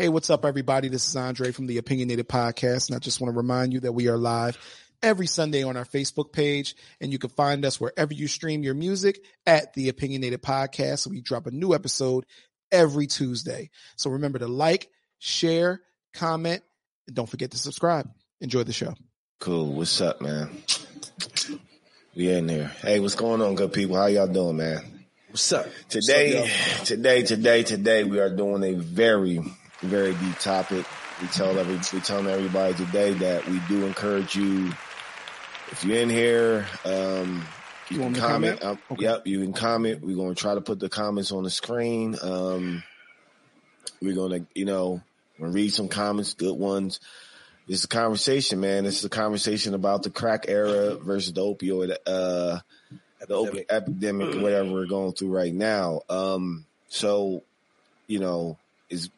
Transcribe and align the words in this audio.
Hey, 0.00 0.08
what's 0.08 0.30
up, 0.30 0.46
everybody? 0.46 0.88
This 0.88 1.06
is 1.06 1.14
Andre 1.14 1.52
from 1.52 1.66
the 1.66 1.76
Opinionated 1.76 2.26
Podcast, 2.26 2.88
and 2.88 2.96
I 2.96 3.00
just 3.00 3.20
want 3.20 3.34
to 3.34 3.36
remind 3.36 3.74
you 3.74 3.80
that 3.80 3.92
we 3.92 4.08
are 4.08 4.16
live 4.16 4.56
every 5.02 5.26
Sunday 5.26 5.62
on 5.62 5.76
our 5.76 5.84
Facebook 5.84 6.32
page, 6.32 6.74
and 7.02 7.12
you 7.12 7.18
can 7.18 7.28
find 7.28 7.66
us 7.66 7.78
wherever 7.78 8.14
you 8.14 8.26
stream 8.26 8.62
your 8.62 8.72
music 8.72 9.22
at 9.46 9.74
the 9.74 9.90
Opinionated 9.90 10.40
Podcast. 10.40 11.00
So 11.00 11.10
we 11.10 11.20
drop 11.20 11.46
a 11.46 11.50
new 11.50 11.74
episode 11.74 12.24
every 12.72 13.08
Tuesday. 13.08 13.68
So 13.96 14.08
remember 14.08 14.38
to 14.38 14.46
like, 14.46 14.88
share, 15.18 15.82
comment, 16.14 16.62
and 17.06 17.14
don't 17.14 17.28
forget 17.28 17.50
to 17.50 17.58
subscribe. 17.58 18.08
Enjoy 18.40 18.62
the 18.62 18.72
show. 18.72 18.94
Cool. 19.38 19.70
What's 19.74 20.00
up, 20.00 20.22
man? 20.22 20.62
We 22.16 22.30
in 22.30 22.46
there. 22.46 22.68
Hey, 22.80 23.00
what's 23.00 23.16
going 23.16 23.42
on, 23.42 23.54
good 23.54 23.74
people? 23.74 23.96
How 23.96 24.06
y'all 24.06 24.26
doing, 24.26 24.56
man? 24.56 24.80
What's 25.28 25.52
up? 25.52 25.66
Today, 25.90 26.40
What's 26.40 26.80
up, 26.80 26.86
today, 26.86 27.22
today, 27.22 27.62
today, 27.64 28.04
we 28.04 28.18
are 28.18 28.34
doing 28.34 28.64
a 28.64 28.72
very 28.80 29.40
very 29.86 30.14
deep 30.14 30.38
topic. 30.38 30.84
We 31.20 31.28
tell 31.28 31.58
every 31.58 31.76
we 31.76 32.04
telling 32.04 32.26
everybody 32.26 32.74
today 32.74 33.12
that 33.14 33.46
we 33.48 33.60
do 33.68 33.84
encourage 33.84 34.36
you. 34.36 34.72
If 35.70 35.84
you're 35.84 35.98
in 35.98 36.10
here, 36.10 36.66
um, 36.84 37.46
you, 37.88 37.98
you 37.98 38.02
can 38.02 38.14
comment. 38.14 38.64
Um, 38.64 38.78
okay. 38.90 39.04
Yep, 39.04 39.26
you 39.26 39.40
can 39.40 39.52
comment. 39.52 40.02
We're 40.02 40.16
going 40.16 40.34
to 40.34 40.40
try 40.40 40.54
to 40.54 40.60
put 40.60 40.80
the 40.80 40.88
comments 40.88 41.32
on 41.32 41.44
the 41.44 41.50
screen. 41.50 42.16
Um, 42.20 42.82
we're 44.02 44.14
going 44.14 44.40
to, 44.40 44.46
you 44.54 44.64
know, 44.64 45.02
read 45.38 45.72
some 45.72 45.88
comments, 45.88 46.34
good 46.34 46.58
ones. 46.58 47.00
This 47.68 47.80
is 47.80 47.84
a 47.84 47.88
conversation, 47.88 48.60
man. 48.60 48.84
This 48.84 48.98
is 48.98 49.04
a 49.04 49.10
conversation 49.10 49.74
about 49.74 50.02
the 50.02 50.10
crack 50.10 50.46
era 50.48 50.96
versus 50.96 51.32
the 51.32 51.42
opioid, 51.42 51.94
uh, 52.06 52.58
the 53.20 53.34
opioid 53.34 53.66
epidemic, 53.70 54.40
whatever 54.42 54.72
we're 54.72 54.86
going 54.86 55.12
through 55.12 55.30
right 55.30 55.54
now. 55.54 56.00
Um, 56.08 56.66
so, 56.88 57.44
you 58.08 58.18
know, 58.18 58.58
is 58.88 59.10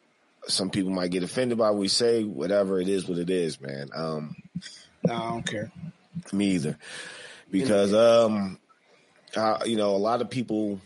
some 0.47 0.69
people 0.69 0.91
might 0.91 1.11
get 1.11 1.23
offended 1.23 1.57
by 1.57 1.69
what 1.69 1.79
we 1.79 1.87
say. 1.87 2.23
Whatever 2.23 2.79
it 2.79 2.89
is, 2.89 3.07
what 3.07 3.17
it 3.17 3.29
is, 3.29 3.59
man. 3.61 3.89
Um, 3.93 4.35
no, 5.05 5.13
I 5.13 5.29
don't 5.29 5.45
care. 5.45 5.71
Me 6.31 6.51
either, 6.51 6.77
because 7.51 7.93
um, 7.93 8.59
I, 9.35 9.65
you 9.65 9.77
know, 9.77 9.95
a 9.95 9.97
lot 9.97 10.21
of 10.21 10.29
people 10.29 10.79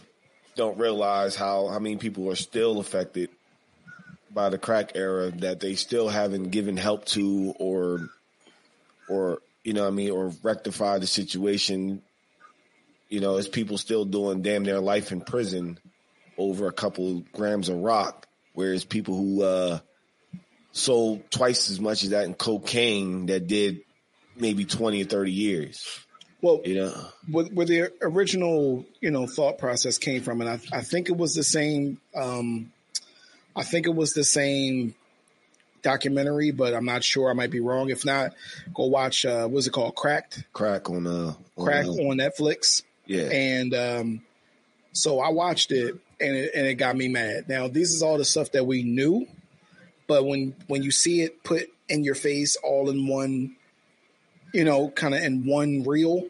don't 0.55 0.77
realize 0.77 1.36
how 1.36 1.67
how 1.67 1.80
many 1.80 1.97
people 1.97 2.30
are 2.30 2.36
still 2.36 2.80
affected 2.80 3.30
by 4.31 4.49
the 4.49 4.58
crack 4.58 4.91
era 4.95 5.31
that 5.31 5.59
they 5.59 5.75
still 5.75 6.09
haven't 6.09 6.49
given 6.49 6.77
help 6.77 7.05
to 7.05 7.53
or 7.59 8.09
or 9.09 9.39
you 9.64 9.73
know 9.73 9.86
I 9.86 9.92
mean 9.92 10.11
or 10.11 10.31
rectify 10.44 10.99
the 10.99 11.08
situation. 11.08 12.02
You 13.09 13.21
know, 13.21 13.38
as 13.38 13.47
people 13.47 13.77
still 13.77 14.03
doing 14.03 14.42
damn 14.42 14.66
their 14.66 14.81
life 14.81 15.14
in 15.14 15.21
prison 15.21 15.80
over 16.38 16.67
a 16.67 16.73
couple 16.73 17.23
grams 17.31 17.69
of 17.69 17.77
rock 17.77 18.27
Whereas 18.58 18.83
people 18.83 19.16
who 19.16 19.44
uh, 19.44 19.80
sold 20.72 21.30
twice 21.30 21.69
as 21.69 21.80
much 21.80 22.03
as 22.03 22.09
that 22.09 22.25
in 22.25 22.33
cocaine 22.33 23.27
that 23.27 23.45
did 23.45 23.81
maybe 24.36 24.66
20 24.66 25.03
or 25.03 25.05
30 25.05 25.31
years. 25.31 25.99
Well, 26.41 26.61
you 26.66 26.73
know, 26.73 26.94
where, 27.30 27.45
where 27.45 27.67
the 27.67 27.91
original, 28.02 28.83
you 28.99 29.11
know, 29.11 29.27
thought 29.27 29.59
process 29.59 29.99
came 29.99 30.23
from, 30.23 30.41
and 30.41 30.49
I, 30.49 30.59
I 30.75 30.81
think 30.81 31.09
it 31.09 31.16
was 31.16 31.36
the 31.36 31.44
same. 31.44 32.02
Um, 32.16 32.73
I 33.55 33.61
think 33.61 33.86
it 33.86 33.94
was 33.94 34.14
the 34.14 34.23
same 34.23 34.95
documentary, 35.83 36.49
but 36.49 36.73
I'm 36.73 36.86
not 36.86 37.03
sure. 37.03 37.30
I 37.30 37.33
might 37.33 37.52
be 37.52 37.59
wrong. 37.59 37.92
If 37.92 38.05
not, 38.05 38.33
go 38.73 38.86
watch. 38.86 39.23
Uh, 39.23 39.47
what's 39.47 39.67
it 39.67 39.71
called? 39.71 39.94
Cracked. 39.94 40.45
Crack 40.52 40.89
on 40.89 41.05
uh, 41.05 41.36
on, 41.58 41.64
Crack 41.64 41.86
uh, 41.86 41.89
on 41.89 42.17
Netflix. 42.17 42.81
Yeah. 43.05 43.25
And 43.25 43.75
um, 43.75 44.21
so 44.94 45.19
I 45.19 45.30
watched 45.30 45.71
it, 45.71 45.99
and 46.19 46.35
it, 46.35 46.51
and 46.55 46.65
it 46.65 46.75
got 46.75 46.95
me 46.95 47.07
mad. 47.07 47.47
Now, 47.47 47.67
this 47.67 47.91
is 47.91 48.01
all 48.01 48.17
the 48.17 48.25
stuff 48.25 48.51
that 48.53 48.65
we 48.65 48.83
knew, 48.83 49.27
but 50.07 50.25
when 50.25 50.55
when 50.67 50.83
you 50.83 50.91
see 50.91 51.21
it 51.21 51.43
put 51.43 51.69
in 51.89 52.03
your 52.03 52.15
face 52.15 52.57
all 52.63 52.89
in 52.89 53.07
one, 53.07 53.55
you 54.53 54.63
know, 54.63 54.89
kind 54.89 55.13
of 55.13 55.21
in 55.21 55.45
one 55.45 55.83
reel 55.83 56.27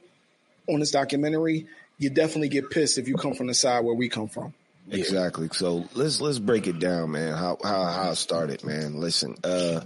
on 0.68 0.80
this 0.80 0.92
documentary, 0.92 1.68
you 1.98 2.10
definitely 2.10 2.50
get 2.50 2.70
pissed 2.70 2.98
if 2.98 3.08
you 3.08 3.16
come 3.16 3.34
from 3.34 3.48
the 3.48 3.54
side 3.54 3.84
where 3.84 3.96
we 3.96 4.10
come 4.10 4.28
from. 4.28 4.54
Exactly. 4.90 5.50
So 5.52 5.86
let's 5.96 6.22
let's 6.22 6.40
break 6.40 6.68
it 6.68 6.80
down, 6.80 7.12
man. 7.12 7.34
How 7.34 7.58
how 7.62 7.86
how 7.86 8.12
it 8.12 8.16
started, 8.16 8.64
man. 8.64 9.00
Listen, 9.00 9.36
uh 9.44 9.82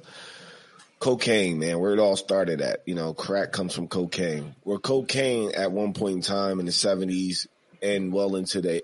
cocaine, 1.00 1.58
man, 1.58 1.80
where 1.80 1.94
it 1.94 2.00
all 2.00 2.16
started 2.16 2.62
at. 2.62 2.84
You 2.86 2.96
know, 2.96 3.14
crack 3.14 3.52
comes 3.52 3.74
from 3.74 3.88
cocaine. 3.88 4.56
Where 4.64 4.78
cocaine 4.78 5.53
at 5.56 5.72
one 5.72 5.94
point 5.94 6.18
in 6.18 6.22
time 6.22 6.59
in 6.59 6.68
the 6.68 6.72
seventies 6.72 7.47
and 7.81 8.14
well 8.14 8.36
into 8.36 8.62
the 8.62 8.84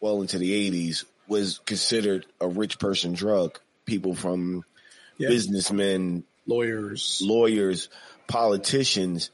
well 0.00 0.20
into 0.22 0.38
the 0.38 0.70
80s 0.70 1.04
was 1.28 1.60
considered 1.64 2.26
a 2.40 2.48
rich 2.48 2.78
person 2.78 3.12
drug. 3.12 3.58
People 3.84 4.14
from 4.14 4.64
yeah. 5.18 5.28
businessmen, 5.28 6.24
lawyers, 6.46 7.20
lawyers, 7.24 7.88
politicians, 8.26 9.30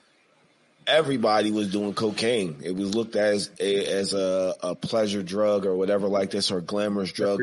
everybody 0.87 1.50
was 1.50 1.71
doing 1.71 1.94
cocaine. 1.94 2.60
It 2.62 2.77
was 2.77 2.94
looked 2.94 3.16
as 3.16 3.50
a, 3.59 3.87
as 3.87 4.12
a, 4.15 4.54
a 4.62 4.75
pleasure 4.75 5.22
drug 5.22 5.66
or 5.66 5.75
whatever 5.77 6.09
like 6.09 6.31
this 6.31 6.50
or 6.50 6.60
glamorous 6.60 7.12
drug. 7.12 7.41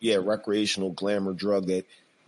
Yeah, 0.00 0.16
recreational 0.16 0.90
glamour 0.90 1.32
drug 1.32 1.66
that 1.66 1.86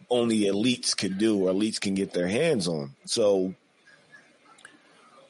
only 0.08 0.42
elites 0.42 0.96
could 0.96 1.18
do 1.18 1.46
or 1.48 1.52
elites 1.52 1.80
can 1.80 1.94
get 1.94 2.12
their 2.12 2.28
hands 2.28 2.68
on. 2.68 2.94
So 3.04 3.54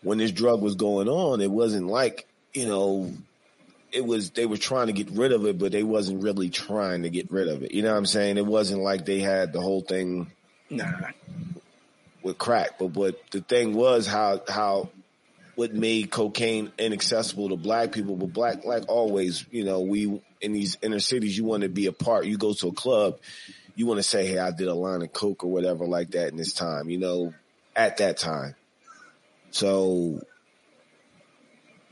when 0.03 0.19
this 0.19 0.31
drug 0.31 0.61
was 0.61 0.75
going 0.75 1.09
on, 1.09 1.41
it 1.41 1.51
wasn't 1.51 1.87
like, 1.87 2.27
you 2.53 2.67
know, 2.67 3.13
it 3.95 4.05
was 4.05 4.31
they 4.31 4.45
were 4.45 4.57
trying 4.57 4.89
to 4.89 4.93
get 4.93 5.11
rid 5.13 5.33
of 5.33 5.47
it, 5.47 5.57
but 5.57 5.71
they 5.71 5.85
wasn't 5.85 6.23
really 6.23 6.51
trying 6.51 7.05
to 7.05 7.11
get 7.11 7.31
rid 7.31 7.47
of 7.47 7.63
it. 7.63 7.73
You 7.73 7.83
know 7.83 7.93
what 7.93 7.99
I'm 7.99 8.07
saying? 8.07 8.37
It 8.37 8.45
wasn't 8.45 8.83
like 8.83 9.07
they 9.07 9.21
had 9.21 9.53
the 9.53 9.61
whole 9.61 9.83
thing 9.83 10.31
nah. 10.69 10.91
with 12.21 12.37
crack. 12.37 12.79
But 12.79 12.89
what 12.89 13.21
the 13.31 13.41
thing 13.41 13.73
was 13.73 14.09
how 14.09 14.43
how 14.49 14.91
what 15.55 15.73
made 15.73 16.11
cocaine 16.11 16.73
inaccessible 16.77 17.51
to 17.51 17.57
black 17.57 17.93
people, 17.93 18.17
but 18.17 18.33
black 18.33 18.65
like 18.65 18.89
always, 18.89 19.47
you 19.53 19.65
know, 19.65 19.81
we 19.83 20.21
in 20.41 20.53
these 20.53 20.77
inner 20.83 20.99
cities 20.99 21.39
you 21.39 21.45
want 21.45 21.63
to 21.63 21.69
be 21.69 21.87
a 21.87 21.93
part. 21.93 22.27
You 22.27 22.37
go 22.37 22.53
to 22.53 22.69
a 22.69 22.73
club, 22.73 23.21
you 23.77 23.87
want 23.87 23.99
to 23.99 24.03
say, 24.03 24.27
Hey, 24.27 24.39
I 24.41 24.51
did 24.51 24.67
a 24.67 24.75
line 24.75 25.03
of 25.03 25.13
coke 25.13 25.45
or 25.45 25.53
whatever 25.53 25.87
like 25.87 26.11
that 26.11 26.29
in 26.29 26.37
this 26.37 26.53
time, 26.53 26.91
you 26.91 26.99
know, 26.99 27.33
at 27.77 27.99
that 27.99 28.17
time. 28.17 28.57
So 29.53 30.21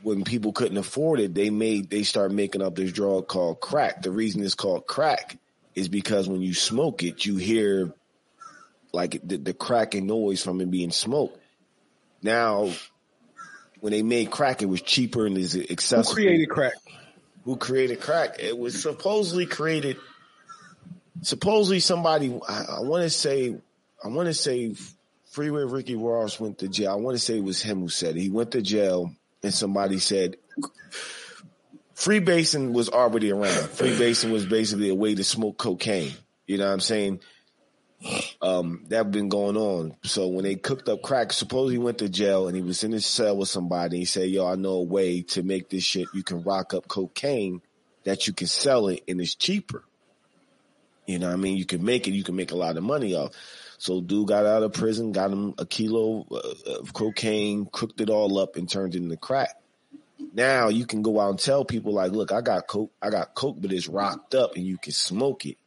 when 0.03 0.23
people 0.23 0.51
couldn't 0.51 0.77
afford 0.77 1.19
it, 1.19 1.33
they 1.33 1.49
made 1.49 1.89
they 1.89 2.03
start 2.03 2.31
making 2.31 2.61
up 2.61 2.75
this 2.75 2.91
drug 2.91 3.27
called 3.27 3.61
crack. 3.61 4.01
The 4.01 4.11
reason 4.11 4.43
it's 4.43 4.53
called 4.53 4.85
crack 4.85 5.37
is 5.75 5.87
because 5.87 6.27
when 6.27 6.41
you 6.41 6.53
smoke 6.53 7.03
it, 7.03 7.25
you 7.25 7.37
hear 7.37 7.93
like 8.91 9.19
the, 9.23 9.37
the 9.37 9.53
cracking 9.53 10.05
noise 10.05 10.43
from 10.43 10.61
it 10.61 10.69
being 10.69 10.91
smoked. 10.91 11.39
Now, 12.21 12.71
when 13.79 13.91
they 13.91 14.03
made 14.03 14.29
crack, 14.29 14.61
it 14.61 14.65
was 14.65 14.81
cheaper 14.81 15.25
and 15.25 15.37
is 15.37 15.55
accessible. 15.55 16.15
Who 16.15 16.21
created 16.21 16.49
crack? 16.49 16.73
Who 17.45 17.55
created 17.55 18.01
crack? 18.01 18.35
It 18.39 18.57
was 18.57 18.81
supposedly 18.81 19.45
created. 19.45 19.97
Supposedly 21.21 21.79
somebody. 21.79 22.39
I, 22.47 22.65
I 22.77 22.79
want 22.81 23.03
to 23.03 23.09
say. 23.09 23.55
I 24.03 24.07
want 24.09 24.27
to 24.27 24.33
say. 24.33 24.75
Freeway 25.31 25.63
Ricky 25.63 25.95
Ross 25.95 26.39
went 26.39 26.59
to 26.59 26.67
jail. 26.67 26.91
I 26.91 26.95
want 26.95 27.17
to 27.17 27.23
say 27.23 27.37
it 27.37 27.43
was 27.43 27.59
him 27.59 27.79
who 27.79 27.89
said 27.89 28.15
it. 28.15 28.21
He 28.21 28.29
went 28.29 28.51
to 28.51 28.61
jail 28.61 29.11
and 29.43 29.53
somebody 29.53 29.99
said 29.99 30.37
freebasing 31.95 32.71
was 32.71 32.89
already 32.89 33.31
around. 33.31 33.69
Freebasing 33.69 34.31
was 34.31 34.45
basically 34.45 34.89
a 34.89 34.95
way 34.95 35.15
to 35.15 35.23
smoke 35.23 35.57
cocaine. 35.57 36.13
You 36.47 36.57
know 36.57 36.67
what 36.67 36.73
I'm 36.73 36.79
saying? 36.79 37.19
Um, 38.41 38.85
that 38.89 39.11
been 39.11 39.29
going 39.29 39.55
on. 39.55 39.95
So 40.03 40.27
when 40.27 40.43
they 40.43 40.55
cooked 40.55 40.89
up 40.89 41.01
crack, 41.01 41.31
suppose 41.31 41.71
he 41.71 41.77
went 41.77 41.99
to 41.99 42.09
jail 42.09 42.47
and 42.47 42.55
he 42.55 42.61
was 42.61 42.83
in 42.83 42.91
his 42.91 43.05
cell 43.05 43.37
with 43.37 43.47
somebody. 43.47 43.99
He 43.99 44.05
said, 44.05 44.29
"Yo, 44.29 44.45
I 44.45 44.55
know 44.55 44.73
a 44.73 44.83
way 44.83 45.21
to 45.21 45.43
make 45.43 45.69
this 45.69 45.83
shit. 45.83 46.09
You 46.13 46.23
can 46.23 46.43
rock 46.43 46.73
up 46.73 46.87
cocaine 46.89 47.61
that 48.03 48.27
you 48.27 48.33
can 48.33 48.47
sell 48.47 48.89
it 48.89 49.03
and 49.07 49.21
it's 49.21 49.35
cheaper. 49.35 49.85
You 51.05 51.19
know 51.19 51.27
what 51.27 51.33
I 51.33 51.37
mean? 51.37 51.57
You 51.57 51.65
can 51.65 51.83
make 51.83 52.07
it. 52.07 52.11
You 52.11 52.23
can 52.23 52.35
make 52.35 52.51
a 52.51 52.55
lot 52.55 52.77
of 52.77 52.83
money 52.83 53.13
off." 53.15 53.31
So 53.77 53.99
dude 53.99 54.29
got 54.29 54.45
out 54.45 54.63
of 54.63 54.71
prison, 54.71 55.11
got 55.11 55.31
him 55.31 55.55
a 55.57 55.65
kilo 55.65 56.25
uh, 56.31 56.79
of 56.79 56.93
cocaine, 56.93 57.67
cooked 57.69 57.99
it 57.99 58.09
all 58.09 58.39
up 58.39 58.55
and 58.55 58.69
turned 58.69 58.95
it 58.95 59.01
into 59.01 59.17
crack. 59.17 59.57
Now 60.33 60.69
you 60.69 60.85
can 60.85 61.01
go 61.01 61.19
out 61.19 61.31
and 61.31 61.39
tell 61.39 61.65
people 61.65 61.93
like, 61.93 62.13
look, 62.13 62.31
I 62.31 62.39
got 62.39 62.65
coke, 62.65 62.93
I 63.01 63.09
got 63.09 63.35
coke, 63.35 63.57
but 63.59 63.73
it's 63.73 63.89
rocked 63.89 64.35
up 64.35 64.55
and 64.55 64.65
you 64.65 64.77
can 64.77 64.93
smoke 64.93 65.45
it. 65.45 65.57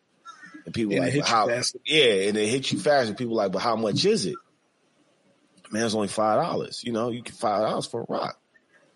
And 0.65 0.73
people 0.73 0.95
and 0.95 1.15
like, 1.15 1.27
how, 1.27 1.49
yeah, 1.85 2.29
and 2.29 2.37
it 2.39 2.49
hits 2.49 2.73
you 2.73 2.79
fast. 2.79 3.09
And 3.09 3.19
people 3.19 3.37
like, 3.37 3.53
but 3.53 3.61
how 3.61 3.77
much 3.77 4.05
is 4.07 4.25
it? 4.25 4.37
Man, 5.71 5.85
it's 5.85 5.95
only 5.95 6.09
five 6.09 6.41
dollars. 6.41 6.83
You 6.85 6.93
know, 6.93 7.11
you 7.11 7.23
can 7.23 7.35
five 7.35 7.63
dollars 7.63 7.87
for 7.87 8.01
a 8.01 8.07
rock. 8.09 8.41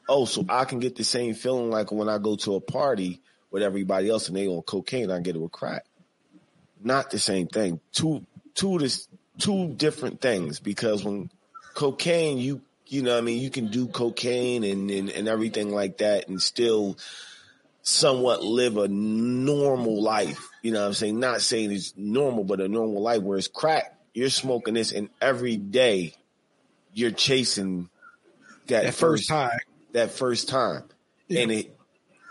Oh, 0.08 0.24
so 0.24 0.44
I 0.48 0.64
can 0.64 0.78
get 0.78 0.96
the 0.96 1.04
same 1.04 1.34
feeling 1.34 1.70
like 1.70 1.92
when 1.92 2.08
I 2.08 2.18
go 2.18 2.36
to 2.36 2.54
a 2.54 2.60
party 2.60 3.20
with 3.50 3.62
everybody 3.62 4.08
else 4.08 4.28
and 4.28 4.36
they 4.36 4.48
on 4.48 4.62
cocaine, 4.62 5.10
I 5.10 5.20
get 5.20 5.36
it 5.36 5.40
with 5.42 5.52
crack. 5.52 5.84
Not 6.82 7.10
the 7.10 7.18
same 7.18 7.46
thing. 7.46 7.80
Two 7.92 8.26
two 8.54 8.78
this 8.78 9.08
two 9.38 9.68
different 9.68 10.20
things 10.20 10.60
because 10.60 11.04
when 11.04 11.30
cocaine, 11.74 12.38
you 12.38 12.62
you 12.86 13.02
know, 13.02 13.16
I 13.16 13.20
mean, 13.20 13.40
you 13.40 13.50
can 13.50 13.68
do 13.68 13.86
cocaine 13.86 14.64
and, 14.64 14.90
and 14.90 15.10
and 15.10 15.28
everything 15.28 15.70
like 15.70 15.98
that, 15.98 16.28
and 16.28 16.40
still 16.40 16.96
somewhat 17.82 18.42
live 18.42 18.76
a 18.76 18.88
normal 18.88 20.02
life. 20.02 20.48
You 20.62 20.72
know 20.72 20.80
what 20.80 20.88
I'm 20.88 20.94
saying? 20.94 21.18
Not 21.18 21.40
saying 21.40 21.72
it's 21.72 21.94
normal, 21.96 22.44
but 22.44 22.60
a 22.60 22.68
normal 22.68 23.02
life. 23.02 23.22
Whereas 23.22 23.48
crack, 23.48 23.96
you're 24.12 24.30
smoking 24.30 24.74
this 24.74 24.92
and 24.92 25.08
every 25.20 25.56
day 25.56 26.14
you're 26.92 27.10
chasing 27.10 27.88
that, 28.66 28.84
That 28.84 28.94
first 28.94 29.28
time, 29.28 29.58
that 29.92 30.10
first 30.10 30.48
time. 30.48 30.84
Yeah. 31.28 31.40
And 31.40 31.52
it 31.52 31.76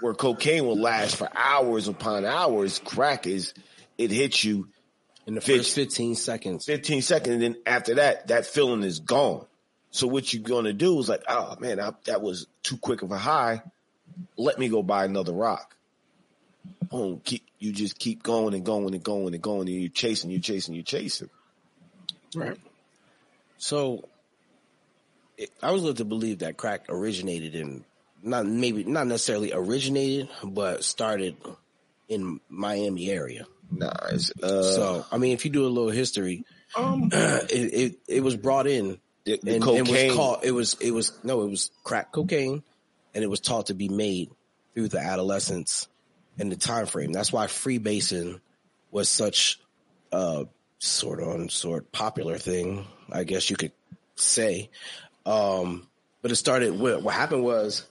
where 0.02 0.14
cocaine 0.14 0.66
will 0.66 0.80
last 0.80 1.16
for 1.16 1.30
hours 1.36 1.88
upon 1.88 2.26
hours, 2.26 2.80
crack 2.80 3.28
is 3.28 3.54
it 4.00 4.12
hits 4.12 4.44
you 4.46 4.70
In 5.28 5.36
the 5.36 5.42
first 5.42 5.76
15 5.76 6.16
seconds. 6.16 6.66
15 6.66 7.02
seconds, 7.02 7.34
and 7.34 7.42
then 7.44 7.56
after 7.66 7.96
that, 7.96 8.30
that 8.30 8.46
feeling 8.46 8.82
is 8.84 9.00
gone. 9.00 9.46
So 9.92 10.08
what 10.08 10.34
you're 10.34 10.44
gonna 10.44 10.74
do 10.74 10.98
is 11.00 11.10
like, 11.10 11.24
oh 11.28 11.56
man, 11.60 11.80
I, 11.80 11.92
that 12.06 12.22
was 12.22 12.48
too 12.64 12.78
quick 12.78 13.02
of 13.02 13.12
a 13.12 13.18
high. 13.18 13.62
Let 14.38 14.58
me 14.58 14.70
go 14.70 14.82
buy 14.82 15.06
another 15.06 15.34
rock. 15.34 15.76
Boom, 16.90 17.22
keep 17.24 17.44
you 17.60 17.74
just 17.74 18.00
keep 18.00 18.24
going 18.24 18.54
and 18.54 18.66
going 18.66 18.94
and 18.94 19.04
going 19.04 19.34
and 19.34 19.44
going, 19.44 19.68
and 19.68 19.82
you're 19.82 19.90
chasing, 19.90 20.32
you're 20.32 20.40
chasing, 20.40 20.76
you're 20.76 20.84
chasing. 20.84 21.30
Right. 22.34 22.58
So 23.58 24.08
it, 25.38 25.50
I 25.62 25.72
was 25.72 25.84
led 25.84 25.98
to 25.98 26.06
believe 26.06 26.40
that 26.40 26.56
crack 26.56 26.86
originated 26.88 27.56
in 27.56 27.84
not 28.24 28.46
maybe 28.46 28.86
not 28.86 29.08
necessarily 29.08 29.52
originated, 29.52 30.30
but 30.44 30.84
started 30.84 31.36
in 32.08 32.40
Miami 32.50 33.10
area. 33.10 33.46
Nah, 33.72 33.88
uh, 33.88 34.18
so 34.18 35.06
I 35.12 35.18
mean, 35.18 35.34
if 35.34 35.46
you 35.46 35.52
do 35.52 35.66
a 35.66 35.70
little 35.70 35.92
history, 35.92 36.46
Um, 36.76 37.10
it 37.14 37.52
it, 37.52 38.00
it 38.08 38.24
was 38.24 38.36
brought 38.36 38.68
in 38.68 39.00
the, 39.26 39.40
the 39.42 39.56
and, 39.56 39.64
cocaine. 39.64 39.80
and 39.80 39.90
was 39.90 40.16
called 40.16 40.40
it 40.44 40.52
was 40.52 40.78
it 40.82 40.92
was 40.92 41.12
no 41.24 41.42
it 41.44 41.50
was 41.50 41.72
crack 41.84 42.12
cocaine, 42.12 42.64
and 43.14 43.24
it 43.24 43.28
was 43.28 43.40
taught 43.40 43.68
to 43.68 43.74
be 43.74 43.90
made 43.90 44.30
through 44.74 44.88
the 44.88 45.00
adolescence 45.00 45.88
and 46.38 46.52
the 46.52 46.56
time 46.56 46.86
frame. 46.86 47.12
That's 47.12 47.32
why 47.34 47.48
freebasing 47.48 48.40
was 48.92 49.10
such 49.10 49.60
a 50.12 50.48
sort 50.80 51.22
on 51.22 51.50
sort 51.50 51.92
popular 51.92 52.38
thing, 52.38 52.86
I 53.12 53.24
guess 53.24 53.50
you 53.50 53.56
could 53.56 53.74
say. 54.16 54.70
Um, 55.26 55.88
but 56.22 56.32
it 56.32 56.36
started. 56.38 56.80
What, 56.80 57.04
what 57.04 57.14
happened 57.14 57.44
was 57.44 57.86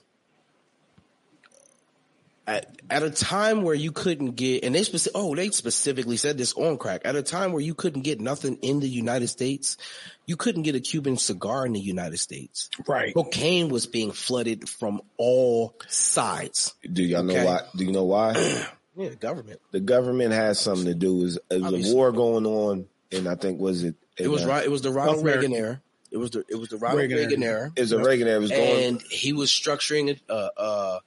at, 2.49 2.81
at 2.89 3.03
a 3.03 3.11
time 3.11 3.61
where 3.61 3.75
you 3.75 3.91
couldn't 3.91 4.31
get, 4.31 4.63
and 4.63 4.73
they 4.73 4.81
speci- 4.81 5.09
oh, 5.13 5.35
they 5.35 5.51
specifically 5.51 6.17
said 6.17 6.35
this 6.37 6.53
on 6.53 6.77
crack. 6.77 7.01
At 7.05 7.15
a 7.15 7.21
time 7.21 7.51
where 7.51 7.61
you 7.61 7.75
couldn't 7.75 8.01
get 8.01 8.19
nothing 8.19 8.57
in 8.63 8.79
the 8.79 8.89
United 8.89 9.27
States, 9.27 9.77
you 10.25 10.35
couldn't 10.35 10.63
get 10.63 10.73
a 10.73 10.79
Cuban 10.79 11.17
cigar 11.17 11.65
in 11.67 11.73
the 11.73 11.79
United 11.79 12.17
States. 12.17 12.71
right. 12.87 13.13
Cocaine 13.13 13.69
was 13.69 13.85
being 13.85 14.11
flooded 14.11 14.67
from 14.67 15.01
all 15.17 15.75
sides. 15.87 16.73
Do 16.91 17.03
y'all 17.03 17.23
know 17.23 17.45
why? 17.45 17.61
Do 17.75 17.85
you 17.85 17.91
know 17.91 18.05
why? 18.05 18.65
Yeah, 18.97 19.11
government. 19.11 19.61
the 19.71 19.79
government 19.79 20.33
has 20.33 20.59
something 20.59 20.83
to 20.87 20.93
do. 20.93 21.23
Is 21.23 21.39
it 21.49 21.61
was 21.61 21.63
Obviously. 21.63 21.91
a 21.93 21.95
war 21.95 22.11
going 22.11 22.45
on, 22.45 22.85
and 23.13 23.29
I 23.29 23.35
think 23.35 23.57
was 23.61 23.85
it? 23.85 23.95
It 24.17 24.27
was 24.27 24.43
uh, 24.43 24.49
right. 24.49 24.65
It 24.65 24.69
was 24.71 24.81
the 24.81 24.91
Ronald 24.91 25.23
North 25.23 25.35
Reagan 25.37 25.53
era. 25.53 25.81
It 26.11 26.17
was 26.17 26.31
the 26.31 26.43
it 26.49 26.55
was 26.55 26.67
the 26.67 26.75
Ronald 26.77 26.99
Reagan 26.99 27.17
Reagan, 27.17 27.43
era. 27.43 27.59
era. 27.59 27.71
It 27.77 27.81
was 27.81 27.91
the 27.91 27.99
Reagan 27.99 28.27
that 28.27 28.41
was 28.41 28.51
going 28.51 28.83
and 28.83 29.01
he 29.03 29.31
was 29.31 29.51
structuring 29.51 30.09
it. 30.09 30.19
Uh, 30.27 30.49
uh, 30.57 30.99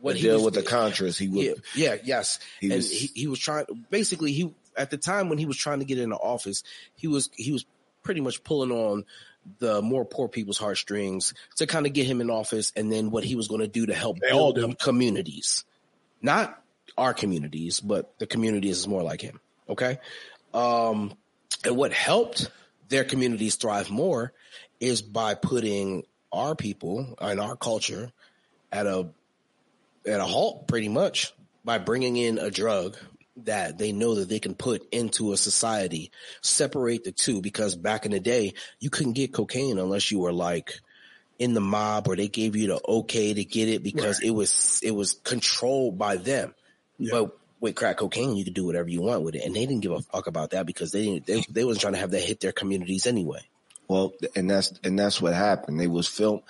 what 0.00 0.12
to 0.12 0.18
he 0.18 0.22
deal 0.24 0.34
was, 0.36 0.44
with 0.44 0.54
the 0.54 0.62
Contras. 0.62 1.18
He 1.18 1.28
would 1.28 1.44
Yeah, 1.44 1.54
yeah, 1.74 1.96
yes. 2.04 2.38
He 2.60 2.68
and 2.68 2.76
was- 2.76 2.90
he, 2.90 3.10
he 3.14 3.26
was 3.26 3.38
trying. 3.38 3.66
Basically, 3.90 4.32
he 4.32 4.54
at 4.76 4.90
the 4.90 4.96
time 4.96 5.28
when 5.28 5.38
he 5.38 5.46
was 5.46 5.56
trying 5.56 5.80
to 5.80 5.84
get 5.84 5.98
into 5.98 6.16
office, 6.16 6.62
he 6.94 7.08
was 7.08 7.30
he 7.34 7.52
was 7.52 7.64
pretty 8.02 8.20
much 8.20 8.42
pulling 8.44 8.70
on 8.70 9.04
the 9.58 9.80
more 9.82 10.04
poor 10.04 10.28
people's 10.28 10.58
heartstrings 10.58 11.32
to 11.56 11.66
kind 11.66 11.86
of 11.86 11.92
get 11.92 12.06
him 12.06 12.20
in 12.20 12.30
office, 12.30 12.72
and 12.76 12.92
then 12.92 13.10
what 13.10 13.24
he 13.24 13.34
was 13.34 13.48
going 13.48 13.60
to 13.60 13.68
do 13.68 13.86
to 13.86 13.94
help 13.94 14.18
all 14.30 14.52
build 14.52 14.56
them 14.56 14.72
communities, 14.74 15.64
not 16.22 16.62
our 16.96 17.14
communities, 17.14 17.80
but 17.80 18.18
the 18.18 18.26
communities 18.26 18.78
is 18.78 18.88
more 18.88 19.02
like 19.02 19.20
him. 19.20 19.40
Okay, 19.68 19.98
um, 20.54 21.14
and 21.64 21.76
what 21.76 21.92
helped 21.92 22.50
their 22.88 23.04
communities 23.04 23.56
thrive 23.56 23.90
more 23.90 24.32
is 24.80 25.02
by 25.02 25.34
putting 25.34 26.04
our 26.32 26.54
people 26.54 27.16
and 27.20 27.40
our 27.40 27.56
culture 27.56 28.12
at 28.70 28.86
a 28.86 29.08
at 30.08 30.20
a 30.20 30.24
halt 30.24 30.66
pretty 30.68 30.88
much 30.88 31.32
by 31.64 31.78
bringing 31.78 32.16
in 32.16 32.38
a 32.38 32.50
drug 32.50 32.96
that 33.44 33.78
they 33.78 33.92
know 33.92 34.16
that 34.16 34.28
they 34.28 34.40
can 34.40 34.54
put 34.54 34.86
into 34.92 35.32
a 35.32 35.36
society, 35.36 36.10
separate 36.40 37.04
the 37.04 37.12
two 37.12 37.40
because 37.40 37.76
back 37.76 38.04
in 38.04 38.12
the 38.12 38.20
day 38.20 38.54
you 38.80 38.90
couldn't 38.90 39.12
get 39.12 39.32
cocaine 39.32 39.78
unless 39.78 40.10
you 40.10 40.18
were 40.18 40.32
like 40.32 40.80
in 41.38 41.54
the 41.54 41.60
mob 41.60 42.08
or 42.08 42.16
they 42.16 42.28
gave 42.28 42.56
you 42.56 42.66
the 42.68 42.80
okay 42.88 43.32
to 43.32 43.44
get 43.44 43.68
it 43.68 43.82
because 43.82 44.20
it 44.20 44.30
was 44.30 44.80
it 44.82 44.90
was 44.90 45.12
controlled 45.12 45.98
by 45.98 46.16
them. 46.16 46.54
Yeah. 46.98 47.10
But 47.12 47.38
with 47.60 47.74
crack 47.74 47.98
cocaine 47.98 48.36
you 48.36 48.44
could 48.44 48.54
do 48.54 48.66
whatever 48.66 48.88
you 48.88 49.02
want 49.02 49.22
with 49.22 49.34
it 49.34 49.44
and 49.44 49.54
they 49.54 49.66
didn't 49.66 49.82
give 49.82 49.92
a 49.92 50.00
fuck 50.00 50.26
about 50.26 50.50
that 50.50 50.66
because 50.66 50.92
they 50.92 51.04
didn't 51.04 51.26
they, 51.26 51.44
they 51.50 51.64
wasn't 51.64 51.82
trying 51.82 51.94
to 51.94 52.00
have 52.00 52.10
that 52.12 52.22
hit 52.22 52.40
their 52.40 52.52
communities 52.52 53.06
anyway. 53.06 53.40
Well, 53.88 54.12
and 54.36 54.50
that's 54.50 54.72
and 54.84 54.98
that's 54.98 55.20
what 55.20 55.34
happened. 55.34 55.80
They 55.80 55.86
was 55.86 56.08
film. 56.08 56.42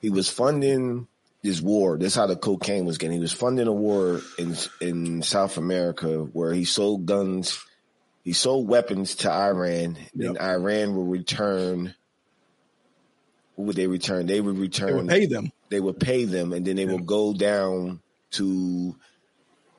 He 0.00 0.10
was 0.10 0.28
funding 0.28 1.06
this 1.44 1.60
war. 1.60 1.96
That's 1.98 2.14
how 2.16 2.26
the 2.26 2.34
cocaine 2.36 2.86
was 2.86 2.98
getting. 2.98 3.18
He 3.18 3.20
was 3.20 3.32
funding 3.32 3.68
a 3.68 3.72
war 3.72 4.20
in 4.38 4.56
in 4.80 5.22
South 5.22 5.56
America 5.58 6.20
where 6.32 6.52
he 6.52 6.64
sold 6.64 7.06
guns. 7.06 7.62
He 8.24 8.32
sold 8.32 8.66
weapons 8.66 9.16
to 9.16 9.30
Iran, 9.30 9.98
and 10.18 10.38
Iran 10.40 10.96
would 10.96 11.10
return. 11.10 11.94
What 13.54 13.66
would 13.66 13.76
they 13.76 13.86
return? 13.86 14.26
They 14.26 14.40
would 14.40 14.56
They 14.56 14.60
return. 14.60 14.96
would 14.96 15.08
pay 15.08 15.26
them. 15.26 15.52
they 15.68 15.78
would 15.80 16.00
pay 16.00 16.24
them, 16.24 16.52
and 16.54 16.66
then 16.66 16.76
they 16.76 16.86
would 16.86 17.06
go 17.06 17.34
down 17.34 18.00
to 18.32 18.96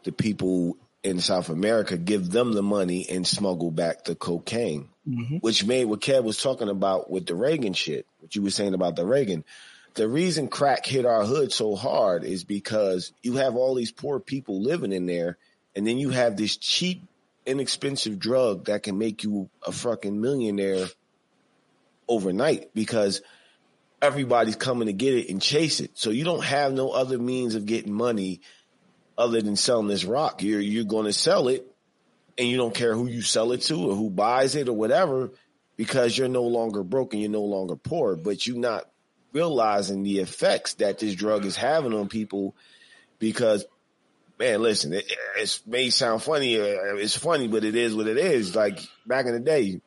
the 0.04 0.12
people 0.12 0.78
in 1.04 1.20
South 1.20 1.50
America, 1.50 1.98
give 1.98 2.30
them 2.30 2.54
the 2.54 2.64
money, 2.64 3.08
and 3.10 3.28
smuggle 3.28 3.72
back 3.72 4.06
the 4.06 4.16
cocaine 4.16 4.90
Mhm. 5.08 5.42
which 5.42 5.66
made 5.66 5.86
what 5.86 6.02
Kev 6.02 6.24
was 6.24 6.42
talking 6.42 6.70
about 6.70 7.12
with 7.12 7.26
the 7.28 7.36
Reagan 7.36 7.74
shit, 7.74 8.06
what 8.20 8.36
you 8.36 8.42
were 8.44 8.50
saying 8.50 8.74
about 8.74 8.96
the 8.96 9.06
Reagan. 9.06 9.44
The 9.96 10.10
reason 10.10 10.50
crack 10.50 10.86
hit 10.86 11.06
our 11.06 11.24
hood 11.24 11.54
so 11.54 11.76
hard 11.76 12.26
is 12.26 12.44
because 12.44 13.14
you 13.24 13.38
have 13.38 13.56
all 13.56 13.76
these 13.76 13.92
poor 13.92 14.20
people 14.20 14.62
living 14.62 14.92
in 14.92 15.06
there, 15.06 15.38
and 15.74 15.88
then 15.88 15.98
you 15.98 16.10
have 16.10 16.36
this 16.36 16.58
cheap, 16.58 17.04
inexpensive 17.46 18.20
drug 18.20 18.66
that 18.66 18.84
can 18.84 18.98
make 18.98 19.24
you 19.24 19.50
a 19.66 19.72
fucking 19.72 20.20
millionaire 20.20 20.88
overnight 22.10 22.74
because 22.74 23.22
everybody's 24.02 24.58
coming 24.58 24.88
to 24.88 24.94
get 24.94 25.14
it 25.14 25.30
and 25.30 25.42
chase 25.42 25.80
it. 25.80 25.92
So 25.94 26.10
you 26.10 26.26
don't 26.26 26.44
have 26.44 26.74
no 26.74 26.90
other 26.90 27.18
means 27.18 27.56
of 27.56 27.66
getting 27.66 27.94
money 27.94 28.42
other 29.18 29.42
than 29.42 29.56
selling 29.56 29.88
this 29.88 30.04
rock. 30.04 30.44
You're 30.44 30.60
you're 30.60 30.84
going 30.84 31.06
to 31.06 31.14
sell 31.14 31.48
it 31.48 31.66
and 32.38 32.48
you 32.48 32.58
don't 32.58 32.76
care 32.76 32.94
who 32.94 33.08
you 33.08 33.22
sell 33.22 33.54
it 33.54 33.62
to 33.64 33.92
or 33.92 33.96
who 33.96 34.10
buys 34.10 34.56
it 34.56 34.68
or 34.68 34.74
whatever 34.74 35.32
because 35.78 36.18
you're 36.18 36.28
no 36.28 36.44
longer 36.44 36.84
broken, 36.84 37.20
you're 37.20 37.30
no 37.30 37.44
longer 37.44 37.76
poor, 37.76 38.16
but 38.16 38.46
you're 38.46 38.58
not 38.58 38.86
realizing 39.36 40.02
the 40.02 40.20
effects 40.20 40.76
that 40.76 40.98
this 40.98 41.14
drug 41.14 41.46
is 41.46 41.58
having 41.58 41.94
on 41.94 42.08
people 42.08 42.56
because 43.20 43.66
man, 44.40 44.62
listen, 44.62 44.94
it, 44.94 45.12
it 45.38 45.62
may 45.68 45.90
sound 45.90 46.24
funny, 46.24 46.60
uh, 46.60 46.96
it's 46.96 47.18
funny, 47.18 47.48
but 47.48 47.64
it 47.64 47.76
is 47.76 47.94
what 47.94 48.08
it 48.08 48.18
is. 48.18 48.56
Like 48.56 48.80
back 49.06 49.26
in 49.26 49.34
the 49.34 49.40
day, 49.40 49.82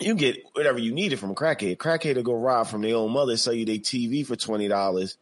you 0.00 0.14
get 0.14 0.38
whatever 0.54 0.78
you 0.78 0.92
needed 0.92 1.18
from 1.18 1.30
a 1.30 1.34
crackhead. 1.34 1.76
Crackhead 1.76 2.16
will 2.16 2.22
go 2.22 2.34
rob 2.34 2.66
from 2.66 2.80
their 2.80 2.96
own 2.96 3.12
mother, 3.12 3.36
sell 3.36 3.52
you 3.52 3.66
their 3.66 3.76
TV 3.76 4.26
for 4.26 4.36
twenty 4.36 4.66
dollars. 4.66 5.18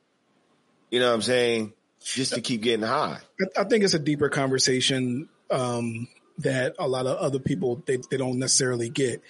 You 0.91 1.01
know 1.01 1.09
what 1.09 1.15
I'm 1.15 1.23
saying? 1.23 1.73
Just 2.05 2.35
to 2.35 2.41
keep 2.41 2.63
getting 2.63 2.87
high. 2.87 3.19
I 3.57 3.65
think 3.65 3.85
it's 3.85 3.95
a 3.95 3.99
deeper 3.99 4.29
conversation 4.29 5.29
um, 5.51 6.09
that 6.39 6.75
a 6.79 6.89
lot 6.89 7.07
of 7.07 7.17
other 7.19 7.39
people 7.39 7.83
they, 7.87 7.99
they 8.11 8.17
don't 8.17 8.39
necessarily 8.39 8.89
get. 8.89 9.23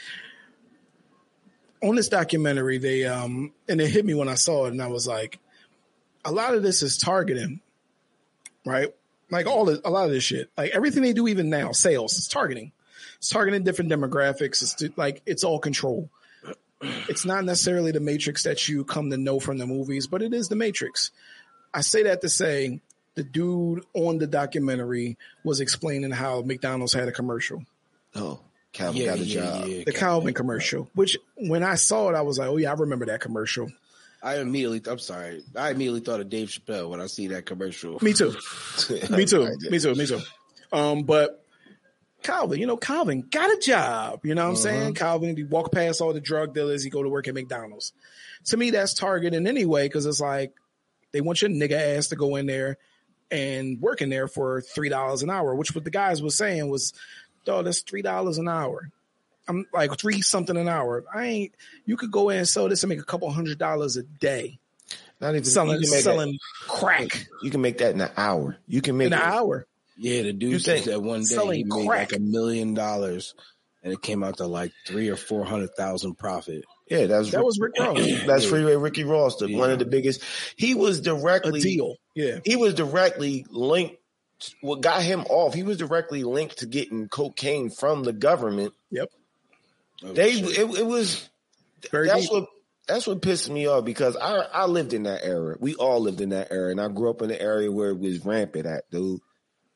On 1.83 1.97
this 1.97 2.09
documentary, 2.09 2.79
they 2.79 3.05
um, 3.05 3.53
and 3.69 3.81
it 3.81 3.89
hit 3.89 4.05
me 4.05 4.15
when 4.15 4.29
I 4.29 4.35
saw 4.35 4.67
it, 4.67 4.71
and 4.73 4.81
I 4.83 4.87
was 4.87 5.07
like, 5.07 5.39
a 6.25 6.31
lot 6.33 6.55
of 6.55 6.63
this 6.63 6.83
is 6.83 6.97
targeting, 6.97 7.61
right? 8.65 8.95
Like 9.31 9.47
all 9.47 9.65
the, 9.65 9.81
a 9.85 9.91
lot 9.91 10.05
of 10.05 10.11
this 10.13 10.23
shit, 10.25 10.51
like 10.57 10.71
everything 10.73 11.03
they 11.03 11.13
do, 11.13 11.27
even 11.27 11.51
now, 11.51 11.73
sales, 11.73 12.17
it's 12.19 12.29
targeting. 12.29 12.73
It's 13.17 13.31
targeting 13.31 13.65
different 13.65 13.91
demographics. 13.91 14.63
It's 14.63 14.75
to- 14.75 14.93
like 14.97 15.23
it's 15.27 15.43
all 15.45 15.59
control. 15.59 16.11
It's 17.09 17.25
not 17.25 17.45
necessarily 17.45 17.93
the 17.93 18.01
matrix 18.01 18.43
that 18.43 18.69
you 18.69 18.85
come 18.85 19.11
to 19.11 19.17
know 19.17 19.39
from 19.41 19.59
the 19.59 19.67
movies, 19.67 20.07
but 20.09 20.21
it 20.23 20.35
is 20.35 20.49
the 20.49 20.57
matrix. 20.57 21.11
I 21.73 21.81
say 21.81 22.03
that 22.05 22.21
to 22.23 22.29
say 22.29 22.81
the 23.15 23.23
dude 23.23 23.85
on 23.95 24.19
the 24.19 24.27
documentary 24.27 25.17
was 25.45 25.61
explaining 25.61 26.11
how 26.11 26.43
McDonald's 26.43 26.93
had 26.93 27.09
a 27.09 27.13
commercial, 27.13 27.65
Oh, 28.15 28.41
Calvin 28.73 29.05
got 29.05 29.19
a 29.19 29.25
job. 29.25 29.65
the 29.65 29.93
Calvin 29.93 30.35
commercial, 30.35 30.91
which 30.95 31.19
when 31.37 31.63
I 31.63 31.75
saw 31.75 32.09
it, 32.09 32.15
I 32.15 32.23
was 32.23 32.39
like, 32.39 32.49
oh 32.49 32.57
yeah, 32.57 32.71
I 32.71 32.75
remember 32.75 33.07
that 33.07 33.21
commercial. 33.21 33.71
I 34.23 34.39
immediately, 34.39 34.81
I'm 34.89 34.99
sorry, 35.01 35.43
I 35.57 35.71
immediately 35.71 36.01
thought 36.01 36.21
of 36.21 36.29
Dave 36.29 36.49
Chappelle 36.49 36.89
when 36.89 37.01
I 37.01 37.07
see 37.07 37.29
that 37.29 37.45
commercial. 37.45 37.99
Me 38.03 38.13
too. 38.13 38.31
Me 39.11 39.25
too. 39.25 39.51
Me 39.69 39.79
too. 39.79 39.95
Me 39.95 40.07
too. 40.07 40.21
Um, 40.73 41.03
but 41.03 41.45
Calvin, 42.23 42.61
you 42.61 42.67
know, 42.67 42.77
Calvin 42.77 43.23
got 43.29 43.51
a 43.51 43.59
job. 43.61 44.21
You 44.25 44.35
know 44.35 44.45
what 44.45 44.51
I'm 44.51 44.57
saying? 44.57 44.95
Calvin, 44.95 45.37
he 45.37 45.43
walk 45.43 45.73
past 45.73 46.01
all 46.01 46.13
the 46.13 46.21
drug 46.21 46.55
dealers, 46.55 46.85
he 46.85 46.91
go 46.91 47.03
to 47.03 47.09
work 47.09 47.27
at 47.29 47.35
McDonald's. 47.35 47.93
To 48.47 48.57
me, 48.57 48.71
that's 48.71 48.95
targeting 48.95 49.47
anyway, 49.47 49.87
because 49.87 50.07
it's 50.07 50.21
like 50.21 50.53
they 51.13 51.21
want 51.21 51.43
your 51.43 51.51
nigga 51.51 51.97
ass 51.97 52.09
to 52.09 52.17
go 52.17 52.37
in 52.37 52.47
there, 52.47 52.79
and 53.31 53.81
working 53.81 54.09
there 54.09 54.29
for 54.29 54.61
three 54.61 54.89
dollars 54.89 55.23
an 55.23 55.31
hour, 55.31 55.55
which 55.55 55.75
what 55.75 55.85
the 55.85 55.91
guys 55.91 56.23
was 56.23 56.37
saying 56.37 56.69
was, 56.71 56.93
dog, 57.45 57.65
that's 57.67 57.81
three 57.83 58.03
dollars 58.03 58.39
an 58.39 58.49
hour. 58.49 58.91
I'm 59.49 59.67
like 59.73 59.97
three 59.99 60.23
something 60.23 60.57
an 60.57 60.69
hour. 60.69 61.05
I 61.13 61.27
ain't. 61.27 61.55
You 61.85 61.97
could 61.97 62.11
go 62.13 62.29
in 62.31 62.39
and 62.39 62.49
sell 62.49 62.69
this 62.69 62.83
and 62.83 62.89
make 62.91 63.01
a 63.01 63.05
couple 63.05 63.31
hundred 63.31 63.59
dollars 63.59 63.97
a 63.97 64.03
day 64.05 64.59
Not 65.21 65.31
even 65.31 65.45
selling 65.45 65.81
you 65.81 65.87
can 65.87 65.91
make 65.91 66.05
selling 66.05 66.39
crack 66.69 67.27
you 67.43 67.51
can 67.51 67.61
make 67.61 67.79
that 67.79 67.95
in 67.95 68.01
an 68.01 68.11
hour. 68.17 68.57
You 68.69 68.81
can 68.81 68.97
make 68.97 69.09
in 69.09 69.13
an 69.15 69.19
it- 69.19 69.25
hour. 69.25 69.67
Yeah, 69.99 70.23
the 70.23 70.33
dude 70.33 70.63
think 70.63 70.85
said 70.85 70.93
that 70.93 71.01
one 71.01 71.21
day 71.21 71.25
selling 71.27 71.59
he 71.59 71.65
made 71.65 71.87
crack. 71.87 72.13
like 72.13 72.19
a 72.19 72.23
million 72.23 72.73
dollars, 72.75 73.35
and 73.83 73.93
it 73.93 74.01
came 74.01 74.25
out 74.25 74.39
to 74.39 74.47
like 74.47 74.73
three 74.87 75.09
or 75.11 75.17
four 75.17 75.45
hundred 75.45 75.75
thousand 75.77 76.15
profit. 76.19 76.65
Yeah, 76.89 77.07
that 77.07 77.19
was 77.19 77.31
That 77.33 77.45
was 77.45 77.59
Rick 77.61 77.73
Ross. 77.79 77.99
that's 78.27 78.45
Yeah. 78.45 78.49
Freeway 78.51 78.77
Ricky 78.77 79.05
Ross, 79.05 79.37
the, 79.37 79.55
one 79.55 79.71
of 79.71 79.79
the 79.79 79.85
biggest. 79.85 80.23
He 80.57 80.75
was 80.75 81.01
A 81.01 81.03
directly 81.03 81.61
deal. 81.61 81.97
Yeah. 82.15 82.39
he 82.45 82.57
was 82.57 82.75
directly 82.75 83.45
linked. 83.51 83.97
What 84.61 84.81
got 84.81 85.03
him 85.03 85.25
off? 85.29 85.55
He 85.55 85.63
was 85.63 85.77
directly 85.79 86.25
linked 86.25 86.59
to 86.59 86.67
getting 86.67 87.09
cocaine 87.09 87.71
from 87.71 88.03
the 88.03 88.13
government. 88.13 88.75
Yep. 88.91 89.09
Oh, 90.05 90.13
They 90.13 90.33
shit. 90.33 90.59
it, 90.59 90.79
it 90.81 90.87
was 90.87 91.29
Very 91.91 92.09
that's 92.09 92.23
deep. 92.23 92.33
what 92.33 92.49
that's 92.89 93.07
what 93.07 93.23
pissed 93.23 93.49
me 93.49 93.67
off 93.69 93.85
because 93.85 94.17
I 94.17 94.39
I 94.53 94.67
lived 94.67 94.93
in 94.93 95.05
that 95.05 95.23
era. 95.25 95.57
We 95.61 95.75
all 95.77 96.01
lived 96.01 96.21
in 96.21 96.31
that 96.31 96.49
era, 96.51 96.71
and 96.71 96.81
I 96.81 96.89
grew 96.89 97.11
up 97.11 97.23
in 97.23 97.31
an 97.31 97.39
area 97.41 97.71
where 97.71 97.91
it 97.91 97.99
was 97.99 98.25
rampant 98.25 98.67
at, 98.67 98.91
dude. 98.91 99.21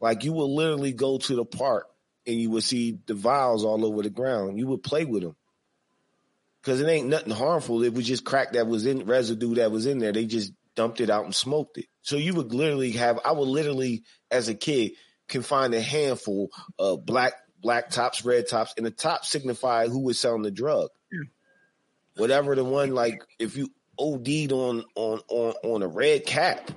Like 0.00 0.24
you 0.24 0.32
would 0.32 0.44
literally 0.44 0.92
go 0.92 1.18
to 1.18 1.34
the 1.36 1.44
park 1.44 1.86
and 2.26 2.36
you 2.36 2.50
would 2.50 2.64
see 2.64 2.98
the 3.06 3.14
vials 3.14 3.64
all 3.64 3.84
over 3.86 4.02
the 4.02 4.10
ground. 4.10 4.58
You 4.58 4.66
would 4.66 4.82
play 4.82 5.04
with 5.04 5.22
them 5.22 5.36
because 6.60 6.80
it 6.80 6.88
ain't 6.88 7.08
nothing 7.08 7.30
harmful. 7.32 7.82
It 7.84 7.94
was 7.94 8.06
just 8.06 8.24
crack 8.24 8.52
that 8.52 8.66
was 8.66 8.84
in 8.86 9.06
residue 9.06 9.54
that 9.54 9.70
was 9.70 9.86
in 9.86 9.98
there. 9.98 10.12
They 10.12 10.26
just 10.26 10.52
dumped 10.76 11.00
it 11.00 11.10
out 11.10 11.24
and 11.24 11.34
smoked 11.34 11.78
it. 11.78 11.86
So 12.02 12.16
you 12.16 12.34
would 12.34 12.54
literally 12.54 12.92
have. 12.92 13.18
I 13.24 13.32
would 13.32 13.48
literally, 13.48 14.04
as 14.30 14.48
a 14.48 14.54
kid, 14.54 14.92
can 15.28 15.42
find 15.42 15.74
a 15.74 15.80
handful 15.80 16.50
of 16.78 17.04
black 17.04 17.32
black 17.60 17.90
tops, 17.90 18.24
red 18.24 18.48
tops, 18.48 18.74
and 18.76 18.86
the 18.86 18.90
top 18.90 19.24
signified 19.24 19.88
who 19.88 20.04
was 20.04 20.20
selling 20.20 20.42
the 20.42 20.50
drug. 20.50 20.90
Whatever 22.16 22.54
the 22.54 22.64
one 22.64 22.94
like, 22.94 23.22
if 23.38 23.56
you 23.56 23.68
OD'd 23.98 24.52
on 24.52 24.84
on 24.94 25.20
on 25.28 25.54
on 25.64 25.82
a 25.82 25.88
red 25.88 26.24
cap, 26.24 26.70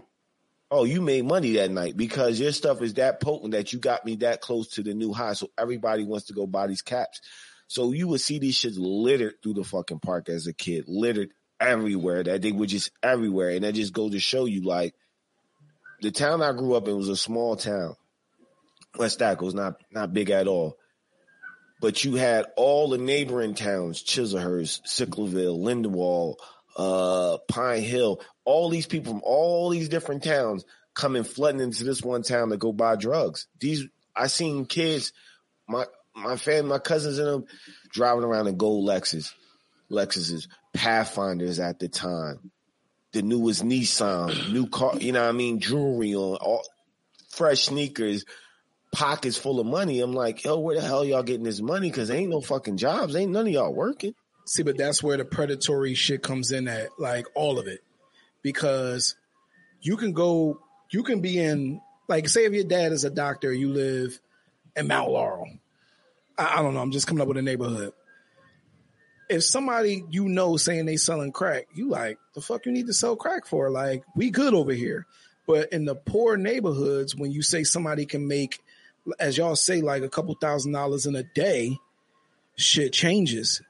oh, 0.71 0.83
you 0.83 1.01
made 1.01 1.25
money 1.25 1.53
that 1.53 1.71
night 1.71 1.95
because 1.95 2.39
your 2.39 2.51
stuff 2.51 2.81
is 2.81 2.95
that 2.95 3.21
potent 3.21 3.51
that 3.51 3.71
you 3.71 3.79
got 3.79 4.05
me 4.05 4.15
that 4.17 4.41
close 4.41 4.69
to 4.69 4.83
the 4.83 4.93
new 4.93 5.13
high. 5.13 5.33
So 5.33 5.49
everybody 5.57 6.03
wants 6.03 6.27
to 6.27 6.33
go 6.33 6.47
buy 6.47 6.67
these 6.67 6.81
caps. 6.81 7.21
So 7.67 7.91
you 7.91 8.07
would 8.07 8.21
see 8.21 8.39
these 8.39 8.57
shits 8.57 8.77
littered 8.77 9.35
through 9.43 9.53
the 9.53 9.63
fucking 9.63 9.99
park 9.99 10.27
as 10.27 10.47
a 10.47 10.53
kid, 10.53 10.85
littered 10.87 11.29
everywhere. 11.59 12.23
That 12.23 12.41
they 12.41 12.51
were 12.51 12.65
just 12.65 12.91
everywhere, 13.03 13.49
and 13.49 13.63
that 13.63 13.75
just 13.75 13.93
goes 13.93 14.11
to 14.11 14.19
show 14.19 14.45
you 14.45 14.63
like 14.63 14.93
the 16.01 16.11
town 16.11 16.41
I 16.41 16.53
grew 16.53 16.75
up 16.75 16.87
in 16.87 16.97
was 16.97 17.09
a 17.09 17.15
small 17.15 17.55
town. 17.55 17.95
West 18.97 19.19
was 19.19 19.53
not 19.53 19.75
not 19.91 20.13
big 20.13 20.29
at 20.29 20.47
all. 20.47 20.77
But 21.81 22.03
you 22.03 22.15
had 22.15 22.47
all 22.57 22.89
the 22.89 22.97
neighboring 22.97 23.53
towns, 23.53 24.03
Chesilhurst, 24.03 24.81
Sicklerville, 24.85 25.57
Lindenwold, 25.57 26.35
uh, 26.75 27.37
Pine 27.47 27.81
Hill, 27.81 28.21
all 28.43 28.69
these 28.69 28.85
people 28.85 29.13
from 29.13 29.21
all 29.23 29.69
these 29.69 29.87
different 29.87 30.23
towns 30.23 30.65
coming 30.93 31.23
flooding 31.23 31.61
into 31.61 31.85
this 31.85 32.01
one 32.01 32.23
town 32.23 32.49
to 32.49 32.57
go 32.57 32.73
buy 32.73 32.95
drugs. 32.95 33.47
These 33.59 33.85
I 34.15 34.27
seen 34.27 34.65
kids, 34.65 35.13
my 35.67 35.85
my 36.15 36.35
family, 36.35 36.69
my 36.69 36.79
cousins 36.79 37.17
and 37.17 37.27
them 37.27 37.45
driving 37.91 38.23
around 38.23 38.47
in 38.47 38.57
gold 38.57 38.87
Lexus, 38.87 39.31
Lexuses, 39.91 40.47
Pathfinders 40.73 41.59
at 41.59 41.79
the 41.79 41.87
time, 41.87 42.51
the 43.11 43.21
newest 43.21 43.63
Nissan, 43.63 44.51
new 44.51 44.67
car, 44.67 44.97
you 44.97 45.11
know 45.11 45.21
what 45.21 45.29
I 45.29 45.33
mean, 45.33 45.59
jewelry 45.59 46.13
on, 46.13 46.37
all 46.37 46.63
fresh 47.29 47.63
sneakers, 47.63 48.25
pockets 48.91 49.37
full 49.37 49.59
of 49.59 49.65
money. 49.65 50.01
I'm 50.01 50.13
like, 50.13 50.43
yo, 50.43 50.59
where 50.59 50.75
the 50.75 50.81
hell 50.81 51.05
y'all 51.05 51.23
getting 51.23 51.43
this 51.43 51.61
money? 51.61 51.89
Cause 51.91 52.11
ain't 52.11 52.29
no 52.29 52.41
fucking 52.41 52.77
jobs. 52.77 53.15
Ain't 53.15 53.31
none 53.31 53.47
of 53.47 53.53
y'all 53.53 53.73
working. 53.73 54.13
See, 54.45 54.63
but 54.63 54.77
that's 54.77 55.03
where 55.03 55.17
the 55.17 55.25
predatory 55.25 55.93
shit 55.93 56.23
comes 56.23 56.51
in 56.51 56.67
at, 56.67 56.89
like 56.97 57.27
all 57.35 57.59
of 57.59 57.67
it. 57.67 57.81
Because 58.41 59.15
you 59.81 59.95
can 59.97 60.13
go, 60.13 60.59
you 60.91 61.03
can 61.03 61.21
be 61.21 61.39
in, 61.39 61.81
like, 62.07 62.27
say 62.27 62.45
if 62.45 62.53
your 62.53 62.63
dad 62.63 62.91
is 62.91 63.03
a 63.03 63.09
doctor, 63.09 63.53
you 63.53 63.69
live 63.69 64.19
in 64.75 64.87
Mount 64.87 65.11
Laurel. 65.11 65.49
I, 66.37 66.57
I 66.57 66.61
don't 66.61 66.73
know, 66.73 66.79
I'm 66.79 66.91
just 66.91 67.05
coming 67.05 67.21
up 67.21 67.27
with 67.27 67.37
a 67.37 67.41
neighborhood. 67.41 67.93
If 69.29 69.43
somebody 69.43 70.03
you 70.09 70.27
know 70.27 70.57
saying 70.57 70.85
they 70.85 70.97
selling 70.97 71.31
crack, 71.31 71.67
you 71.73 71.89
like, 71.89 72.17
the 72.33 72.41
fuck 72.41 72.65
you 72.65 72.71
need 72.71 72.87
to 72.87 72.93
sell 72.93 73.15
crack 73.15 73.45
for? 73.45 73.69
Like, 73.69 74.03
we 74.15 74.31
good 74.31 74.53
over 74.53 74.73
here. 74.73 75.05
But 75.45 75.71
in 75.71 75.85
the 75.85 75.95
poor 75.95 76.37
neighborhoods, 76.37 77.15
when 77.15 77.31
you 77.31 77.41
say 77.41 77.63
somebody 77.63 78.05
can 78.05 78.27
make, 78.27 78.59
as 79.19 79.37
y'all 79.37 79.55
say, 79.55 79.81
like 79.81 80.03
a 80.03 80.09
couple 80.09 80.35
thousand 80.35 80.71
dollars 80.71 81.05
in 81.05 81.15
a 81.15 81.23
day, 81.23 81.77
shit 82.55 82.93
changes 82.93 83.61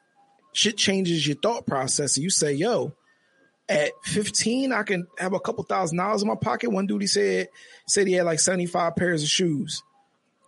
shit 0.54 0.78
changes 0.78 1.26
your 1.28 1.38
thought 1.38 1.66
process. 1.66 2.18
You 2.18 2.30
say, 2.30 2.54
yo, 2.54 2.94
at 3.68 3.92
15, 4.04 4.74
I 4.74 4.84
can 4.84 5.08
have 5.18 5.34
a 5.34 5.40
couple 5.40 5.64
thousand 5.64 5.98
dollars 5.98 6.22
in 6.22 6.28
my 6.28 6.36
pocket. 6.36 6.72
One 6.72 6.88
dude 6.88 7.02
he 7.02 7.08
said 7.08 7.50
said 7.88 8.08
he 8.08 8.14
had 8.14 8.26
like 8.26 8.40
75 8.40 8.96
pairs 8.96 9.24
of 9.24 9.30
shoes. 9.30 9.84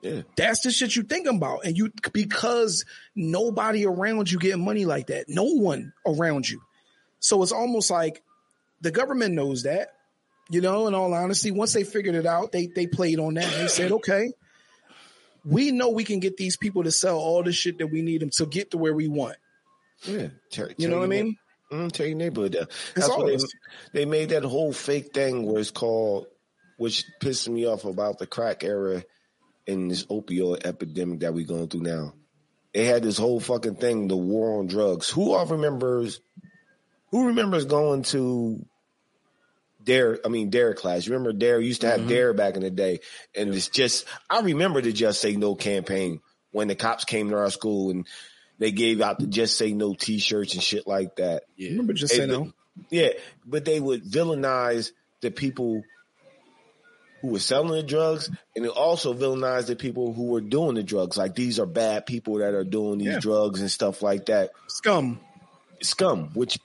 Yeah. 0.01 0.21
That's 0.35 0.61
the 0.61 0.71
shit 0.71 0.95
you 0.95 1.03
thinking 1.03 1.35
about. 1.35 1.65
And 1.65 1.77
you 1.77 1.91
because 2.11 2.85
nobody 3.15 3.85
around 3.85 4.31
you 4.31 4.39
getting 4.39 4.65
money 4.65 4.85
like 4.85 5.07
that. 5.07 5.25
No 5.27 5.43
one 5.43 5.93
around 6.05 6.49
you. 6.49 6.61
So 7.19 7.43
it's 7.43 7.51
almost 7.51 7.91
like 7.91 8.23
the 8.81 8.91
government 8.91 9.35
knows 9.35 9.63
that. 9.63 9.89
You 10.49 10.59
know, 10.59 10.87
in 10.87 10.95
all 10.95 11.13
honesty, 11.13 11.51
once 11.51 11.71
they 11.73 11.83
figured 11.85 12.15
it 12.15 12.25
out, 12.25 12.51
they 12.51 12.67
they 12.67 12.87
played 12.87 13.19
on 13.19 13.35
that. 13.35 13.49
They 13.53 13.67
said, 13.67 13.91
okay, 13.93 14.33
we 15.45 15.71
know 15.71 15.89
we 15.89 16.03
can 16.03 16.19
get 16.19 16.35
these 16.35 16.57
people 16.57 16.83
to 16.83 16.91
sell 16.91 17.17
all 17.17 17.43
the 17.43 17.53
shit 17.53 17.77
that 17.77 17.87
we 17.87 18.01
need 18.01 18.21
them 18.21 18.31
to 18.31 18.45
get 18.45 18.71
to 18.71 18.77
where 18.77 18.93
we 18.93 19.07
want. 19.07 19.37
Yeah. 20.03 20.27
Tear- 20.49 20.71
You 20.77 20.89
know 20.89 20.97
what 20.97 21.05
I 21.05 21.07
mean? 21.07 21.37
Mm, 21.71 21.91
tell 21.91 22.05
your 22.05 22.17
neighborhood 22.17 22.51
that. 22.53 22.69
That's 22.95 23.07
what 23.07 23.27
they, 23.27 23.37
they 23.93 24.05
made 24.05 24.29
that 24.29 24.43
whole 24.43 24.73
fake 24.73 25.13
thing 25.13 25.45
where 25.45 25.61
it's 25.61 25.71
called, 25.71 26.27
which 26.77 27.05
pissed 27.21 27.47
me 27.47 27.65
off 27.65 27.85
about 27.85 28.17
the 28.19 28.27
crack 28.27 28.63
era 28.65 29.03
and 29.71 29.89
this 29.91 30.05
opioid 30.05 30.65
epidemic 30.65 31.21
that 31.21 31.33
we're 31.33 31.45
going 31.45 31.67
through 31.67 31.81
now. 31.81 32.13
They 32.73 32.85
had 32.85 33.03
this 33.03 33.17
whole 33.17 33.39
fucking 33.39 33.75
thing, 33.75 34.07
the 34.07 34.15
war 34.15 34.59
on 34.59 34.67
drugs. 34.67 35.09
Who 35.09 35.33
all 35.33 35.45
remembers? 35.45 36.21
Who 37.09 37.27
remembers 37.27 37.65
going 37.65 38.03
to 38.03 38.65
Dare? 39.83 40.19
I 40.23 40.29
mean 40.29 40.49
Dare 40.49 40.73
class. 40.73 41.05
You 41.05 41.13
remember 41.13 41.33
Dare 41.33 41.59
used 41.59 41.81
to 41.81 41.87
have 41.87 42.01
Mhm. 42.01 42.07
Dare 42.07 42.33
back 42.33 42.55
in 42.55 42.61
the 42.61 42.69
day, 42.69 42.99
and 43.35 43.53
it's 43.53 43.67
just 43.67 44.05
I 44.29 44.41
remember 44.41 44.79
the 44.81 44.93
Just 44.93 45.19
Say 45.21 45.35
No 45.35 45.55
campaign 45.55 46.21
when 46.51 46.67
the 46.67 46.75
cops 46.75 47.03
came 47.03 47.29
to 47.29 47.37
our 47.37 47.49
school 47.51 47.89
and 47.89 48.07
they 48.59 48.71
gave 48.71 49.01
out 49.01 49.19
the 49.19 49.27
Just 49.27 49.57
Say 49.57 49.73
No 49.73 49.93
T-shirts 49.95 50.53
and 50.53 50.63
shit 50.63 50.87
like 50.87 51.15
that. 51.17 51.43
Yeah. 51.57 51.71
Remember, 51.71 51.93
just 51.93 52.13
Hey, 52.13 52.19
say 52.21 52.25
no. 52.27 52.53
Yeah, 52.89 53.09
but 53.45 53.65
they 53.65 53.79
would 53.79 54.03
villainize 54.05 54.91
the 55.21 55.31
people 55.31 55.83
who 57.21 57.29
were 57.29 57.39
selling 57.39 57.71
the 57.71 57.83
drugs, 57.83 58.29
and 58.55 58.65
it 58.65 58.69
also 58.71 59.13
villainized 59.13 59.67
the 59.67 59.75
people 59.75 60.13
who 60.13 60.25
were 60.25 60.41
doing 60.41 60.75
the 60.75 60.83
drugs. 60.83 61.17
Like 61.17 61.35
these 61.35 61.59
are 61.59 61.65
bad 61.65 62.05
people 62.05 62.39
that 62.39 62.53
are 62.53 62.63
doing 62.63 62.97
these 62.97 63.07
Yeah. 63.09 63.19
drugs 63.19 63.61
and 63.61 63.69
stuff 63.71 64.01
like 64.01 64.25
that. 64.25 64.51
Scum. 64.67 65.19
Scum, 65.81 66.29
which 66.33 66.59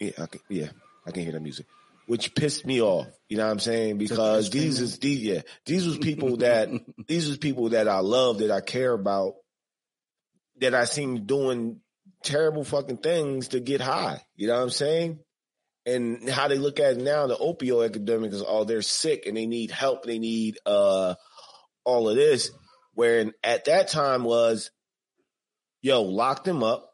yeah, 0.00 0.12
I 0.18 0.26
can, 0.26 0.40
yeah, 0.48 0.68
I 1.06 1.10
can 1.10 1.22
hear 1.24 1.32
the 1.32 1.40
music. 1.40 1.66
Which 2.06 2.34
pissed 2.34 2.66
me 2.66 2.80
off. 2.80 3.06
You 3.28 3.36
know 3.36 3.44
what 3.44 3.52
I'm 3.52 3.58
saying? 3.60 3.98
Because 3.98 4.50
these 4.50 4.80
is 4.80 4.98
these 4.98 5.20
yeah, 5.20 5.42
these 5.66 5.86
was 5.86 5.98
people 5.98 6.38
that 6.38 6.68
these 7.06 7.28
was 7.28 7.36
people 7.38 7.70
that 7.70 7.86
I 7.88 7.98
love, 8.00 8.38
that 8.38 8.50
I 8.50 8.60
care 8.60 8.92
about, 8.92 9.34
that 10.60 10.74
I 10.74 10.84
seen 10.84 11.26
doing 11.26 11.80
terrible 12.24 12.64
fucking 12.64 12.98
things 12.98 13.48
to 13.48 13.60
get 13.60 13.80
high. 13.80 14.22
You 14.36 14.48
know 14.48 14.56
what 14.56 14.62
I'm 14.62 14.70
saying? 14.70 15.20
And 15.90 16.28
how 16.28 16.48
they 16.48 16.58
look 16.58 16.78
at 16.78 16.92
it 16.92 16.98
now, 16.98 17.26
the 17.26 17.36
opioid 17.36 17.86
epidemic 17.86 18.32
is 18.32 18.44
oh, 18.46 18.64
they're 18.64 18.82
sick 18.82 19.26
and 19.26 19.36
they 19.36 19.46
need 19.46 19.70
help, 19.70 20.04
they 20.04 20.18
need 20.18 20.58
uh 20.64 21.14
all 21.84 22.08
of 22.08 22.16
this. 22.16 22.50
Where 22.94 23.32
at 23.42 23.64
that 23.64 23.88
time 23.88 24.24
was, 24.24 24.70
yo, 25.82 26.02
lock 26.02 26.44
them 26.44 26.62
up. 26.62 26.92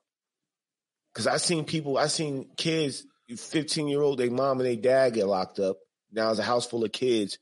Cause 1.15 1.27
I 1.27 1.39
seen 1.39 1.65
people, 1.65 1.97
I 1.97 2.09
seen 2.09 2.51
kids, 2.57 3.05
15 3.35 3.89
year 3.89 4.03
old, 4.03 4.19
they 4.19 4.29
mom 4.29 4.61
and 4.61 4.67
they 4.67 4.77
dad 4.77 5.15
get 5.15 5.27
locked 5.27 5.59
up. 5.59 5.79
Now 6.13 6.31
it's 6.31 6.39
a 6.39 6.45
house 6.45 6.67
full 6.67 6.85
of 6.85 6.93
kids 6.93 7.39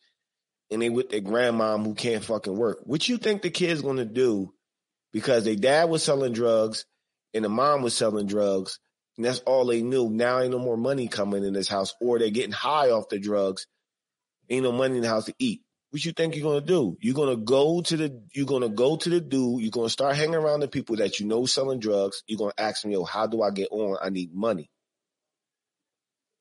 and 0.71 0.81
they 0.81 0.91
with 0.91 1.11
their 1.11 1.21
grandmom 1.21 1.85
who 1.85 1.95
can't 1.95 2.25
fucking 2.25 2.57
work. 2.57 2.79
What 2.85 3.09
you 3.09 3.19
think 3.19 3.43
the 3.43 3.51
kid's 3.51 3.83
gonna 3.83 4.05
do 4.05 4.53
because 5.13 5.45
their 5.45 5.57
dad 5.57 5.89
was 5.89 6.03
selling 6.03 6.33
drugs 6.33 6.87
and 7.33 7.45
the 7.45 7.49
mom 7.49 7.83
was 7.83 7.97
selling 7.97 8.27
drugs 8.27 8.79
and 9.17 9.25
that's 9.25 9.41
all 9.41 9.67
they 9.67 9.83
knew. 9.83 10.11
Now 10.11 10.41
ain't 10.41 10.51
no 10.51 10.59
more 10.59 10.77
money 10.77 11.09
coming 11.09 11.45
in 11.45 11.53
this 11.53 11.69
house 11.69 11.95
or 12.01 12.19
they're 12.19 12.31
getting 12.31 12.53
high 12.53 12.91
off 12.91 13.09
the 13.09 13.19
drugs. 13.19 13.67
Ain't 14.51 14.65
no 14.65 14.73
money 14.73 14.97
in 14.97 15.03
the 15.03 15.09
house 15.09 15.27
to 15.27 15.35
eat. 15.39 15.63
What 15.91 16.05
you 16.05 16.13
think 16.13 16.35
you're 16.35 16.45
gonna 16.45 16.67
do? 16.67 16.97
You're 17.01 17.15
gonna 17.15 17.37
go 17.37 17.81
to 17.81 17.97
the 17.97 18.23
you're 18.35 18.47
gonna 18.47 18.69
go 18.69 18.97
to 18.97 19.09
the 19.09 19.21
dude, 19.21 19.63
you're 19.63 19.71
gonna 19.71 19.89
start 19.89 20.17
hanging 20.17 20.35
around 20.35 20.61
the 20.61 20.69
people 20.69 20.97
that 20.97 21.21
you 21.21 21.27
know 21.27 21.47
selling 21.47 21.79
drugs. 21.79 22.25
You're 22.27 22.39
gonna 22.39 22.53
ask 22.59 22.83
them, 22.83 22.91
yo, 22.91 23.05
how 23.05 23.29
do 23.29 23.43
I 23.43 23.51
get 23.53 23.69
on? 23.71 23.99
I 24.03 24.11
need 24.11 24.35
money. 24.35 24.71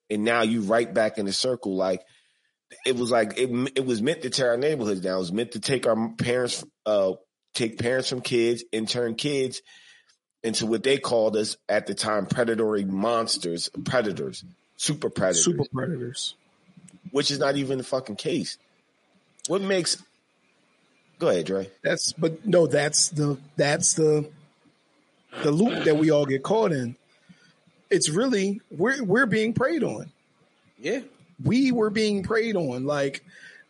And 0.10 0.24
now 0.24 0.42
you 0.42 0.62
right 0.62 0.92
back 0.92 1.20
in 1.20 1.28
the 1.28 1.34
circle 1.34 1.76
like 1.76 2.02
it 2.86 2.96
was 2.96 3.12
like 3.12 3.38
it, 3.38 3.50
it 3.76 3.86
was 3.86 4.02
meant 4.02 4.24
to 4.24 4.32
tear 4.32 4.52
our 4.52 4.58
neighborhoods 4.58 5.02
down. 5.02 5.18
It 5.18 5.20
was 5.20 5.32
meant 5.32 5.52
to 5.52 5.60
take 5.60 5.86
our 5.86 6.10
parents, 6.16 6.66
uh, 6.88 7.14
take 7.54 7.78
parents 7.78 8.10
from 8.10 8.22
kids 8.22 8.64
and 8.74 8.90
turn 8.90 9.14
kids 9.14 9.62
into 10.44 10.66
what 10.66 10.84
they 10.84 10.98
called 10.98 11.36
us 11.38 11.58
at 11.70 11.88
the 11.88 11.94
time 11.94 12.26
predatory 12.26 12.84
monsters, 12.84 13.70
predators, 13.86 14.44
super 14.78 15.10
predators, 15.10 15.46
Super 15.46 15.64
predators. 15.74 16.36
which 17.12 17.32
is 17.32 17.40
not 17.40 17.56
even 17.56 17.78
the 17.78 17.84
fucking 17.84 18.16
case. 18.18 18.58
What 19.48 19.62
makes? 19.62 20.02
Go 21.20 21.30
ahead, 21.30 21.46
Dre. 21.46 21.70
That's 21.84 22.12
but 22.14 22.46
no, 22.46 22.68
that's 22.68 23.10
the 23.10 23.38
that's 23.56 23.94
the 23.94 24.30
the 25.44 25.52
loop 25.52 25.86
that 25.86 25.98
we 25.98 26.12
all 26.12 26.26
get 26.26 26.44
caught 26.44 26.72
in. 26.72 26.96
It's 27.90 28.10
really 28.10 28.62
we're 28.72 29.04
we're 29.04 29.26
being 29.26 29.54
preyed 29.54 29.84
on. 29.84 30.12
Yeah. 30.80 31.02
We 31.44 31.72
were 31.72 31.90
being 31.90 32.24
preyed 32.24 32.56
on. 32.56 32.86
Like, 32.86 33.24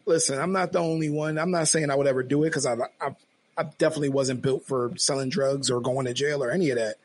listen, 0.06 0.40
I'm 0.40 0.52
not 0.52 0.72
the 0.72 0.80
only 0.80 1.10
one. 1.10 1.38
I'm 1.38 1.52
not 1.52 1.68
saying 1.68 1.90
I 1.90 1.96
would 1.96 2.08
ever 2.08 2.24
do 2.24 2.44
it 2.44 2.48
because 2.50 2.66
I, 2.66 2.76
I 3.02 3.16
I 3.58 3.64
definitely 3.64 4.10
wasn't 4.10 4.42
built 4.42 4.66
for 4.66 4.94
selling 4.98 5.30
drugs 5.30 5.70
or 5.70 5.82
going 5.82 6.06
to 6.06 6.14
jail 6.14 6.44
or 6.44 6.52
any 6.52 6.70
of 6.72 6.78
that. 6.78 6.96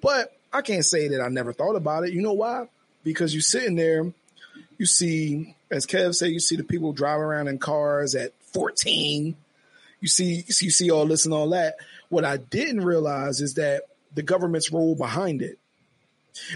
But 0.00 0.36
I 0.52 0.62
can't 0.62 0.84
say 0.84 1.08
that 1.08 1.20
I 1.20 1.28
never 1.28 1.52
thought 1.52 1.74
about 1.74 2.04
it. 2.04 2.12
You 2.12 2.22
know 2.22 2.32
why? 2.32 2.68
Because 3.02 3.34
you're 3.34 3.40
sitting 3.40 3.76
there, 3.76 4.12
you 4.78 4.86
see, 4.86 5.56
as 5.70 5.86
Kev 5.86 6.14
said, 6.14 6.30
you 6.30 6.40
see 6.40 6.56
the 6.56 6.64
people 6.64 6.92
driving 6.92 7.24
around 7.24 7.48
in 7.48 7.58
cars 7.58 8.14
at 8.14 8.32
14. 8.52 9.36
You 10.00 10.08
see, 10.08 10.44
you 10.46 10.70
see 10.70 10.90
all 10.90 11.06
this 11.06 11.24
and 11.24 11.34
all 11.34 11.50
that. 11.50 11.76
What 12.08 12.24
I 12.24 12.36
didn't 12.36 12.84
realize 12.84 13.40
is 13.40 13.54
that 13.54 13.82
the 14.14 14.22
government's 14.22 14.72
role 14.72 14.94
behind 14.94 15.42
it. 15.42 15.58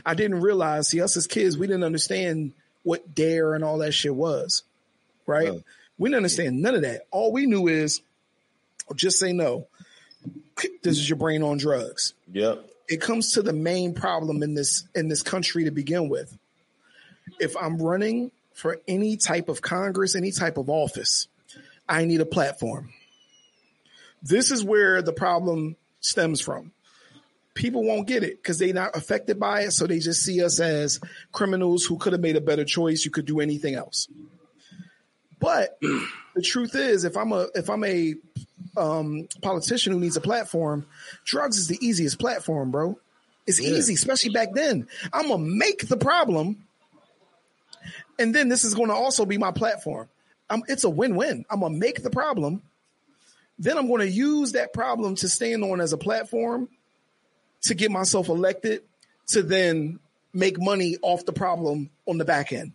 I 0.06 0.14
didn't 0.14 0.40
realize, 0.40 0.88
see, 0.88 1.00
us 1.00 1.16
as 1.16 1.26
kids, 1.26 1.58
we 1.58 1.66
didn't 1.66 1.82
understand 1.82 2.52
what 2.84 3.14
dare 3.14 3.54
and 3.54 3.64
all 3.64 3.78
that 3.78 3.92
shit 3.92 4.14
was, 4.14 4.62
right? 5.26 5.48
Oh. 5.48 5.62
We 5.98 6.08
didn't 6.08 6.18
understand 6.18 6.62
none 6.62 6.74
of 6.74 6.82
that. 6.82 7.06
All 7.10 7.32
we 7.32 7.46
knew 7.46 7.68
is 7.68 8.00
just 8.94 9.18
say 9.18 9.32
no. 9.32 9.66
This 10.82 10.98
is 10.98 11.08
your 11.08 11.18
brain 11.18 11.42
on 11.42 11.58
drugs. 11.58 12.14
Yep. 12.32 12.68
It 12.88 13.00
comes 13.00 13.32
to 13.32 13.42
the 13.42 13.52
main 13.52 13.94
problem 13.94 14.42
in 14.42 14.54
this 14.54 14.86
in 14.94 15.08
this 15.08 15.22
country 15.22 15.64
to 15.64 15.70
begin 15.70 16.08
with. 16.08 16.36
If 17.40 17.56
I'm 17.56 17.78
running 17.80 18.30
for 18.54 18.80
any 18.86 19.16
type 19.16 19.48
of 19.48 19.62
Congress, 19.62 20.14
any 20.14 20.30
type 20.30 20.58
of 20.58 20.68
office, 20.68 21.28
I 21.88 22.04
need 22.04 22.20
a 22.20 22.26
platform. 22.26 22.92
This 24.22 24.50
is 24.50 24.62
where 24.62 25.02
the 25.02 25.12
problem 25.12 25.76
stems 26.00 26.40
from. 26.40 26.72
People 27.54 27.84
won't 27.84 28.06
get 28.06 28.22
it 28.22 28.36
because 28.36 28.58
they're 28.58 28.72
not 28.72 28.96
affected 28.96 29.38
by 29.38 29.62
it, 29.62 29.72
so 29.72 29.86
they 29.86 29.98
just 29.98 30.22
see 30.22 30.42
us 30.42 30.58
as 30.60 31.00
criminals 31.32 31.84
who 31.84 31.98
could 31.98 32.12
have 32.12 32.22
made 32.22 32.36
a 32.36 32.40
better 32.40 32.64
choice. 32.64 33.04
You 33.04 33.10
could 33.10 33.26
do 33.26 33.40
anything 33.40 33.74
else. 33.74 34.08
But 35.38 35.76
the 36.34 36.42
truth 36.42 36.74
is, 36.74 37.04
if 37.04 37.16
I'm 37.16 37.32
a 37.32 37.48
if 37.54 37.68
I'm 37.68 37.84
a 37.84 38.14
um, 38.76 39.28
politician 39.40 39.92
who 39.92 40.00
needs 40.00 40.16
a 40.16 40.20
platform, 40.20 40.86
drugs 41.24 41.58
is 41.58 41.68
the 41.68 41.78
easiest 41.84 42.18
platform, 42.18 42.70
bro. 42.70 42.98
It's 43.46 43.60
Yeah. 43.60 43.70
easy, 43.70 43.94
especially 43.94 44.30
back 44.30 44.54
then. 44.54 44.86
I'm 45.12 45.28
gonna 45.28 45.42
make 45.42 45.88
the 45.88 45.96
problem, 45.96 46.64
and 48.18 48.34
then 48.34 48.48
this 48.48 48.64
is 48.64 48.74
going 48.74 48.88
to 48.88 48.94
also 48.94 49.24
be 49.26 49.38
my 49.38 49.50
platform. 49.50 50.08
I'm, 50.48 50.62
it's 50.68 50.84
a 50.84 50.90
win-win. 50.90 51.44
I'm 51.50 51.60
gonna 51.60 51.76
make 51.76 52.02
the 52.02 52.10
problem, 52.10 52.62
then 53.58 53.78
I'm 53.78 53.88
going 53.88 54.00
to 54.00 54.08
use 54.08 54.52
that 54.52 54.72
problem 54.72 55.14
to 55.16 55.28
stand 55.28 55.62
on 55.64 55.80
as 55.80 55.92
a 55.92 55.98
platform 55.98 56.68
to 57.62 57.74
get 57.74 57.90
myself 57.90 58.28
elected, 58.28 58.82
to 59.28 59.42
then 59.42 59.98
make 60.32 60.60
money 60.60 60.96
off 61.02 61.24
the 61.24 61.32
problem 61.32 61.90
on 62.06 62.18
the 62.18 62.24
back 62.24 62.52
end 62.52 62.72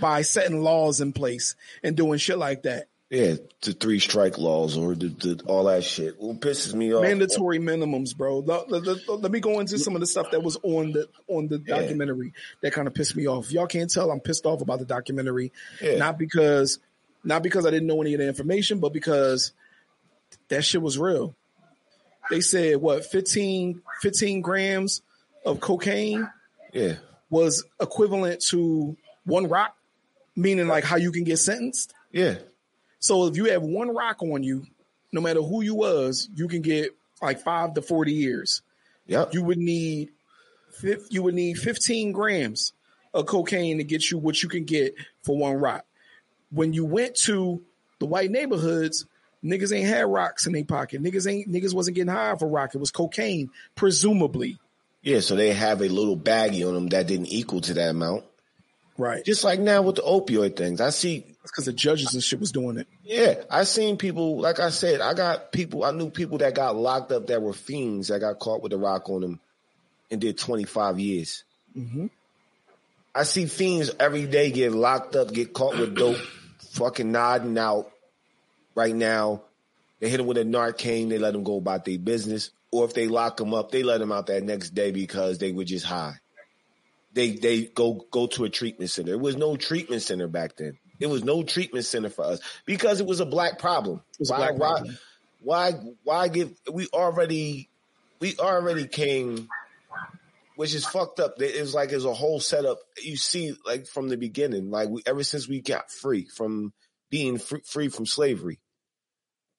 by 0.00 0.22
setting 0.22 0.62
laws 0.62 1.00
in 1.00 1.12
place 1.12 1.54
and 1.82 1.96
doing 1.96 2.18
shit 2.18 2.38
like 2.38 2.62
that. 2.62 2.86
Yeah, 3.12 3.34
the 3.60 3.74
three 3.74 3.98
strike 3.98 4.38
laws 4.38 4.78
or 4.78 4.94
the, 4.94 5.08
the 5.08 5.42
all 5.46 5.64
that 5.64 5.84
shit. 5.84 6.18
What 6.18 6.40
pisses 6.40 6.72
me 6.72 6.94
off? 6.94 7.02
mandatory 7.02 7.58
minimums, 7.58 8.16
bro. 8.16 8.40
The- 8.40 8.64
the- 9.06 9.12
let 9.12 9.30
me 9.30 9.38
go 9.38 9.60
into 9.60 9.78
some 9.78 9.94
of 9.94 10.00
the 10.00 10.06
stuff 10.06 10.30
that 10.30 10.42
was 10.42 10.56
on 10.62 10.92
the 10.92 11.08
on 11.28 11.46
the 11.48 11.62
Yeah. 11.66 11.76
documentary 11.80 12.32
that 12.62 12.72
kind 12.72 12.88
of 12.88 12.94
pissed 12.94 13.14
me 13.14 13.26
off. 13.28 13.52
Y'all 13.52 13.66
can't 13.66 13.90
tell 13.92 14.10
I'm 14.10 14.20
pissed 14.20 14.46
off 14.46 14.62
about 14.62 14.78
the 14.78 14.86
documentary, 14.86 15.52
Yeah. 15.82 15.98
not 15.98 16.18
because 16.18 16.78
not 17.22 17.42
because 17.42 17.66
I 17.66 17.70
didn't 17.70 17.86
know 17.86 18.00
any 18.00 18.14
of 18.14 18.20
the 18.20 18.26
information, 18.26 18.80
but 18.80 18.94
because 18.94 19.52
that 20.48 20.64
shit 20.64 20.80
was 20.80 20.96
real. 20.98 21.36
They 22.30 22.40
said 22.40 22.78
what 22.78 23.04
15, 23.04 23.82
15 24.00 24.40
grams 24.40 25.02
of 25.44 25.60
cocaine 25.60 26.26
Yeah, 26.72 26.94
was 27.28 27.62
equivalent 27.78 28.40
to 28.48 28.96
one 29.26 29.48
rock, 29.48 29.76
meaning 30.34 30.66
like 30.66 30.84
how 30.84 30.96
you 30.96 31.12
can 31.12 31.24
get 31.24 31.36
sentenced. 31.38 31.92
yeah, 32.10 32.36
So 33.02 33.26
if 33.26 33.36
you 33.36 33.46
have 33.46 33.62
one 33.62 33.88
rock 33.94 34.22
on 34.22 34.42
you, 34.44 34.64
no 35.12 35.20
matter 35.20 35.42
who 35.42 35.60
you 35.60 35.74
was, 35.74 36.30
you 36.34 36.46
can 36.46 36.62
get 36.62 36.90
like 37.20 37.40
five 37.40 37.74
to 37.74 37.82
forty 37.82 38.12
years. 38.12 38.62
yep. 39.06 39.34
You 39.34 39.42
would 39.42 39.58
need 39.58 40.10
you 41.10 41.22
would 41.22 41.34
need 41.34 41.58
fifteen 41.58 42.12
grams 42.12 42.72
of 43.12 43.26
cocaine 43.26 43.78
to 43.78 43.84
get 43.84 44.10
you 44.10 44.18
what 44.18 44.42
you 44.42 44.48
can 44.48 44.64
get 44.64 44.94
for 45.22 45.36
one 45.36 45.56
rock. 45.56 45.84
When 46.50 46.72
you 46.72 46.84
went 46.84 47.16
to 47.24 47.62
the 47.98 48.06
white 48.06 48.30
neighborhoods, 48.30 49.04
niggas 49.44 49.76
ain't 49.76 49.88
had 49.88 50.06
rocks 50.06 50.46
in 50.46 50.52
their 50.52 50.64
pocket. 50.64 51.02
Niggas 51.02 51.30
ain't 51.30 51.50
niggas 51.50 51.74
wasn't 51.74 51.96
getting 51.96 52.12
high 52.12 52.36
for 52.36 52.46
rock. 52.48 52.74
It 52.74 52.78
was 52.78 52.90
cocaine, 52.92 53.50
presumably. 53.74 54.58
yeah, 55.02 55.20
so 55.20 55.34
they 55.34 55.52
have 55.52 55.82
a 55.82 55.88
little 55.88 56.16
baggie 56.16 56.66
on 56.66 56.74
them 56.74 56.86
that 56.88 57.08
didn't 57.08 57.26
equal 57.26 57.60
to 57.62 57.74
that 57.74 57.90
amount. 57.90 58.24
Right. 58.96 59.24
Just 59.24 59.42
like 59.42 59.58
now 59.58 59.82
with 59.82 59.96
the 59.96 60.02
opioid 60.02 60.56
things, 60.56 60.80
I 60.80 60.90
see. 60.90 61.26
Because 61.42 61.64
the 61.64 61.72
judges 61.72 62.14
and 62.14 62.22
shit 62.22 62.40
was 62.40 62.52
doing 62.52 62.78
it. 62.78 62.86
Yeah, 63.02 63.42
I 63.50 63.64
seen 63.64 63.96
people. 63.96 64.40
Like 64.40 64.60
I 64.60 64.70
said, 64.70 65.00
I 65.00 65.14
got 65.14 65.52
people. 65.52 65.84
I 65.84 65.90
knew 65.90 66.10
people 66.10 66.38
that 66.38 66.54
got 66.54 66.76
locked 66.76 67.12
up 67.12 67.26
that 67.26 67.42
were 67.42 67.52
fiends 67.52 68.08
that 68.08 68.20
got 68.20 68.38
caught 68.38 68.62
with 68.62 68.72
a 68.72 68.78
rock 68.78 69.08
on 69.10 69.20
them 69.22 69.40
and 70.10 70.20
did 70.20 70.38
twenty 70.38 70.64
five 70.64 70.98
years. 70.98 71.44
Mhm. 71.76 72.10
I 73.14 73.24
see 73.24 73.46
fiends 73.46 73.90
every 74.00 74.26
day 74.26 74.50
get 74.50 74.72
locked 74.72 75.16
up, 75.16 75.32
get 75.32 75.52
caught 75.52 75.78
with 75.78 75.94
dope, 75.94 76.16
fucking 76.72 77.12
nodding 77.12 77.58
out. 77.58 77.90
Right 78.74 78.94
now, 78.94 79.42
they 80.00 80.08
hit 80.08 80.16
them 80.16 80.26
with 80.26 80.38
a 80.38 80.44
Narcan. 80.44 81.10
They 81.10 81.18
let 81.18 81.34
them 81.34 81.44
go 81.44 81.58
about 81.58 81.84
their 81.84 81.98
business. 81.98 82.50
Or 82.70 82.86
if 82.86 82.94
they 82.94 83.06
lock 83.06 83.36
them 83.36 83.52
up, 83.52 83.70
they 83.70 83.82
let 83.82 83.98
them 83.98 84.10
out 84.12 84.28
that 84.28 84.42
next 84.44 84.70
day 84.70 84.92
because 84.92 85.36
they 85.36 85.52
were 85.52 85.64
just 85.64 85.84
high. 85.84 86.14
They 87.12 87.32
they 87.32 87.66
go 87.66 88.06
go 88.10 88.26
to 88.28 88.44
a 88.44 88.48
treatment 88.48 88.90
center. 88.90 89.10
There 89.10 89.18
was 89.18 89.36
no 89.36 89.56
treatment 89.56 90.00
center 90.00 90.26
back 90.28 90.56
then. 90.56 90.78
There 91.02 91.10
was 91.10 91.24
no 91.24 91.42
treatment 91.42 91.84
center 91.84 92.10
for 92.10 92.24
us 92.24 92.40
because 92.64 93.00
it 93.00 93.06
was 93.06 93.20
a 93.20 93.26
black 93.26 93.58
problem. 93.58 94.02
why, 94.18 94.36
black 94.36 94.58
why, 94.58 94.70
problem. 94.70 94.98
why 95.40 95.72
why 96.04 96.28
give 96.28 96.52
we 96.72 96.86
already 96.92 97.68
we 98.20 98.36
already 98.38 98.86
came 98.86 99.48
which 100.54 100.74
is 100.74 100.86
fucked 100.86 101.18
up. 101.18 101.40
It 101.40 101.60
was 101.60 101.74
like 101.74 101.90
there's 101.90 102.04
a 102.04 102.14
whole 102.14 102.38
setup. 102.38 102.78
You 103.02 103.16
see, 103.16 103.56
like 103.66 103.86
from 103.86 104.08
the 104.08 104.16
beginning, 104.16 104.70
like 104.70 104.88
we, 104.88 105.02
ever 105.06 105.24
since 105.24 105.48
we 105.48 105.60
got 105.60 105.90
free 105.90 106.26
from 106.26 106.72
being 107.10 107.38
free, 107.38 107.62
free 107.64 107.88
from 107.88 108.06
slavery. 108.06 108.60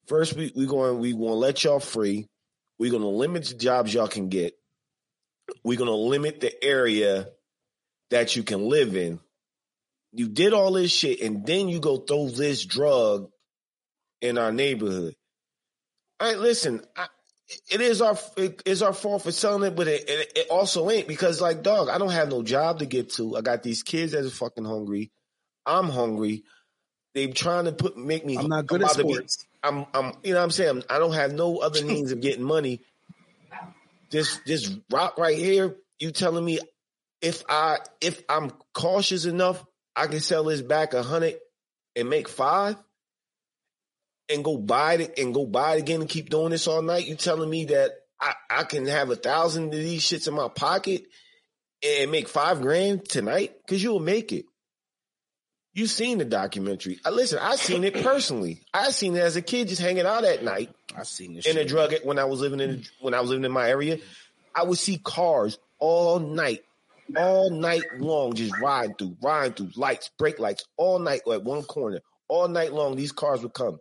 First, 0.06 0.34
we 0.34 0.50
we 0.56 0.66
going 0.66 1.00
we 1.00 1.12
going 1.12 1.24
to 1.24 1.34
let 1.34 1.62
y'all 1.62 1.80
free. 1.80 2.28
We're 2.78 2.90
going 2.90 3.02
to 3.02 3.08
limit 3.08 3.44
the 3.44 3.54
jobs 3.54 3.92
y'all 3.92 4.08
can 4.08 4.30
get. 4.30 4.54
We're 5.62 5.76
going 5.76 5.90
to 5.90 5.94
limit 5.94 6.40
the 6.40 6.64
area 6.64 7.28
that 8.10 8.34
you 8.34 8.42
can 8.42 8.68
live 8.68 8.96
in. 8.96 9.20
You 10.14 10.28
did 10.28 10.52
all 10.52 10.72
this 10.72 10.92
shit, 10.92 11.20
and 11.20 11.44
then 11.44 11.68
you 11.68 11.80
go 11.80 11.96
throw 11.96 12.28
this 12.28 12.64
drug 12.64 13.30
in 14.20 14.38
our 14.38 14.52
neighborhood. 14.52 15.16
All 16.20 16.28
right, 16.28 16.38
listen, 16.38 16.82
I, 16.96 17.08
it 17.68 17.80
is 17.80 18.00
our 18.00 18.16
it 18.36 18.62
is 18.64 18.82
our 18.82 18.92
fault 18.92 19.22
for 19.22 19.32
selling 19.32 19.64
it, 19.64 19.76
but 19.76 19.88
it, 19.88 20.08
it, 20.08 20.32
it 20.36 20.46
also 20.50 20.88
ain't 20.90 21.08
because 21.08 21.40
like 21.40 21.62
dog, 21.62 21.88
I 21.88 21.98
don't 21.98 22.12
have 22.12 22.28
no 22.28 22.42
job 22.42 22.78
to 22.78 22.86
get 22.86 23.10
to. 23.14 23.36
I 23.36 23.40
got 23.40 23.62
these 23.62 23.82
kids 23.82 24.12
that 24.12 24.24
are 24.24 24.30
fucking 24.30 24.64
hungry. 24.64 25.10
I'm 25.66 25.88
hungry. 25.88 26.44
They 27.14 27.26
trying 27.28 27.64
to 27.64 27.72
put 27.72 27.96
make 27.96 28.24
me. 28.24 28.36
I'm 28.36 28.48
not 28.48 28.66
good 28.66 28.82
at 28.82 28.86
about 28.86 28.96
to 28.96 29.04
be- 29.04 29.14
sports. 29.14 29.46
I'm 29.62 29.86
I'm 29.94 30.12
you 30.22 30.32
know 30.32 30.38
what 30.38 30.44
I'm 30.44 30.50
saying 30.50 30.84
I 30.88 30.98
don't 30.98 31.14
have 31.14 31.32
no 31.32 31.58
other 31.58 31.84
means 31.86 32.12
of 32.12 32.20
getting 32.20 32.44
money. 32.44 32.80
This 34.10 34.38
this 34.46 34.76
rock 34.90 35.18
right 35.18 35.36
here, 35.36 35.76
you 35.98 36.12
telling 36.12 36.44
me 36.44 36.60
if 37.20 37.42
I 37.48 37.78
if 38.00 38.22
I'm 38.28 38.52
cautious 38.72 39.24
enough, 39.24 39.64
I 39.96 40.06
can 40.06 40.20
sell 40.20 40.44
this 40.44 40.62
back 40.62 40.94
a 40.94 41.02
hundred 41.02 41.36
and 41.96 42.10
make 42.10 42.28
five 42.28 42.76
and 44.28 44.42
go 44.42 44.56
buy 44.56 44.94
it 44.94 45.18
and 45.18 45.34
go 45.34 45.46
buy 45.46 45.76
it 45.76 45.80
again 45.80 46.00
and 46.00 46.10
keep 46.10 46.30
doing 46.30 46.50
this 46.50 46.66
all 46.66 46.82
night. 46.82 47.06
You 47.06 47.14
telling 47.14 47.50
me 47.50 47.66
that 47.66 47.92
I, 48.20 48.34
I 48.50 48.64
can 48.64 48.86
have 48.86 49.10
a 49.10 49.16
thousand 49.16 49.66
of 49.66 49.80
these 49.80 50.02
shits 50.02 50.28
in 50.28 50.34
my 50.34 50.48
pocket 50.48 51.04
and 51.86 52.10
make 52.10 52.28
five 52.28 52.60
grand 52.62 53.08
tonight? 53.08 53.52
Cause 53.68 53.82
you'll 53.82 54.00
make 54.00 54.32
it. 54.32 54.46
You 55.74 55.86
seen 55.88 56.18
the 56.18 56.24
documentary. 56.24 57.00
I 57.04 57.10
listen, 57.10 57.40
I 57.42 57.56
seen 57.56 57.82
it 57.82 57.94
personally. 57.94 58.62
I 58.72 58.90
seen 58.90 59.16
it 59.16 59.20
as 59.20 59.34
a 59.34 59.42
kid 59.42 59.68
just 59.68 59.82
hanging 59.82 60.06
out 60.06 60.24
at 60.24 60.44
night 60.44 60.70
I've 60.96 61.06
seen 61.06 61.34
this 61.34 61.46
in 61.46 61.58
a 61.58 61.64
drug 61.64 61.92
when 62.04 62.18
I 62.18 62.24
was 62.24 62.40
living 62.40 62.60
in 62.60 62.84
when 63.00 63.14
I 63.14 63.20
was 63.20 63.30
living 63.30 63.44
in 63.44 63.52
my 63.52 63.68
area. 63.68 63.98
I 64.54 64.62
would 64.62 64.78
see 64.78 64.98
cars 64.98 65.58
all 65.78 66.20
night 66.20 66.64
all 67.16 67.50
night 67.50 67.82
long, 67.98 68.34
just 68.34 68.54
riding 68.60 68.94
through, 68.98 69.16
riding 69.22 69.54
through 69.54 69.70
lights, 69.76 70.10
brake 70.18 70.38
lights, 70.38 70.64
all 70.76 70.98
night 70.98 71.22
at 71.30 71.44
one 71.44 71.62
corner. 71.62 72.00
All 72.28 72.48
night 72.48 72.72
long, 72.72 72.96
these 72.96 73.12
cars 73.12 73.42
would 73.42 73.54
come. 73.54 73.78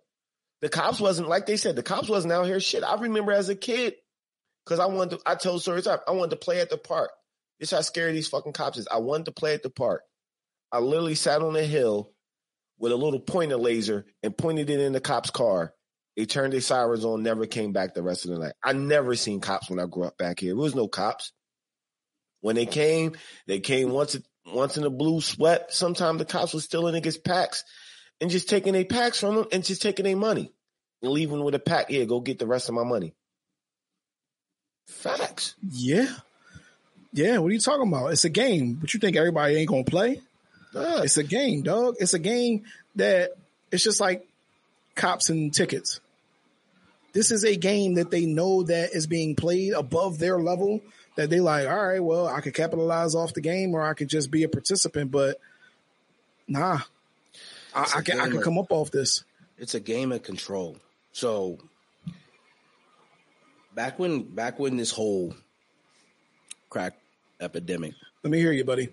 The 0.62 0.70
cops 0.70 1.00
wasn't 1.00 1.30
like 1.30 1.46
they 1.46 1.58
said. 1.58 1.76
The 1.76 1.84
cops 1.84 2.10
wasn't 2.10 2.34
out 2.34 2.46
here. 2.46 2.60
Shit, 2.60 2.84
I 2.84 2.96
remember 2.96 3.32
as 3.32 3.50
a 3.50 3.56
kid, 3.56 3.96
because 4.66 4.80
I 4.80 4.86
wanted 4.86 5.18
to. 5.18 5.20
I 5.26 5.36
told 5.36 5.62
stories. 5.62 5.88
I 5.88 6.00
wanted 6.10 6.32
to 6.32 6.36
play 6.38 6.60
at 6.60 6.70
the 6.70 6.78
park. 6.78 7.12
This 7.60 7.72
how 7.72 7.82
scary 7.82 8.12
these 8.12 8.28
fucking 8.28 8.54
cops 8.54 8.78
is. 8.78 8.88
I 8.92 8.98
wanted 8.98 9.26
to 9.26 9.32
play 9.32 9.54
at 9.54 9.64
the 9.64 9.70
park. 9.70 10.04
I 10.72 10.80
literally 10.80 11.16
sat 11.16 11.42
on 11.42 11.56
a 11.56 11.64
hill 11.64 12.12
with 12.80 12.92
a 12.92 12.98
little 12.98 13.20
pointer 13.20 13.58
laser 13.58 14.06
and 14.24 14.38
pointed 14.38 14.70
it 14.70 14.80
in 14.80 14.92
the 14.92 15.00
cop's 15.00 15.30
car. 15.30 15.74
They 16.18 16.26
turned 16.26 16.54
their 16.54 16.62
sirens 16.62 17.06
on, 17.06 17.24
never 17.24 17.46
came 17.46 17.72
back 17.72 17.94
the 17.94 18.04
rest 18.04 18.26
of 18.26 18.32
the 18.32 18.40
night. 18.40 18.54
I 18.64 18.74
never 18.74 19.16
seen 19.16 19.40
cops 19.40 19.70
when 19.70 19.80
I 19.80 19.86
grew 19.86 20.04
up 20.04 20.18
back 20.18 20.40
here. 20.40 20.50
There 20.50 20.62
was 20.62 20.76
no 20.76 20.88
cops. 20.88 21.32
When 22.44 22.58
they 22.58 22.66
came, 22.66 23.14
they 23.48 23.62
came 23.62 23.90
once 23.92 24.18
once 24.46 24.76
in 24.76 24.84
a 24.84 24.90
blue 24.90 25.22
sweat. 25.22 25.74
Sometimes 25.74 26.20
the 26.20 26.26
cops 26.26 26.54
was 26.54 26.66
stealing 26.66 26.94
niggas 26.94 27.24
packs 27.24 27.64
and 28.20 28.30
just 28.30 28.50
taking 28.50 28.74
their 28.74 28.84
packs 28.84 29.22
from 29.22 29.36
them 29.36 29.46
and 29.54 29.64
just 29.64 29.82
taking 29.82 30.04
their 30.04 30.18
money 30.18 30.52
and 31.02 31.12
leaving 31.12 31.42
with 31.42 31.56
a 31.56 31.60
pack. 31.60 31.90
Here, 31.90 32.06
go 32.06 32.20
get 32.20 32.40
the 32.40 32.46
rest 32.46 32.68
of 32.68 32.76
my 32.76 32.84
money. 32.84 33.14
Facts. 34.88 35.56
Yeah. 35.62 36.14
Yeah, 37.14 37.38
what 37.38 37.48
are 37.48 37.54
you 37.54 37.60
talking 37.60 37.88
about? 37.88 38.08
It's 38.08 38.26
a 38.26 38.30
game, 38.30 38.74
but 38.74 38.94
you 38.94 39.00
think 39.00 39.16
everybody 39.16 39.56
ain't 39.56 39.70
gonna 39.70 39.86
play? 39.86 40.20
It's 40.76 41.16
a 41.16 41.24
game, 41.24 41.62
dog. 41.62 41.96
It's 42.00 42.14
a 42.14 42.20
game 42.20 42.64
that 42.96 43.32
it's 43.72 43.86
just 43.86 44.02
like 44.02 44.28
cops 44.96 45.30
and 45.30 45.54
tickets. 45.54 46.02
This 47.14 47.32
is 47.32 47.46
a 47.46 47.56
game 47.56 47.94
that 47.94 48.12
they 48.12 48.26
know 48.26 48.64
that 48.64 48.90
is 48.94 49.08
being 49.08 49.38
played 49.38 49.72
above 49.72 50.20
their 50.20 50.40
level. 50.40 50.82
That 51.16 51.30
they 51.30 51.40
like, 51.40 51.68
all 51.68 51.88
right, 51.88 52.04
well, 52.04 52.28
I 52.28 52.42
could 52.42 52.54
capitalize 52.56 53.14
off 53.14 53.34
the 53.34 53.42
game, 53.42 53.76
or 53.76 53.84
I 53.84 53.94
could 53.94 54.08
just 54.10 54.32
be 54.32 54.44
a 54.44 54.50
participant. 54.50 55.12
But 55.12 55.40
nah, 56.48 56.80
I, 57.76 57.92
I 57.98 58.02
can 58.02 58.20
I 58.20 58.28
can 58.28 58.38
of- 58.38 58.44
come 58.44 58.58
up 58.58 58.72
off 58.72 58.90
this. 58.92 59.24
It's 59.60 59.76
a 59.76 59.80
game 59.80 60.12
of 60.12 60.24
control. 60.24 60.78
So 61.12 61.60
back 63.76 64.00
when 64.00 64.24
back 64.24 64.60
when 64.60 64.78
this 64.78 64.92
whole 64.92 65.36
crack 66.70 66.96
epidemic, 67.40 67.94
Let 68.24 68.32
me 68.32 68.40
hear 68.40 68.52
you, 68.52 68.64
buddy. 68.66 68.90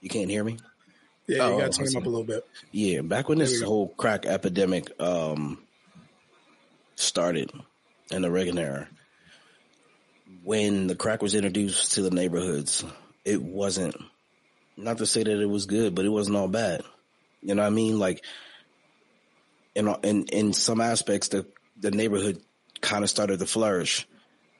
you 0.00 0.08
can't 0.10 0.28
hear 0.30 0.44
me? 0.44 0.58
Yeah, 1.26 1.36
you 1.48 1.54
Oh, 1.54 1.58
got 1.58 1.72
to 1.72 1.78
turn 1.78 1.88
I 1.96 1.98
up 1.98 2.04
a 2.06 2.08
little 2.10 2.24
bit. 2.24 2.46
Yeah, 2.72 3.00
back 3.00 3.30
when 3.30 3.38
this 3.38 3.62
whole 3.62 3.88
crack 3.88 4.26
epidemic 4.26 4.90
um 5.00 5.58
started 6.96 7.50
in 8.10 8.20
the 8.22 8.30
Reagan 8.30 8.58
era, 8.58 8.86
when 10.42 10.86
the 10.86 10.96
crack 10.96 11.22
was 11.22 11.34
introduced 11.34 11.92
to 11.92 12.02
the 12.02 12.10
neighborhoods, 12.10 12.84
it 13.24 13.42
wasn't 13.42 13.96
not 14.76 14.98
to 14.98 15.06
say 15.06 15.22
that 15.22 15.40
it 15.40 15.48
was 15.48 15.66
good, 15.66 15.94
but 15.94 16.04
it 16.04 16.10
wasn't 16.10 16.36
all 16.36 16.48
bad. 16.48 16.82
You 17.42 17.54
know 17.54 17.62
what 17.62 17.68
I 17.68 17.70
mean? 17.70 17.98
Like 17.98 18.24
in 19.74 19.94
in 20.02 20.24
in 20.26 20.52
some 20.52 20.80
aspects 20.80 21.28
the 21.28 21.46
the 21.78 21.90
neighborhood 21.90 22.40
kind 22.80 23.04
of 23.04 23.10
started 23.10 23.38
to 23.38 23.46
flourish. 23.46 24.06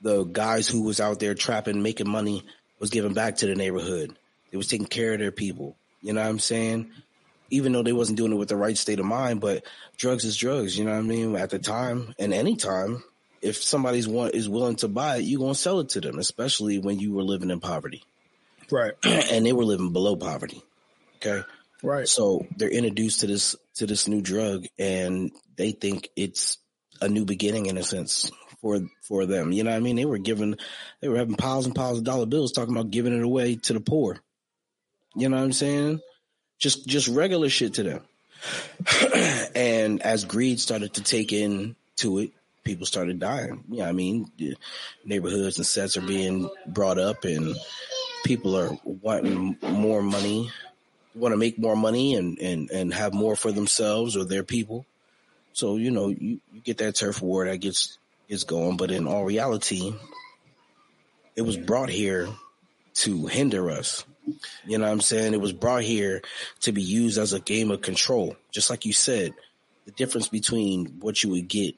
The 0.02 0.24
guys 0.24 0.68
who 0.68 0.82
was 0.82 1.00
out 1.00 1.18
there 1.18 1.34
trapping, 1.34 1.82
making 1.82 2.08
money 2.08 2.42
was 2.78 2.90
giving 2.90 3.14
back 3.14 3.36
to 3.36 3.46
the 3.46 3.54
neighborhood. 3.54 4.16
They 4.50 4.58
was 4.58 4.68
taking 4.68 4.86
care 4.86 5.14
of 5.14 5.18
their 5.18 5.32
people. 5.32 5.76
You 6.02 6.12
know 6.12 6.20
what 6.20 6.28
I'm 6.28 6.38
saying? 6.38 6.90
Even 7.50 7.72
though 7.72 7.82
they 7.82 7.92
wasn't 7.92 8.18
doing 8.18 8.32
it 8.32 8.36
with 8.36 8.48
the 8.48 8.56
right 8.56 8.76
state 8.76 9.00
of 9.00 9.06
mind, 9.06 9.40
but 9.40 9.64
drugs 9.96 10.24
is 10.24 10.36
drugs. 10.36 10.76
You 10.76 10.84
know 10.84 10.92
what 10.92 10.98
I 10.98 11.02
mean? 11.02 11.36
At 11.36 11.50
the 11.50 11.58
time 11.58 12.14
and 12.18 12.34
any 12.34 12.56
time, 12.56 13.02
if 13.44 13.62
somebody's 13.62 14.08
want 14.08 14.34
is 14.34 14.48
willing 14.48 14.76
to 14.76 14.88
buy 14.88 15.16
it, 15.16 15.22
you're 15.22 15.40
gonna 15.40 15.54
sell 15.54 15.80
it 15.80 15.90
to 15.90 16.00
them, 16.00 16.18
especially 16.18 16.78
when 16.78 16.98
you 16.98 17.12
were 17.12 17.22
living 17.22 17.50
in 17.50 17.60
poverty 17.60 18.02
Right, 18.70 18.92
and 19.04 19.44
they 19.44 19.52
were 19.52 19.64
living 19.64 19.92
below 19.92 20.16
poverty. 20.16 20.62
Okay. 21.16 21.42
right. 21.82 22.08
So 22.08 22.46
they're 22.56 22.68
introduced 22.68 23.20
to 23.20 23.26
this 23.26 23.56
to 23.76 23.86
this 23.86 24.08
new 24.08 24.20
drug 24.20 24.66
and 24.78 25.30
they 25.56 25.72
think 25.72 26.08
it's 26.16 26.58
a 27.00 27.08
new 27.08 27.24
beginning 27.24 27.66
in 27.66 27.78
a 27.78 27.82
sense 27.82 28.30
for 28.60 28.80
for 29.02 29.26
them. 29.26 29.52
You 29.52 29.64
know 29.64 29.70
what 29.70 29.76
I 29.76 29.80
mean? 29.80 29.96
They 29.96 30.04
were 30.04 30.18
giving 30.18 30.56
they 31.00 31.08
were 31.08 31.18
having 31.18 31.36
piles 31.36 31.66
and 31.66 31.74
piles 31.74 31.98
of 31.98 32.04
dollar 32.04 32.26
bills 32.26 32.52
talking 32.52 32.74
about 32.74 32.90
giving 32.90 33.16
it 33.16 33.22
away 33.22 33.56
to 33.56 33.72
the 33.72 33.80
poor. 33.80 34.18
You 35.16 35.28
know 35.28 35.36
what 35.36 35.44
I'm 35.44 35.52
saying? 35.52 36.00
Just 36.58 36.86
just 36.86 37.08
regular 37.08 37.48
shit 37.48 37.74
to 37.74 37.82
them. 37.82 38.00
and 39.54 40.02
as 40.02 40.24
greed 40.24 40.60
started 40.60 40.94
to 40.94 41.02
take 41.02 41.32
in 41.32 41.76
to 41.96 42.18
it, 42.18 42.32
people 42.64 42.86
started 42.86 43.20
dying. 43.20 43.62
Yeah, 43.68 43.88
I 43.88 43.92
mean, 43.92 44.30
neighborhoods 45.04 45.58
and 45.58 45.66
sets 45.66 45.96
are 45.96 46.02
being 46.02 46.50
brought 46.66 46.98
up 46.98 47.24
and 47.24 47.54
people 48.24 48.56
are 48.56 48.76
wanting 48.84 49.56
more 49.62 50.02
money 50.02 50.50
want 51.14 51.32
to 51.32 51.36
make 51.36 51.58
more 51.58 51.76
money 51.76 52.14
and, 52.14 52.38
and, 52.38 52.70
and 52.70 52.92
have 52.92 53.14
more 53.14 53.36
for 53.36 53.52
themselves 53.52 54.16
or 54.16 54.24
their 54.24 54.42
people. 54.42 54.84
So, 55.52 55.76
you 55.76 55.90
know, 55.90 56.08
you, 56.08 56.40
you 56.52 56.60
get 56.62 56.78
that 56.78 56.96
turf 56.96 57.22
war 57.22 57.46
that 57.46 57.58
gets, 57.58 57.98
gets 58.28 58.44
going, 58.44 58.76
but 58.76 58.90
in 58.90 59.06
all 59.06 59.24
reality, 59.24 59.94
it 61.36 61.42
was 61.42 61.56
brought 61.56 61.88
here 61.88 62.28
to 62.94 63.26
hinder 63.26 63.70
us. 63.70 64.04
You 64.66 64.78
know 64.78 64.86
what 64.86 64.92
I'm 64.92 65.00
saying? 65.00 65.34
It 65.34 65.40
was 65.40 65.52
brought 65.52 65.82
here 65.82 66.22
to 66.60 66.72
be 66.72 66.82
used 66.82 67.18
as 67.18 67.32
a 67.32 67.40
game 67.40 67.70
of 67.70 67.82
control. 67.82 68.36
Just 68.50 68.70
like 68.70 68.84
you 68.84 68.92
said, 68.92 69.34
the 69.84 69.92
difference 69.92 70.28
between 70.28 70.86
what 71.00 71.22
you 71.22 71.30
would 71.30 71.46
get, 71.46 71.76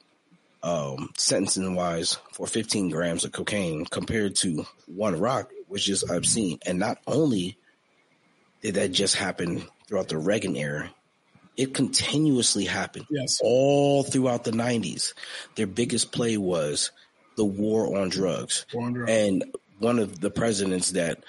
um, 0.63 1.09
sentencing 1.17 1.75
wise 1.75 2.17
for 2.33 2.47
15 2.47 2.89
grams 2.89 3.23
of 3.25 3.31
cocaine 3.31 3.85
compared 3.85 4.35
to 4.37 4.65
one 4.87 5.19
rock 5.19 5.51
was 5.67 5.83
just 5.83 6.09
obscene. 6.09 6.59
And 6.65 6.79
not 6.79 6.97
only 7.07 7.57
did 8.61 8.75
that 8.75 8.91
just 8.91 9.15
happen 9.15 9.63
throughout 9.87 10.09
the 10.09 10.17
Reagan 10.17 10.55
era, 10.55 10.89
it 11.55 11.73
continuously 11.73 12.65
happened 12.65 13.05
Yes. 13.09 13.39
all 13.41 14.03
throughout 14.03 14.43
the 14.43 14.51
90s. 14.51 15.13
Their 15.55 15.67
biggest 15.67 16.11
play 16.11 16.37
was 16.37 16.91
the 17.35 17.45
war 17.45 17.97
on 17.97 18.09
drugs. 18.09 18.65
War 18.73 18.85
on 18.85 18.93
drugs. 18.93 19.11
And 19.11 19.43
one 19.79 19.99
of 19.99 20.19
the 20.19 20.31
presidents 20.31 20.91
that 20.91 21.23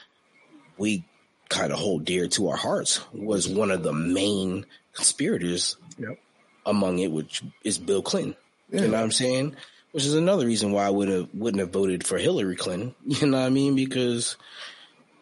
we 0.77 1.05
kind 1.49 1.73
of 1.73 1.79
hold 1.79 2.05
dear 2.05 2.29
to 2.29 2.49
our 2.49 2.57
hearts 2.57 3.01
was 3.13 3.49
one 3.49 3.71
of 3.71 3.83
the 3.83 3.93
main 3.93 4.67
conspirators 4.95 5.77
Yep. 5.99 6.19
among 6.67 6.99
it, 6.99 7.11
which 7.11 7.43
is 7.65 7.79
Bill 7.79 8.03
Clinton. 8.03 8.37
You 8.71 8.81
know 8.83 8.89
what 8.89 9.01
I'm 9.03 9.13
saying? 9.13 9.57
Which 9.93 10.05
is 10.05 10.15
another 10.15 10.47
reason 10.47 10.73
why 10.73 10.87
I 10.87 10.91
would 10.91 11.09
have 11.09 11.29
wouldn't 11.33 11.61
have 11.61 11.71
voted 11.73 12.07
for 12.07 12.19
Hillary 12.19 12.57
Clinton. 12.57 12.95
You 13.07 13.27
know 13.29 13.39
what 13.39 13.47
I 13.47 13.51
mean? 13.51 13.75
Because 13.75 14.37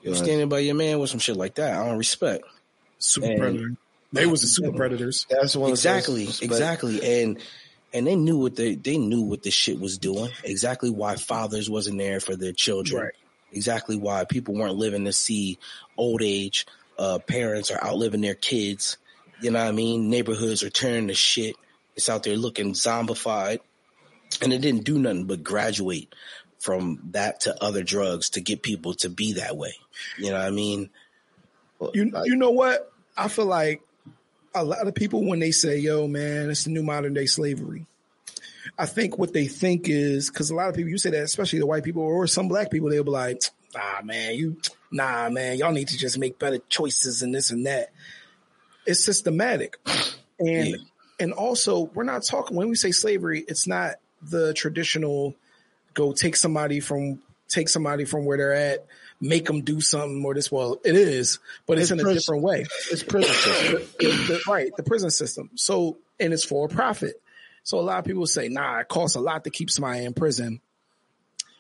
you're 0.02 0.14
Right. 0.14 0.22
standing 0.24 0.48
by 0.48 0.58
your 0.60 0.74
man 0.74 0.98
with 0.98 1.10
some 1.10 1.20
shit 1.20 1.36
like 1.36 1.54
that. 1.56 1.78
I 1.78 1.86
don't 1.86 1.98
respect. 1.98 2.44
Super 2.98 3.26
And- 3.26 3.38
predator. 3.38 3.76
They 4.12 4.24
was 4.26 4.40
the 4.40 4.46
super 4.46 4.72
predators. 4.72 5.26
That's 5.28 5.56
one 5.56 5.70
exactly, 5.70 6.26
But 6.26 6.42
exactly, 6.42 7.22
and 7.22 7.38
and 7.92 8.06
they 8.06 8.14
knew 8.16 8.38
what 8.38 8.56
they 8.56 8.74
they 8.76 8.96
knew 8.98 9.22
what 9.22 9.42
this 9.42 9.52
shit 9.52 9.78
was 9.80 9.98
doing. 9.98 10.30
Exactly 10.44 10.90
why 10.90 11.16
fathers 11.16 11.68
wasn't 11.68 11.98
there 11.98 12.20
for 12.20 12.34
their 12.36 12.52
children. 12.52 13.02
Right. 13.02 13.12
Exactly 13.52 13.96
why 13.96 14.24
people 14.24 14.54
weren't 14.54 14.76
living 14.76 15.04
to 15.04 15.12
see 15.12 15.58
old 15.96 16.22
age. 16.22 16.66
Uh, 16.98 17.18
parents 17.18 17.70
are 17.70 17.82
outliving 17.84 18.20
their 18.22 18.34
kids. 18.34 18.96
You 19.42 19.50
know 19.50 19.58
what 19.60 19.68
I 19.68 19.72
mean? 19.72 20.08
Neighborhoods 20.08 20.62
are 20.62 20.70
turning 20.70 21.08
to 21.08 21.14
shit. 21.14 21.56
It's 21.96 22.08
out 22.08 22.22
there 22.22 22.36
looking 22.36 22.72
zombified, 22.72 23.60
and 24.42 24.52
it 24.52 24.60
didn't 24.60 24.84
do 24.84 24.98
nothing 24.98 25.24
but 25.24 25.42
graduate 25.42 26.14
from 26.58 27.00
that 27.10 27.40
to 27.40 27.62
other 27.62 27.82
drugs 27.82 28.30
to 28.30 28.40
get 28.40 28.62
people 28.62 28.94
to 28.94 29.08
be 29.08 29.34
that 29.34 29.56
way. 29.56 29.74
You 30.18 30.30
know 30.30 30.38
what 30.38 30.46
I 30.46 30.50
mean? 30.50 30.90
You 31.94 32.12
you 32.24 32.36
know 32.36 32.50
what? 32.50 32.92
I 33.16 33.28
feel 33.28 33.46
like 33.46 33.82
a 34.54 34.64
lot 34.64 34.86
of 34.86 34.94
people 34.94 35.24
when 35.26 35.38
they 35.38 35.50
say, 35.50 35.78
"Yo, 35.78 36.06
man, 36.06 36.50
it's 36.50 36.64
the 36.64 36.70
new 36.70 36.82
modern 36.82 37.14
day 37.14 37.26
slavery." 37.26 37.86
I 38.78 38.86
think 38.86 39.18
what 39.18 39.32
they 39.32 39.46
think 39.46 39.88
is 39.88 40.28
because 40.28 40.50
a 40.50 40.54
lot 40.54 40.68
of 40.68 40.74
people 40.74 40.90
you 40.90 40.98
say 40.98 41.10
that, 41.10 41.22
especially 41.22 41.60
the 41.60 41.66
white 41.66 41.84
people 41.84 42.02
or 42.02 42.26
some 42.26 42.48
black 42.48 42.70
people, 42.70 42.88
they'll 42.90 43.04
be 43.04 43.10
like, 43.10 43.42
"Nah, 43.74 44.02
man, 44.02 44.34
you, 44.34 44.56
nah, 44.90 45.28
man, 45.30 45.56
y'all 45.56 45.72
need 45.72 45.88
to 45.88 45.98
just 45.98 46.18
make 46.18 46.38
better 46.38 46.58
choices 46.68 47.22
and 47.22 47.34
this 47.34 47.50
and 47.50 47.66
that." 47.66 47.92
It's 48.86 49.04
systematic, 49.04 49.78
and 50.38 50.68
Yeah. 50.68 50.76
And 51.18 51.32
also 51.32 51.82
we're 51.94 52.04
not 52.04 52.22
talking 52.22 52.56
when 52.56 52.68
we 52.68 52.74
say 52.76 52.92
slavery, 52.92 53.44
it's 53.46 53.66
not 53.66 53.94
the 54.22 54.54
traditional 54.54 55.34
go 55.94 56.12
take 56.12 56.36
somebody 56.36 56.80
from 56.80 57.20
take 57.48 57.68
somebody 57.68 58.04
from 58.04 58.24
where 58.24 58.36
they're 58.36 58.52
at, 58.52 58.86
make 59.20 59.46
them 59.46 59.62
do 59.62 59.80
something 59.80 60.22
or 60.24 60.34
this. 60.34 60.50
Well, 60.50 60.78
it 60.84 60.94
is, 60.94 61.38
but 61.66 61.78
it's, 61.78 61.90
It's 61.90 62.00
in 62.00 62.06
a 62.06 62.14
different 62.14 62.42
way. 62.42 62.66
It's 62.90 63.02
prison 63.02 63.32
system. 63.34 63.82
The- 63.98 64.06
the- 64.06 64.40
right, 64.48 64.70
the 64.76 64.82
prison 64.82 65.10
system. 65.10 65.50
So, 65.54 65.98
and 66.20 66.32
it's 66.32 66.44
for 66.44 66.66
a 66.66 66.68
profit. 66.68 67.20
So 67.62 67.78
a 67.78 67.82
lot 67.82 67.98
of 67.98 68.04
people 68.04 68.26
say, 68.26 68.48
nah, 68.48 68.80
it 68.80 68.88
costs 68.88 69.16
a 69.16 69.20
lot 69.20 69.44
to 69.44 69.50
keep 69.50 69.70
somebody 69.70 70.04
in 70.04 70.12
prison. 70.14 70.60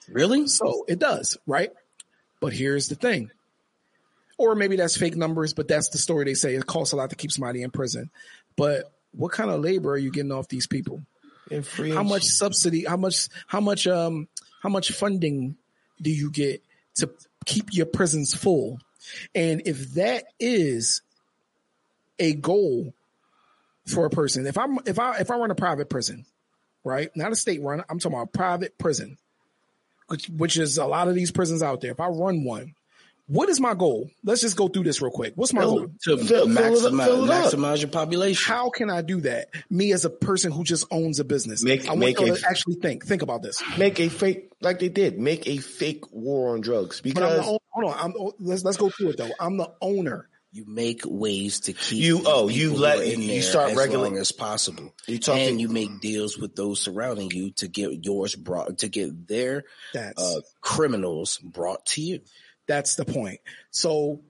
Really? 0.08 0.46
So 0.46 0.84
it 0.86 0.98
does, 0.98 1.36
right? 1.46 1.72
But 2.40 2.52
here's 2.52 2.88
the 2.88 2.94
thing. 2.94 3.30
Or 4.38 4.54
maybe 4.54 4.76
that's 4.76 4.96
fake 4.96 5.16
numbers, 5.16 5.54
but 5.54 5.66
that's 5.66 5.88
the 5.88 5.98
story 5.98 6.26
they 6.26 6.34
say. 6.34 6.54
It 6.54 6.66
costs 6.66 6.92
a 6.92 6.96
lot 6.96 7.10
to 7.10 7.16
keep 7.16 7.32
somebody 7.32 7.62
in 7.62 7.70
prison. 7.70 8.10
But 8.54 8.92
what 9.16 9.32
kind 9.32 9.50
of 9.50 9.60
labor 9.60 9.92
are 9.92 9.98
you 9.98 10.10
getting 10.10 10.32
off 10.32 10.48
these 10.48 10.66
people? 10.66 11.02
And 11.50 11.66
free 11.66 11.90
How 11.90 12.02
much 12.02 12.24
subsidy, 12.24 12.84
how 12.84 12.96
much, 12.96 13.28
how 13.46 13.60
much, 13.60 13.86
um, 13.86 14.28
how 14.62 14.68
much 14.68 14.92
funding 14.92 15.56
do 16.00 16.10
you 16.10 16.30
get 16.30 16.62
to 16.96 17.10
keep 17.44 17.72
your 17.72 17.86
prisons 17.86 18.34
full? 18.34 18.78
And 19.34 19.62
if 19.66 19.94
that 19.94 20.24
is 20.40 21.02
a 22.18 22.34
goal 22.34 22.92
for 23.86 24.06
a 24.06 24.10
person, 24.10 24.46
if 24.46 24.58
I'm 24.58 24.78
if 24.86 24.98
I 24.98 25.18
if 25.18 25.30
I 25.30 25.36
run 25.36 25.50
a 25.50 25.54
private 25.54 25.88
prison, 25.88 26.26
right? 26.84 27.10
Not 27.14 27.32
a 27.32 27.36
state 27.36 27.62
run, 27.62 27.84
I'm 27.88 27.98
talking 27.98 28.16
about 28.16 28.28
a 28.34 28.38
private 28.38 28.78
prison, 28.78 29.16
which 30.08 30.28
which 30.28 30.56
is 30.56 30.78
a 30.78 30.86
lot 30.86 31.08
of 31.08 31.14
these 31.14 31.30
prisons 31.30 31.62
out 31.62 31.80
there. 31.80 31.92
If 31.92 32.00
I 32.00 32.08
run 32.08 32.44
one, 32.44 32.74
what 33.28 33.48
is 33.48 33.60
my 33.60 33.74
goal? 33.74 34.08
Let's 34.24 34.40
just 34.40 34.56
go 34.56 34.68
through 34.68 34.84
this 34.84 35.02
real 35.02 35.10
quick. 35.10 35.32
What's 35.36 35.52
my 35.52 35.62
goal? 35.62 35.88
To 36.04 36.16
Fill- 36.16 36.26
fill 36.26 36.36
it 36.36 36.56
up, 36.58 36.64
maximize, 36.92 37.04
fill 37.04 37.24
it 37.24 37.30
up. 37.30 37.44
maximize 37.52 37.80
your 37.80 37.90
population. 37.90 38.52
How 38.54 38.70
can 38.70 38.88
I 38.90 39.02
do 39.02 39.20
that? 39.22 39.48
Me 39.70 39.92
as 39.92 40.04
a 40.04 40.10
person 40.10 40.52
who 40.52 40.62
just 40.64 40.86
owns 40.90 41.18
a 41.18 41.24
business. 41.24 41.62
Make- 41.62 41.86
I 41.86 41.90
want 41.90 42.00
make 42.00 42.20
you 42.20 42.32
a- 42.34 42.38
to 42.38 42.46
actually 42.48 42.76
think. 42.76 43.04
Think 43.04 43.22
about 43.22 43.42
this. 43.42 43.62
Make 43.78 43.98
a 44.00 44.08
fake 44.08 44.50
like 44.60 44.78
they 44.78 44.88
did. 44.88 45.18
Make 45.18 45.46
a 45.48 45.56
fake 45.58 46.04
war 46.12 46.54
on 46.54 46.60
drugs 46.60 47.00
But 47.00 47.08
I'm 47.08 47.14
the 47.14 47.28
because 47.36 47.44
hold 47.44 47.60
on. 47.92 47.94
I'm, 47.98 48.14
let's 48.38 48.64
let's 48.64 48.76
go 48.76 48.90
through 48.90 49.10
it 49.10 49.16
though. 49.18 49.30
I'm 49.40 49.56
the 49.56 49.72
owner. 49.80 50.28
You 50.52 50.64
make 50.66 51.02
ways 51.04 51.60
to 51.60 51.74
keep 51.74 52.02
You- 52.02 52.22
oh, 52.24 52.48
you 52.48 52.72
let- 52.74 53.02
in 53.06 53.20
you 53.20 53.42
start 53.42 53.72
as 53.72 53.76
regulating- 53.76 54.14
long 54.14 54.20
as 54.20 54.32
possible, 54.32 54.94
You 55.06 55.18
talk 55.18 55.36
and 55.36 55.56
to- 55.58 55.60
you 55.60 55.68
make 55.68 56.00
deals 56.00 56.38
with 56.38 56.54
those 56.56 56.80
surrounding 56.80 57.30
you 57.30 57.50
to 57.56 57.68
get 57.68 58.04
yours 58.04 58.34
brought 58.36 58.78
to 58.78 58.88
get 58.88 59.26
their 59.28 59.64
uh, 59.94 60.40
criminals 60.62 61.38
brought 61.38 61.84
to 61.86 62.00
you. 62.00 62.20
That's 62.66 62.94
the 62.96 63.04
point. 63.04 63.40
So 63.70 64.20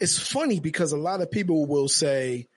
it's 0.00 0.18
funny 0.18 0.60
because 0.60 0.92
a 0.92 0.96
lot 0.96 1.20
of 1.20 1.30
people 1.30 1.66
will 1.66 1.88
say, 1.88 2.48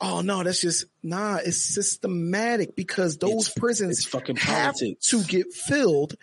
"Oh 0.00 0.20
no, 0.20 0.42
that's 0.42 0.60
just 0.60 0.86
nah." 1.02 1.36
It's 1.44 1.56
systematic 1.56 2.76
because 2.76 3.18
those 3.18 3.48
It's- 3.48 3.54
prisons 3.58 3.98
it's 3.98 4.06
fucking 4.06 4.36
have 4.36 4.74
politics. 4.74 5.10
to 5.10 5.22
get 5.24 5.52
filled. 5.52 6.16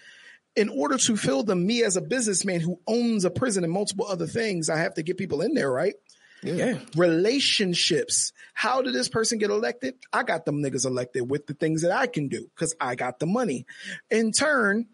In 0.57 0.67
order 0.67 0.97
to 0.97 1.15
fill 1.15 1.43
them, 1.43 1.65
me 1.65 1.81
as 1.83 1.95
a 1.95 2.01
businessman 2.01 2.59
who 2.59 2.77
owns 2.85 3.23
a 3.23 3.29
prison 3.29 3.63
and 3.63 3.71
multiple 3.71 4.05
other 4.05 4.27
things, 4.27 4.69
I 4.69 4.79
have 4.79 4.95
to 4.95 5.03
get 5.03 5.15
people 5.17 5.41
in 5.41 5.53
there, 5.53 5.71
right? 5.71 5.95
Yeah, 6.43 6.79
relationships. 6.95 8.33
How 8.53 8.81
did 8.81 8.93
this 8.93 9.07
person 9.07 9.37
get 9.37 9.49
elected? 9.49 9.93
I 10.11 10.23
got 10.23 10.43
them 10.45 10.61
niggas 10.61 10.85
elected 10.85 11.29
with 11.29 11.47
the 11.47 11.53
things 11.53 11.83
that 11.83 11.91
I 11.91 12.07
can 12.07 12.27
do 12.27 12.49
because 12.55 12.75
I 12.81 12.95
got 12.95 13.19
the 13.19 13.27
money. 13.27 13.65
In 14.09 14.31
turn, 14.31 14.87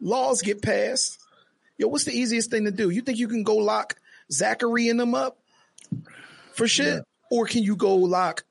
laws 0.00 0.42
get 0.42 0.60
passed. 0.62 1.18
Yo, 1.78 1.88
what's 1.88 2.04
the 2.04 2.16
easiest 2.16 2.50
thing 2.50 2.64
to 2.64 2.70
do? 2.70 2.90
You 2.90 3.02
think 3.02 3.18
you 3.18 3.28
can 3.28 3.42
go 3.42 3.56
lock 3.56 3.96
Zachary 4.30 4.88
and 4.88 4.98
them 4.98 5.14
up 5.14 5.38
for 6.52 6.68
shit? 6.68 7.02
Or 7.30 7.46
can 7.46 7.62
you 7.62 7.76
go 7.76 7.96
lock 7.96 8.44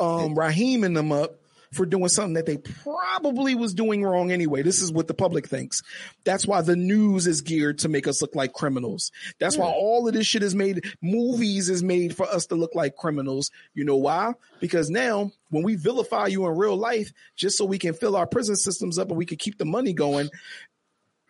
um 0.00 0.36
Raheem 0.36 0.84
and 0.84 0.96
them 0.96 1.12
up 1.12 1.38
for 1.72 1.86
doing 1.86 2.08
something 2.08 2.34
that 2.34 2.46
they 2.46 2.58
probably 2.58 3.54
was 3.54 3.72
doing 3.72 4.04
wrong 4.04 4.30
anyway. 4.30 4.62
This 4.62 4.82
is 4.82 4.92
what 4.92 5.08
the 5.08 5.14
public 5.14 5.48
thinks. 5.48 5.82
That's 6.24 6.46
why 6.46 6.60
the 6.60 6.76
news 6.76 7.26
is 7.26 7.40
geared 7.40 7.78
to 7.80 7.88
make 7.88 8.06
us 8.06 8.20
look 8.20 8.34
like 8.34 8.52
criminals. 8.52 9.10
That's 9.40 9.56
why 9.56 9.66
all 9.66 10.06
of 10.06 10.14
this 10.14 10.26
shit 10.26 10.42
is 10.42 10.54
made. 10.54 10.84
Movies 11.00 11.70
is 11.70 11.82
made 11.82 12.14
for 12.14 12.26
us 12.26 12.46
to 12.46 12.56
look 12.56 12.74
like 12.74 12.96
criminals. 12.96 13.50
You 13.74 13.84
know 13.84 13.96
why? 13.96 14.34
Because 14.60 14.90
now 14.90 15.32
when 15.50 15.62
we 15.62 15.76
vilify 15.76 16.26
you 16.26 16.46
in 16.46 16.56
real 16.56 16.76
life, 16.76 17.12
just 17.36 17.56
so 17.56 17.64
we 17.64 17.78
can 17.78 17.94
fill 17.94 18.16
our 18.16 18.26
prison 18.26 18.56
systems 18.56 18.98
up 18.98 19.08
and 19.08 19.16
we 19.16 19.26
can 19.26 19.38
keep 19.38 19.56
the 19.56 19.64
money 19.64 19.94
going, 19.94 20.28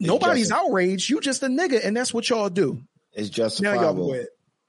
nobody's 0.06 0.50
outraged. 0.52 1.08
You 1.10 1.20
just 1.20 1.42
a 1.42 1.46
nigga, 1.46 1.84
and 1.84 1.96
that's 1.96 2.12
what 2.12 2.28
y'all 2.28 2.48
do. 2.48 2.82
it's 3.12 3.28
justifiable. 3.30 4.14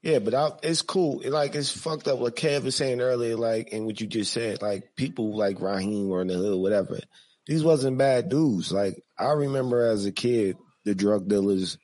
Yeah, 0.02 0.20
but 0.20 0.34
I, 0.34 0.50
it's 0.64 0.82
cool. 0.82 1.22
It, 1.22 1.30
like 1.32 1.56
it's 1.56 1.72
fucked 1.72 2.10
up. 2.10 2.20
What 2.20 2.36
Kev 2.36 2.64
was 2.64 2.76
saying 2.76 3.00
earlier, 3.00 3.38
like, 3.38 3.70
and 3.72 3.86
what 3.86 4.02
you 4.02 4.08
just 4.08 4.34
said, 4.34 4.62
like 4.62 4.96
people 4.98 5.38
like 5.38 5.62
Raheem 5.62 6.12
or 6.12 6.22
in 6.22 6.28
the 6.28 6.34
hood, 6.34 6.60
whatever. 6.60 7.00
These 7.48 7.64
wasn't 7.64 7.98
bad 7.98 8.28
dudes. 8.30 8.72
Like 8.72 9.02
I 9.18 9.32
remember 9.32 9.86
as 9.86 10.06
a 10.06 10.12
kid, 10.12 10.58
the 10.84 10.94
drug 10.94 11.30
dealers 11.30 11.78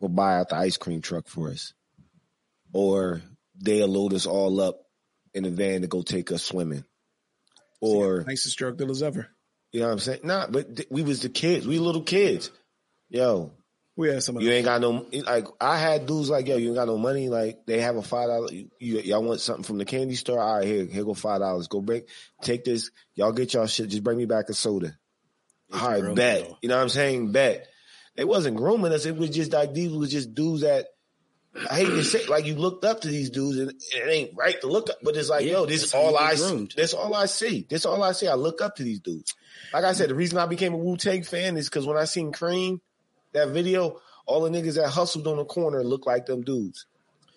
would 0.00 0.16
buy 0.16 0.36
out 0.38 0.48
the 0.48 0.56
ice 0.56 0.78
cream 0.78 1.02
truck 1.02 1.28
for 1.28 1.50
us, 1.50 1.74
or 2.72 3.20
they'll 3.60 3.88
load 3.88 4.14
us 4.14 4.24
all 4.26 4.60
up 4.60 4.80
in 5.34 5.44
a 5.44 5.50
van 5.50 5.82
to 5.82 5.86
go 5.86 6.00
take 6.00 6.32
us 6.32 6.42
swimming, 6.42 6.84
or 7.80 8.24
Nicest 8.26 8.56
drug 8.56 8.78
dealers 8.78 9.02
ever. 9.02 9.28
you 9.72 9.80
know 9.80 9.86
what 9.86 9.92
I'm 9.92 9.98
saying? 9.98 10.20
Nah, 10.24 10.46
but 10.46 10.76
th- 10.76 10.88
we 10.90 11.02
was 11.02 11.20
the 11.20 11.28
kids. 11.28 11.66
We 11.66 11.78
little 11.78 12.02
kids. 12.02 12.50
Yo, 13.10 13.52
We 13.96 14.08
had 14.08 14.22
some 14.22 14.36
of 14.36 14.42
you 14.42 14.50
ain't 14.50 14.64
got 14.64 14.80
no 14.80 15.06
like. 15.26 15.46
I 15.60 15.78
had 15.78 16.06
dudes 16.06 16.30
like, 16.30 16.46
yo, 16.48 16.56
you 16.56 16.68
ain't 16.68 16.76
got 16.76 16.88
no 16.88 16.98
money. 16.98 17.28
Like 17.28 17.64
they 17.66 17.80
have 17.80 17.96
a 17.96 18.02
five 18.02 18.28
dollar. 18.28 18.48
Y'all 18.80 19.22
want 19.22 19.40
something 19.40 19.64
from 19.64 19.78
the 19.78 19.84
candy 19.84 20.14
store? 20.16 20.40
All 20.40 20.58
right, 20.58 20.66
here, 20.66 20.84
here 20.86 21.04
go 21.04 21.14
five 21.14 21.40
dollars. 21.40 21.68
Go 21.68 21.80
break, 21.80 22.08
take 22.42 22.64
this. 22.64 22.90
Y'all 23.14 23.32
get 23.32 23.54
y'all 23.54 23.66
shit. 23.66 23.88
Just 23.88 24.02
bring 24.02 24.18
me 24.18 24.24
back 24.26 24.48
a 24.48 24.54
soda. 24.54 24.96
It's 25.68 25.80
All 25.82 25.88
right, 25.90 26.14
bet. 26.14 26.42
though. 26.48 26.58
You 26.62 26.68
know 26.68 26.76
what 26.76 26.82
I'm 26.82 26.88
saying? 26.88 27.32
Bet. 27.32 27.66
It 28.16 28.28
wasn't 28.28 28.56
grooming 28.56 28.92
us. 28.92 29.06
It 29.06 29.16
was 29.16 29.30
just 29.30 29.52
like 29.52 29.74
these 29.74 29.90
was 29.92 30.10
just 30.10 30.34
dudes 30.34 30.62
that. 30.62 30.86
I 31.70 31.76
hate 31.76 31.86
to 31.86 32.02
say, 32.02 32.26
like 32.26 32.46
you 32.46 32.56
looked 32.56 32.84
up 32.84 33.02
to 33.02 33.08
these 33.08 33.30
dudes, 33.30 33.58
and 33.58 33.70
it 33.70 34.08
ain't 34.10 34.30
right 34.36 34.60
to 34.60 34.66
look 34.66 34.90
up, 34.90 34.96
but 35.04 35.16
it's 35.16 35.28
like, 35.28 35.44
Yeah, 35.44 35.52
yo, 35.52 35.66
this 35.66 35.84
is 35.84 35.92
that's 35.92 35.92
how 35.92 36.00
you 36.10 36.16
all 36.16 36.18
I 36.18 36.34
see. 36.34 36.42
groomed. 36.48 36.74
This 36.76 36.94
all 36.94 37.14
I 37.14 37.26
see. 37.26 37.66
This 37.70 37.86
all 37.86 38.02
I 38.02 38.10
see. 38.10 38.26
I 38.26 38.34
look 38.34 38.60
up 38.60 38.74
to 38.76 38.82
these 38.82 38.98
dudes. 38.98 39.34
Like 39.72 39.84
I 39.84 39.92
said, 39.92 40.08
the 40.10 40.16
reason 40.16 40.38
I 40.38 40.46
became 40.46 40.74
a 40.74 40.76
Wu 40.76 40.96
Tang 40.96 41.22
fan 41.22 41.56
is 41.56 41.68
because 41.68 41.86
when 41.86 41.96
I 41.96 42.06
seen 42.06 42.32
Cream, 42.32 42.80
that 43.34 43.50
video, 43.50 44.00
all 44.26 44.42
the 44.42 44.50
niggas 44.50 44.76
that 44.76 44.88
hustled 44.88 45.26
on 45.26 45.36
the 45.36 45.44
corner 45.44 45.84
looked 45.84 46.06
like 46.06 46.26
them 46.26 46.42
dudes. 46.42 46.86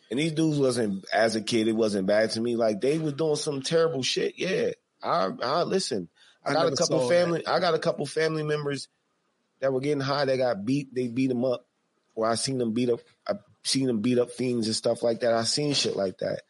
And 0.10 0.20
these 0.20 0.32
dudes 0.32 0.58
wasn't 0.58 1.06
as 1.14 1.36
a 1.36 1.42
kid, 1.42 1.68
it 1.68 1.74
wasn't 1.74 2.08
bad 2.08 2.32
to 2.32 2.42
me. 2.42 2.56
Like 2.56 2.80
they 2.80 2.98
was 2.98 3.14
doing 3.14 3.36
some 3.36 3.62
terrible 3.62 4.04
shit. 4.04 4.36
Yeah. 4.38 4.72
I 5.04 5.30
I 5.44 5.64
listen. 5.64 6.08
I, 6.46 6.52
I 6.52 6.54
got 6.54 6.74
a 6.74 6.76
couple 6.76 7.10
family 7.10 7.46
I 7.46 7.60
got 7.60 7.74
a 7.74 7.80
couple 7.80 8.06
family 8.06 8.44
members 8.44 8.88
that 9.60 9.74
were 9.74 9.82
getting 9.82 10.00
high 10.00 10.24
that 10.26 10.38
got 10.38 10.64
beat, 10.66 10.94
they 10.96 11.08
beat 11.08 11.28
them 11.28 11.44
up. 11.44 11.66
Or 12.16 12.26
I 12.26 12.36
seen 12.36 12.58
them 12.58 12.74
beat 12.74 12.90
up 12.90 13.02
I 13.28 13.34
seen 13.64 13.88
them 13.88 14.00
beat 14.00 14.18
up 14.18 14.32
fiends 14.32 14.68
and 14.68 14.76
stuff 14.76 15.04
like 15.04 15.20
that. 15.22 15.34
I 15.34 15.44
seen 15.44 15.74
shit 15.74 15.96
like 15.96 16.20
that. 16.20 16.44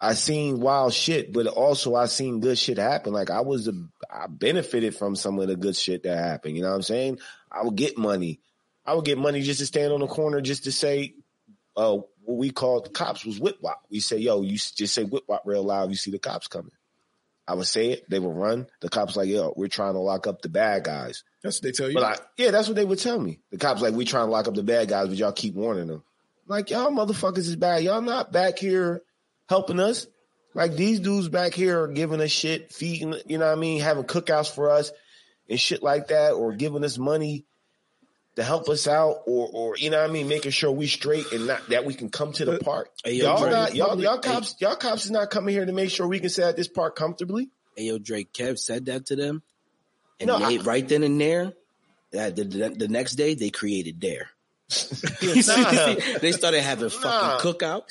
I 0.00 0.14
seen 0.14 0.60
wild 0.60 0.94
shit, 0.94 1.32
but 1.32 1.46
also 1.48 1.94
I 1.96 2.06
seen 2.06 2.40
good 2.40 2.56
shit 2.56 2.78
happen. 2.78 3.12
Like 3.12 3.30
I 3.30 3.40
was, 3.40 3.66
a, 3.66 3.72
I 4.08 4.28
benefited 4.28 4.94
from 4.94 5.16
some 5.16 5.38
of 5.40 5.48
the 5.48 5.56
good 5.56 5.74
shit 5.74 6.04
that 6.04 6.16
happened. 6.16 6.56
You 6.56 6.62
know 6.62 6.68
what 6.68 6.76
I'm 6.76 6.82
saying? 6.82 7.18
I 7.50 7.64
would 7.64 7.74
get 7.74 7.98
money. 7.98 8.40
I 8.88 8.94
would 8.94 9.04
get 9.04 9.18
money 9.18 9.42
just 9.42 9.60
to 9.60 9.66
stand 9.66 9.92
on 9.92 10.00
the 10.00 10.06
corner, 10.06 10.40
just 10.40 10.64
to 10.64 10.72
say, 10.72 11.14
uh, 11.76 11.98
what 12.22 12.38
we 12.38 12.50
called 12.50 12.86
the 12.86 12.90
cops 12.90 13.22
was 13.22 13.38
whip 13.38 13.58
wop. 13.60 13.82
We 13.90 14.00
say, 14.00 14.16
yo, 14.16 14.40
you 14.40 14.56
just 14.56 14.94
say 14.94 15.04
whip 15.04 15.24
wop 15.28 15.42
real 15.44 15.62
loud. 15.62 15.90
You 15.90 15.96
see 15.96 16.10
the 16.10 16.18
cops 16.18 16.46
coming. 16.48 16.72
I 17.46 17.52
would 17.52 17.66
say 17.66 17.90
it. 17.90 18.08
They 18.08 18.18
would 18.18 18.34
run. 18.34 18.66
The 18.80 18.88
cops 18.88 19.14
like, 19.14 19.28
yo, 19.28 19.52
we're 19.54 19.68
trying 19.68 19.92
to 19.92 19.98
lock 19.98 20.26
up 20.26 20.40
the 20.40 20.48
bad 20.48 20.84
guys. 20.84 21.22
That's 21.42 21.58
what 21.58 21.64
they 21.64 21.72
tell 21.72 21.88
you. 21.88 21.96
But 21.96 22.02
I, 22.02 22.16
yeah, 22.38 22.50
that's 22.50 22.66
what 22.66 22.76
they 22.76 22.84
would 22.86 22.98
tell 22.98 23.20
me. 23.20 23.40
The 23.50 23.58
cops 23.58 23.82
like, 23.82 23.92
we 23.92 24.06
trying 24.06 24.26
to 24.26 24.30
lock 24.30 24.48
up 24.48 24.54
the 24.54 24.62
bad 24.62 24.88
guys, 24.88 25.08
but 25.08 25.18
y'all 25.18 25.32
keep 25.32 25.54
warning 25.54 25.88
them. 25.88 26.02
Like 26.46 26.70
y'all 26.70 26.90
motherfuckers 26.90 27.38
is 27.38 27.56
bad. 27.56 27.82
Y'all 27.82 28.00
not 28.00 28.32
back 28.32 28.58
here 28.58 29.02
helping 29.50 29.80
us. 29.80 30.06
Like 30.54 30.76
these 30.76 31.00
dudes 31.00 31.28
back 31.28 31.52
here 31.52 31.82
are 31.82 31.88
giving 31.88 32.22
us 32.22 32.30
shit, 32.30 32.72
feeding, 32.72 33.16
you 33.26 33.36
know 33.36 33.44
what 33.44 33.58
I 33.58 33.60
mean, 33.60 33.82
having 33.82 34.04
cookouts 34.04 34.50
for 34.50 34.70
us 34.70 34.92
and 35.46 35.60
shit 35.60 35.82
like 35.82 36.08
that, 36.08 36.32
or 36.32 36.54
giving 36.54 36.84
us 36.84 36.96
money 36.96 37.44
to 38.38 38.44
help 38.44 38.68
us 38.68 38.86
out, 38.86 39.22
or 39.26 39.48
or 39.52 39.76
you 39.76 39.90
know 39.90 40.00
what 40.00 40.08
I 40.08 40.12
mean, 40.12 40.28
making 40.28 40.52
sure 40.52 40.70
we 40.70 40.86
straight 40.86 41.32
and 41.32 41.48
not 41.48 41.68
that 41.70 41.84
we 41.84 41.92
can 41.92 42.08
come 42.08 42.32
to 42.34 42.44
the 42.44 42.58
park. 42.58 42.88
Hey, 43.04 43.14
yo, 43.14 43.24
y'all 43.24 43.38
Drake, 43.40 43.50
not 43.50 43.74
y'all 43.74 43.88
public- 43.88 44.04
y'all 44.04 44.18
cops 44.18 44.54
y'all 44.60 44.76
cops 44.76 45.04
is 45.06 45.10
not 45.10 45.28
coming 45.30 45.54
here 45.54 45.66
to 45.66 45.72
make 45.72 45.90
sure 45.90 46.06
we 46.06 46.20
can 46.20 46.30
sit 46.30 46.44
at 46.44 46.56
this 46.56 46.68
park 46.68 46.94
comfortably. 46.94 47.50
Hey, 47.76 47.84
yo, 47.86 47.98
Drake 47.98 48.32
Kev 48.32 48.56
said 48.58 48.86
that 48.86 49.06
to 49.06 49.16
them, 49.16 49.42
and 50.20 50.28
No, 50.28 50.38
they, 50.38 50.58
I- 50.58 50.62
right 50.62 50.86
then 50.88 51.02
and 51.02 51.20
there, 51.20 51.52
that 52.12 52.36
the, 52.36 52.44
the, 52.44 52.68
the 52.70 52.88
next 52.88 53.16
day 53.16 53.34
they 53.34 53.50
created 53.50 53.98
Dare. 53.98 54.30
Nah. 55.22 55.94
they 56.20 56.32
started 56.32 56.60
having 56.62 56.90
fucking 56.90 57.02
Nah. 57.02 57.38
cookouts. 57.40 57.88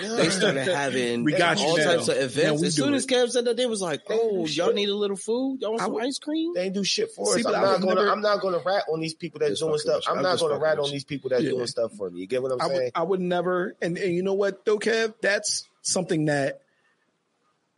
They 0.00 0.28
started 0.30 0.64
having 0.74 1.22
We 1.24 1.32
got 1.32 1.58
you 1.60 1.66
all 1.66 1.76
now. 1.76 1.84
types 1.84 2.08
of 2.08 2.16
events. 2.16 2.62
as 2.62 2.74
soon 2.74 2.94
it. 2.94 2.96
as 2.96 3.06
Kev 3.06 3.30
said 3.30 3.44
that, 3.44 3.56
they 3.56 3.66
was 3.66 3.80
like, 3.82 4.00
"Oh, 4.08 4.46
y'all 4.46 4.72
need 4.72 4.88
a 4.88 4.94
little 4.94 5.16
food? 5.16 5.60
Y'all 5.60 5.72
want 5.72 5.82
some 5.82 5.92
would- 5.94 6.04
ice 6.04 6.18
cream?" 6.18 6.54
They 6.54 6.62
ain't 6.64 6.74
do 6.74 6.82
shit 6.82 7.12
for 7.12 7.26
See, 7.34 7.40
us. 7.40 7.46
I'm 7.46 7.52
not 7.52 7.80
gonna 7.80 7.94
never- 7.94 8.10
I'm 8.10 8.20
not 8.22 8.40
gonna 8.40 8.58
rat 8.64 8.84
on 8.90 9.00
these 9.00 9.14
people 9.14 9.38
that's 9.40 9.52
Just 9.52 9.62
doing 9.62 9.78
stuff. 9.78 10.02
I'm 10.08 10.16
I'm 10.18 10.22
not 10.22 10.38
gonna 10.40 10.58
rat 10.58 10.78
on 10.78 10.90
these 10.90 11.04
people 11.04 11.30
that's 11.30 11.42
Yeah. 11.44 11.50
doing 11.50 11.66
stuff 11.66 11.92
for 11.92 12.10
me. 12.10 12.20
You 12.20 12.26
get 12.26 12.42
what 12.42 12.52
I'm 12.52 12.60
I 12.62 12.68
saying? 12.68 12.80
would, 12.84 12.92
I 12.94 13.02
would 13.02 13.20
never, 13.20 13.76
and, 13.82 13.96
and 13.98 14.14
you 14.14 14.22
know 14.22 14.34
what 14.34 14.64
though, 14.64 14.78
Kev? 14.78 15.14
That's 15.20 15.68
something 15.82 16.24
that 16.26 16.62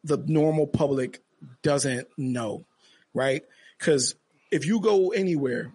the 0.04 0.16
normal 0.18 0.66
public 0.68 1.20
doesn't 1.62 2.06
know, 2.16 2.64
right? 3.12 3.42
Because 3.78 4.14
if 4.52 4.64
you 4.64 4.80
go 4.80 5.10
anywhere, 5.10 5.72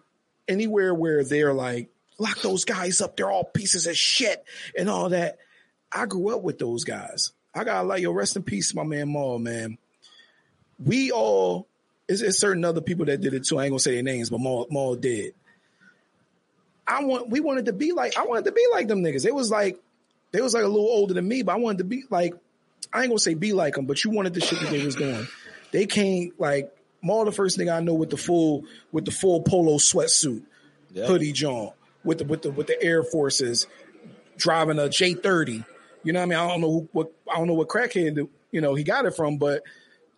anywhere 0.47 0.93
where 0.95 1.23
they're 1.23 1.53
like, 1.53 1.89
lock 2.21 2.41
those 2.41 2.65
guys 2.65 3.01
up, 3.01 3.17
they're 3.17 3.31
all 3.31 3.43
pieces 3.43 3.87
of 3.87 3.97
shit 3.97 4.43
and 4.77 4.89
all 4.89 5.09
that. 5.09 5.37
I 5.91 6.05
grew 6.05 6.35
up 6.35 6.41
with 6.43 6.59
those 6.59 6.83
guys. 6.83 7.31
I 7.53 7.63
gotta 7.63 7.85
like 7.87 8.01
yo, 8.01 8.11
rest 8.11 8.35
in 8.35 8.43
peace, 8.43 8.73
my 8.73 8.83
man 8.83 9.09
Maul, 9.09 9.39
man. 9.39 9.77
We 10.83 11.11
all, 11.11 11.67
it's, 12.07 12.21
it's 12.21 12.39
certain 12.39 12.63
other 12.65 12.81
people 12.81 13.05
that 13.05 13.21
did 13.21 13.33
it 13.33 13.45
too. 13.45 13.59
I 13.59 13.63
ain't 13.65 13.71
gonna 13.71 13.79
say 13.79 13.93
their 13.95 14.03
names, 14.03 14.29
but 14.29 14.39
Maul, 14.39 14.67
Maul 14.71 14.95
did. 14.95 15.33
I 16.87 17.03
want 17.03 17.29
we 17.29 17.39
wanted 17.39 17.65
to 17.65 17.73
be 17.73 17.91
like 17.91 18.17
I 18.17 18.23
wanted 18.25 18.45
to 18.45 18.51
be 18.51 18.65
like 18.71 18.87
them 18.87 19.01
niggas. 19.03 19.25
It 19.25 19.33
was 19.35 19.51
like 19.51 19.79
they 20.31 20.41
was 20.41 20.53
like 20.53 20.63
a 20.63 20.67
little 20.67 20.87
older 20.89 21.13
than 21.13 21.27
me, 21.27 21.43
but 21.43 21.53
I 21.53 21.55
wanted 21.57 21.79
to 21.79 21.83
be 21.85 22.03
like 22.09 22.33
I 22.93 23.01
ain't 23.01 23.09
gonna 23.09 23.19
say 23.19 23.33
be 23.33 23.53
like 23.53 23.75
them, 23.75 23.85
but 23.85 24.03
you 24.03 24.11
wanted 24.11 24.33
the 24.33 24.41
shit 24.41 24.59
that 24.59 24.69
they 24.69 24.83
was 24.85 24.95
doing. 24.95 25.27
They 25.71 25.85
came 25.85 26.33
like 26.37 26.71
Maul 27.01 27.25
the 27.25 27.31
first 27.31 27.57
thing 27.57 27.69
I 27.69 27.79
know 27.79 27.93
with 27.93 28.09
the 28.09 28.17
full 28.17 28.65
with 28.91 29.05
the 29.05 29.11
full 29.11 29.41
polo 29.41 29.77
sweatsuit, 29.77 30.43
Yeah. 30.91 31.05
hoodie 31.05 31.31
John, 31.31 31.71
with 32.03 32.19
the 32.19 32.25
with 32.25 32.41
the 32.43 32.51
with 32.51 32.67
the 32.67 32.81
Air 32.81 33.03
Forces, 33.03 33.67
driving 34.37 34.79
a 34.79 34.89
J 34.89 35.13
thirty. 35.13 35.63
You 36.03 36.13
know 36.13 36.19
what 36.19 36.23
I 36.23 36.29
mean? 36.29 36.39
I 36.39 36.47
don't 36.47 36.61
know 36.61 36.71
who, 36.71 36.89
what 36.91 37.11
I 37.31 37.37
don't 37.37 37.47
know 37.47 37.53
what 37.53 37.67
crackhead 37.67 38.27
you 38.51 38.61
know 38.61 38.75
he 38.75 38.83
got 38.83 39.05
it 39.05 39.15
from, 39.15 39.37
but 39.37 39.63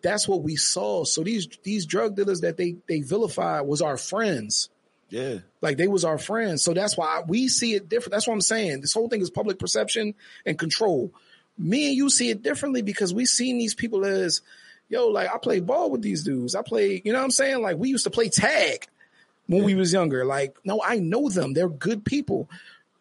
that's 0.02 0.28
what 0.28 0.42
we 0.42 0.56
saw. 0.56 1.04
So 1.04 1.22
these 1.22 1.48
these 1.62 1.86
drug 1.86 2.16
dealers 2.16 2.42
that 2.42 2.56
they 2.56 2.76
they 2.88 3.00
vilified 3.00 3.66
was 3.66 3.82
our 3.82 3.96
friends. 3.96 4.68
Yeah. 5.08 5.38
Like 5.60 5.76
they 5.76 5.88
was 5.88 6.04
our 6.04 6.18
friends. 6.18 6.62
So 6.62 6.74
that's 6.74 6.96
why 6.96 7.22
we 7.26 7.48
see 7.48 7.74
it 7.74 7.88
different. 7.88 8.12
That's 8.12 8.26
what 8.26 8.34
I'm 8.34 8.40
saying. 8.40 8.80
This 8.80 8.92
whole 8.92 9.08
thing 9.08 9.20
is 9.20 9.30
public 9.30 9.58
perception 9.58 10.14
and 10.44 10.58
control. 10.58 11.12
Me 11.56 11.88
and 11.88 11.96
you 11.96 12.10
see 12.10 12.30
it 12.30 12.42
differently 12.42 12.82
because 12.82 13.14
we 13.14 13.26
seen 13.26 13.58
these 13.58 13.74
people 13.74 14.04
as, 14.04 14.40
yo, 14.88 15.08
like 15.08 15.32
I 15.32 15.38
play 15.38 15.60
ball 15.60 15.90
with 15.90 16.02
these 16.02 16.24
dudes. 16.24 16.56
I 16.56 16.62
play, 16.62 17.00
you 17.04 17.12
know 17.12 17.18
what 17.18 17.26
I'm 17.26 17.30
saying? 17.30 17.62
Like 17.62 17.76
we 17.76 17.90
used 17.90 18.04
to 18.04 18.10
play 18.10 18.28
tag 18.28 18.88
when 19.46 19.64
we 19.64 19.74
was 19.74 19.92
younger. 19.92 20.24
Like, 20.24 20.56
no, 20.64 20.80
I 20.84 20.98
know 20.98 21.28
them. 21.28 21.52
They're 21.52 21.68
good 21.68 22.04
people. 22.04 22.48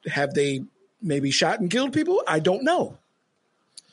Have 0.08 0.34
they 0.34 0.63
maybe 1.01 1.32
shot 1.32 1.60
and 1.60 1.69
killed 1.69 1.93
people? 1.93 2.23
I 2.27 2.39
don't 2.39 2.63
know. 2.63 2.97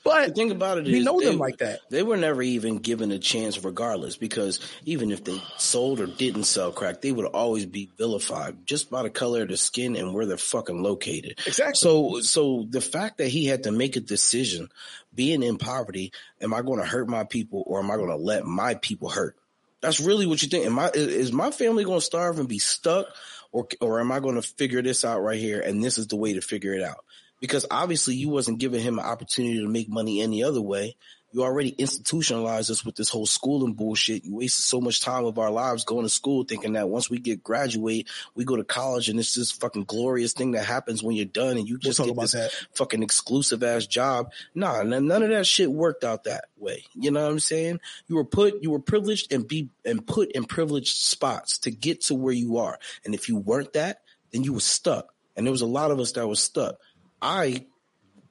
But 0.03 0.29
the 0.29 0.35
thing 0.35 0.51
about 0.51 0.79
it 0.79 0.85
we 0.85 0.99
is 0.99 1.05
know 1.05 1.21
they, 1.21 1.27
them 1.27 1.39
like 1.39 1.59
that. 1.59 1.81
They 1.91 2.03
were 2.03 2.17
never 2.17 2.41
even 2.41 2.79
given 2.79 3.13
a 3.13 3.19
chance, 3.19 3.63
regardless, 3.63 4.17
because 4.17 4.59
even 4.87 5.11
if 5.11 5.25
they 5.25 5.39
sold 5.59 6.01
or 6.01 6.07
didn't 6.07 6.45
sell 6.45 6.73
crack, 6.73 7.03
they 7.03 7.13
would 7.13 7.27
always 7.27 7.67
be 7.67 7.91
vilified 7.99 8.67
just 8.67 8.91
by 8.91 9.03
the 9.03 9.11
color 9.11 9.43
of 9.43 9.49
their 9.49 9.59
skin 9.59 9.97
and 9.97 10.15
where 10.15 10.25
they're 10.25 10.39
fucking 10.39 10.83
located. 10.83 11.39
Exactly. 11.47 11.75
So, 11.75 12.21
so 12.21 12.67
the 12.69 12.81
fact 12.81 13.19
that 13.19 13.29
he 13.29 13.45
had 13.45 13.65
to 13.65 13.73
make 13.73 13.97
a 13.97 14.01
decision, 14.01 14.71
being 15.15 15.43
in 15.43 15.59
poverty, 15.59 16.13
am 16.41 16.55
I 16.55 16.63
going 16.63 16.81
to 16.81 16.87
hurt 16.87 17.09
my 17.09 17.25
people 17.25 17.63
or 17.67 17.81
am 17.81 17.91
I 17.91 17.97
going 17.97 18.09
to 18.09 18.17
let 18.17 18.47
my 18.47 18.77
people 18.77 19.11
hurt? 19.11 19.37
That's 19.81 20.01
really 20.01 20.27
what 20.27 20.43
you 20.43 20.49
think. 20.49 20.67
Am 20.67 20.79
I 20.79 20.91
is 20.95 21.33
my 21.33 21.51
family 21.51 21.85
going 21.85 22.01
to 22.01 22.05
starve 22.05 22.39
and 22.39 22.49
be 22.49 22.59
stuck, 22.59 23.07
or 23.53 23.67
or 23.81 24.01
am 24.01 24.13
I 24.13 24.21
going 24.21 24.35
to 24.37 24.43
figure 24.43 24.83
this 24.83 25.05
out 25.05 25.23
right 25.23 25.39
here? 25.39 25.61
And 25.61 25.83
this 25.83 25.99
is 25.99 26.07
the 26.07 26.17
way 26.17 26.35
to 26.35 26.41
figure 26.41 26.75
it 26.75 26.83
out 26.83 27.05
because 27.41 27.67
obviously 27.71 28.15
you 28.15 28.29
wasn't 28.29 28.59
giving 28.59 28.83
him 28.83 28.99
an 28.99 29.05
opportunity 29.05 29.59
to 29.61 29.69
make 29.69 29.89
money 29.89 30.21
any 30.21 30.45
other 30.45 30.61
way. 30.61 30.97
You 31.33 31.45
already 31.45 31.71
institutionalized 31.71 32.71
us 32.71 32.85
with 32.85 32.97
this 32.97 33.09
whole 33.09 33.27
schooling 33.27 33.75
bullshit. 33.75 34.25
You 34.25 34.37
wasted 34.37 34.65
so 34.65 34.81
much 34.81 35.01
time 35.01 35.25
of 35.25 35.39
our 35.39 35.51
lives 35.51 35.85
going 35.85 36.05
to 36.05 36.09
school 36.09 36.45
thinking 36.45 36.73
that 36.73 36.89
once 36.89 37.09
we 37.09 37.19
get 37.19 37.45
graduate, 37.45 38.09
we 38.35 38.45
go 38.45 38.57
to 38.57 38.65
college 38.65 39.09
and 39.09 39.19
it's 39.19 39.35
this 39.35 39.53
fucking 39.53 39.85
glorious 39.85 40.33
thing 40.33 40.53
that 40.53 40.65
happens 40.65 41.03
when 41.03 41.15
you're 41.15 41.27
done 41.27 41.57
and 41.57 41.69
you 41.69 41.79
just 41.79 42.01
we'll 42.01 42.09
get 42.09 42.21
this 42.21 42.33
that. 42.33 42.53
fucking 42.75 43.03
exclusive 43.03 43.63
ass 43.63 43.87
job. 43.87 44.33
Nah, 44.55 44.83
none 44.83 45.23
of 45.23 45.29
that 45.29 45.47
shit 45.47 45.71
worked 45.71 46.03
out 46.03 46.25
that 46.25 46.47
way. 46.57 46.85
You 46.95 47.11
know 47.13 47.23
what 47.23 47.33
I'm 47.33 47.41
saying? 47.41 47.81
You 48.09 48.17
were 48.17 48.25
put, 48.25 48.63
you 48.63 48.71
were 48.71 48.81
privileged 48.81 49.33
and 49.33 49.47
be, 49.47 49.71
and 49.85 50.05
put 50.05 50.33
in 50.33 50.45
privileged 50.45 50.97
spots 50.97 51.59
to 51.59 51.71
get 51.71 52.03
to 52.03 52.15
where 52.15 52.35
you 52.35 52.59
are. 52.59 52.79
And 53.05 53.15
if 53.15 53.29
you 53.29 53.37
weren't 53.37 53.75
that, 53.75 54.03
then 54.33 54.43
you 54.43 54.55
were 54.55 54.61
stuck. 54.61 55.15
And 55.37 55.47
there 55.47 55.53
was 55.53 55.63
a 55.63 55.67
lot 55.67 55.91
of 55.91 56.01
us 56.01 56.13
that 56.13 56.27
was 56.27 56.41
stuck. 56.41 56.77
I 57.23 57.67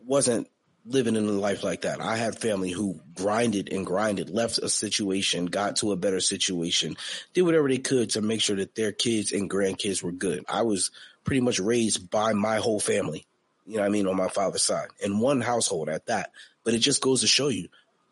wasn't 0.06 0.50
living 0.90 1.16
in 1.16 1.26
a 1.26 1.32
life 1.32 1.64
like 1.64 1.82
that. 1.82 2.02
I 2.02 2.18
had 2.18 2.38
family 2.38 2.72
who 2.72 3.00
grinded 3.16 3.72
and 3.72 3.86
grinded, 3.86 4.30
left 4.30 4.58
a 4.58 4.70
situation, 4.70 5.46
got 5.46 5.78
to 5.78 5.92
a 5.92 5.96
better 5.96 6.20
situation, 6.20 6.98
did 7.34 7.44
whatever 7.44 7.70
they 7.70 7.78
could 7.78 8.12
to 8.12 8.22
make 8.22 8.42
sure 8.42 8.56
that 8.56 8.76
their 8.76 8.92
kids 8.92 9.32
and 9.32 9.50
grandkids 9.50 10.04
were 10.04 10.12
good. 10.12 10.44
I 10.50 10.64
was 10.64 10.92
pretty 11.24 11.42
much 11.42 11.60
raised 11.60 12.10
by 12.10 12.34
my 12.34 12.58
whole 12.58 12.80
family, 12.80 13.28
you 13.66 13.76
know 13.76 13.82
what 13.82 13.88
I 13.88 13.90
mean, 13.90 14.08
on 14.08 14.16
my 14.16 14.30
father's 14.30 14.64
side, 14.64 14.88
in 15.00 15.20
one 15.20 15.42
household 15.42 15.90
at 15.90 16.08
that. 16.08 16.32
But 16.64 16.74
it 16.74 16.80
just 16.80 17.02
goes 17.02 17.22
to 17.22 17.28
show 17.28 17.50
you, 17.50 17.70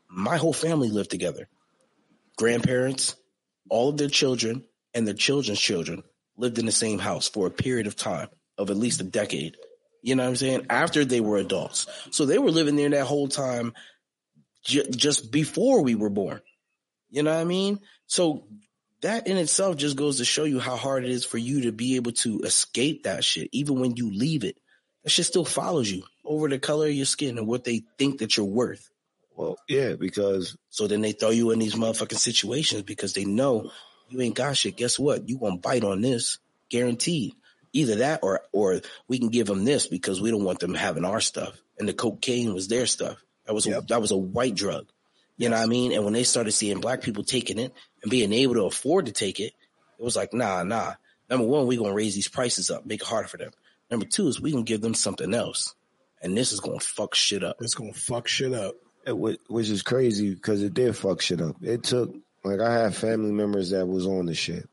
my 0.08 0.38
whole 0.38 0.54
family 0.54 0.90
lived 0.90 1.12
together. 1.12 1.48
Grandparents, 2.38 3.16
all 3.70 3.90
of 3.90 3.98
their 3.98 4.08
children, 4.08 4.64
and 4.94 5.08
their 5.08 5.14
children's 5.14 5.60
children 5.60 6.04
lived 6.38 6.60
in 6.60 6.66
the 6.66 6.72
same 6.72 7.00
house 7.00 7.28
for 7.28 7.48
a 7.48 7.52
period 7.52 7.88
of 7.88 7.96
time 7.96 8.30
of 8.58 8.70
at 8.70 8.78
least 8.78 9.02
a 9.02 9.04
decade. 9.04 9.58
You 10.08 10.16
know 10.16 10.24
what 10.24 10.30
I'm 10.30 10.36
saying? 10.38 10.68
After 10.70 11.04
they 11.04 11.20
were 11.20 11.36
adults. 11.36 11.86
So 12.12 12.26
they 12.26 12.38
were 12.38 12.50
living 12.50 12.78
there 12.78 12.88
that 12.92 13.04
whole 13.04 13.28
time 13.28 13.74
j- 14.64 14.90
just 14.90 15.34
before 15.34 15.84
we 15.84 15.96
were 15.96 16.10
born. 16.10 16.40
You 17.10 17.24
know 17.24 17.34
what 17.34 17.42
I 17.42 17.44
mean? 17.44 17.82
So 18.06 18.48
that 19.02 19.28
in 19.28 19.36
itself 19.36 19.76
just 19.76 19.98
goes 19.98 20.20
to 20.20 20.24
show 20.26 20.46
you 20.46 20.62
how 20.62 20.78
hard 20.78 21.04
it 21.04 21.12
is 21.12 21.26
for 21.26 21.38
you 21.38 21.64
to 21.64 21.74
be 21.74 21.98
able 21.98 22.14
to 22.14 22.40
escape 22.44 23.04
that 23.04 23.26
shit. 23.26 23.50
Even 23.52 23.82
when 23.82 23.98
you 23.98 24.10
leave 24.10 24.46
it, 24.46 24.56
that 25.04 25.10
shit 25.10 25.26
still 25.26 25.44
follows 25.44 25.92
you 25.92 26.04
over 26.24 26.48
the 26.48 26.58
color 26.58 26.88
of 26.88 26.94
your 26.94 27.06
skin 27.06 27.38
and 27.38 27.46
what 27.46 27.66
they 27.66 27.84
think 27.98 28.20
that 28.20 28.38
you're 28.38 28.46
worth. 28.46 28.90
Well, 29.36 29.58
yeah, 29.68 29.96
because 29.96 30.56
So 30.70 30.88
then 30.88 31.02
they 31.02 31.12
throw 31.12 31.32
you 31.32 31.52
in 31.52 31.60
these 31.60 31.76
motherfucking 31.76 32.16
situations 32.16 32.84
because 32.84 33.12
they 33.12 33.26
know 33.26 33.72
you 34.08 34.22
ain't 34.22 34.36
got 34.36 34.56
shit. 34.56 34.78
Guess 34.78 34.98
what? 35.00 35.28
You 35.28 35.38
gonna 35.38 35.58
bite 35.58 35.84
on 35.84 36.00
this, 36.00 36.40
guaranteed. 36.70 37.34
Either 37.78 37.96
that 37.98 38.22
or 38.24 38.42
or 38.52 38.82
we 39.08 39.20
can 39.20 39.30
give 39.30 39.48
them 39.48 39.64
this 39.66 39.86
because 39.88 40.20
we 40.20 40.32
don't 40.32 40.44
want 40.44 40.60
them 40.60 40.74
having 40.74 41.06
our 41.06 41.22
stuff. 41.22 41.62
And 41.78 41.88
the 41.88 41.94
cocaine 41.94 42.54
was 42.54 42.68
their 42.68 42.88
stuff. 42.88 43.18
That 43.46 43.54
was 43.54 43.68
a, 43.68 43.82
that 43.88 44.02
was 44.02 44.12
a 44.12 44.18
white 44.18 44.56
drug. 44.56 44.88
You 45.38 45.50
know 45.50 45.58
what 45.58 45.64
I 45.64 45.68
mean? 45.68 45.92
And 45.92 46.04
when 46.04 46.14
they 46.14 46.24
started 46.24 46.52
seeing 46.54 46.82
black 46.82 47.02
people 47.02 47.24
taking 47.24 47.60
it 47.60 47.72
and 48.02 48.10
being 48.10 48.34
able 48.34 48.56
to 48.56 48.64
afford 48.66 49.06
to 49.06 49.12
take 49.12 49.40
it, 49.40 49.54
it 50.00 50.04
was 50.04 50.16
like, 50.16 50.34
nah, 50.34 50.64
nah. 50.64 50.94
Number 51.30 51.46
one, 51.46 51.68
we're 51.68 51.78
gonna 51.80 51.94
raise 51.94 52.16
these 52.16 52.28
prices 52.28 52.72
up, 52.72 52.86
make 52.86 53.02
it 53.02 53.08
harder 53.08 53.28
for 53.28 53.38
them. 53.38 53.52
Number 53.92 54.06
two 54.06 54.28
is 54.28 54.42
we 54.42 54.52
gonna 54.52 54.64
give 54.64 54.82
them 54.82 54.96
something 54.96 55.34
else, 55.34 55.76
and 56.22 56.36
this 56.36 56.52
is 56.52 56.60
gonna 56.60 56.80
fuck 56.80 57.14
shit 57.14 57.44
up. 57.44 57.58
It's 57.62 57.76
gonna 57.76 57.94
fuck 57.94 58.28
shit 58.28 58.54
up. 58.54 58.76
it, 59.06 59.12
whi- 59.16 59.38
which 59.48 59.70
is 59.70 59.84
crazy 59.84 60.34
because 60.34 60.64
it 60.64 60.74
did 60.74 60.96
fuck 60.96 61.22
shit 61.22 61.42
up. 61.42 61.56
It 61.62 61.84
took 61.84 62.14
like 62.44 62.60
I 62.60 62.74
had 62.74 62.96
family 62.96 63.32
members 63.32 63.70
that 63.70 63.86
was 63.86 64.08
on 64.08 64.26
the 64.26 64.34
shit, 64.34 64.68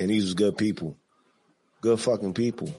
and 0.00 0.08
these 0.10 0.24
was 0.24 0.34
good 0.34 0.56
people, 0.56 0.96
good 1.84 2.00
fucking 2.00 2.32
people. 2.32 2.74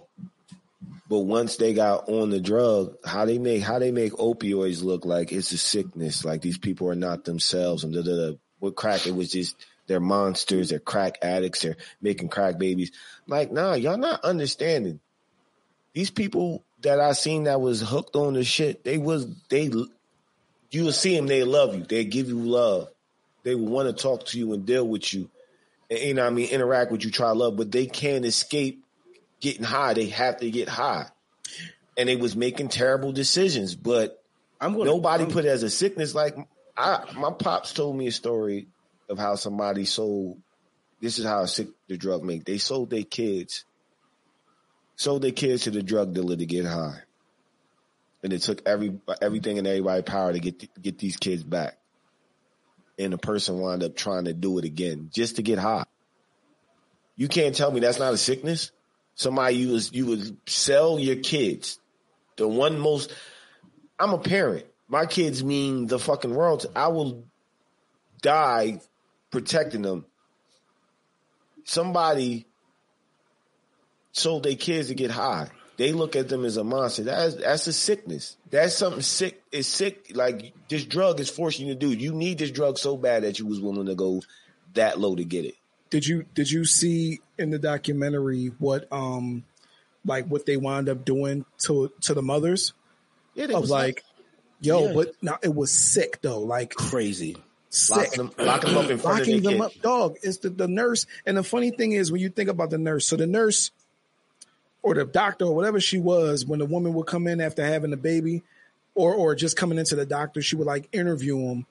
But 1.07 1.19
once 1.19 1.57
they 1.57 1.75
got 1.75 2.09
on 2.09 2.31
the 2.31 2.39
drug, 2.39 2.95
how 3.05 3.25
they 3.25 3.37
make 3.37 3.61
how 3.61 3.77
they 3.77 3.91
make 3.91 4.13
opioids 4.13 4.83
look 4.83 5.05
like 5.05 5.31
it's 5.31 5.51
a 5.51 5.59
sickness, 5.59 6.25
like 6.25 6.41
these 6.41 6.57
people 6.57 6.89
are 6.89 6.95
not 6.95 7.23
themselves, 7.23 7.83
and 7.83 7.93
da 7.93 8.01
da. 8.01 8.31
With 8.59 8.75
crack, 8.75 9.05
it 9.05 9.15
was 9.15 9.31
just 9.31 9.55
they're 9.85 9.99
monsters, 9.99 10.69
they're 10.69 10.79
crack 10.79 11.19
addicts, 11.21 11.61
they're 11.61 11.77
making 12.01 12.29
crack 12.29 12.57
babies. 12.57 12.91
Like, 13.27 13.51
nah, 13.51 13.75
y'all 13.75 13.97
not 13.97 14.23
understanding. 14.23 14.99
These 15.93 16.09
people 16.09 16.63
that 16.81 16.99
I 16.99 17.11
seen 17.13 17.43
that 17.43 17.61
was 17.61 17.81
hooked 17.81 18.15
on 18.15 18.33
the 18.33 18.43
shit, 18.43 18.83
they 18.83 18.97
was 18.97 19.27
they 19.49 19.69
you 20.71 20.83
will 20.83 20.91
see 20.91 21.15
them, 21.15 21.27
they 21.27 21.43
love 21.43 21.75
you. 21.75 21.83
They 21.83 22.05
give 22.05 22.27
you 22.27 22.39
love. 22.39 22.87
They 23.43 23.53
will 23.53 23.67
want 23.67 23.95
to 23.95 24.01
talk 24.01 24.25
to 24.27 24.39
you 24.39 24.53
and 24.53 24.65
deal 24.65 24.87
with 24.87 25.13
you. 25.13 25.29
And, 25.91 25.99
you 25.99 26.13
know 26.15 26.25
I 26.25 26.31
mean, 26.31 26.49
interact 26.49 26.91
with 26.91 27.05
you, 27.05 27.11
try 27.11 27.29
love, 27.29 27.55
but 27.55 27.71
they 27.71 27.85
can't 27.85 28.25
escape 28.25 28.81
getting 29.45 29.63
high. 29.63 29.93
They 29.93 30.07
have 30.07 30.37
to 30.37 30.49
get 30.49 30.67
high. 30.67 31.05
And 31.95 32.09
they 32.09 32.15
was 32.15 32.35
making 32.35 32.69
terrible 32.69 33.11
decisions, 33.11 33.75
but 33.75 34.21
I'm 34.59 34.73
gonna 34.73 34.85
nobody 34.85 35.23
I'm- 35.23 35.31
put 35.31 35.45
it 35.45 35.49
as 35.49 35.61
a 35.61 35.69
sickness. 35.69 36.15
Like 36.15 36.35
I, 36.75 37.05
my 37.15 37.29
pops 37.31 37.71
told 37.71 37.95
me 37.95 38.07
a 38.07 38.11
story 38.11 38.67
of 39.07 39.19
how 39.19 39.35
somebody 39.35 39.85
sold. 39.85 40.41
This 40.99 41.19
is 41.19 41.25
how 41.25 41.45
sick 41.45 41.67
the 41.87 41.95
drug 41.95 42.23
make. 42.23 42.43
They 42.43 42.57
sold 42.57 42.89
their 42.89 43.03
kids, 43.03 43.65
sold 44.95 45.21
their 45.21 45.31
kids 45.31 45.63
to 45.63 45.71
the 45.71 45.83
drug 45.83 46.13
dealer 46.15 46.35
to 46.35 46.45
get 46.45 46.65
high, 46.65 47.01
and 48.23 48.33
it 48.33 48.41
took 48.41 48.67
every 48.67 48.97
everything 49.21 49.59
and 49.59 49.67
everybody 49.67 50.01
power 50.01 50.33
to 50.33 50.39
get 50.39 50.81
get 50.81 50.97
these 50.97 51.17
kids 51.17 51.43
back. 51.43 51.77
And 52.97 53.13
the 53.13 53.17
person 53.19 53.59
wound 53.59 53.83
up 53.83 53.95
trying 53.95 54.25
to 54.25 54.33
do 54.33 54.57
it 54.57 54.65
again 54.65 55.11
just 55.13 55.35
to 55.35 55.43
get 55.43 55.59
high. 55.59 55.85
You 57.15 57.27
can't 57.27 57.55
tell 57.55 57.71
me 57.71 57.79
that's 57.81 57.99
not 57.99 58.13
a 58.13 58.17
sickness. 58.17 58.71
Somebody 59.15 59.55
you 59.55 59.69
was 59.69 59.93
you 59.93 60.05
would 60.07 60.37
sell 60.45 60.99
your 60.99 61.15
kids, 61.15 61.79
the 62.35 62.47
one 62.47 62.77
most. 62.77 63.13
I'm 63.97 64.13
a 64.13 64.19
parent. 64.19 64.65
My 64.89 65.05
kids 65.05 65.43
mean 65.43 65.87
the 65.87 65.97
fucking 65.97 66.35
world. 66.35 66.65
I 66.75 66.89
will 66.89 67.25
die 68.21 68.81
protecting 69.31 69.81
them. 69.81 70.05
Somebody 71.63 72.45
sold 74.11 74.43
their 74.43 74.55
kids 74.55 74.89
to 74.89 74.95
get 74.95 75.11
high. 75.11 75.49
They 75.77 75.91
look 75.91 76.15
at 76.15 76.29
them 76.29 76.45
as 76.45 76.57
a 76.57 76.63
monster. 76.63 77.03
That's 77.03 77.35
that's 77.35 77.67
a 77.67 77.73
sickness. 77.73 78.37
That's 78.49 78.75
something 78.75 79.01
sick. 79.01 79.41
It's 79.51 79.67
sick. 79.67 80.11
Like 80.13 80.53
this 80.69 80.85
drug 80.85 81.19
is 81.19 81.29
forcing 81.29 81.67
you 81.67 81.73
to 81.73 81.79
do. 81.79 81.91
You 81.91 82.13
need 82.13 82.37
this 82.37 82.51
drug 82.51 82.77
so 82.77 82.97
bad 82.97 83.23
that 83.23 83.39
you 83.39 83.45
was 83.45 83.61
willing 83.61 83.87
to 83.87 83.95
go 83.95 84.21
that 84.73 84.99
low 84.99 85.15
to 85.15 85.23
get 85.23 85.45
it. 85.45 85.55
Did 85.89 86.05
you 86.07 86.25
did 86.33 86.49
you 86.51 86.65
see 86.65 87.19
in 87.37 87.49
the 87.51 87.59
documentary 87.59 88.47
what 88.59 88.91
um 88.91 89.43
like 90.05 90.25
what 90.27 90.45
they 90.45 90.57
wound 90.57 90.89
up 90.89 91.05
doing 91.05 91.45
to 91.59 91.91
to 92.01 92.13
the 92.13 92.21
mothers 92.21 92.73
Yeah, 93.33 93.47
they 93.47 93.53
of 93.53 93.61
was 93.61 93.69
like, 93.71 94.03
yo, 94.61 94.87
Yeah. 94.87 94.93
but 94.93 95.11
now 95.21 95.37
it 95.43 95.53
was 95.53 95.71
sick 95.71 96.19
though, 96.21 96.39
like 96.39 96.73
crazy. 96.73 97.37
sick. 97.69 97.97
locking 97.97 98.17
them, 98.17 98.31
locking 98.45 98.69
them 98.73 98.77
up 98.85 98.89
in 98.91 98.97
front 98.97 99.19
locking 99.19 99.35
of 99.37 99.43
them 99.43 99.53
kids. 99.53 99.65
up, 99.77 99.81
dog. 99.81 100.15
It's 100.23 100.37
the, 100.39 100.49
the 100.49 100.67
nurse. 100.67 101.05
And 101.25 101.37
the 101.37 101.43
funny 101.43 101.71
thing 101.71 101.91
is, 101.93 102.11
when 102.11 102.21
you 102.21 102.29
think 102.29 102.49
about 102.49 102.69
the 102.71 102.77
nurse, 102.77 103.05
so 103.07 103.15
the 103.15 103.27
nurse 103.27 103.71
or 104.81 104.93
the 104.95 105.05
doctor 105.05 105.45
or 105.45 105.55
whatever 105.55 105.79
she 105.79 105.97
was, 105.97 106.45
when 106.45 106.59
the 106.59 106.65
woman 106.65 106.93
would 106.93 107.07
come 107.07 107.27
in 107.27 107.41
after 107.41 107.65
having 107.65 107.91
the 107.91 107.97
baby, 107.97 108.43
or 108.95 109.13
or 109.13 109.35
just 109.35 109.57
coming 109.57 109.77
into 109.77 109.95
the 109.95 110.05
doctor, 110.05 110.41
she 110.41 110.55
would 110.55 110.67
like 110.67 110.87
interview 110.91 111.37
him, 111.37 111.65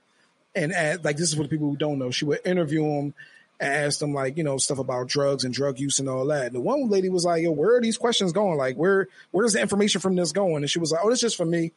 and 0.55 0.73
add, 0.73 1.05
like 1.05 1.17
this 1.17 1.29
is 1.29 1.35
for 1.37 1.43
the 1.45 1.49
people 1.49 1.69
who 1.71 1.77
don't 1.77 1.99
know, 1.99 2.11
she 2.11 2.25
would 2.25 2.41
interview 2.45 2.85
him, 2.85 3.15
and 3.65 3.75
asked 3.75 4.01
them 4.01 4.13
like, 4.13 4.37
you 4.37 4.45
know, 4.45 4.59
stuff 4.59 4.79
about 4.79 5.09
drugs 5.09 5.45
and 5.45 5.55
drug 5.55 5.79
use 5.79 5.99
and 5.99 6.09
all 6.09 6.27
that. 6.27 6.47
And 6.47 6.55
the 6.55 6.61
one 6.61 6.89
lady 6.89 7.09
was 7.09 7.25
like, 7.25 7.43
yo, 7.43 7.51
where 7.51 7.77
are 7.77 7.81
these 7.81 7.97
questions 7.97 8.33
going? 8.33 8.59
Like, 8.59 8.77
where, 8.77 9.09
where's 9.31 9.55
the 9.55 9.61
information 9.61 10.01
from 10.01 10.17
this 10.17 10.33
going? 10.33 10.63
And 10.63 10.71
she 10.71 10.79
was 10.79 10.93
like, 10.93 11.01
oh, 11.03 11.09
it's 11.09 11.21
just 11.21 11.37
for 11.37 11.47
me. 11.47 11.73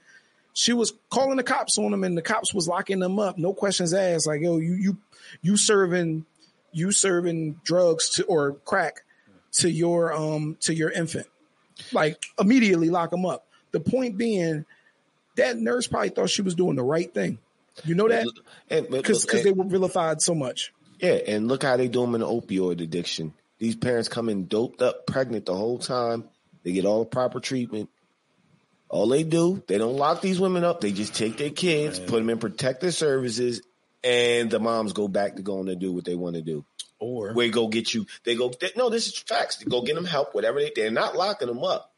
She 0.54 0.74
was 0.74 0.94
calling 1.10 1.38
the 1.38 1.44
cops 1.44 1.78
on 1.78 1.92
them 1.92 2.04
and 2.04 2.18
the 2.18 2.22
cops 2.22 2.54
was 2.54 2.68
locking 2.68 3.00
them 3.00 3.20
up. 3.20 3.38
No 3.38 3.54
questions 3.54 3.94
asked. 3.94 4.28
Like, 4.28 4.42
yo, 4.42 4.58
you, 4.58 4.74
you, 4.74 4.98
you 5.42 5.56
serving, 5.56 6.26
you 6.74 6.92
serving 6.92 7.62
drugs 7.64 8.10
to, 8.16 8.26
or 8.26 8.54
crack 8.66 9.04
to 9.54 9.70
your, 9.70 10.12
um, 10.14 10.58
to 10.62 10.74
your 10.74 10.92
infant. 10.92 11.28
Like 11.94 12.22
immediately 12.40 12.90
lock 12.90 13.12
them 13.12 13.26
up. 13.26 13.46
The 13.72 13.80
point 13.80 14.18
being 14.18 14.66
that 15.36 15.58
nurse 15.58 15.88
probably 15.88 16.10
thought 16.10 16.30
she 16.30 16.42
was 16.42 16.56
doing 16.56 16.76
the 16.76 16.84
right 16.84 17.14
thing. 17.14 17.38
You 17.86 17.94
know 17.94 18.08
that? 18.08 18.26
But 18.26 18.44
Because 19.24 19.44
they 19.44 19.52
were 19.52 19.66
vilified 19.66 20.22
so 20.22 20.34
much. 20.34 20.74
Yeah, 21.00 21.14
and 21.28 21.48
look 21.48 21.64
how 21.64 21.78
they 21.78 21.88
do 21.88 22.02
them 22.02 22.16
in 22.16 22.22
the 22.22 22.28
opioid 22.28 22.82
addiction. 22.82 23.34
These 23.60 23.76
parents 23.76 24.08
come 24.08 24.30
in 24.30 24.48
doped 24.48 24.82
up, 24.82 25.06
pregnant 25.08 25.46
the 25.46 25.56
whole 25.56 25.80
time. 25.80 26.26
They 26.64 26.72
get 26.72 26.86
all 26.86 27.00
the 27.00 27.10
proper 27.10 27.40
treatment. 27.40 27.90
All 28.90 29.08
they 29.08 29.24
do, 29.24 29.62
they 29.68 29.78
don't 29.78 29.98
lock 29.98 30.22
these 30.22 30.40
women 30.40 30.64
up. 30.64 30.80
They 30.80 30.92
just 30.92 31.14
take 31.14 31.38
their 31.38 31.50
kids, 31.50 32.00
put 32.00 32.20
them 32.20 32.30
in 32.30 32.38
protective 32.38 32.94
services, 32.94 33.62
and 34.04 34.50
the 34.50 34.60
moms 34.60 34.94
go 34.94 35.08
back 35.10 35.36
to 35.36 35.42
going 35.42 35.66
to 35.66 35.76
do 35.76 35.92
what 35.92 36.06
they 36.06 36.16
want 36.16 36.36
to 36.36 36.42
do. 36.42 36.66
Or 37.00 37.34
Where 37.34 37.50
go 37.50 37.68
get 37.68 37.94
you? 37.94 38.06
They 38.24 38.36
go. 38.36 38.50
They, 38.50 38.72
no, 38.78 38.90
this 38.90 39.08
is 39.08 39.18
facts. 39.18 39.58
They 39.58 39.66
go 39.66 39.82
get 39.82 39.96
them 39.96 40.06
help. 40.06 40.34
Whatever 40.34 40.60
they, 40.62 40.72
they're 40.76 40.90
not 40.90 41.16
locking 41.16 41.48
them 41.48 41.64
up. 41.64 41.94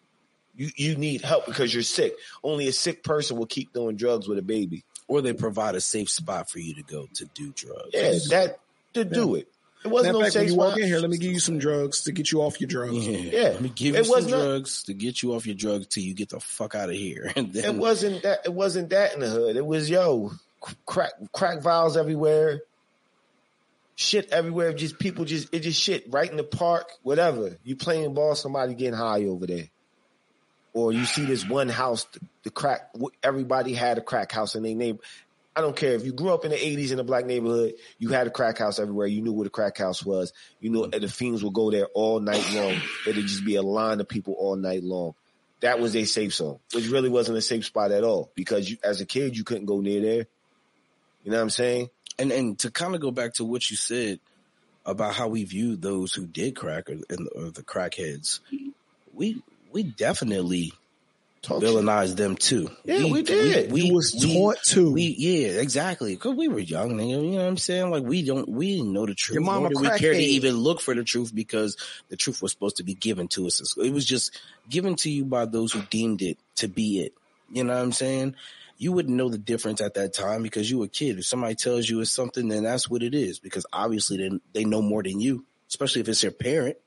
You 0.55 0.69
you 0.75 0.95
need 0.97 1.21
help 1.21 1.45
because 1.45 1.73
you're 1.73 1.83
sick. 1.83 2.15
Only 2.43 2.67
a 2.67 2.73
sick 2.73 3.03
person 3.03 3.37
will 3.37 3.45
keep 3.45 3.71
doing 3.71 3.95
drugs 3.95 4.27
with 4.27 4.39
a 4.39 4.41
baby. 4.41 4.83
or 5.07 5.21
they 5.21 5.33
provide 5.33 5.75
a 5.75 5.81
safe 5.81 6.09
spot 6.09 6.49
for 6.49 6.59
you 6.59 6.73
to 6.75 6.83
go 6.83 7.07
to 7.13 7.25
do 7.33 7.51
drugs. 7.55 7.91
Yeah, 7.93 8.11
that 8.31 8.59
to 9.03 9.15
do 9.15 9.35
it. 9.35 9.47
It 9.85 9.87
wasn't 9.87 10.17
no 10.17 10.23
fact, 10.23 10.35
when 10.35 10.47
you 10.47 10.55
walk 10.55 10.77
in 10.77 10.83
here, 10.83 10.99
let 10.99 11.09
me 11.09 11.17
give 11.17 11.31
you 11.31 11.39
some 11.39 11.57
drugs 11.57 12.01
to 12.03 12.11
get 12.11 12.31
you 12.33 12.41
off 12.41 12.59
your 12.59 12.67
drugs. 12.67 13.07
Yeah. 13.07 13.17
Yeah. 13.17 13.41
Let 13.49 13.61
me 13.61 13.69
give 13.73 13.95
It 13.95 14.05
you 14.05 14.11
was 14.11 14.23
some 14.23 14.31
not- 14.31 14.43
drugs 14.43 14.83
to 14.83 14.93
get 14.93 15.23
you 15.23 15.33
off 15.35 15.45
your 15.45 15.55
drugs 15.55 15.87
till 15.87 16.03
you 16.03 16.13
get 16.13 16.29
the 16.29 16.39
fuck 16.41 16.75
out 16.75 16.89
of 16.89 16.95
here. 16.95 17.31
And 17.37 17.53
then 17.53 17.63
It 17.63 17.75
wasn't 17.75 18.23
that. 18.23 18.39
It 18.45 18.53
wasn't 18.53 18.89
that 18.89 19.13
in 19.13 19.21
the 19.21 19.29
hood. 19.29 19.55
It 19.55 19.65
was 19.65 19.89
yo 19.89 20.31
crack 20.85 21.11
crack 21.31 21.61
vials 21.61 21.95
everywhere, 21.95 22.59
shit 23.95 24.29
everywhere. 24.31 24.73
Just 24.73 24.99
people 24.99 25.23
just 25.25 25.53
it 25.53 25.61
just 25.61 25.79
shit 25.81 26.05
right 26.09 26.29
in 26.29 26.35
the 26.37 26.43
park. 26.43 26.89
Whatever 27.03 27.57
you 27.63 27.75
playing 27.77 28.13
ball, 28.13 28.35
somebody 28.35 28.73
getting 28.73 28.93
high 28.99 29.23
over 29.23 29.47
there, 29.47 29.69
or 30.73 30.91
you 30.91 31.05
see 31.05 31.23
this 31.25 31.47
one 31.47 31.69
house, 31.69 32.03
the, 32.13 32.19
the 32.43 32.49
crack. 32.49 32.91
Everybody 33.23 33.73
had 33.73 33.97
a 33.97 34.01
crack 34.01 34.31
house 34.33 34.55
in 34.55 34.63
their 34.63 34.75
neighbor. 34.75 34.99
I 35.55 35.61
don't 35.61 35.75
care 35.75 35.93
if 35.93 36.05
you 36.05 36.13
grew 36.13 36.33
up 36.33 36.45
in 36.45 36.51
the 36.51 36.57
'80s 36.57 36.91
in 36.91 36.99
a 36.99 37.03
black 37.03 37.25
neighborhood. 37.25 37.73
You 37.97 38.09
had 38.09 38.27
a 38.27 38.29
crack 38.29 38.59
house 38.59 38.79
everywhere. 38.79 39.07
You 39.07 39.21
knew 39.21 39.33
where 39.33 39.45
the 39.45 39.49
crack 39.49 39.77
house 39.77 40.05
was. 40.05 40.31
You 40.59 40.69
knew 40.69 40.87
the 40.87 41.07
fiends 41.07 41.43
would 41.43 41.53
go 41.53 41.71
there 41.71 41.87
all 41.93 42.19
night 42.19 42.49
long. 42.53 42.79
It'd 43.07 43.25
just 43.25 43.45
be 43.45 43.55
a 43.55 43.61
line 43.61 43.99
of 43.99 44.07
people 44.07 44.35
all 44.37 44.55
night 44.55 44.83
long 44.83 45.13
that 45.61 45.77
was 45.77 45.93
a 45.93 46.05
safe 46.05 46.33
zone, 46.33 46.57
which 46.73 46.87
really 46.87 47.09
wasn't 47.09 47.37
a 47.37 47.41
safe 47.41 47.65
spot 47.65 47.91
at 47.91 48.05
all 48.05 48.31
because 48.33 48.69
you, 48.69 48.77
as 48.81 49.01
a 49.01 49.05
kid, 49.05 49.35
you 49.35 49.43
couldn't 49.43 49.65
go 49.65 49.81
near 49.81 49.99
there. 49.99 50.25
You 51.25 51.31
know 51.31 51.35
what 51.35 51.43
I'm 51.43 51.49
saying? 51.49 51.89
and 52.19 52.31
and 52.31 52.59
to 52.59 52.69
kind 52.69 52.93
of 52.93 53.01
go 53.01 53.09
back 53.09 53.33
to 53.35 53.45
what 53.45 53.71
you 53.71 53.77
said 53.77 54.19
about 54.85 55.15
how 55.15 55.29
we 55.29 55.45
viewed 55.45 55.81
those 55.81 56.13
who 56.13 56.27
did 56.27 56.55
crack 56.55 56.89
or, 56.89 56.97
or 57.35 57.51
the 57.51 57.63
crackheads, 57.63 58.41
we 59.13 59.41
we 59.71 59.83
definitely 59.83 60.73
Talk 61.41 61.63
villainized 61.63 62.17
them 62.17 62.35
too. 62.35 62.69
Yeah, 62.83 63.05
we 63.05 63.21
did. 63.21 63.75
You 63.75 63.93
was 63.93 64.11
taught 64.11 64.57
to. 64.67 64.91
We 64.91 65.15
yeah, 65.17 65.61
exactly. 65.61 66.13
Because 66.13 66.35
we 66.35 66.49
were 66.49 66.59
young, 66.59 66.91
nigga. 66.91 67.23
You 67.23 67.31
know 67.31 67.37
what 67.37 67.47
I'm 67.47 67.57
saying? 67.57 67.91
Like 67.91 68.03
we 68.03 68.23
don't, 68.23 68.49
we 68.49 68.75
didn't 68.77 68.91
know 68.91 69.05
the 69.05 69.15
truth. 69.15 69.35
Your 69.35 69.43
mama 69.43 69.69
we 69.73 69.87
care 69.97 70.13
to 70.13 70.19
even 70.19 70.57
look 70.57 70.81
for 70.81 70.93
the 70.93 71.03
truth 71.05 71.33
because 71.33 71.77
the 72.09 72.17
truth 72.17 72.41
was 72.41 72.51
supposed 72.51 72.77
to 72.77 72.83
be 72.83 72.93
given 72.93 73.29
to 73.29 73.47
us. 73.47 73.77
It 73.77 73.93
was 73.93 74.05
just 74.05 74.37
given 74.69 74.95
to 74.97 75.09
you 75.09 75.23
by 75.23 75.45
those 75.45 75.71
who 75.71 75.81
deemed 75.83 76.21
it 76.21 76.37
to 76.55 76.67
be 76.67 77.01
it. 77.01 77.13
You 77.51 77.63
know 77.63 77.73
what 77.73 77.83
I'm 77.83 77.93
saying? 77.93 78.35
You 78.77 78.91
wouldn't 78.91 79.15
know 79.15 79.29
the 79.29 79.37
difference 79.37 79.79
at 79.79 79.93
that 79.93 80.13
time 80.13 80.43
because 80.43 80.69
you 80.69 80.79
were 80.79 80.85
a 80.85 80.89
kid. 80.89 81.19
If 81.19 81.25
somebody 81.25 81.55
tells 81.55 81.89
you 81.89 82.01
it's 82.01 82.11
something, 82.11 82.49
then 82.49 82.63
that's 82.63 82.89
what 82.89 83.01
it 83.01 83.13
is. 83.13 83.39
Because 83.39 83.65
obviously, 83.71 84.17
they 84.17 84.39
they 84.53 84.65
know 84.65 84.81
more 84.81 85.03
than 85.03 85.21
you, 85.21 85.45
especially 85.69 86.01
if 86.01 86.09
it's 86.09 86.23
your 86.23 86.33
parent. 86.33 86.77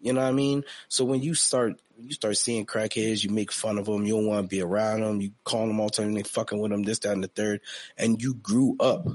You 0.00 0.12
know 0.14 0.22
what 0.22 0.28
I 0.28 0.32
mean? 0.32 0.64
So 0.88 1.04
when 1.04 1.22
you 1.22 1.34
start 1.34 1.80
you 2.04 2.12
start 2.12 2.36
seeing 2.36 2.66
crackheads, 2.66 3.24
you 3.24 3.30
make 3.30 3.52
fun 3.52 3.78
of 3.78 3.86
them. 3.86 4.04
You 4.04 4.16
don't 4.16 4.26
want 4.26 4.44
to 4.44 4.48
be 4.48 4.62
around 4.62 5.00
them. 5.00 5.20
You 5.20 5.32
call 5.44 5.66
them 5.66 5.80
all 5.80 5.86
the 5.86 5.92
time. 5.92 6.14
They 6.14 6.22
fucking 6.22 6.58
with 6.58 6.70
them. 6.70 6.82
This, 6.82 7.00
that, 7.00 7.12
and 7.12 7.22
the 7.22 7.28
third. 7.28 7.60
And 7.96 8.20
you 8.22 8.34
grew 8.34 8.76
up 8.80 9.06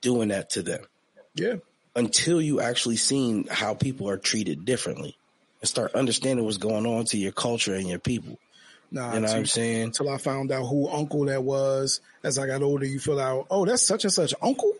doing 0.00 0.28
that 0.28 0.50
to 0.50 0.62
them 0.62 0.84
yeah. 1.34 1.56
until 1.96 2.40
you 2.40 2.60
actually 2.60 2.96
seen 2.96 3.46
how 3.50 3.74
people 3.74 4.08
are 4.08 4.18
treated 4.18 4.64
differently 4.64 5.16
and 5.60 5.68
start 5.68 5.94
understanding 5.94 6.44
what's 6.44 6.58
going 6.58 6.86
on 6.86 7.04
to 7.06 7.18
your 7.18 7.32
culture 7.32 7.74
and 7.74 7.88
your 7.88 7.98
people. 7.98 8.38
Nah, 8.90 9.14
You 9.14 9.20
know 9.20 9.28
what 9.28 9.36
I'm 9.36 9.46
saying? 9.46 9.82
Until 9.82 10.08
I 10.08 10.16
found 10.16 10.50
out 10.50 10.64
who 10.64 10.88
uncle 10.88 11.26
that 11.26 11.42
was. 11.42 12.00
As 12.22 12.38
I 12.38 12.46
got 12.46 12.62
older, 12.62 12.86
you 12.86 12.98
feel 12.98 13.20
out, 13.20 13.46
oh, 13.50 13.64
that's 13.64 13.86
such 13.86 14.04
and 14.04 14.12
such 14.12 14.34
uncle. 14.40 14.74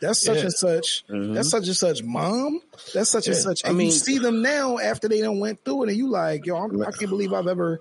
That's 0.00 0.22
such 0.22 0.36
Yeah. 0.38 0.42
and 0.44 0.52
such. 0.52 1.04
Mhm. 1.08 1.34
That's 1.34 1.50
such 1.50 1.66
and 1.66 1.76
such 1.76 2.02
mom. 2.02 2.60
That's 2.94 3.10
such 3.10 3.26
and 3.28 3.36
Yeah. 3.36 3.42
such. 3.42 3.64
I 3.64 3.68
And 3.68 3.78
mean- 3.78 3.86
you 3.88 3.92
see 3.92 4.18
them 4.18 4.42
now 4.42 4.78
after 4.78 5.08
they 5.08 5.20
done 5.20 5.38
went 5.40 5.64
through 5.64 5.84
it, 5.84 5.88
and 5.90 5.98
you 5.98 6.08
like, 6.10 6.46
yo, 6.46 6.56
I'm, 6.56 6.80
I 6.82 6.90
can't 6.92 7.10
believe 7.10 7.32
I've 7.32 7.46
ever 7.48 7.80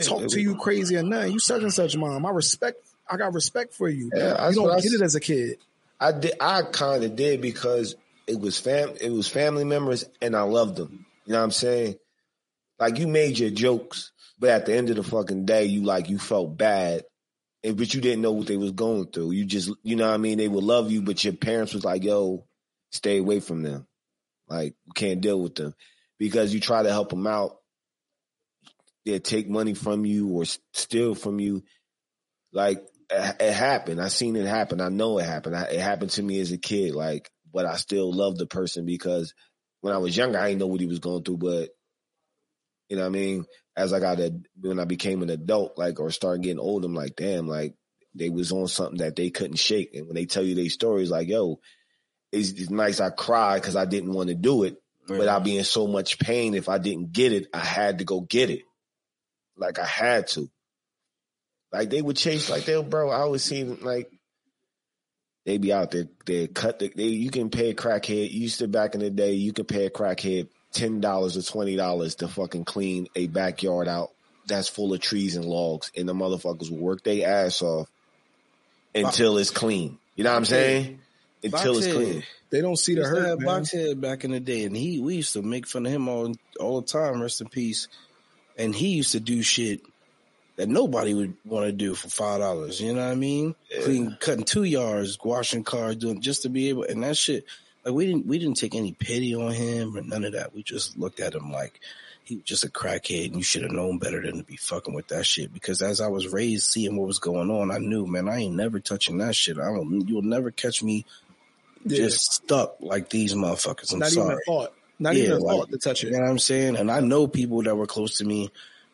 talked 0.00 0.30
to 0.30 0.40
you 0.40 0.56
crazy 0.56 0.96
or 0.96 1.02
nothing. 1.02 1.32
You 1.32 1.38
such 1.38 1.62
and 1.62 1.72
such 1.72 1.96
mom. 1.96 2.24
I 2.26 2.30
respect. 2.30 2.78
I 3.08 3.16
got 3.16 3.34
respect 3.34 3.74
for 3.74 3.88
you. 3.88 4.10
Yeah, 4.14 4.48
you 4.48 4.54
don't 4.56 4.70
I 4.70 4.76
get 4.80 4.86
s- 4.86 4.94
it 4.94 5.02
as 5.02 5.14
a 5.14 5.20
kid. 5.20 5.58
I 6.00 6.12
did. 6.12 6.34
I 6.40 6.62
kind 6.62 7.04
of 7.04 7.16
did 7.16 7.40
because 7.40 7.94
it 8.26 8.40
was 8.40 8.58
fam. 8.58 8.94
It 9.00 9.10
was 9.10 9.28
family 9.28 9.64
members, 9.64 10.04
and 10.22 10.34
I 10.34 10.42
loved 10.42 10.76
them. 10.76 11.04
You 11.26 11.32
know 11.32 11.38
what 11.38 11.44
I'm 11.44 11.50
saying? 11.50 11.96
Like 12.78 12.98
you 12.98 13.06
made 13.06 13.38
your 13.38 13.50
jokes, 13.50 14.10
but 14.38 14.50
at 14.50 14.66
the 14.66 14.74
end 14.74 14.90
of 14.90 14.96
the 14.96 15.02
fucking 15.02 15.44
day, 15.46 15.64
you 15.66 15.82
like 15.84 16.08
you 16.08 16.18
felt 16.18 16.56
bad, 16.58 16.94
and 16.94 17.04
but 17.72 17.94
you 17.94 18.00
didn't 18.00 18.22
know 18.22 18.32
what 18.32 18.46
they 18.46 18.56
was 18.56 18.72
going 18.72 19.06
through. 19.06 19.32
You 19.32 19.44
just, 19.44 19.70
you 19.82 19.96
know 19.96 20.06
what 20.06 20.14
I 20.14 20.18
mean? 20.18 20.38
They 20.38 20.48
would 20.48 20.64
love 20.64 20.90
you, 20.90 21.02
but 21.02 21.22
your 21.24 21.32
parents 21.32 21.72
was 21.72 21.84
like, 21.84 22.04
"Yo, 22.04 22.44
stay 22.90 23.18
away 23.18 23.40
from 23.40 23.62
them. 23.62 23.86
Like 24.48 24.74
can't 24.94 25.20
deal 25.20 25.40
with 25.40 25.54
them 25.54 25.74
because 26.18 26.54
you 26.54 26.60
try 26.60 26.82
to 26.82 26.90
help 26.90 27.10
them 27.10 27.26
out. 27.26 27.56
They 29.04 29.18
take 29.18 29.48
money 29.48 29.74
from 29.74 30.04
you 30.04 30.28
or 30.28 30.44
steal 30.72 31.14
from 31.14 31.40
you. 31.40 31.62
Like 32.52 32.86
it 33.10 33.52
happened. 33.52 34.00
I 34.00 34.08
seen 34.08 34.36
it 34.36 34.46
happen. 34.46 34.80
I 34.80 34.88
know 34.88 35.18
it 35.18 35.24
happened. 35.24 35.56
It 35.56 35.80
happened 35.80 36.10
to 36.12 36.22
me 36.22 36.40
as 36.40 36.52
a 36.52 36.58
kid. 36.58 36.94
Like, 36.94 37.30
but 37.52 37.66
I 37.66 37.76
still 37.76 38.12
love 38.12 38.36
the 38.36 38.46
person 38.46 38.86
because 38.86 39.34
when 39.80 39.92
I 39.92 39.98
was 39.98 40.16
younger, 40.16 40.38
I 40.38 40.48
didn't 40.48 40.60
know 40.60 40.66
what 40.66 40.80
he 40.80 40.86
was 40.86 41.00
going 41.00 41.22
through. 41.22 41.38
But 41.38 41.70
you 42.88 42.96
know 42.96 43.02
what 43.02 43.08
I 43.08 43.12
mean? 43.12 43.44
As 43.76 43.92
I 43.92 44.00
got 44.00 44.20
a, 44.20 44.32
when 44.60 44.78
I 44.78 44.84
became 44.84 45.22
an 45.22 45.30
adult, 45.30 45.76
like, 45.76 45.98
or 46.00 46.10
started 46.10 46.42
getting 46.42 46.60
old, 46.60 46.84
I'm 46.84 46.94
like, 46.94 47.16
damn, 47.16 47.48
like 47.48 47.74
they 48.14 48.30
was 48.30 48.52
on 48.52 48.68
something 48.68 48.98
that 48.98 49.16
they 49.16 49.30
couldn't 49.30 49.56
shake. 49.56 49.94
And 49.94 50.06
when 50.06 50.14
they 50.14 50.26
tell 50.26 50.44
you 50.44 50.54
their 50.54 50.68
stories, 50.68 51.10
like, 51.10 51.28
yo, 51.28 51.60
it's, 52.30 52.50
it's 52.50 52.70
nice. 52.70 53.00
I 53.00 53.10
cried 53.10 53.62
because 53.62 53.76
I 53.76 53.84
didn't 53.84 54.12
want 54.12 54.28
to 54.28 54.34
do 54.34 54.64
it, 54.64 54.80
but 55.06 55.28
I'd 55.28 55.44
be 55.44 55.58
in 55.58 55.64
so 55.64 55.86
much 55.86 56.18
pain 56.18 56.54
if 56.54 56.68
I 56.68 56.78
didn't 56.78 57.12
get 57.12 57.32
it. 57.32 57.48
I 57.52 57.58
had 57.58 57.98
to 57.98 58.04
go 58.04 58.20
get 58.20 58.50
it. 58.50 58.62
Like 59.56 59.78
I 59.78 59.86
had 59.86 60.28
to. 60.28 60.50
Like 61.72 61.90
they 61.90 62.02
would 62.02 62.16
chase 62.16 62.50
like 62.50 62.64
they 62.64 62.80
bro. 62.80 63.10
I 63.10 63.18
always 63.18 63.42
see 63.42 63.62
them 63.62 63.78
like 63.82 64.10
they 65.44 65.58
be 65.58 65.72
out 65.72 65.90
there. 65.90 66.06
They 66.24 66.46
cut 66.46 66.78
the. 66.78 66.92
They 66.94 67.06
you 67.06 67.30
can 67.30 67.50
pay 67.50 67.70
a 67.70 67.74
crackhead. 67.74 68.30
You 68.30 68.40
used 68.42 68.60
to 68.60 68.68
back 68.68 68.94
in 68.94 69.00
the 69.00 69.10
day. 69.10 69.32
You 69.32 69.52
could 69.52 69.68
pay 69.68 69.86
a 69.86 69.90
crackhead 69.90 70.48
ten 70.74 71.00
dollars 71.00 71.36
or 71.36 71.42
twenty 71.42 71.76
dollars 71.76 72.16
to 72.16 72.28
fucking 72.28 72.64
clean 72.64 73.08
a 73.16 73.26
backyard 73.26 73.88
out 73.88 74.10
that's 74.46 74.68
full 74.68 74.92
of 74.92 75.00
trees 75.00 75.36
and 75.36 75.44
logs, 75.44 75.90
and 75.96 76.08
the 76.08 76.12
motherfuckers 76.12 76.70
will 76.70 76.78
work 76.78 77.02
their 77.02 77.26
ass 77.26 77.62
off 77.62 77.88
until 78.94 79.38
it's 79.38 79.50
clean. 79.50 79.98
You 80.16 80.24
know 80.24 80.32
what 80.32 80.38
I'm 80.38 80.44
saying? 80.44 81.00
Until 81.42 81.78
it's 81.78 81.86
Boxhead. 81.86 81.92
clean. 81.94 82.22
They 82.50 82.60
don't 82.60 82.78
see 82.78 82.94
the 82.94 83.00
Used 83.00 83.14
to 83.14 83.20
hurt, 83.20 83.28
have 83.28 83.40
man. 83.40 83.62
Boxhead 83.62 84.00
back 84.00 84.24
in 84.24 84.32
the 84.32 84.40
day, 84.40 84.64
and 84.64 84.76
he 84.76 85.00
we 85.00 85.16
used 85.16 85.32
to 85.32 85.42
make 85.42 85.66
fun 85.66 85.86
of 85.86 85.92
him 85.92 86.08
all 86.08 86.34
all 86.60 86.80
the 86.80 86.86
time. 86.86 87.20
Rest 87.20 87.40
in 87.40 87.48
peace. 87.48 87.88
And 88.56 88.72
he 88.74 88.88
used 88.88 89.12
to 89.12 89.20
do 89.20 89.42
shit 89.42 89.80
that 90.56 90.68
nobody 90.68 91.12
would 91.12 91.34
want 91.44 91.66
to 91.66 91.72
do 91.72 91.94
for 91.94 92.08
five 92.08 92.40
dollars. 92.40 92.80
You 92.80 92.92
know 92.92 93.04
what 93.04 93.10
I 93.10 93.16
mean? 93.16 93.56
Clean, 93.82 94.16
cutting 94.20 94.44
two 94.44 94.62
yards, 94.62 95.18
washing 95.24 95.64
cars, 95.64 95.96
doing 95.96 96.20
just 96.20 96.42
to 96.42 96.48
be 96.48 96.68
able. 96.68 96.84
And 96.84 97.02
that 97.02 97.16
shit, 97.16 97.44
like 97.84 97.94
we 97.94 98.06
didn't 98.06 98.26
we 98.26 98.38
didn't 98.38 98.56
take 98.56 98.74
any 98.74 98.92
pity 98.92 99.34
on 99.34 99.52
him 99.52 99.96
or 99.96 100.02
none 100.02 100.24
of 100.24 100.32
that. 100.32 100.54
We 100.54 100.62
just 100.62 100.98
looked 100.98 101.20
at 101.20 101.34
him 101.34 101.50
like 101.52 101.80
he 102.24 102.36
was 102.36 102.44
just 102.44 102.64
a 102.64 102.68
crackhead, 102.70 103.26
and 103.26 103.36
you 103.36 103.42
should 103.42 103.62
have 103.62 103.70
known 103.72 103.98
better 103.98 104.22
than 104.22 104.38
to 104.38 104.42
be 104.44 104.56
fucking 104.56 104.94
with 104.94 105.08
that 105.08 105.26
shit. 105.26 105.52
Because 105.52 105.82
as 105.82 106.00
I 106.00 106.08
was 106.08 106.28
raised, 106.32 106.66
seeing 106.70 106.96
what 106.96 107.06
was 107.06 107.18
going 107.18 107.50
on, 107.50 107.70
I 107.70 107.76
knew, 107.78 108.06
man, 108.06 108.28
I 108.30 108.38
ain't 108.38 108.54
never 108.56 108.80
touching 108.80 109.18
that 109.18 109.34
shit. 109.34 109.58
I 109.58 109.64
don't. 109.66 110.08
You'll 110.08 110.22
never 110.22 110.50
catch 110.50 110.82
me 110.82 111.04
Yeah. 111.84 111.98
just 111.98 112.32
stuck 112.32 112.76
like 112.80 113.10
these 113.10 113.34
motherfuckers. 113.34 113.92
I'm 113.92 113.98
Not 113.98 114.08
sorry. 114.10 114.26
even 114.28 114.38
a 114.38 114.40
thought. 114.46 114.72
Not 114.98 115.16
Yeah, 115.16 115.24
even 115.24 115.40
like- 115.40 115.56
thought 115.56 115.70
to 115.72 115.78
touch 115.78 116.02
it. 116.04 116.06
You 116.06 116.12
know 116.14 116.20
what 116.22 116.30
I'm 116.30 116.38
saying? 116.38 116.76
And 116.76 116.90
I 116.90 117.00
know 117.00 117.26
people 117.26 117.62
that 117.64 117.76
were 117.76 117.86
close 117.86 118.16
to 118.18 118.24
me 118.24 118.50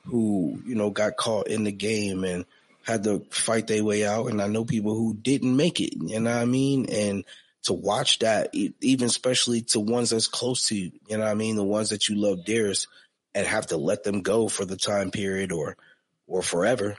who, 0.06 0.60
you 0.66 0.74
know, 0.74 0.90
got 0.90 1.16
caught 1.16 1.46
in 1.46 1.62
the 1.64 1.72
game 1.72 2.24
and 2.24 2.44
had 2.82 3.04
to 3.04 3.24
fight 3.30 3.66
their 3.68 3.84
way 3.84 4.04
out. 4.04 4.26
And 4.26 4.40
I 4.42 4.48
know 4.48 4.64
people 4.64 4.94
who 4.94 5.14
didn't 5.14 5.54
make 5.54 5.78
it. 5.80 5.92
You 5.96 6.18
know 6.18 6.32
what 6.34 6.40
I 6.42 6.46
mean? 6.46 6.86
And 6.90 7.24
to 7.64 7.72
watch 7.72 8.20
that, 8.20 8.54
even 8.54 9.06
especially 9.06 9.62
to 9.62 9.80
ones 9.80 10.10
that's 10.10 10.28
close 10.28 10.68
to 10.68 10.74
you, 10.74 10.92
you 11.08 11.16
know 11.16 11.24
what 11.24 11.30
I 11.30 11.34
mean? 11.34 11.56
The 11.56 11.64
ones 11.64 11.90
that 11.90 12.08
you 12.08 12.16
love 12.16 12.44
dearest 12.44 12.88
and 13.34 13.46
have 13.46 13.66
to 13.68 13.76
let 13.76 14.02
them 14.02 14.22
go 14.22 14.48
for 14.48 14.64
the 14.64 14.76
time 14.76 15.10
period 15.10 15.52
or, 15.52 15.76
or 16.26 16.42
forever. 16.42 16.96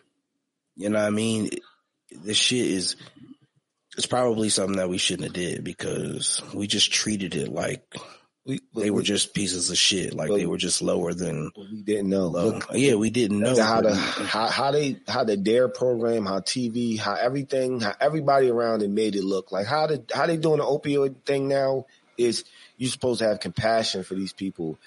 You 0.76 0.90
know 0.90 1.00
what 1.00 1.08
I 1.08 1.12
mean? 1.12 1.50
This 2.12 2.38
shit 2.38 2.68
is, 2.68 2.96
it's 3.98 4.06
probably 4.06 4.50
something 4.50 4.78
that 4.78 4.90
we 4.90 4.98
shouldn't 4.98 5.26
have 5.26 5.34
did 5.34 5.64
because 5.64 6.42
we 6.54 6.68
just 6.68 6.94
treated 6.94 7.36
it 7.36 7.52
like 7.52 7.84
We, 8.44 8.60
they 8.76 8.90
were 8.90 9.04
just 9.04 9.36
pieces 9.36 9.70
of 9.70 9.78
shit. 9.78 10.16
Like 10.16 10.30
they 10.30 10.48
were 10.48 10.58
just 10.58 10.82
lower 10.82 11.14
than 11.14 11.52
we 11.56 11.84
didn't 11.84 12.10
know. 12.10 12.28
Look, 12.28 12.66
yeah, 12.74 12.96
we 12.96 13.12
didn't 13.12 13.40
know. 13.40 13.62
how 13.62 13.82
the 13.82 13.94
how, 13.94 14.48
how 14.48 14.72
they 14.72 14.98
how 15.08 15.24
the 15.24 15.38
dare 15.38 15.68
program, 15.68 16.26
how 16.26 16.40
TV, 16.40 16.98
how 16.98 17.14
everything, 17.14 17.82
how 17.82 17.94
everybody 18.02 18.50
around 18.50 18.82
it 18.82 18.90
made 18.90 19.16
it 19.16 19.24
look 19.24 19.52
like 19.52 19.68
how 19.68 19.86
the 19.86 20.04
how 20.12 20.26
they 20.26 20.38
doing 20.38 20.58
the 20.58 20.64
opioid 20.64 21.24
thing 21.24 21.48
now 21.48 21.86
is 22.18 22.44
you're 22.78 22.90
supposed 22.90 23.20
to 23.20 23.28
have 23.28 23.40
compassion 23.40 24.04
for 24.04 24.16
these 24.16 24.34
people. 24.34 24.80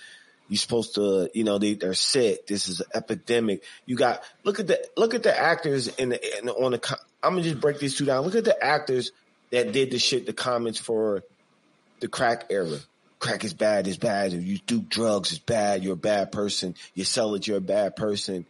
You're 0.48 0.58
supposed 0.58 0.96
to, 0.96 1.30
you 1.32 1.44
know, 1.44 1.58
they 1.58 1.74
they're 1.74 1.94
sick. 1.94 2.48
This 2.48 2.68
is 2.68 2.80
an 2.80 2.86
epidemic. 2.92 3.62
You 3.86 3.96
got 3.96 4.22
look 4.42 4.58
at 4.58 4.66
the 4.66 4.84
look 4.96 5.14
at 5.14 5.22
the 5.22 5.38
actors 5.38 5.88
in 5.88 6.08
the, 6.10 6.38
in 6.38 6.46
the 6.46 6.52
on 6.54 6.72
the. 6.72 6.98
I'm 7.22 7.34
gonna 7.34 7.42
just 7.42 7.60
break 7.60 7.78
these 7.78 7.96
two 7.96 8.04
down. 8.04 8.24
Look 8.24 8.34
at 8.34 8.44
the 8.44 8.62
actors 8.62 9.12
that 9.52 9.72
did 9.72 9.92
the 9.92 9.98
shit, 9.98 10.26
the 10.26 10.32
comments 10.32 10.78
for 10.80 11.22
the 12.00 12.08
crack 12.08 12.46
era. 12.50 12.78
Crack 13.24 13.42
is 13.42 13.54
bad, 13.54 13.88
it's 13.88 13.96
bad. 13.96 14.34
If 14.34 14.44
you 14.44 14.58
do 14.58 14.82
drugs, 14.82 15.30
it's 15.32 15.38
bad. 15.38 15.82
You're 15.82 15.94
a 15.94 15.96
bad 15.96 16.30
person. 16.30 16.74
You 16.92 17.04
sell 17.04 17.34
it, 17.34 17.46
you're 17.46 17.56
a 17.56 17.62
bad 17.62 17.96
person. 17.96 18.44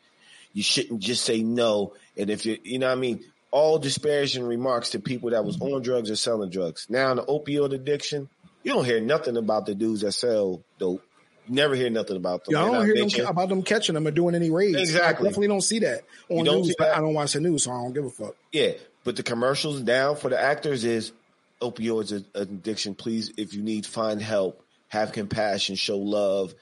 You 0.53 0.65
shouldn't 0.65 0.99
just 0.99 1.25
say 1.25 1.45
no. 1.45 1.93
And 2.17 2.29
if 2.29 2.45
you, 2.45 2.59
you 2.65 2.81
know 2.81 2.89
what 2.89 2.99
I 2.99 3.01
mean? 3.01 3.25
All 3.53 3.79
disparaging 3.79 4.43
remarks 4.43 4.91
to 4.91 4.99
people 4.99 5.31
that 5.31 5.45
was 5.45 5.61
on 5.61 5.83
drugs 5.83 6.11
or 6.11 6.17
selling 6.17 6.51
drugs. 6.51 6.87
Now 6.89 7.13
in 7.13 7.19
the 7.19 7.23
opioid 7.23 7.73
addiction, 7.73 8.29
you 8.65 8.73
don't 8.73 8.85
hear 8.85 9.01
nothing 9.01 9.37
about 9.37 9.67
the 9.67 9.77
dudes 9.77 10.01
that 10.01 10.11
sell 10.11 10.61
dope. 10.81 11.05
You 11.47 11.55
never 11.55 11.77
hear 11.77 11.89
nothing 11.89 12.17
about 12.17 12.45
them. 12.45 12.55
Yeah, 12.55 12.65
I 12.65 12.73
don't 12.73 12.85
hear 12.85 12.97
them 12.97 13.27
about 13.29 13.51
them 13.51 13.63
catching 13.63 13.95
them 13.95 14.09
or 14.09 14.11
doing 14.11 14.35
any 14.35 14.51
raids. 14.51 14.77
Exactly. 14.77 15.29
I 15.29 15.31
definitely 15.31 15.49
don't 15.49 15.61
see 15.61 15.79
that 15.79 16.03
on 16.29 16.43
news, 16.43 16.67
see 16.67 16.75
that? 16.81 16.97
I 16.97 17.01
don't 17.01 17.15
watch 17.15 17.35
the 17.35 17.41
news, 17.41 17.63
so 17.63 17.71
I 17.71 17.81
don't 17.81 17.93
give 17.93 18.07
a 18.07 18.11
fuck. 18.11 18.35
Yeah, 18.51 18.73
but 19.05 19.15
the 19.15 19.23
commercials 19.23 19.83
down 19.83 20.17
for 20.17 20.31
the 20.31 20.41
actors 20.41 20.83
is 20.83 21.13
opioids 21.63 22.25
addiction. 22.35 22.97
Please, 22.97 23.33
if 23.37 23.55
you 23.55 23.63
need, 23.63 23.87
find 23.87 24.21
help. 24.21 24.63
Have 24.95 25.11
compassion. 25.11 25.75
Show 25.75 25.99
love. 25.99 26.55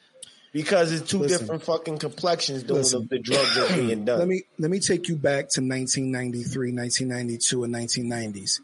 Because 0.55 0.91
it's 0.91 1.09
two 1.11 1.19
Listen. 1.19 1.41
different 1.41 1.63
fucking 1.65 1.99
complexions 1.99 2.63
doing 2.63 2.79
Listen. 2.81 3.03
the, 3.03 3.17
the 3.17 3.19
drugs 3.19 3.55
that's 3.57 3.75
being 3.75 4.05
done. 4.07 4.19
Let 4.19 4.27
me 4.29 4.43
let 4.59 4.71
me 4.71 4.81
take 4.81 5.07
you 5.09 5.17
back 5.17 5.51
to 5.51 5.61
1993, 5.61 6.73
1992, 6.73 7.65
and 7.65 7.75
1990s. 7.75 8.61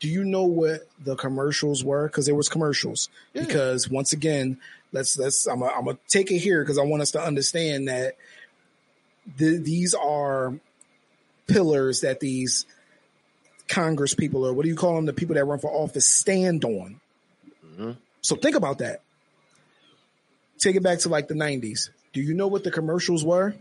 Do 0.00 0.08
you 0.08 0.24
know 0.24 0.42
what 0.42 0.88
the 1.04 1.14
commercials 1.14 1.84
were? 1.84 2.08
Because 2.08 2.26
there 2.26 2.34
was 2.34 2.48
commercials. 2.48 3.08
Because 3.32 3.88
once 3.88 4.12
again, 4.12 4.58
let's 4.90 5.16
let's 5.16 5.46
I'm 5.46 5.60
gonna 5.60 5.72
I'm 5.72 5.84
gonna 5.84 5.98
take 6.08 6.32
it 6.32 6.38
here 6.38 6.62
because 6.64 6.78
I 6.78 6.82
want 6.82 7.02
us 7.02 7.12
to 7.12 7.20
understand 7.22 7.86
that 7.86 8.16
the, 9.36 9.58
these 9.58 9.94
are 9.94 10.54
pillars 11.46 12.00
that 12.00 12.18
these 12.18 12.66
Congress 13.68 14.14
people 14.14 14.44
or 14.44 14.52
what 14.52 14.64
do 14.64 14.68
you 14.68 14.74
call 14.76 14.96
them? 14.96 15.06
The 15.06 15.12
people 15.12 15.36
that 15.36 15.44
run 15.44 15.60
for 15.60 15.70
office 15.70 16.06
stand 16.06 16.64
on. 16.64 17.00
Mhm. 17.64 17.96
So 18.20 18.36
think 18.36 18.54
about 18.56 18.78
that. 18.78 19.02
Take 20.62 20.76
it 20.76 20.82
back 20.82 21.00
to 21.00 21.08
like 21.08 21.26
the 21.26 21.34
90s. 21.34 21.90
Do 22.12 22.20
you 22.20 22.34
know 22.34 22.46
what 22.46 22.62
the 22.62 22.70
commercials 22.70 23.24
were? 23.24 23.54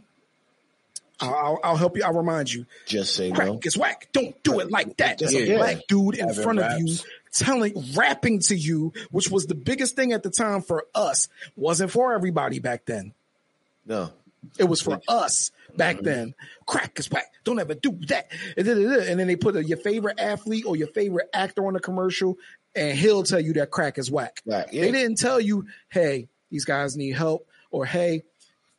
I'll, 1.20 1.60
I'll, 1.64 1.76
help 1.76 1.97
you. 1.97 2.04
I'll 2.04 2.14
remind 2.14 2.52
you. 2.52 2.66
Just 2.86 3.16
say 3.16 3.32
Crack 3.32 3.47
no. 3.47 3.60
is 3.64 3.78
whack. 3.78 4.08
Don't 4.12 4.41
do 4.43 4.60
it 4.60 4.70
like 4.72 4.97
that. 4.97 5.18
There's 5.18 5.34
a 5.34 5.47
Yeah. 5.47 5.58
black 5.58 5.88
dude 5.88 6.16
in 6.16 6.28
Having 6.28 6.43
front 6.43 6.60
of 6.60 6.80
you 6.80 6.95
telling, 7.32 7.74
rapping 7.95 8.39
to 8.39 8.56
you, 8.56 8.93
which 9.10 9.30
was 9.30 9.47
the 9.47 9.56
biggest 9.56 9.95
thing 9.95 10.14
at 10.14 10.22
the 10.22 10.30
time 10.30 10.62
for 10.62 10.86
us. 10.93 11.28
Wasn't 11.56 11.91
for 11.91 12.14
everybody 12.14 12.60
back 12.60 12.86
then. 12.86 13.14
No. 13.86 14.12
It 14.58 14.66
was 14.66 14.82
for 14.82 14.99
us 15.08 15.52
back 15.76 15.97
mm-hmm. 15.97 16.06
then. 16.06 16.36
Crack 16.68 16.99
is 16.99 17.10
whack. 17.10 17.32
Don't 17.43 17.60
ever 17.60 17.74
do 17.74 17.91
that. 18.08 18.32
And 18.58 18.66
then, 18.66 18.78
and 18.78 19.20
then 19.20 19.28
they 19.28 19.36
put 19.36 19.56
a, 19.56 19.64
your 19.64 19.78
favorite 19.78 20.20
athlete 20.20 20.66
or 20.66 20.76
your 20.76 20.88
favorite 20.88 21.30
actor 21.34 21.66
on 21.68 21.74
the 21.74 21.80
commercial, 21.80 22.38
and 22.76 22.97
he'll 22.97 23.24
tell 23.24 23.39
you 23.39 23.54
that 23.54 23.72
crack 23.72 23.97
is 23.97 24.10
whack. 24.10 24.41
Right. 24.45 24.72
Yeah. 24.72 24.82
They 24.84 24.91
didn't 24.91 25.18
tell 25.18 25.39
you, 25.39 25.68
hey, 25.89 26.28
these 26.52 26.66
guys 26.66 26.95
need 26.95 27.16
help, 27.16 27.47
or 27.72 27.86
hey, 27.86 28.24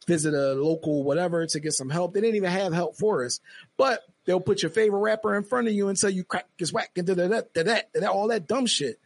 visit 0.06 0.34
a 0.34 0.54
local 0.54 1.02
whatever 1.02 1.46
to 1.46 1.60
get 1.60 1.72
some 1.72 1.90
help. 1.90 2.14
They 2.14 2.20
didn't 2.20 2.36
even 2.36 2.50
have 2.50 2.72
help 2.72 2.96
for 2.96 3.24
us. 3.24 3.40
But 3.76 4.02
they'll 4.24 4.40
put 4.40 4.62
your 4.62 4.70
favorite 4.70 5.00
rapper 5.00 5.36
in 5.36 5.44
front 5.44 5.68
of 5.68 5.74
you 5.74 5.88
and 5.88 5.98
tell 5.98 6.10
you 6.10 6.24
crack 6.24 6.46
is 6.58 6.72
whack 6.72 6.90
and 6.96 7.06
da 7.06 7.14
da 7.14 7.28
da 7.28 7.40
da 7.54 7.80
da 7.94 8.06
all 8.06 8.28
that 8.28 8.46
dumb 8.46 8.66
shit. 8.66 9.00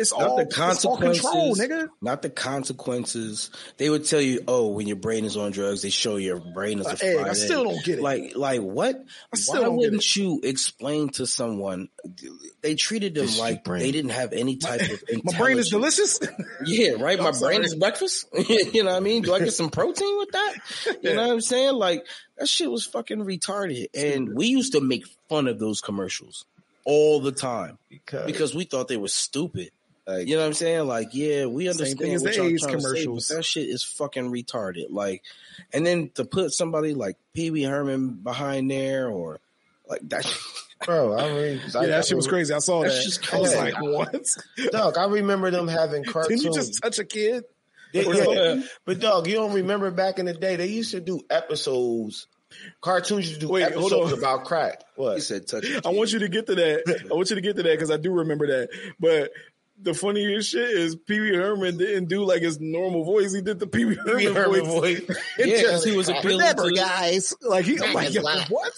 It's 0.00 0.12
Not 0.16 0.22
all, 0.28 0.36
the 0.38 0.42
it's 0.44 0.58
all 0.58 0.96
consequences, 0.96 1.20
control, 1.22 1.54
nigga. 1.56 1.88
Not 2.00 2.22
the 2.22 2.30
consequences. 2.30 3.50
They 3.76 3.90
would 3.90 4.06
tell 4.06 4.20
you, 4.20 4.40
"Oh, 4.48 4.68
when 4.68 4.86
your 4.86 4.96
brain 4.96 5.26
is 5.26 5.36
on 5.36 5.50
drugs, 5.52 5.82
they 5.82 5.90
show 5.90 6.16
your 6.16 6.38
brain 6.40 6.78
is 6.78 6.86
a 6.86 6.90
Uh, 6.92 6.96
Egg, 7.02 7.16
I 7.28 7.32
still 7.34 7.60
egg." 7.60 7.66
don't 7.74 7.84
get 7.84 7.98
it. 7.98 8.02
Like, 8.02 8.32
like 8.34 8.60
what? 8.62 9.04
I 9.32 9.36
still 9.36 9.54
Why 9.56 9.60
don't 9.66 9.76
wouldn't 9.76 10.16
you 10.16 10.40
explain 10.42 11.10
to 11.10 11.26
someone? 11.26 11.90
They 12.62 12.76
treated 12.76 13.14
them 13.14 13.26
This 13.26 13.38
like 13.38 13.62
they 13.64 13.90
didn't 13.92 14.12
have 14.12 14.32
any 14.32 14.56
type 14.56 14.80
of. 14.80 15.02
My 15.24 15.36
brain 15.36 15.58
is 15.58 15.68
delicious. 15.68 16.18
Yeah, 16.64 16.92
right. 16.98 17.18
My 17.18 17.28
I'm 17.28 17.34
sorry. 17.34 17.56
brain 17.56 17.64
is 17.64 17.74
breakfast. 17.74 18.26
you 18.48 18.82
know 18.82 18.90
what 18.90 18.96
I 18.96 19.00
mean? 19.00 19.22
Do 19.22 19.34
I 19.34 19.38
get 19.40 19.52
some 19.52 19.68
protein 19.70 20.16
with 20.18 20.30
that? 20.32 20.54
You 21.02 21.14
know 21.14 21.22
what 21.26 21.32
I'm 21.32 21.40
saying? 21.40 21.74
Like 21.74 22.06
that 22.38 22.48
shit 22.48 22.70
was 22.70 22.86
fucking 22.86 23.18
retarded. 23.24 23.86
And 23.94 24.34
we 24.34 24.46
used 24.46 24.72
to 24.72 24.80
make 24.80 25.04
fun 25.28 25.46
of 25.46 25.58
those 25.58 25.80
commercials 25.82 26.44
all 26.84 27.20
the 27.20 27.32
time 27.32 27.78
Because, 27.90 28.26
because 28.26 28.54
we 28.54 28.64
thought 28.64 28.88
they 28.88 28.96
were 28.96 29.08
stupid. 29.08 29.70
Like, 30.18 30.28
You 30.28 30.36
know 30.36 30.42
what 30.42 30.48
I'm 30.48 30.54
saying? 30.54 30.86
Like, 30.86 31.08
yeah, 31.12 31.46
we 31.46 31.68
understand 31.68 32.22
what 32.22 32.36
y'all 32.36 32.46
AIDS 32.46 32.62
trying 32.62 32.78
to 32.78 32.80
say, 32.82 33.06
but 33.06 33.28
that 33.28 33.44
shit 33.44 33.68
is 33.68 33.82
fucking 33.84 34.30
retarded. 34.30 34.86
Like, 34.90 35.22
and 35.72 35.86
then 35.86 36.10
to 36.14 36.24
put 36.24 36.52
somebody 36.52 36.94
like 36.94 37.16
Pee 37.34 37.50
Wee 37.50 37.62
Herman 37.64 38.14
behind 38.22 38.70
there, 38.70 39.08
or 39.08 39.40
like 39.88 40.00
that. 40.08 40.26
bro, 40.86 41.16
I 41.18 41.28
mean, 41.32 41.60
yeah, 41.74 41.86
that 41.86 42.06
shit 42.06 42.16
was 42.16 42.26
crazy. 42.26 42.54
I 42.54 42.58
saw 42.58 42.82
That's 42.82 42.96
that. 42.98 43.04
just 43.04 43.34
I 43.34 43.38
was 43.38 43.54
like, 43.54 43.80
what? 43.80 44.26
Dog, 44.72 44.96
I 44.96 45.06
remember 45.06 45.50
them 45.50 45.68
having 45.68 46.04
cartoons. 46.04 46.42
Didn't 46.42 46.54
you 46.56 46.60
just 46.60 46.82
touch 46.82 46.98
a 46.98 47.04
kid? 47.04 47.44
Yeah, 47.92 48.02
yeah. 48.02 48.62
But 48.84 49.00
dog, 49.00 49.26
you 49.26 49.34
don't 49.34 49.52
remember 49.52 49.90
back 49.90 50.18
in 50.20 50.26
the 50.26 50.32
day 50.32 50.56
they 50.56 50.68
used 50.68 50.92
to 50.92 51.00
do 51.00 51.20
episodes. 51.28 52.26
Cartoons 52.80 53.28
used 53.28 53.40
to 53.40 53.46
do 53.46 53.52
Wait, 53.52 53.62
hold 53.74 53.92
episodes 53.92 54.12
on. 54.12 54.18
about 54.18 54.44
crack. 54.44 54.82
He 54.96 55.02
What? 55.02 55.22
said, 55.22 55.46
"Touch." 55.46 55.64
I 55.84 55.88
want 55.90 56.12
you 56.12 56.20
to 56.20 56.28
get 56.28 56.46
to 56.46 56.54
that. 56.56 57.06
I 57.10 57.14
want 57.14 57.30
you 57.30 57.36
to 57.36 57.42
get 57.42 57.56
to 57.56 57.62
that 57.62 57.72
because 57.72 57.90
I 57.90 57.96
do 57.96 58.12
remember 58.12 58.46
that. 58.46 58.70
But 58.98 59.32
the 59.82 59.94
funniest 59.94 60.50
shit 60.50 60.70
is 60.70 60.94
Pee 60.96 61.20
Wee 61.20 61.34
Herman 61.34 61.78
didn't 61.78 62.06
do 62.08 62.24
like 62.24 62.42
his 62.42 62.60
normal 62.60 63.04
voice. 63.04 63.32
He 63.32 63.40
did 63.40 63.58
the 63.58 63.66
Pee 63.66 63.84
Wee 63.86 63.94
Herman, 63.96 64.34
Herman 64.34 64.64
voice. 64.66 65.00
voice. 65.00 65.16
Yeah, 65.38 65.62
'cause 65.62 65.84
he 65.84 65.96
was 65.96 66.08
appealing 66.08 66.38
Remember, 66.38 66.68
to- 66.70 66.76
guys. 66.76 67.34
Like 67.42 67.64
he, 67.64 67.78
I'm 67.80 67.94
like, 67.94 68.12
yo, 68.12 68.22
what? 68.22 68.72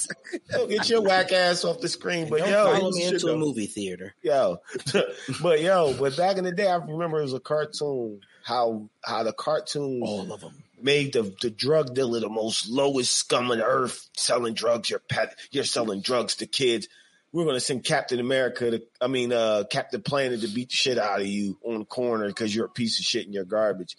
Yo, 0.51 0.67
get 0.69 0.89
your 0.89 1.03
whack 1.03 1.33
ass 1.33 1.65
off 1.65 1.81
the 1.81 1.89
screen. 1.89 2.29
But 2.29 2.41
Don't 2.41 2.51
yo, 2.51 2.73
follow 2.73 2.91
me 2.91 3.03
shit 3.03 3.15
into 3.15 3.27
though. 3.27 3.35
a 3.35 3.39
movie 3.39 3.67
theater. 3.67 4.15
yo, 4.23 4.59
but 5.43 5.61
yo, 5.61 5.95
but 5.99 6.17
back 6.17 6.37
in 6.37 6.45
the 6.45 6.53
day, 6.53 6.69
I 6.69 6.77
remember 6.77 7.19
it 7.19 7.23
was 7.23 7.35
a 7.35 7.41
cartoon. 7.41 8.21
How 8.45 8.89
how 9.05 9.23
the 9.23 9.33
cartoon 9.33 10.01
All 10.05 10.33
of 10.33 10.41
them. 10.41 10.63
made 10.81 11.13
the 11.13 11.33
the 11.41 11.51
drug 11.51 11.95
dealer 11.95 12.19
the 12.21 12.29
most 12.29 12.69
lowest 12.69 13.15
scum 13.17 13.51
on 13.53 13.61
earth, 13.61 14.09
selling 14.17 14.55
drugs. 14.55 14.91
You're 14.91 14.99
pet, 14.99 15.37
you're 15.53 15.63
selling 15.65 16.01
drugs 16.01 16.37
to 16.37 16.47
kids. 16.47 16.89
We're 17.33 17.45
gonna 17.47 17.61
send 17.61 17.85
Captain 17.85 18.21
America 18.21 18.71
to, 18.73 18.83
I 19.01 19.07
mean, 19.07 19.33
uh, 19.33 19.65
Captain 19.71 20.03
Planet 20.03 20.43
to 20.43 20.49
beat 20.49 20.69
the 20.69 20.77
shit 20.77 20.99
out 20.99 21.21
of 21.21 21.27
you 21.27 21.59
on 21.65 21.81
the 21.81 21.85
corner 21.85 22.27
because 22.27 22.55
you're 22.55 22.67
a 22.67 22.71
piece 22.71 22.99
of 22.99 23.07
shit 23.07 23.25
and 23.25 23.35
you're 23.35 23.45
garbage. 23.45 23.97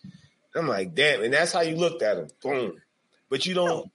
I'm 0.55 0.67
like, 0.67 0.93
damn, 0.93 1.23
and 1.23 1.33
that's 1.33 1.51
how 1.51 1.61
you 1.61 1.75
looked 1.75 2.03
at 2.03 2.17
him. 2.17 2.27
Boom. 2.43 2.81
But 3.29 3.45
you 3.45 3.55
don't. 3.55 3.91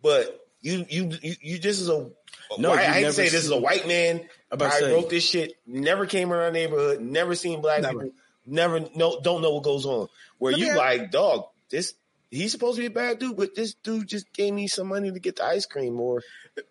But 0.00 0.46
you 0.60 0.86
you 0.88 1.10
you, 1.22 1.34
you 1.40 1.58
just 1.58 1.80
is 1.80 1.88
a. 1.88 2.08
No, 2.56 2.70
white, 2.70 2.78
I 2.78 2.84
hate 2.84 2.94
to 2.94 3.00
never 3.02 3.12
say 3.12 3.24
this 3.24 3.44
is 3.44 3.50
a 3.50 3.58
white 3.58 3.86
man. 3.86 4.26
about 4.50 4.72
I 4.72 4.92
wrote 4.92 5.10
this 5.10 5.24
shit. 5.24 5.54
Never 5.66 6.06
came 6.06 6.30
our 6.30 6.50
neighborhood. 6.50 7.00
Never 7.00 7.34
seen 7.34 7.60
black 7.60 7.82
Never. 7.82 8.04
people. 8.04 8.18
Never 8.46 8.80
know. 8.94 9.20
Don't 9.20 9.42
know 9.42 9.52
what 9.52 9.64
goes 9.64 9.84
on. 9.84 10.08
Where 10.38 10.52
Let 10.52 10.60
you 10.60 10.76
like, 10.76 11.10
dog? 11.10 11.46
This 11.68 11.94
he's 12.30 12.52
supposed 12.52 12.76
to 12.76 12.82
be 12.82 12.86
a 12.86 12.90
bad 12.90 13.18
dude, 13.18 13.36
but 13.36 13.54
this 13.54 13.74
dude 13.74 14.08
just 14.08 14.32
gave 14.32 14.52
me 14.54 14.66
some 14.68 14.88
money 14.88 15.10
to 15.10 15.18
get 15.20 15.36
the 15.36 15.44
ice 15.44 15.66
cream, 15.66 15.98
or 16.00 16.22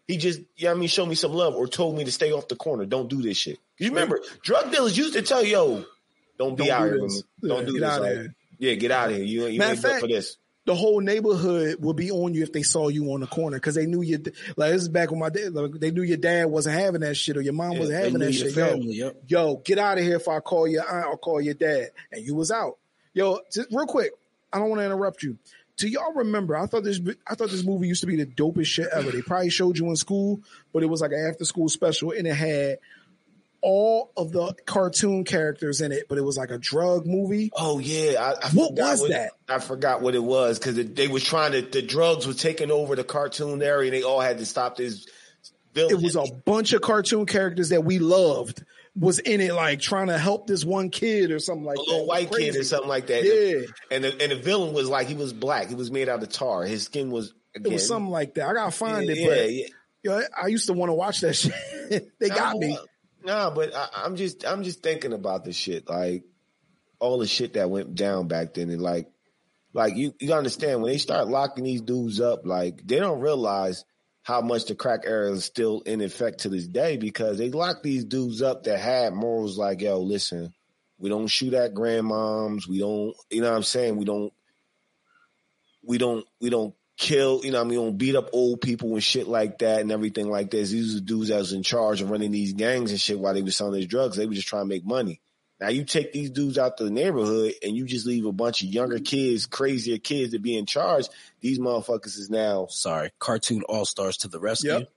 he 0.08 0.18
just, 0.18 0.42
yeah, 0.56 0.72
I 0.72 0.74
mean, 0.74 0.88
show 0.90 1.06
me 1.06 1.16
some 1.16 1.34
love, 1.34 1.56
or 1.56 1.68
told 1.68 1.98
me 1.98 2.04
to 2.04 2.12
stay 2.12 2.32
off 2.32 2.48
the 2.48 2.56
corner. 2.56 2.86
Don't 2.86 3.10
do 3.10 3.22
this 3.22 3.38
shit. 3.38 3.58
You 3.78 3.90
remember, 3.90 4.22
drug 4.44 4.72
dealers 4.72 4.98
used 4.98 5.14
to 5.14 5.22
tell 5.22 5.44
yo, 5.44 5.86
don't 6.38 6.58
be 6.58 6.66
Don't 6.66 6.72
out 6.72 6.84
do 6.84 6.86
here 6.94 7.02
with 7.02 7.12
this. 7.14 7.24
me. 7.42 7.50
Don't 7.50 7.60
Yeah, 7.60 7.66
do 7.66 7.80
this. 7.80 8.00
Like, 8.00 8.32
yeah, 8.60 8.74
get 8.74 8.92
out 8.92 9.10
of 9.12 9.16
here. 9.16 9.26
You, 9.26 9.46
you 9.48 9.60
Matter 9.60 9.72
ain't 9.74 9.82
fact- 9.82 10.02
for 10.02 10.08
this. 10.08 10.38
The 10.66 10.76
whole 10.76 11.00
neighborhood 11.00 11.78
would 11.80 11.96
be 11.96 12.12
on 12.12 12.34
you 12.34 12.44
if 12.44 12.52
they 12.52 12.62
saw 12.62 12.90
you 12.90 13.14
on 13.14 13.22
the 13.22 13.26
corner 13.28 13.56
because 13.56 13.76
they 13.76 13.86
knew 13.86 14.02
you. 14.02 14.18
Like 14.58 14.74
this 14.74 14.82
is 14.82 14.90
back 14.90 15.12
when 15.12 15.20
my 15.22 15.30
dad. 15.30 15.54
Like, 15.54 15.72
they 15.80 15.92
knew 15.92 16.02
your 16.02 16.18
dad 16.18 16.48
wasn't 16.48 16.78
having 16.78 17.00
that 17.02 17.16
shit 17.16 17.38
or 17.38 17.42
your 17.42 17.54
mom 17.54 17.80
wasn't 17.80 18.04
having 18.04 18.20
that 18.20 18.34
shit. 18.34 18.54
Yo, 18.54 18.76
yep. 18.76 19.16
yo, 19.30 19.56
get 19.64 19.78
out 19.80 19.98
of 19.98 20.04
here 20.04 20.18
if 20.18 20.28
I 20.28 20.42
call 20.42 20.68
your 20.68 20.84
aunt 20.86 21.06
or 21.08 21.18
call 21.18 21.40
your 21.40 21.54
dad. 21.54 21.92
And 22.12 22.22
you 22.26 22.36
was 22.36 22.52
out. 22.52 22.80
Yo, 23.14 23.40
just 23.50 23.70
real 23.72 23.86
quick, 23.86 24.12
I 24.52 24.60
don't 24.60 24.70
want 24.70 24.82
to 24.82 24.86
interrupt 24.86 25.24
you. 25.24 25.38
Do 25.78 25.88
y'all 25.88 26.14
remember? 26.14 26.58
I 26.58 26.66
thought 26.66 26.84
this 26.84 27.00
I 27.28 27.36
thought 27.36 27.52
this 27.52 27.64
movie 27.64 27.88
used 27.88 28.02
to 28.02 28.08
be 28.08 28.16
the 28.16 28.26
dopest 28.26 28.66
shit 28.66 28.88
ever. 28.92 29.12
They 29.12 29.22
probably 29.22 29.52
showed 29.52 29.78
you 29.78 29.88
in 29.90 29.96
school, 29.96 30.42
but 30.74 30.82
it 30.82 30.88
was 30.88 31.02
like 31.02 31.12
an 31.12 31.28
after 31.30 31.46
school 31.46 31.70
special 31.70 32.12
and 32.12 32.26
it 32.26 32.34
had 32.34 32.80
all 33.62 34.12
of 34.16 34.32
the 34.32 34.54
cartoon 34.66 35.24
characters 35.24 35.82
in 35.82 35.92
it, 35.92 36.08
but 36.08 36.18
it 36.18 36.22
was 36.22 36.38
like 36.38 36.52
a 36.52 36.58
drug 36.58 37.06
movie. 37.06 37.52
Oh 37.56 37.80
yeah, 37.80 38.20
I, 38.20 38.48
I 38.48 38.50
What 38.52 38.74
was 38.74 39.08
that? 39.10 39.32
I 39.50 39.60
forgot 39.60 40.02
what 40.02 40.16
it 40.16 40.24
was 40.24 40.58
because 40.58 40.76
they 40.76 41.08
was 41.08 41.24
trying 41.24 41.52
to. 41.52 41.62
The 41.62 41.82
drugs 41.82 42.26
was 42.26 42.38
taking 42.38 42.72
over 42.72 42.96
the 42.96 43.04
cartoon 43.04 43.62
area, 43.62 43.92
and 43.92 43.94
they 43.94 44.04
all 44.04 44.22
had 44.22 44.38
to 44.40 44.46
stop 44.46 44.78
this. 44.78 45.06
It 45.76 46.02
was 46.02 46.16
a 46.16 46.26
bunch 46.46 46.74
of 46.74 46.82
cartoon 46.82 47.28
characters 47.28 47.70
that 47.70 47.84
we 47.84 48.00
loved 48.00 48.64
was 48.98 49.20
in 49.20 49.42
it, 49.42 49.54
like 49.54 49.80
trying 49.80 50.08
to 50.08 50.18
help 50.18 50.48
this 50.48 50.66
one 50.66 50.90
kid 50.90 51.32
or 51.32 51.40
something 51.40 51.66
like 51.66 51.78
a 51.78 51.82
that. 51.82 51.92
little 51.92 52.08
white 52.08 52.32
kid 52.32 52.56
or 52.56 52.64
something 52.64 52.90
like 52.90 53.08
that. 53.08 53.24
Yeah, 53.24 53.66
And 53.92 54.04
the 54.04 54.22
and 54.22 54.32
the 54.32 54.38
villain 54.38 54.74
was 54.74 54.90
like 54.90 55.08
he 55.08 55.14
was 55.14 55.34
black. 55.34 55.68
He 55.68 55.76
was 55.76 55.92
made 55.92 56.10
out 56.10 56.24
of 56.24 56.30
tar. 56.30 56.64
His 56.64 56.84
skin 56.84 57.12
was 57.12 57.34
it 57.54 57.68
was 57.68 57.88
something 57.88 58.12
like 58.12 58.36
that. 58.36 58.48
I 58.48 58.54
gotta 58.54 58.72
find 58.72 59.06
yeah, 59.06 59.12
it, 59.12 59.18
yeah, 59.18 59.28
but 59.28 59.54
yeah. 59.54 59.68
yo, 60.04 60.22
I 60.44 60.48
used 60.48 60.68
to 60.68 60.74
want 60.74 60.90
to 60.90 60.94
watch 60.94 61.22
that 61.22 61.34
shit. 61.36 62.20
they 62.20 62.30
got 62.30 62.58
me. 62.58 62.78
Nah, 63.24 63.50
but 63.50 63.76
I, 63.76 63.90
I'm 64.06 64.16
just 64.16 64.46
I'm 64.46 64.64
just 64.64 64.82
thinking 64.82 65.14
about 65.14 65.46
the 65.46 65.54
shit, 65.54 65.90
like 65.90 66.24
all 67.00 67.20
the 67.20 67.28
shit 67.28 67.54
that 67.54 67.70
went 67.70 67.96
down 67.96 68.28
back 68.28 68.54
then, 68.54 68.70
and 68.70 68.82
like 68.82 69.10
like 69.74 69.96
you 69.96 70.14
you 70.20 70.34
understand 70.34 70.82
when 70.82 70.92
they 70.92 70.98
start 70.98 71.28
locking 71.28 71.64
these 71.64 71.82
dudes 71.82 72.20
up, 72.20 72.46
like 72.46 72.86
they 72.86 73.00
don't 73.00 73.20
realize 73.20 73.86
how 74.28 74.42
much 74.42 74.66
the 74.66 74.76
crack 74.76 75.04
era 75.06 75.32
is 75.32 75.46
still 75.46 75.80
in 75.86 76.02
effect 76.02 76.40
to 76.40 76.50
this 76.50 76.68
day 76.68 76.98
because 76.98 77.38
they 77.38 77.50
locked 77.50 77.82
these 77.82 78.04
dudes 78.04 78.42
up 78.42 78.64
that 78.64 78.78
had 78.78 79.14
morals 79.14 79.58
like, 79.58 79.80
yo, 79.80 80.02
listen, 80.02 80.54
we 81.00 81.10
don't 81.10 81.28
shoot 81.28 81.54
at 81.54 81.74
grandmoms, 81.74 82.68
we 82.68 82.78
don't, 82.78 83.16
you 83.30 83.40
know 83.40 83.50
what 83.50 83.56
I'm 83.56 83.64
saying, 83.64 83.96
we 83.96 84.04
don't, 84.04 84.34
we 85.82 85.98
don't, 85.98 86.26
we 86.42 86.50
don't 86.50 86.76
kill, 86.98 87.40
you 87.46 87.52
know, 87.52 87.62
I 87.62 87.64
mean, 87.64 87.70
we 87.70 87.76
don't 87.78 87.98
beat 87.98 88.18
up 88.18 88.32
old 88.34 88.60
people 88.60 88.96
and 88.96 89.02
shit 89.02 89.30
like 89.30 89.60
that 89.60 89.80
and 89.80 89.94
everything 89.94 90.30
like 90.30 90.52
this. 90.52 90.72
These 90.72 90.98
are 90.98 91.00
dudes 91.00 91.30
that 91.30 91.38
was 91.38 91.54
in 91.54 91.64
charge 91.64 92.02
of 92.02 92.10
running 92.10 92.34
these 92.34 92.52
gangs 92.52 92.92
and 92.92 93.00
shit 93.00 93.18
while 93.18 93.34
they 93.34 93.42
were 93.42 93.52
selling 93.52 93.76
these 93.76 93.88
drugs. 93.88 94.18
They 94.18 94.26
were 94.26 94.34
just 94.34 94.50
trying 94.50 94.64
to 94.64 94.70
make 94.70 94.86
money. 94.86 95.22
Now 95.60 95.70
you 95.70 95.86
take 95.86 96.14
these 96.14 96.30
dudes 96.30 96.58
out 96.58 96.78
to 96.78 96.84
the 96.84 96.92
neighborhood 96.92 97.54
and 97.64 97.76
you 97.76 97.86
just 97.86 98.06
leave 98.06 98.26
a 98.26 98.32
bunch 98.32 98.62
of 98.62 98.70
younger 98.70 99.00
kids, 99.00 99.46
crazier 99.48 99.98
kids 99.98 100.34
to 100.34 100.40
be 100.40 100.56
in 100.58 100.66
charge. 100.68 101.08
These 101.42 101.58
motherfuckers 101.60 102.18
is 102.20 102.30
now 102.30 102.68
Sorry, 102.70 103.10
cartoon 103.20 103.64
all 103.64 103.86
stars 103.86 104.18
to 104.18 104.28
the 104.28 104.40
rescue. 104.40 104.72
Yep. 104.74 104.90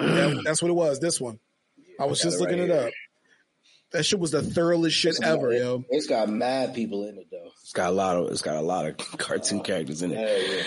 Yeah, 0.00 0.34
that's 0.44 0.60
what 0.62 0.70
it 0.70 0.74
was. 0.74 0.98
This 1.00 1.20
one. 1.20 1.38
I 2.00 2.04
was 2.06 2.18
got 2.20 2.24
just 2.30 2.36
it 2.36 2.40
looking 2.40 2.58
right 2.60 2.70
it 2.70 2.72
here. 2.78 2.86
up. 2.88 2.92
That 3.90 4.04
shit 4.04 4.18
was 4.20 4.32
the 4.32 4.42
thoroughest 4.42 4.96
shit 4.96 5.16
ever, 5.22 5.50
yo. 5.52 5.82
It's 5.88 6.06
got 6.06 6.28
mad 6.28 6.74
people 6.74 7.06
in 7.08 7.16
it 7.16 7.28
though. 7.30 7.48
It's 7.62 7.72
got 7.72 7.88
a 7.88 7.92
lot 7.92 8.16
of 8.16 8.30
it's 8.30 8.42
got 8.42 8.56
a 8.56 8.60
lot 8.60 8.86
of 8.86 8.96
cartoon 9.18 9.60
characters 9.62 10.02
in 10.02 10.12
it. 10.12 10.16
Hell 10.18 10.26
yeah. 10.28 10.62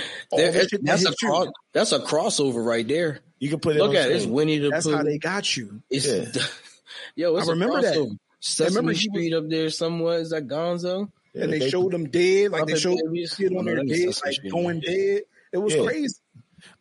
There- 0.52 0.52
that 0.64 0.80
that's 0.82 1.06
a 1.06 1.10
hit 1.10 1.18
cro- 1.20 1.52
that's 1.74 1.92
a 1.92 2.00
crossover 2.00 2.66
right 2.66 2.88
there. 2.88 3.20
you 3.38 3.50
can 3.50 3.60
put 3.60 3.76
it. 3.76 3.80
Look 3.80 3.90
on 3.92 3.96
at 3.98 4.10
it. 4.10 4.14
It's 4.14 4.24
screen. 4.24 4.34
Winnie 4.36 4.58
the 4.60 4.70
That's 4.70 4.88
Pooh. 4.88 4.96
how 4.96 5.04
they 5.04 5.18
got 5.20 5.56
you. 5.56 5.82
It's, 5.90 6.08
Yeah. 6.08 6.42
yo, 7.16 7.36
it's 7.38 7.48
I 7.48 7.52
remember 7.52 7.78
a 7.78 7.82
that. 7.82 8.18
Crossover. 8.42 8.46
Sesame 8.46 8.70
remember 8.70 8.92
he 8.94 9.10
was- 9.10 9.14
Street 9.22 9.34
up 9.34 9.50
there 9.50 9.70
somewhere. 9.70 10.20
Is 10.20 10.30
that 10.32 10.48
Gonzo? 10.48 11.10
Yeah, 11.34 11.44
and 11.46 11.54
they, 11.54 11.70
showed 11.70 11.94
them 11.94 12.10
dead, 12.10 12.52
like 12.52 12.66
they 12.66 12.76
showed 12.78 13.00
Babies. 13.06 13.36
kid 13.36 13.56
on 13.56 13.64
their 13.66 13.76
that 13.76 13.88
dead, 13.88 13.98
Sesame 14.14 14.22
like 14.26 14.34
Street. 14.34 14.52
going 14.52 14.80
dead. 14.82 15.22
It 15.54 15.58
was 15.58 15.74
Yeah. 15.76 15.84
crazy. 15.86 16.16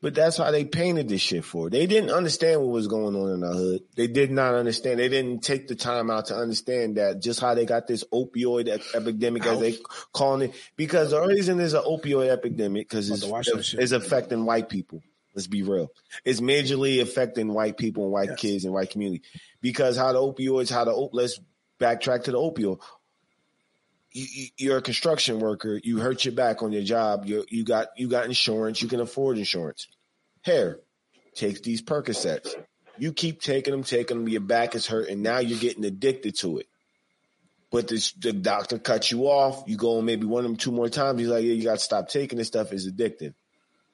But 0.03 0.15
that's 0.15 0.37
how 0.37 0.51
they 0.51 0.67
painted 0.67 1.09
this 1.09 1.23
shit 1.23 1.43
for. 1.43 1.71
They 1.71 1.87
didn't 1.87 2.11
understand 2.11 2.61
what 2.61 2.69
was 2.69 2.87
going 2.87 3.17
on 3.17 3.33
in 3.33 3.41
the 3.41 3.49
hood. 3.49 3.81
They 3.97 4.09
did 4.09 4.31
not 4.31 4.55
understand. 4.55 4.99
They 5.01 5.09
didn't 5.09 5.43
take 5.43 5.69
the 5.69 5.75
time 5.75 6.11
out 6.11 6.27
to 6.27 6.35
understand 6.37 6.97
that 6.99 7.23
just 7.23 7.41
how 7.41 7.55
they 7.55 7.65
got 7.65 7.87
this 7.87 8.05
opioid 8.13 8.69
ep- 8.69 8.83
epidemic, 8.95 9.47
as 9.47 9.59
they 9.59 9.79
calling 10.13 10.51
it. 10.51 10.55
Because 10.77 11.13
the 11.13 11.23
reason 11.27 11.57
there's 11.57 11.73
an 11.73 11.83
opioid 11.85 12.29
epidemic 12.29 12.91
because 12.91 13.09
it's, 13.11 13.23
to 13.23 13.29
watch 13.29 13.47
that 13.47 13.65
shit. 13.65 13.81
it's 13.81 13.93
affecting 13.93 14.45
white 14.45 14.69
people. 14.69 15.03
Let's 15.35 15.47
be 15.47 15.63
real. 15.63 15.93
It's 16.25 16.41
majorly 16.41 17.01
affecting 17.01 17.53
white 17.53 17.77
people 17.77 18.05
and 18.05 18.13
white 18.13 18.31
Yes. 18.31 18.41
kids 18.41 18.65
and 18.65 18.75
white 18.75 18.91
community. 18.91 19.23
Because 19.61 19.97
how 19.97 20.13
the 20.13 20.19
opioids, 20.19 20.71
how 20.71 20.85
the 20.85 20.93
op- 20.93 21.15
let's 21.15 21.41
backtrack 21.79 22.25
to 22.25 22.33
the 22.33 22.39
opioid. 22.39 22.81
You, 24.13 24.49
you're 24.57 24.79
a 24.79 24.83
construction 24.83 25.39
worker. 25.39 25.81
You 25.83 25.99
hurt 25.99 26.25
your 26.25 26.35
back 26.35 26.63
on 26.63 26.73
your 26.73 26.83
job. 26.83 27.27
You 27.27 27.45
you 27.49 27.65
got 27.65 27.89
you 27.97 28.09
got 28.09 28.25
insurance. 28.27 28.83
You 28.83 28.89
can 28.89 29.01
afford 29.01 29.39
insurance. 29.39 29.87
Hair 30.43 30.81
takes 31.35 31.61
these 31.61 31.81
Percocets. 31.81 32.55
You 32.99 33.13
keep 33.13 33.41
taking 33.41 33.71
them, 33.73 33.85
taking 33.85 34.19
them. 34.19 34.29
Your 34.29 34.41
back 34.41 34.75
is 34.75 34.87
hurting. 34.87 35.23
Now 35.23 35.39
you're 35.39 35.61
getting 35.61 35.85
addicted 35.85 36.37
to 36.39 36.59
it. 36.59 36.67
But 37.71 37.87
this, 37.87 38.11
the 38.13 38.33
doctor 38.33 38.79
cuts 38.81 39.13
you 39.13 39.27
off. 39.29 39.63
You 39.69 39.77
go 39.77 40.03
maybe 40.03 40.27
one 40.27 40.45
of 40.45 40.51
them 40.51 40.57
two 40.57 40.73
more 40.73 40.89
times. 40.89 41.21
He's 41.21 41.29
like, 41.29 41.45
yeah, 41.45 41.53
you 41.53 41.63
got 41.63 41.79
to 41.79 41.85
stop 41.85 42.09
taking 42.09 42.37
this 42.37 42.49
stuff. 42.49 42.73
It's 42.73 42.91
addictive. 42.91 43.35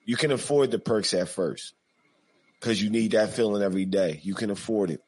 You 0.07 0.17
can 0.17 0.31
afford 0.31 0.71
the 0.71 0.79
perks 0.79 1.13
at 1.13 1.29
first 1.29 1.75
because 2.59 2.83
you 2.83 2.89
need 2.91 3.11
that 3.11 3.31
feeling 3.31 3.63
every 3.63 3.85
day. 3.85 4.21
You 4.23 4.35
can 4.35 4.51
afford 4.51 4.91
it. 4.91 5.03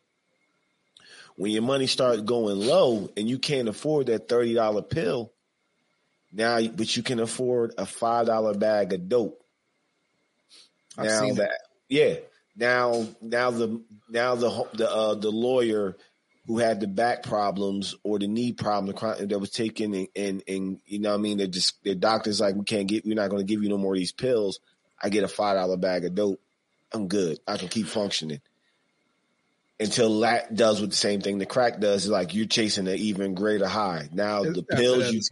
When 1.36 1.52
your 1.52 1.62
money 1.62 1.86
starts 1.86 2.20
going 2.22 2.58
low 2.58 3.08
and 3.16 3.28
you 3.28 3.38
can't 3.38 3.68
afford 3.68 4.06
that 4.06 4.28
thirty 4.28 4.54
dollar 4.54 4.82
pill, 4.82 5.32
now 6.32 6.60
but 6.60 6.96
you 6.96 7.04
can 7.04 7.20
afford 7.20 7.74
a 7.78 7.86
five 7.86 8.26
dollar 8.26 8.54
bag 8.54 8.92
of 8.92 9.08
dope. 9.08 9.40
I've 10.98 11.06
now 11.06 11.20
seen 11.20 11.34
that 11.36 11.60
yeah, 11.88 12.16
now 12.56 13.06
now 13.22 13.52
the 13.52 13.80
now 14.10 14.34
the 14.34 14.66
the 14.74 14.90
uh, 14.90 15.14
the 15.14 15.30
lawyer 15.30 15.96
who 16.48 16.58
had 16.58 16.80
the 16.80 16.88
back 16.88 17.22
problems 17.22 17.94
or 18.02 18.18
the 18.18 18.26
knee 18.26 18.52
problem 18.52 18.96
that 19.28 19.38
was 19.38 19.50
taken 19.50 19.94
and, 19.94 20.08
and 20.16 20.42
and 20.48 20.80
you 20.86 20.98
know 20.98 21.10
what 21.10 21.18
I 21.18 21.22
mean 21.22 21.38
they 21.38 21.46
just 21.46 21.82
the 21.84 21.94
doctors 21.94 22.40
like 22.40 22.56
we 22.56 22.64
can't 22.64 22.88
get 22.88 23.06
we're 23.06 23.14
not 23.14 23.30
going 23.30 23.46
to 23.46 23.50
give 23.50 23.62
you 23.62 23.68
no 23.68 23.78
more 23.78 23.94
of 23.94 23.98
these 23.98 24.12
pills. 24.12 24.58
I 25.02 25.08
get 25.08 25.24
a 25.24 25.28
five 25.28 25.56
dollar 25.56 25.76
bag 25.76 26.04
of 26.04 26.14
dope. 26.14 26.40
I'm 26.92 27.08
good. 27.08 27.38
I 27.46 27.56
can 27.56 27.68
keep 27.68 27.86
functioning 27.86 28.40
until 29.80 30.20
that 30.20 30.54
does 30.54 30.80
with 30.80 30.90
the 30.90 30.96
same 30.96 31.20
thing 31.20 31.38
the 31.38 31.46
crack 31.46 31.80
does. 31.80 32.04
Is 32.04 32.10
like 32.10 32.34
you're 32.34 32.46
chasing 32.46 32.88
an 32.88 32.96
even 32.96 33.34
greater 33.34 33.66
high. 33.68 34.08
Now 34.12 34.42
the 34.42 34.62
pills 34.62 35.10
you 35.12 35.18
it's 35.18 35.30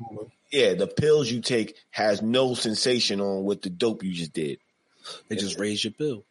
yeah 0.53 0.75
the 0.75 0.87
pills 0.87 1.31
you 1.31 1.41
take 1.41 1.77
has 1.91 2.23
no 2.23 2.55
sensation 2.55 3.21
on 3.21 3.45
what 3.45 3.63
the 3.63 3.71
dope 3.71 4.03
you 4.05 4.13
just 4.13 4.33
did. 4.33 4.59
They 5.29 5.37
just 5.37 5.59
raise 5.59 5.83
your 5.85 5.93
bill. 5.97 6.25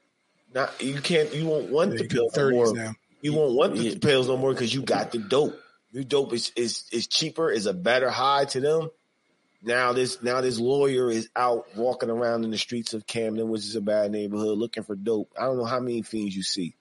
Not 0.53 0.81
you 0.81 1.01
can't 1.01 1.33
you 1.33 1.45
won't 1.47 1.69
want 1.71 1.91
Yeah, 1.91 1.97
the 1.97 2.03
you 2.03 2.09
pill 2.09 2.29
no 2.35 2.49
more. 2.51 2.73
now. 2.73 2.93
You 3.21 3.33
won't 3.33 3.55
want 3.55 3.75
the 3.75 3.83
Yeah. 3.83 3.97
pills 3.99 4.27
no 4.27 4.37
more 4.37 4.53
because 4.53 4.73
you 4.73 4.81
got 4.83 5.11
the 5.11 5.17
dope. 5.17 5.59
Your 5.91 6.03
dope 6.03 6.33
is, 6.33 6.51
is 6.55 6.83
is 6.91 7.07
cheaper, 7.07 7.49
is 7.49 7.65
a 7.65 7.73
better 7.73 8.09
high 8.09 8.45
to 8.45 8.59
them. 8.59 8.89
Now 9.65 9.93
this 9.93 10.21
now 10.21 10.41
this 10.41 10.59
lawyer 10.59 11.09
is 11.09 11.27
out 11.35 11.75
walking 11.75 12.11
around 12.11 12.43
in 12.43 12.51
the 12.51 12.57
streets 12.57 12.93
of 12.93 13.07
Camden, 13.07 13.49
which 13.49 13.63
is 13.63 13.75
a 13.75 13.81
bad 13.81 14.11
neighborhood, 14.11 14.59
looking 14.59 14.83
for 14.83 14.95
dope. 14.95 15.31
I 15.37 15.45
don't 15.45 15.57
know 15.57 15.65
how 15.65 15.79
many 15.79 16.03
fiends 16.03 16.35
you 16.35 16.43
see. 16.43 16.75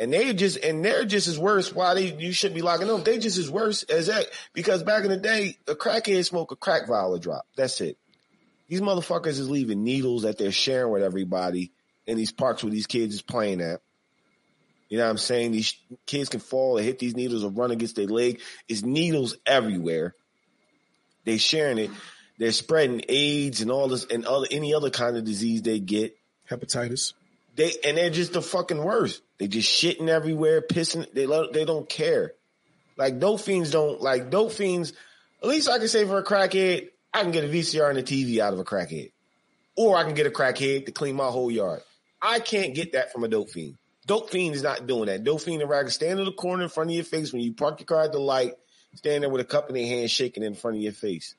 And 0.00 0.12
they 0.12 0.34
just 0.34 0.58
and 0.58 0.84
they're 0.84 1.04
just 1.04 1.28
as 1.28 1.38
worse. 1.38 1.72
Why 1.72 1.94
they 1.94 2.12
you 2.12 2.32
should 2.32 2.54
be 2.54 2.62
locking 2.62 2.88
them? 2.88 3.04
They 3.04 3.18
just 3.18 3.38
as 3.38 3.48
worse 3.48 3.84
as 3.84 4.08
that 4.08 4.26
because 4.52 4.82
back 4.82 5.04
in 5.04 5.10
the 5.10 5.16
day, 5.16 5.58
a 5.68 5.76
crackhead 5.76 6.24
smoke 6.24 6.50
a 6.50 6.56
crack 6.56 6.88
vial 6.88 7.14
a 7.14 7.20
drop. 7.20 7.46
That's 7.56 7.80
it. 7.80 7.96
These 8.66 8.80
motherfuckers 8.80 9.38
is 9.38 9.48
leaving 9.48 9.84
needles 9.84 10.22
that 10.22 10.38
they're 10.38 10.50
sharing 10.50 10.92
with 10.92 11.04
everybody 11.04 11.70
in 12.08 12.16
these 12.16 12.32
parks 12.32 12.64
where 12.64 12.72
these 12.72 12.88
kids 12.88 13.14
is 13.14 13.22
playing 13.22 13.60
at. 13.60 13.80
You 14.88 14.98
know 14.98 15.04
what 15.04 15.10
I'm 15.10 15.18
saying? 15.18 15.52
These 15.52 15.76
kids 16.06 16.30
can 16.30 16.40
fall 16.40 16.78
and 16.78 16.86
hit 16.86 16.98
these 16.98 17.14
needles 17.14 17.44
or 17.44 17.50
run 17.50 17.70
against 17.70 17.94
their 17.94 18.06
leg. 18.06 18.40
It's 18.68 18.82
needles 18.82 19.36
everywhere. 19.46 20.14
They 21.28 21.36
sharing 21.36 21.76
it. 21.76 21.90
They're 22.38 22.52
spreading 22.52 23.02
AIDS 23.08 23.60
and 23.60 23.70
all 23.70 23.88
this 23.88 24.06
and 24.06 24.24
other 24.24 24.46
any 24.50 24.72
other 24.72 24.88
kind 24.88 25.16
of 25.16 25.24
disease 25.24 25.60
they 25.60 25.78
get. 25.78 26.16
Hepatitis. 26.50 27.12
They 27.54 27.72
and 27.84 27.98
they're 27.98 28.08
just 28.08 28.32
the 28.32 28.40
fucking 28.40 28.82
worst. 28.82 29.20
They 29.38 29.46
just 29.46 29.68
shitting 29.68 30.08
everywhere, 30.08 30.62
pissing. 30.62 31.12
They 31.12 31.26
love, 31.26 31.52
they 31.52 31.66
don't 31.66 31.88
care. 31.88 32.32
Like 32.96 33.18
dope 33.18 33.40
fiends 33.40 33.70
don't 33.70 34.00
like 34.00 34.30
dope 34.30 34.52
fiends. 34.52 34.94
At 35.42 35.48
least 35.48 35.68
I 35.68 35.78
can 35.78 35.88
say 35.88 36.06
for 36.06 36.18
a 36.18 36.24
crackhead, 36.24 36.88
I 37.12 37.22
can 37.22 37.30
get 37.30 37.44
a 37.44 37.48
VCR 37.48 37.90
and 37.90 37.98
a 37.98 38.02
TV 38.02 38.38
out 38.38 38.54
of 38.54 38.58
a 38.58 38.64
crackhead, 38.64 39.12
or 39.76 39.96
I 39.96 40.04
can 40.04 40.14
get 40.14 40.26
a 40.26 40.30
crackhead 40.30 40.86
to 40.86 40.92
clean 40.92 41.14
my 41.14 41.26
whole 41.26 41.50
yard. 41.50 41.82
I 42.22 42.40
can't 42.40 42.74
get 42.74 42.92
that 42.92 43.12
from 43.12 43.24
a 43.24 43.28
dope 43.28 43.50
fiend. 43.50 43.76
Dope 44.06 44.30
fiend 44.30 44.54
is 44.54 44.62
not 44.62 44.86
doing 44.86 45.06
that. 45.06 45.24
Dope 45.24 45.42
fiend 45.42 45.60
and 45.60 45.70
rag 45.70 45.90
stand 45.90 46.18
in 46.18 46.24
the 46.24 46.32
corner 46.32 46.62
in 46.62 46.68
front 46.70 46.88
of 46.90 46.96
your 46.96 47.04
face 47.04 47.32
when 47.32 47.42
you 47.42 47.52
park 47.52 47.80
your 47.80 47.86
car 47.86 48.04
at 48.04 48.12
the 48.12 48.18
light, 48.18 48.54
stand 48.94 49.22
there 49.22 49.30
with 49.30 49.40
a 49.40 49.44
cup 49.44 49.68
in 49.68 49.74
their 49.74 49.86
hand, 49.86 50.10
shaking 50.10 50.42
in 50.42 50.54
front 50.54 50.76
of 50.76 50.82
your 50.82 50.92
face. 50.92 51.34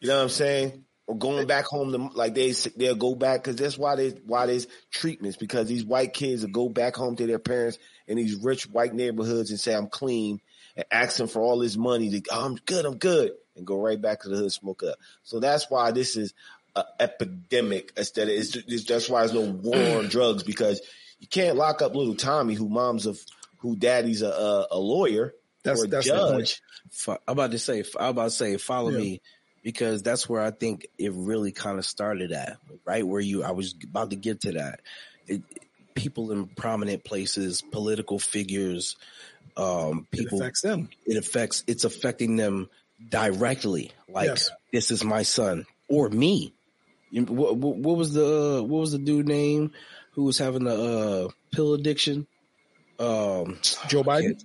You 0.00 0.08
know 0.08 0.16
what 0.16 0.22
I'm 0.24 0.28
saying? 0.28 0.84
Or 1.06 1.16
going 1.16 1.46
back 1.46 1.64
home 1.64 1.90
to 1.92 2.16
like 2.16 2.34
they 2.34 2.52
they'll 2.76 2.94
go 2.94 3.14
back 3.14 3.42
because 3.42 3.56
that's 3.56 3.78
why 3.78 3.96
they 3.96 4.10
why 4.26 4.46
there's 4.46 4.66
treatments 4.90 5.38
because 5.38 5.66
these 5.66 5.84
white 5.84 6.12
kids 6.12 6.42
will 6.42 6.50
go 6.50 6.68
back 6.68 6.96
home 6.96 7.16
to 7.16 7.26
their 7.26 7.38
parents 7.38 7.78
in 8.06 8.18
these 8.18 8.36
rich 8.36 8.68
white 8.68 8.92
neighborhoods 8.92 9.50
and 9.50 9.58
say 9.58 9.74
I'm 9.74 9.88
clean 9.88 10.40
and 10.76 10.84
ask 10.90 11.16
them 11.16 11.26
for 11.26 11.40
all 11.40 11.58
this 11.58 11.78
money 11.78 12.10
to 12.10 12.22
oh, 12.30 12.44
I'm 12.44 12.56
good 12.56 12.84
I'm 12.84 12.98
good 12.98 13.32
and 13.56 13.66
go 13.66 13.80
right 13.80 14.00
back 14.00 14.20
to 14.20 14.28
the 14.28 14.36
hood 14.36 14.52
smoke 14.52 14.82
up. 14.82 14.98
So 15.22 15.40
that's 15.40 15.70
why 15.70 15.92
this 15.92 16.14
is 16.16 16.34
an 16.76 16.84
epidemic 17.00 17.92
instead 17.96 18.28
of 18.28 18.34
it's, 18.34 18.54
it's 18.54 18.84
that's 18.84 19.08
why 19.08 19.20
there's 19.20 19.32
no 19.32 19.50
war 19.50 19.98
on 19.98 20.08
drugs 20.10 20.42
because 20.42 20.82
you 21.20 21.26
can't 21.26 21.56
lock 21.56 21.80
up 21.80 21.94
little 21.94 22.16
Tommy 22.16 22.54
who 22.54 22.68
mom's 22.68 23.06
a 23.06 23.14
who 23.60 23.76
daddy's 23.76 24.20
a 24.20 24.28
a, 24.28 24.66
a 24.72 24.78
lawyer 24.78 25.34
That's 25.68 25.84
a 25.84 25.86
that's 25.88 26.06
the 26.06 26.12
point. 26.32 26.60
judge. 26.96 27.18
I'm 27.26 27.32
about 27.32 27.50
to 27.52 27.58
say, 27.58 27.84
I'm 27.98 28.10
about 28.10 28.24
to 28.24 28.30
say, 28.30 28.56
follow 28.56 28.90
Yeah. 28.90 28.98
me, 28.98 29.20
because 29.62 30.02
that's 30.02 30.28
where 30.28 30.40
I 30.42 30.50
think 30.50 30.86
it 30.98 31.12
really 31.14 31.52
kind 31.52 31.78
of 31.78 31.84
started 31.84 32.32
at, 32.32 32.56
right? 32.86 33.06
Where 33.06 33.20
you, 33.20 33.42
I 33.44 33.50
was 33.52 33.74
about 33.84 34.10
to 34.10 34.16
get 34.16 34.40
to 34.42 34.52
that. 34.52 34.80
It, 35.26 35.42
people 35.94 36.30
in 36.32 36.46
prominent 36.46 37.04
places, 37.04 37.60
political 37.60 38.18
figures, 38.18 38.96
um, 39.56 40.06
It 40.12 40.32
affects 40.32 40.60
them. 40.62 40.88
it 41.04 41.16
affects 41.16 41.64
it's 41.66 41.84
affecting 41.84 42.36
them 42.36 42.68
directly 43.10 43.90
like 44.08 44.26
Yes. 44.28 44.50
this 44.72 44.90
is 44.90 45.04
my 45.04 45.22
son 45.22 45.66
or 45.88 46.08
me 46.08 46.52
what, 47.12 47.56
what, 47.56 47.76
what 47.76 47.96
was 47.96 48.12
the 48.12 48.62
what 48.66 48.80
was 48.80 48.92
the 48.92 48.98
dude 48.98 49.26
name 49.26 49.72
who 50.12 50.24
was 50.24 50.36
having 50.38 50.64
the 50.64 50.74
uh 50.74 51.28
pill 51.54 51.74
addiction 51.74 52.26
um 52.98 53.58
Joe 53.88 54.02
Biden. 54.02 54.40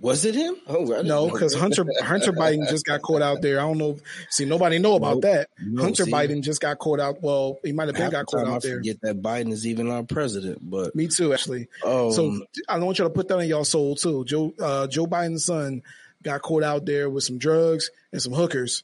Was 0.00 0.24
it 0.24 0.34
him 0.34 0.56
oh 0.66 0.94
I 0.98 1.02
No, 1.02 1.28
because 1.30 1.54
Hunter 1.54 1.84
Hunter 2.02 2.32
Biden 2.32 2.68
just 2.68 2.84
got 2.86 3.02
caught 3.02 3.22
out 3.22 3.42
there. 3.42 3.58
I 3.58 3.62
don't 3.62 3.78
know. 3.78 3.98
See, 4.30 4.44
nobody 4.46 4.78
know 4.78 4.94
about 4.96 5.14
Nope. 5.16 5.22
that. 5.22 5.48
No, 5.62 5.82
Hunter 5.82 6.04
see? 6.06 6.10
Biden 6.12 6.42
just 6.42 6.60
got 6.60 6.78
caught 6.78 7.00
out. 7.00 7.22
Well, 7.22 7.58
he 7.62 7.72
might 7.72 7.88
have 7.88 7.96
been 7.96 8.10
got 8.10 8.26
caught 8.26 8.44
time 8.44 8.50
I 8.52 8.54
out 8.56 8.62
there. 8.62 8.76
forget 8.78 9.00
that 9.02 9.20
Biden 9.22 9.52
is 9.52 9.66
even 9.66 9.90
our 9.90 10.02
president 10.02 10.58
but 10.62 10.94
Me 10.94 11.06
too, 11.08 11.32
actually. 11.34 11.68
um, 11.84 12.12
So 12.12 12.40
I 12.68 12.78
want 12.78 12.98
y'all 12.98 13.08
to 13.08 13.14
put 13.14 13.28
that 13.28 13.38
in 13.38 13.48
y'all 13.48 13.64
soul 13.64 13.94
too. 13.94 14.24
Joe 14.24 14.54
uh, 14.60 14.86
Joe 14.86 15.06
Biden's 15.06 15.44
son 15.44 15.82
got 16.22 16.42
caught 16.42 16.62
out 16.62 16.86
there 16.86 17.08
with 17.10 17.24
some 17.24 17.38
drugs 17.38 17.90
and 18.12 18.20
some 18.22 18.32
hookers, 18.32 18.82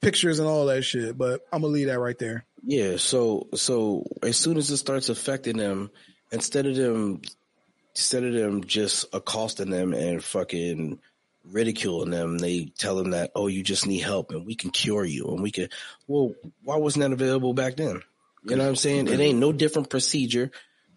pictures 0.00 0.38
and 0.38 0.48
all 0.48 0.66
that 0.66 0.82
shit. 0.82 1.16
But 1.16 1.46
I'm 1.52 1.62
gonna 1.62 1.72
leave 1.72 1.86
that 1.86 1.98
right 2.00 2.18
there. 2.18 2.44
Yeah, 2.64 2.96
so 2.96 3.46
so 3.54 4.04
as 4.22 4.36
soon 4.36 4.56
as 4.56 4.70
it 4.70 4.78
starts 4.78 5.08
affecting 5.08 5.56
them, 5.56 5.90
instead 6.32 6.66
of 6.66 6.74
them 6.74 7.22
instead 7.98 8.22
of 8.22 8.32
them 8.32 8.64
just 8.64 9.06
accosting 9.12 9.70
them 9.70 9.92
and 9.92 10.22
fucking 10.22 11.00
ridiculing 11.50 12.10
them, 12.10 12.38
they 12.38 12.66
tell 12.78 12.96
them 12.96 13.10
that, 13.10 13.32
oh, 13.34 13.48
you 13.48 13.62
just 13.62 13.86
need 13.86 13.98
help 13.98 14.30
and 14.30 14.46
we 14.46 14.54
can 14.54 14.70
cure 14.70 15.04
you 15.04 15.26
and 15.26 15.42
we 15.42 15.50
can 15.50 15.68
well, 16.06 16.32
why 16.62 16.76
wasn't 16.76 17.02
that 17.02 17.12
available 17.12 17.52
back 17.54 17.76
then? 17.76 18.00
You 18.44 18.56
know 18.56 18.62
what 18.62 18.70
I'm 18.70 18.76
saying? 18.76 19.08
It 19.08 19.18
ain't 19.18 19.40
no 19.40 19.52
different 19.52 19.90
procedure 19.90 20.52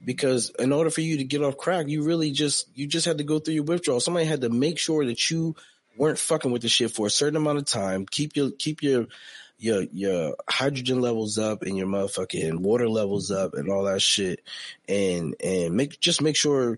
because 0.05 0.51
in 0.59 0.71
order 0.71 0.91
for 0.91 1.01
you 1.01 1.17
to 1.17 1.23
get 1.23 1.41
off 1.41 1.57
crack, 1.57 1.87
you 1.87 2.03
really 2.03 2.31
just 2.31 2.69
you 2.75 2.85
just 2.85 3.07
had 3.07 3.17
to 3.17 3.23
go 3.23 3.39
through 3.39 3.55
your 3.55 3.63
withdrawal. 3.63 3.99
Somebody 3.99 4.27
had 4.27 4.41
to 4.41 4.49
make 4.49 4.77
sure 4.77 5.05
that 5.05 5.31
you 5.31 5.55
weren't 5.97 6.19
fucking 6.19 6.51
with 6.51 6.61
the 6.61 6.69
shit 6.69 6.91
for 6.91 7.07
a 7.07 7.11
certain 7.11 7.35
amount 7.35 7.57
of 7.57 7.65
time. 7.65 8.05
Keep 8.05 8.35
your 8.35 8.51
keep 8.51 8.83
your 8.83 9.07
your 9.61 9.83
your 9.93 10.35
hydrogen 10.49 11.01
levels 11.01 11.37
up 11.37 11.61
and 11.61 11.77
your 11.77 11.87
motherfucking 11.87 12.59
water 12.59 12.89
levels 12.89 13.29
up 13.31 13.53
and 13.53 13.69
all 13.69 13.83
that 13.83 14.01
shit, 14.01 14.41
and 14.89 15.35
and 15.43 15.75
make 15.75 15.99
just 15.99 16.21
make 16.21 16.35
sure 16.35 16.77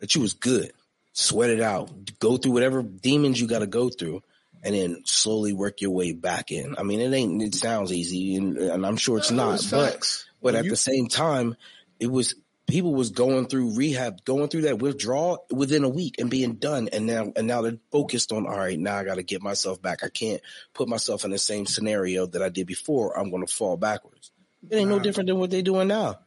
that 0.00 0.14
you 0.14 0.20
was 0.22 0.32
good. 0.32 0.72
Sweat 1.12 1.50
it 1.50 1.60
out. 1.60 1.90
Go 2.18 2.38
through 2.38 2.52
whatever 2.52 2.82
demons 2.82 3.38
you 3.40 3.46
got 3.46 3.58
to 3.58 3.66
go 3.66 3.90
through, 3.90 4.22
and 4.62 4.74
then 4.74 5.02
slowly 5.04 5.52
work 5.52 5.82
your 5.82 5.90
way 5.90 6.12
back 6.12 6.50
in. 6.50 6.74
I 6.78 6.82
mean, 6.84 7.00
it 7.00 7.12
ain't. 7.12 7.42
It 7.42 7.54
sounds 7.54 7.92
easy, 7.92 8.34
and, 8.36 8.56
and 8.56 8.86
I'm 8.86 8.96
sure 8.96 9.18
it's 9.18 9.30
not. 9.30 9.56
It's 9.56 9.70
But 9.70 10.24
but 10.42 10.54
at 10.54 10.64
you- 10.64 10.70
the 10.70 10.76
same 10.76 11.08
time, 11.08 11.56
it 12.00 12.10
was 12.10 12.34
people 12.72 12.94
was 12.94 13.10
going 13.10 13.46
through 13.46 13.76
rehab, 13.76 14.24
going 14.24 14.48
through 14.48 14.62
that 14.62 14.78
withdrawal 14.78 15.44
within 15.50 15.84
a 15.84 15.88
week 15.88 16.16
and 16.18 16.30
being 16.30 16.54
done. 16.54 16.88
And 16.92 17.06
now 17.06 17.32
and 17.36 17.46
now 17.46 17.62
they're 17.62 17.78
focused 17.92 18.32
on 18.32 18.46
all 18.46 18.56
right, 18.56 18.78
now 18.78 18.96
I 18.96 19.04
gotta 19.04 19.22
get 19.22 19.42
myself 19.42 19.80
back. 19.82 20.02
I 20.02 20.08
can't 20.08 20.40
put 20.72 20.88
myself 20.88 21.24
in 21.24 21.30
the 21.30 21.38
same 21.38 21.66
scenario 21.66 22.26
that 22.26 22.42
I 22.42 22.48
did 22.48 22.66
before. 22.66 23.18
I'm 23.18 23.30
gonna 23.30 23.46
fall 23.46 23.76
backwards. 23.76 24.30
It 24.70 24.76
ain't 24.76 24.88
no 24.88 24.98
different 24.98 25.28
than 25.28 25.38
what 25.38 25.50
they're 25.50 25.62
doing 25.62 25.88
now. 25.88 26.20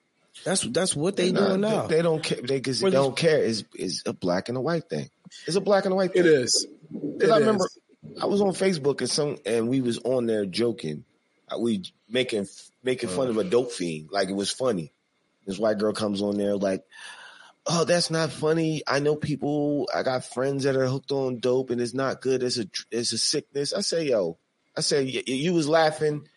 That's 0.43 0.61
that's 0.61 0.95
what 0.95 1.15
they 1.15 1.31
Nah, 1.31 1.47
doing 1.47 1.61
now. 1.61 1.87
They, 1.87 1.95
they 1.95 2.01
don't 2.01 2.21
care. 2.23 2.41
They, 2.41 2.59
cause 2.61 2.79
they 2.79 2.85
Whether- 2.85 2.97
don't 2.97 3.17
care. 3.17 3.39
Is 3.39 3.63
is 3.73 4.03
a 4.05 4.13
black 4.13 4.47
and 4.49 4.57
a 4.57 4.61
white 4.61 4.87
thing. 4.89 5.09
It's 5.47 5.55
a 5.55 5.61
black 5.61 5.85
and 5.85 5.93
a 5.93 5.95
white 5.95 6.13
thing. 6.13 6.21
It 6.21 6.27
is. 6.27 6.67
Because 6.91 7.31
I 7.31 7.39
remember 7.39 7.67
I 8.21 8.25
was 8.27 8.41
on 8.41 8.49
Facebook 8.53 8.99
and 9.01 9.09
some 9.09 9.37
and 9.45 9.67
we 9.69 9.81
was 9.81 9.97
on 9.99 10.25
there 10.27 10.45
joking. 10.45 11.05
Uh, 11.49 11.57
We 11.59 11.83
making 12.09 12.47
making 12.83 13.09
fun 13.09 13.29
of 13.29 13.37
a 13.37 13.43
dope 13.43 13.71
fiend 13.71 14.09
like 14.11 14.29
it 14.29 14.35
was 14.35 14.51
funny. 14.51 14.91
This 15.45 15.59
white 15.59 15.77
girl 15.77 15.93
comes 15.93 16.21
on 16.21 16.37
there 16.37 16.55
like, 16.55 16.83
"Oh, 17.65 17.83
that's 17.85 18.09
not 18.09 18.31
funny. 18.31 18.81
I 18.87 18.99
know 18.99 19.15
people. 19.15 19.89
I 19.93 20.03
got 20.03 20.25
friends 20.25 20.63
that 20.63 20.75
are 20.75 20.87
hooked 20.87 21.11
on 21.11 21.39
dope, 21.39 21.69
and 21.69 21.79
it's 21.79 21.93
not 21.93 22.21
good. 22.21 22.43
It's 22.43 22.57
a 22.57 22.67
it's 22.91 23.13
a 23.13 23.17
sickness." 23.17 23.73
I 23.73 23.81
say, 23.81 24.09
"Yo," 24.09 24.37
I 24.75 24.81
say, 24.81 25.03
"Y- 25.05 25.23
"You 25.27 25.53
was 25.53 25.67
laughing." 25.67 26.27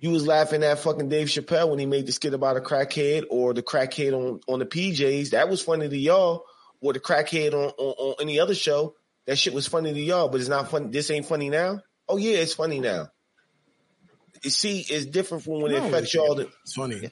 You 0.00 0.10
was 0.10 0.24
laughing 0.24 0.62
at 0.62 0.78
fucking 0.78 1.08
Dave 1.08 1.26
Chappelle 1.26 1.70
when 1.70 1.80
he 1.80 1.86
made 1.86 2.06
the 2.06 2.12
skit 2.12 2.32
about 2.32 2.56
a 2.56 2.60
crackhead 2.60 3.24
or 3.30 3.52
the 3.52 3.64
crackhead 3.64 4.12
on, 4.12 4.38
on 4.46 4.60
the 4.60 4.64
PJs. 4.66 5.30
That 5.30 5.48
was 5.48 5.60
funny 5.60 5.88
to 5.88 5.96
y'all. 5.98 6.44
Or 6.80 6.92
the 6.92 7.00
crackhead 7.00 7.52
on, 7.52 7.70
on, 7.76 7.94
on 7.98 8.14
any 8.20 8.38
other 8.38 8.54
show. 8.54 8.94
That 9.26 9.36
shit 9.36 9.52
was 9.52 9.66
funny 9.66 9.92
to 9.92 10.00
y'all, 10.00 10.28
but 10.28 10.38
it's 10.40 10.48
not 10.48 10.70
funny. 10.70 10.90
This 10.90 11.10
ain't 11.10 11.26
funny 11.26 11.50
now. 11.50 11.80
Oh 12.08 12.16
yeah, 12.16 12.36
it's 12.38 12.54
funny 12.54 12.78
now. 12.78 13.08
You 14.44 14.50
see, 14.50 14.86
it's 14.88 15.06
different 15.06 15.42
from 15.42 15.60
when 15.62 15.72
it 15.72 15.80
No, 15.80 15.88
affects 15.88 16.14
y'all. 16.14 16.38
It's 16.38 16.74
funny. 16.76 17.10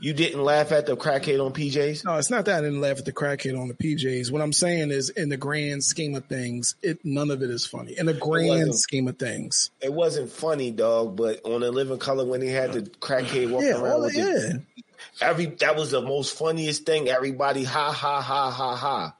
You 0.00 0.12
didn't 0.12 0.42
laugh 0.42 0.72
at 0.72 0.86
the 0.86 0.96
crackhead 0.96 1.44
on 1.44 1.52
PJs. 1.52 2.04
No, 2.04 2.16
it's 2.16 2.30
not 2.30 2.44
that 2.46 2.58
I 2.58 2.60
didn't 2.60 2.80
laugh 2.80 2.98
at 2.98 3.04
the 3.04 3.12
crackhead 3.12 3.58
on 3.58 3.68
the 3.68 3.74
PJs. 3.74 4.32
What 4.32 4.42
I'm 4.42 4.52
saying 4.52 4.90
is, 4.90 5.10
in 5.10 5.28
the 5.28 5.36
grand 5.36 5.84
scheme 5.84 6.16
of 6.16 6.24
things, 6.26 6.74
it 6.82 7.04
none 7.04 7.30
of 7.30 7.42
it 7.42 7.50
is 7.50 7.66
funny. 7.66 7.96
In 7.96 8.06
the 8.06 8.14
grand 8.14 8.74
scheme 8.74 9.06
of 9.06 9.16
things, 9.18 9.70
It 9.80 9.92
wasn't 9.92 10.30
funny, 10.30 10.72
dog. 10.72 11.16
But 11.16 11.44
on 11.44 11.62
a 11.62 11.70
living 11.70 11.98
color, 11.98 12.24
when 12.24 12.42
he 12.42 12.48
had 12.48 12.72
the 12.72 12.82
crackhead 12.82 13.50
walking 13.50 13.68
yeah, 13.68 13.80
around 13.80 14.02
with 14.02 14.14
the, 14.14 14.22
the, 14.22 14.62
yeah. 14.76 15.28
every 15.28 15.46
that 15.46 15.76
was 15.76 15.92
the 15.92 16.02
most 16.02 16.36
funniest 16.36 16.84
thing. 16.84 17.08
Everybody 17.08 17.64
ha 17.64 17.92
ha 17.92 18.20
ha 18.20 18.50
ha 18.50 18.74
ha. 18.74 19.14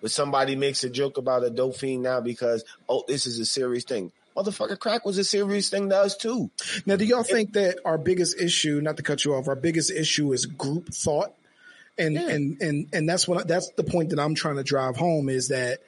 But 0.00 0.10
somebody 0.10 0.56
makes 0.56 0.82
a 0.82 0.90
joke 0.90 1.18
about 1.18 1.44
a 1.44 1.50
dope 1.50 1.76
fiend 1.76 2.02
now 2.02 2.20
because 2.20 2.64
oh, 2.88 3.04
this 3.06 3.26
is 3.26 3.38
a 3.38 3.44
serious 3.44 3.84
thing. 3.84 4.12
Motherfucker, 4.36 4.78
crack 4.78 5.04
was 5.04 5.18
a 5.18 5.24
serious 5.24 5.68
thing 5.68 5.90
to 5.90 5.96
us 5.96 6.16
too. 6.16 6.50
Now, 6.86 6.96
do 6.96 7.04
y'all 7.04 7.22
think 7.22 7.52
that 7.52 7.78
our 7.84 7.98
biggest 7.98 8.40
issue, 8.40 8.80
not 8.80 8.96
to 8.96 9.02
cut 9.02 9.24
you 9.24 9.34
off, 9.34 9.48
our 9.48 9.56
biggest 9.56 9.90
issue 9.90 10.32
is 10.32 10.46
group 10.46 10.92
thought? 10.92 11.34
And 11.98 12.14
Yeah. 12.14 12.28
and 12.28 12.62
and 12.62 12.88
and 12.94 13.08
that's 13.08 13.28
what 13.28 13.46
that's 13.46 13.68
the 13.76 13.84
point 13.84 14.10
that 14.10 14.18
I'm 14.18 14.34
trying 14.34 14.56
to 14.56 14.62
drive 14.62 14.96
home 14.96 15.28
is 15.28 15.48
that 15.48 15.80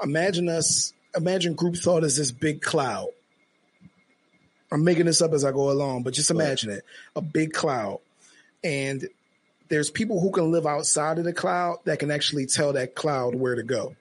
imagine 0.00 0.48
us 0.48 0.92
imagine 1.16 1.54
group 1.54 1.76
thought 1.76 2.04
as 2.04 2.16
this 2.16 2.30
big 2.30 2.62
cloud. 2.62 3.08
I'm 4.70 4.84
making 4.84 5.06
this 5.06 5.22
up 5.22 5.32
as 5.32 5.44
I 5.44 5.52
go 5.52 5.70
along, 5.70 6.02
but 6.02 6.14
just 6.14 6.30
imagine 6.30 6.70
it, 6.70 6.84
a 7.14 7.20
big 7.20 7.52
cloud. 7.52 8.00
And 8.62 9.08
there's 9.68 9.90
people 9.90 10.20
who 10.20 10.30
can 10.30 10.50
live 10.50 10.66
outside 10.66 11.18
of 11.18 11.24
the 11.24 11.32
cloud 11.32 11.78
that 11.84 11.98
can 11.98 12.10
actually 12.10 12.46
tell 12.46 12.72
that 12.74 12.94
cloud 12.94 13.34
where 13.34 13.54
to 13.54 13.62
go. 13.62 13.96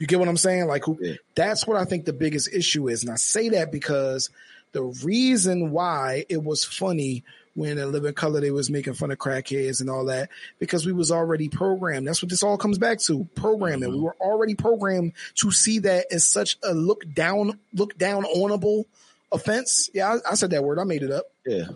You 0.00 0.06
get 0.08 0.18
what 0.18 0.28
I'm 0.28 0.36
saying? 0.36 0.66
Like 0.66 0.84
who 0.84 0.98
Yeah. 1.00 1.14
that's 1.36 1.66
what 1.66 1.76
I 1.76 1.84
think 1.84 2.04
the 2.06 2.12
biggest 2.12 2.52
issue 2.52 2.88
is. 2.88 3.04
And 3.04 3.12
I 3.12 3.16
say 3.16 3.50
that 3.50 3.70
because 3.70 4.30
the 4.72 4.82
reason 4.82 5.70
why 5.70 6.24
it 6.28 6.42
was 6.42 6.64
funny 6.64 7.22
when 7.54 7.78
in 7.78 7.92
Living 7.92 8.14
Color 8.14 8.40
they 8.40 8.50
was 8.50 8.70
making 8.70 8.94
fun 8.94 9.10
of 9.10 9.18
crackheads 9.18 9.80
and 9.80 9.90
all 9.90 10.06
that, 10.06 10.30
because 10.58 10.86
we 10.86 10.92
was 10.92 11.10
already 11.10 11.48
programmed. 11.48 12.06
That's 12.06 12.22
what 12.22 12.30
this 12.30 12.42
all 12.42 12.56
comes 12.56 12.78
back 12.78 13.00
to. 13.00 13.28
Programming. 13.34 13.90
Mm-hmm. 13.90 13.98
We 13.98 14.02
were 14.04 14.16
already 14.20 14.54
programmed 14.54 15.12
to 15.36 15.50
see 15.50 15.80
that 15.80 16.06
as 16.10 16.24
such 16.24 16.56
a 16.62 16.72
look 16.72 17.12
down, 17.12 17.58
look 17.74 17.98
down 17.98 18.22
onable 18.24 18.84
offense. 19.32 19.90
Yeah, 19.92 20.14
I, 20.24 20.30
I 20.30 20.34
said 20.36 20.50
that 20.50 20.64
word. 20.64 20.78
I 20.78 20.84
made 20.84 21.02
it 21.02 21.10
up. 21.10 21.26
Yeah. 21.44 21.66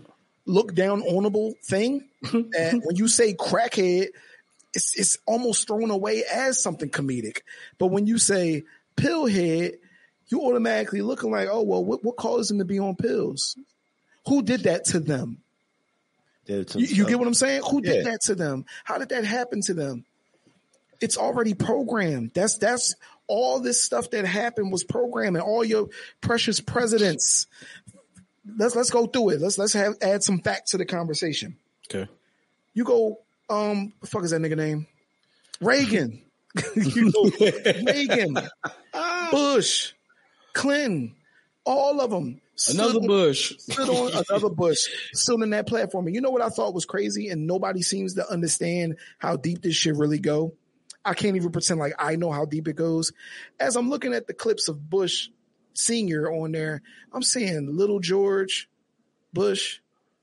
Look 0.46 0.74
down 0.74 1.02
onable 1.02 1.58
thing. 1.58 2.04
and 2.32 2.82
when 2.84 2.96
you 2.96 3.08
say 3.08 3.34
crackhead, 3.34 4.08
it's 4.74 4.98
it's 4.98 5.16
almost 5.26 5.66
thrown 5.66 5.90
away 5.90 6.24
as 6.32 6.62
something 6.62 6.90
comedic. 6.90 7.38
But 7.78 7.88
when 7.88 8.06
you 8.06 8.18
say 8.18 8.64
pillhead, 8.96 9.74
you 10.28 10.40
automatically 10.42 11.02
looking 11.02 11.30
like, 11.30 11.48
oh 11.50 11.62
well, 11.62 11.84
what, 11.84 12.04
what 12.04 12.16
caused 12.16 12.50
them 12.50 12.58
to 12.58 12.64
be 12.64 12.78
on 12.78 12.96
pills? 12.96 13.56
Who 14.26 14.42
did 14.42 14.64
that 14.64 14.86
to 14.86 15.00
them? 15.00 15.38
Did 16.46 16.60
it 16.60 16.68
to 16.68 16.80
You, 16.80 16.86
you 16.86 17.06
get 17.06 17.18
what 17.18 17.28
I'm 17.28 17.34
saying? 17.34 17.62
Who 17.70 17.80
did 17.80 18.04
Yeah. 18.04 18.10
that 18.12 18.22
to 18.22 18.34
them? 18.34 18.64
How 18.84 18.98
did 18.98 19.10
that 19.10 19.24
happen 19.24 19.60
to 19.62 19.74
them? 19.74 20.04
It's 21.00 21.18
already 21.18 21.54
programmed. 21.54 22.32
That's 22.34 22.58
that's 22.58 22.94
all 23.26 23.60
this 23.60 23.82
stuff 23.82 24.10
that 24.10 24.24
happened 24.26 24.70
was 24.70 24.84
programmed, 24.84 25.36
and 25.36 25.44
all 25.44 25.64
your 25.64 25.88
precious 26.20 26.60
presidents. 26.60 27.46
Let's 28.58 28.76
let's 28.76 28.90
go 28.90 29.06
through 29.06 29.30
it. 29.30 29.40
Let's 29.40 29.58
let's 29.58 29.72
have 29.72 29.94
add 30.02 30.22
some 30.22 30.40
fact 30.40 30.68
to 30.70 30.78
the 30.78 30.84
conversation. 30.84 31.56
Okay. 31.90 32.08
You 32.74 32.84
go, 32.84 33.20
um, 33.48 33.92
the 34.00 34.06
fuck 34.06 34.24
is 34.24 34.30
that 34.30 34.40
nigga 34.40 34.56
name? 34.56 34.86
Reagan. 35.60 36.22
you 36.76 37.10
go, 37.10 37.30
Reagan, 37.84 38.38
Bush, 39.32 39.92
Clinton, 40.52 41.16
all 41.64 42.00
of 42.00 42.10
them. 42.10 42.40
Another 42.70 43.00
on- 43.00 43.06
Bush. 43.08 43.54
stood 43.58 43.88
on 43.88 44.24
another 44.30 44.48
Bush, 44.50 44.78
stood 45.12 45.42
on 45.42 45.50
that 45.50 45.66
platform. 45.66 46.06
And 46.06 46.14
you 46.14 46.20
know 46.20 46.30
what 46.30 46.42
I 46.42 46.48
thought 46.50 46.72
was 46.74 46.84
crazy, 46.84 47.28
and 47.28 47.48
nobody 47.48 47.82
seems 47.82 48.14
to 48.14 48.30
understand 48.30 48.96
how 49.18 49.36
deep 49.36 49.62
this 49.62 49.74
shit 49.74 49.96
really 49.96 50.20
go. 50.20 50.54
I 51.04 51.14
can't 51.14 51.34
even 51.34 51.50
pretend 51.50 51.80
like 51.80 51.94
I 51.98 52.14
know 52.14 52.30
how 52.30 52.44
deep 52.44 52.68
it 52.68 52.76
goes. 52.76 53.12
As 53.58 53.74
I'm 53.74 53.90
looking 53.90 54.14
at 54.14 54.28
the 54.28 54.34
clips 54.34 54.68
of 54.68 54.88
Bush 54.88 55.28
Senior 55.74 56.30
on 56.30 56.52
there, 56.52 56.82
I'm 57.12 57.24
seeing 57.24 57.76
Little 57.76 57.98
George 57.98 58.68
Bush 59.32 59.80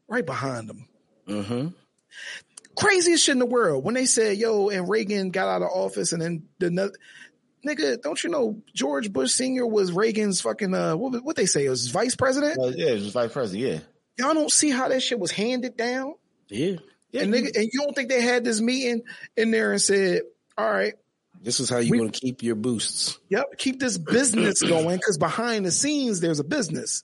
right 0.07 0.26
behind 0.26 0.69
him 0.69 0.88
Mm-hmm. 1.28 1.67
Craziest 2.76 3.24
shit 3.26 3.34
in 3.34 3.39
the 3.39 3.45
world. 3.45 3.84
When 3.84 3.95
they 3.95 4.05
said, 4.05 4.38
yo, 4.38 4.69
and 4.69 4.89
Reagan 4.89 5.32
got 5.32 5.47
out 5.47 5.61
of 5.61 5.69
office 5.69 6.11
and 6.13 6.22
then 6.22 6.43
the 6.59 6.69
no- 6.69 6.91
nigga, 7.65 8.01
don't 8.01 8.22
you 8.24 8.30
know 8.30 8.61
George 8.74 9.11
Bush 9.11 9.32
Sr. 9.32 9.65
was 9.67 9.91
Reagan's 9.91 10.41
fucking 10.41 10.74
uh 10.74 10.95
what 10.95 11.24
what 11.24 11.36
they 11.36 11.45
say, 11.45 11.65
it 11.65 11.69
was 11.69 11.88
vice 11.89 12.15
president? 12.15 12.57
Uh, 12.59 12.67
yeah, 12.76 12.88
it 12.89 12.93
was 13.01 13.11
vice 13.13 13.32
president. 13.32 13.84
Yeah. 14.17 14.26
Y'all 14.26 14.34
don't 14.34 14.51
see 14.51 14.69
how 14.69 14.88
that 14.89 15.01
shit 15.01 15.19
was 15.19 15.32
handed 15.32 15.78
down? 15.78 16.15
Yeah. 16.49 16.78
Yeah, 17.11 17.24
and 17.24 17.34
you- 17.36 17.41
nigga, 17.43 17.55
and 17.57 17.69
you 17.72 17.82
don't 17.82 17.95
think 17.95 18.09
they 18.09 18.22
had 18.22 18.43
this 18.43 18.61
meeting 18.61 19.01
in 19.36 19.51
there 19.51 19.72
and 19.72 19.82
said, 19.82 20.22
All 20.57 20.69
right, 20.69 20.93
This 21.41 21.59
is 21.59 21.69
how 21.69 21.78
you 21.80 21.91
We- 21.91 21.99
want 21.99 22.13
to 22.15 22.19
keep 22.22 22.41
your 22.43 22.55
boosts. 22.55 23.17
Yep. 23.30 23.57
Keep 23.57 23.80
this 23.80 23.97
business 23.97 24.61
going 24.67 24.97
because 24.97 25.17
behind 25.17 25.65
the 25.65 25.72
scenes, 25.72 26.19
there's 26.19 26.39
a 26.39 26.43
business. 26.43 27.03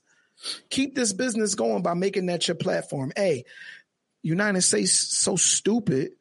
Keep 0.69 0.93
this 0.95 1.13
business 1.13 1.55
going 1.55 1.81
by 1.81 1.93
making 1.95 2.27
that 2.27 2.47
your 2.47 2.55
platform. 2.55 3.11
Hey, 3.15 3.45
United 4.21 4.61
States 4.61 4.91
so 4.91 5.35
stupid, 5.35 6.11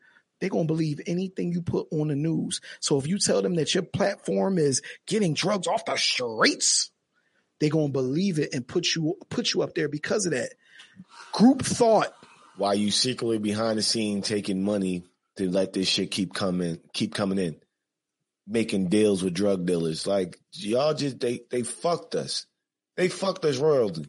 they're 0.40 0.50
going 0.50 0.66
to 0.66 0.72
believe 0.72 1.00
anything 1.06 1.52
you 1.52 1.62
put 1.62 1.88
on 1.90 2.08
the 2.08 2.14
news. 2.14 2.60
So 2.80 2.98
if 2.98 3.06
you 3.06 3.18
tell 3.18 3.42
them 3.42 3.54
that 3.56 3.74
your 3.74 3.82
platform 3.82 4.58
is 4.58 4.82
getting 5.06 5.34
drugs 5.34 5.66
off 5.66 5.84
the 5.84 5.96
streets, 5.96 6.90
they're 7.58 7.70
going 7.70 7.88
to 7.88 7.92
believe 7.92 8.38
it 8.38 8.54
and 8.54 8.66
put 8.66 8.94
you 8.94 9.16
put 9.30 9.54
you 9.54 9.62
up 9.62 9.74
there 9.74 9.88
because 9.88 10.26
of 10.26 10.32
that. 10.32 10.50
Group 11.32 11.62
thought. 11.62 12.12
Why 12.56 12.74
you 12.74 12.90
secretly 12.90 13.38
behind 13.38 13.78
the 13.78 13.82
scene 13.82 14.22
taking 14.22 14.62
money 14.62 15.04
to 15.36 15.50
let 15.50 15.72
this 15.72 15.88
shit 15.88 16.10
keep 16.10 16.32
coming, 16.32 16.80
keep 16.94 17.14
coming 17.14 17.38
in, 17.38 17.56
making 18.46 18.88
deals 18.88 19.22
with 19.22 19.34
drug 19.34 19.66
dealers. 19.66 20.06
Like 20.06 20.38
y'all 20.52 20.94
just 20.94 21.20
they 21.20 21.40
they 21.50 21.62
fucked 21.62 22.14
us. 22.14 22.46
They 22.96 23.08
fucked 23.08 23.44
us 23.44 23.58
royally. 23.58 24.06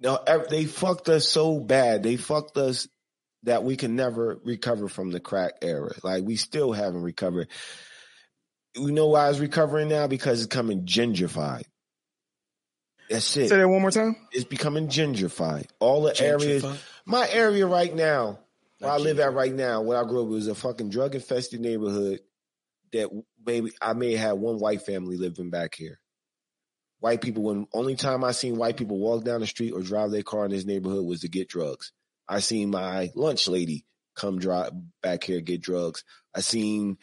No, 0.00 0.18
they 0.50 0.64
fucked 0.64 1.08
us 1.08 1.28
so 1.28 1.58
bad. 1.58 2.02
They 2.02 2.16
fucked 2.16 2.56
us 2.56 2.88
that 3.44 3.64
we 3.64 3.76
can 3.76 3.96
never 3.96 4.38
recover 4.44 4.88
from 4.88 5.10
the 5.10 5.20
crack 5.20 5.54
era. 5.62 5.92
Like 6.02 6.24
we 6.24 6.36
still 6.36 6.72
haven't 6.72 7.02
recovered. 7.02 7.48
We 8.80 8.92
know 8.92 9.08
why 9.08 9.28
it's 9.30 9.38
recovering 9.38 9.88
now 9.88 10.06
because 10.06 10.42
it's 10.42 10.54
coming 10.54 10.84
gentrified. 10.84 11.64
That's 13.08 13.36
it. 13.36 13.48
Say 13.48 13.56
that 13.56 13.68
one 13.68 13.80
more 13.80 13.90
time. 13.90 14.16
It's 14.32 14.44
becoming 14.44 14.88
gentrified. 14.88 15.66
All 15.80 16.02
the 16.02 16.20
areas, 16.20 16.64
my 17.06 17.28
area 17.30 17.66
right 17.66 17.94
now, 17.94 18.38
where 18.78 18.90
I 18.90 18.96
Like 18.96 19.04
live 19.04 19.20
at 19.20 19.32
right 19.32 19.54
now, 19.54 19.80
where 19.80 19.98
I 19.98 20.06
grew 20.06 20.22
up, 20.22 20.28
was 20.28 20.46
a 20.46 20.54
fucking 20.54 20.90
drug 20.90 21.14
infested 21.14 21.60
neighborhood. 21.60 22.20
That 22.92 23.10
maybe 23.44 23.72
I 23.80 23.94
may 23.94 24.14
have 24.16 24.38
one 24.38 24.58
white 24.58 24.82
family 24.82 25.16
living 25.16 25.50
back 25.50 25.74
here. 25.74 25.98
White 27.00 27.20
people. 27.20 27.44
When 27.44 27.66
only 27.72 27.94
time 27.94 28.24
I 28.24 28.32
seen 28.32 28.56
white 28.56 28.76
people 28.76 28.98
walk 28.98 29.24
down 29.24 29.40
the 29.40 29.46
street 29.46 29.72
or 29.72 29.82
drive 29.82 30.10
their 30.10 30.22
car 30.22 30.44
in 30.44 30.50
this 30.50 30.64
neighborhood 30.64 31.06
was 31.06 31.20
to 31.20 31.28
get 31.28 31.48
drugs. 31.48 31.92
I 32.28 32.40
seen 32.40 32.70
my 32.70 33.10
lunch 33.14 33.48
lady 33.48 33.84
come 34.14 34.38
drive 34.38 34.72
back 35.02 35.24
here 35.24 35.40
get 35.40 35.62
drugs. 35.62 36.04
I 36.34 36.40
seen 36.40 36.98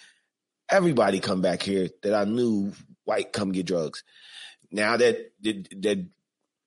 everybody 0.70 1.20
come 1.20 1.42
back 1.42 1.62
here 1.62 1.90
that 2.04 2.14
I 2.14 2.26
knew 2.26 2.74
white 3.06 3.32
come 3.32 3.52
get 3.52 3.66
drugs. 3.66 4.04
Now 4.72 4.98
that 4.98 5.32
that, 5.42 6.08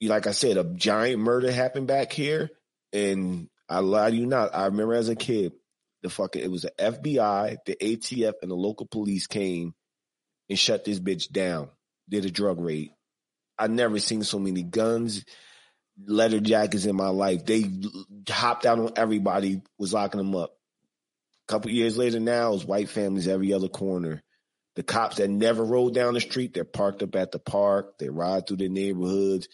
like 0.00 0.26
I 0.26 0.32
said, 0.32 0.56
a 0.56 0.64
giant 0.64 1.20
murder 1.20 1.50
happened 1.52 1.86
back 1.86 2.12
here, 2.12 2.50
and 2.92 3.48
I 3.68 3.80
lie 3.80 4.10
to 4.10 4.16
you 4.16 4.26
not. 4.26 4.54
I 4.54 4.66
remember 4.66 4.94
as 4.94 5.08
a 5.08 5.16
kid, 5.16 5.52
the 6.02 6.08
fucking 6.08 6.42
it 6.42 6.50
was 6.50 6.62
the 6.62 6.72
FBI, 6.78 7.58
the 7.66 7.76
ATF, 7.76 8.34
and 8.42 8.50
the 8.50 8.56
local 8.56 8.86
police 8.86 9.26
came 9.26 9.74
and 10.48 10.58
shut 10.58 10.84
this 10.84 11.00
bitch 11.00 11.30
down. 11.30 11.68
Did 12.08 12.24
a 12.24 12.30
drug 12.30 12.58
raid. 12.60 12.92
I 13.58 13.66
never 13.66 13.98
seen 13.98 14.22
so 14.22 14.38
many 14.38 14.62
guns, 14.62 15.24
leather 16.06 16.40
jackets 16.40 16.84
in 16.84 16.96
my 16.96 17.08
life. 17.08 17.44
They 17.44 17.64
hopped 18.28 18.66
out 18.66 18.78
on 18.78 18.92
everybody, 18.96 19.62
was 19.78 19.92
locking 19.92 20.18
them 20.18 20.34
up. 20.34 20.54
A 21.48 21.52
couple 21.52 21.70
years 21.70 21.96
later, 21.96 22.20
now 22.20 22.52
it's 22.54 22.64
white 22.64 22.88
families 22.88 23.26
every 23.26 23.52
other 23.52 23.68
corner. 23.68 24.22
The 24.76 24.82
cops 24.82 25.16
that 25.16 25.28
never 25.28 25.64
rode 25.64 25.94
down 25.94 26.14
the 26.14 26.20
street, 26.20 26.54
they're 26.54 26.64
parked 26.64 27.02
up 27.02 27.16
at 27.16 27.32
the 27.32 27.40
park. 27.40 27.98
They 27.98 28.10
ride 28.10 28.46
through 28.46 28.58
the 28.58 28.68
neighborhoods. 28.68 29.48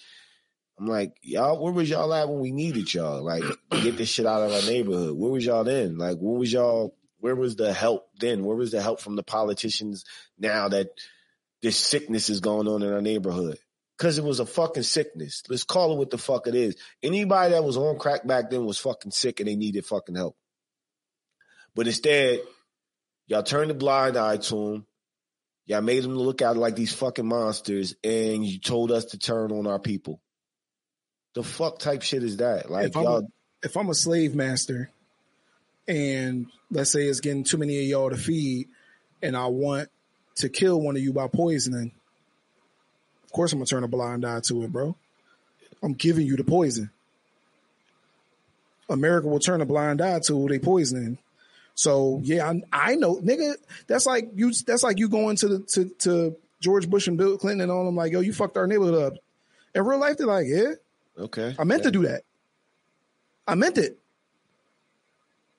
I'm 0.78 0.86
like, 0.86 1.14
y'all, 1.22 1.62
where 1.62 1.72
was 1.72 1.88
y'all 1.88 2.12
at 2.12 2.28
when 2.28 2.40
we 2.40 2.50
needed 2.50 2.92
y'all? 2.92 3.22
Like, 3.22 3.44
get 3.70 3.96
this 3.96 4.08
shit 4.08 4.26
out 4.26 4.42
of 4.42 4.52
our 4.52 4.70
neighborhood. 4.70 5.16
Where 5.16 5.30
was 5.30 5.46
y'all 5.46 5.64
then? 5.64 5.96
Like, 5.96 6.18
where 6.18 6.38
was 6.38 6.52
y'all? 6.52 6.96
Where 7.20 7.36
was 7.36 7.56
the 7.56 7.72
help 7.72 8.08
then? 8.18 8.44
Where 8.44 8.56
was 8.56 8.72
the 8.72 8.82
help 8.82 9.00
from 9.00 9.16
the 9.16 9.22
politicians 9.22 10.04
now 10.38 10.68
that 10.68 10.88
this 11.62 11.76
sickness 11.76 12.28
is 12.28 12.40
going 12.40 12.68
on 12.68 12.82
in 12.82 12.92
our 12.92 13.00
neighborhood? 13.00 13.58
Cause 13.96 14.18
it 14.18 14.24
was 14.24 14.40
a 14.40 14.46
fucking 14.46 14.82
sickness. 14.82 15.44
Let's 15.48 15.62
call 15.62 15.92
it 15.92 15.98
what 15.98 16.10
the 16.10 16.18
fuck 16.18 16.48
it 16.48 16.54
is. 16.56 16.76
Anybody 17.02 17.52
that 17.52 17.62
was 17.62 17.76
on 17.76 17.96
crack 17.98 18.26
back 18.26 18.50
then 18.50 18.64
was 18.64 18.78
fucking 18.78 19.12
sick 19.12 19.38
and 19.38 19.48
they 19.48 19.54
needed 19.54 19.86
fucking 19.86 20.16
help. 20.16 20.36
But 21.76 21.86
instead, 21.86 22.40
y'all 23.28 23.44
turned 23.44 23.70
a 23.70 23.74
blind 23.74 24.16
eye 24.16 24.38
to 24.38 24.54
them. 24.54 24.86
Y'all 25.66 25.80
made 25.80 26.02
them 26.02 26.16
look 26.16 26.42
out 26.42 26.56
like 26.56 26.74
these 26.74 26.92
fucking 26.92 27.26
monsters 27.26 27.94
and 28.02 28.44
you 28.44 28.58
told 28.58 28.90
us 28.90 29.06
to 29.06 29.18
turn 29.18 29.52
on 29.52 29.66
our 29.66 29.78
people. 29.78 30.20
The 31.34 31.42
fuck 31.42 31.78
type 31.78 32.02
shit 32.02 32.22
is 32.22 32.38
that? 32.38 32.70
Like 32.70 32.88
If 32.88 32.96
I'm, 32.96 33.02
y'all, 33.04 33.28
if 33.62 33.76
I'm 33.76 33.88
a 33.88 33.94
slave 33.94 34.34
master 34.34 34.90
and 35.88 36.46
let's 36.70 36.90
say 36.90 37.04
it's 37.04 37.20
getting 37.20 37.44
too 37.44 37.58
many 37.58 37.78
of 37.78 37.86
y'all 37.86 38.10
to 38.10 38.16
feed 38.16 38.68
and 39.22 39.36
I 39.36 39.46
want 39.46 39.88
to 40.36 40.48
kill 40.48 40.80
one 40.80 40.96
of 40.96 41.02
you 41.02 41.12
by 41.12 41.28
poisoning, 41.28 41.92
course 43.34 43.52
I'm 43.52 43.58
gonna 43.58 43.66
turn 43.66 43.84
a 43.84 43.88
blind 43.88 44.24
eye 44.24 44.40
to 44.44 44.62
it, 44.62 44.72
bro. 44.72 44.96
I'm 45.82 45.92
giving 45.92 46.26
you 46.26 46.36
the 46.36 46.44
poison. 46.44 46.90
America 48.88 49.26
will 49.28 49.38
turn 49.40 49.60
a 49.60 49.66
blind 49.66 50.00
eye 50.00 50.20
to 50.24 50.32
who 50.34 50.48
they 50.48 50.58
poisoning. 50.58 51.18
So 51.74 52.20
yeah, 52.22 52.48
I, 52.50 52.62
I 52.92 52.94
know, 52.94 53.16
nigga. 53.16 53.54
That's 53.86 54.06
like 54.06 54.30
you. 54.34 54.52
That's 54.66 54.82
like 54.82 54.98
you 54.98 55.08
going 55.08 55.36
to 55.36 55.48
the 55.48 55.58
to, 55.72 55.84
to 56.00 56.36
George 56.60 56.88
Bush 56.88 57.08
and 57.08 57.18
Bill 57.18 57.36
Clinton 57.36 57.62
and 57.62 57.70
all 57.72 57.84
them 57.84 57.96
like, 57.96 58.12
yo, 58.12 58.20
you 58.20 58.32
fucked 58.32 58.56
our 58.56 58.66
neighborhood 58.66 59.12
up. 59.12 59.18
In 59.74 59.84
real 59.84 59.98
life, 59.98 60.16
they're 60.18 60.26
like, 60.26 60.46
yeah, 60.46 60.74
okay. 61.18 61.54
I 61.58 61.64
meant 61.64 61.82
to 61.82 61.90
do 61.90 62.02
that. 62.06 62.22
I 63.48 63.54
meant 63.56 63.76
it. 63.78 63.98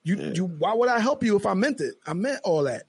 You 0.04 0.16
Yeah. 0.16 0.32
you 0.34 0.44
why 0.46 0.72
would 0.72 0.88
I 0.88 1.00
help 1.00 1.22
you 1.22 1.36
if 1.36 1.44
I 1.46 1.54
meant 1.54 1.80
it? 1.80 1.94
I 2.06 2.14
meant 2.14 2.40
all 2.44 2.62
that. 2.64 2.84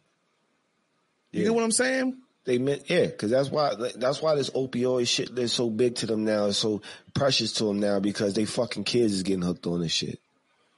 You 1.31 1.41
Yeah. 1.41 1.47
know 1.47 1.53
what 1.53 1.63
I'm 1.63 1.71
saying? 1.71 2.17
They 2.47 2.59
meant 2.59 2.89
yeah, 2.89 3.07
because 3.07 3.29
that's 3.29 3.51
why 3.51 3.73
that's 3.95 4.21
why 4.21 4.35
this 4.35 4.49
opioid 4.51 5.05
shit 5.05 5.37
is 5.37 5.51
so 5.51 5.69
big 5.69 5.95
to 5.95 6.05
them 6.05 6.23
now. 6.23 6.51
So 6.51 6.81
precious 7.13 7.51
to 7.53 7.65
them 7.65 7.81
now 7.81 7.99
because 7.99 8.35
they 8.35 8.45
fucking 8.45 8.85
kids 8.85 9.15
is 9.15 9.23
getting 9.23 9.41
hooked 9.41 9.67
on 9.67 9.81
this 9.81 9.91
shit. 9.91 10.21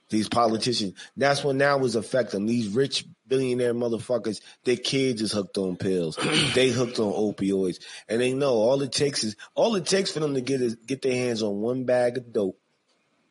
These 0.08 0.28
politicians. 0.28 0.94
That's 1.16 1.44
what 1.44 1.54
now 1.54 1.78
is 1.84 1.94
affecting 1.94 2.40
them. 2.40 2.46
These 2.48 2.70
rich 2.70 3.04
billionaire 3.28 3.72
motherfuckers. 3.72 4.40
Their 4.64 4.78
kids 4.78 5.22
is 5.22 5.30
hooked 5.30 5.58
on 5.58 5.76
pills. 5.76 6.16
they 6.56 6.70
hooked 6.70 6.98
on 6.98 7.12
opioids, 7.12 7.78
and 8.08 8.20
they 8.20 8.32
know 8.32 8.54
all 8.54 8.82
it 8.82 8.90
takes 8.90 9.22
is 9.22 9.36
all 9.54 9.76
it 9.76 9.86
takes 9.86 10.10
for 10.10 10.18
them 10.18 10.34
to 10.34 10.40
get 10.40 10.60
is 10.60 10.74
get 10.74 11.02
their 11.02 11.14
hands 11.14 11.40
on 11.40 11.60
one 11.60 11.84
bag 11.84 12.18
of 12.18 12.32
dope, 12.32 12.58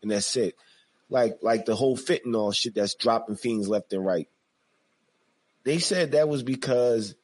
and 0.01 0.11
that's 0.11 0.37
it. 0.37 0.55
Like 1.09 1.39
like 1.41 1.65
the 1.65 1.75
whole 1.75 1.97
fentanyl 1.97 2.55
shit 2.55 2.75
that's 2.75 2.95
dropping 2.95 3.35
fiends 3.35 3.67
left 3.67 3.91
and 3.91 4.05
right. 4.05 4.29
They 5.65 5.79
said 5.79 6.13
that 6.13 6.29
was 6.29 6.41
because 6.41 7.15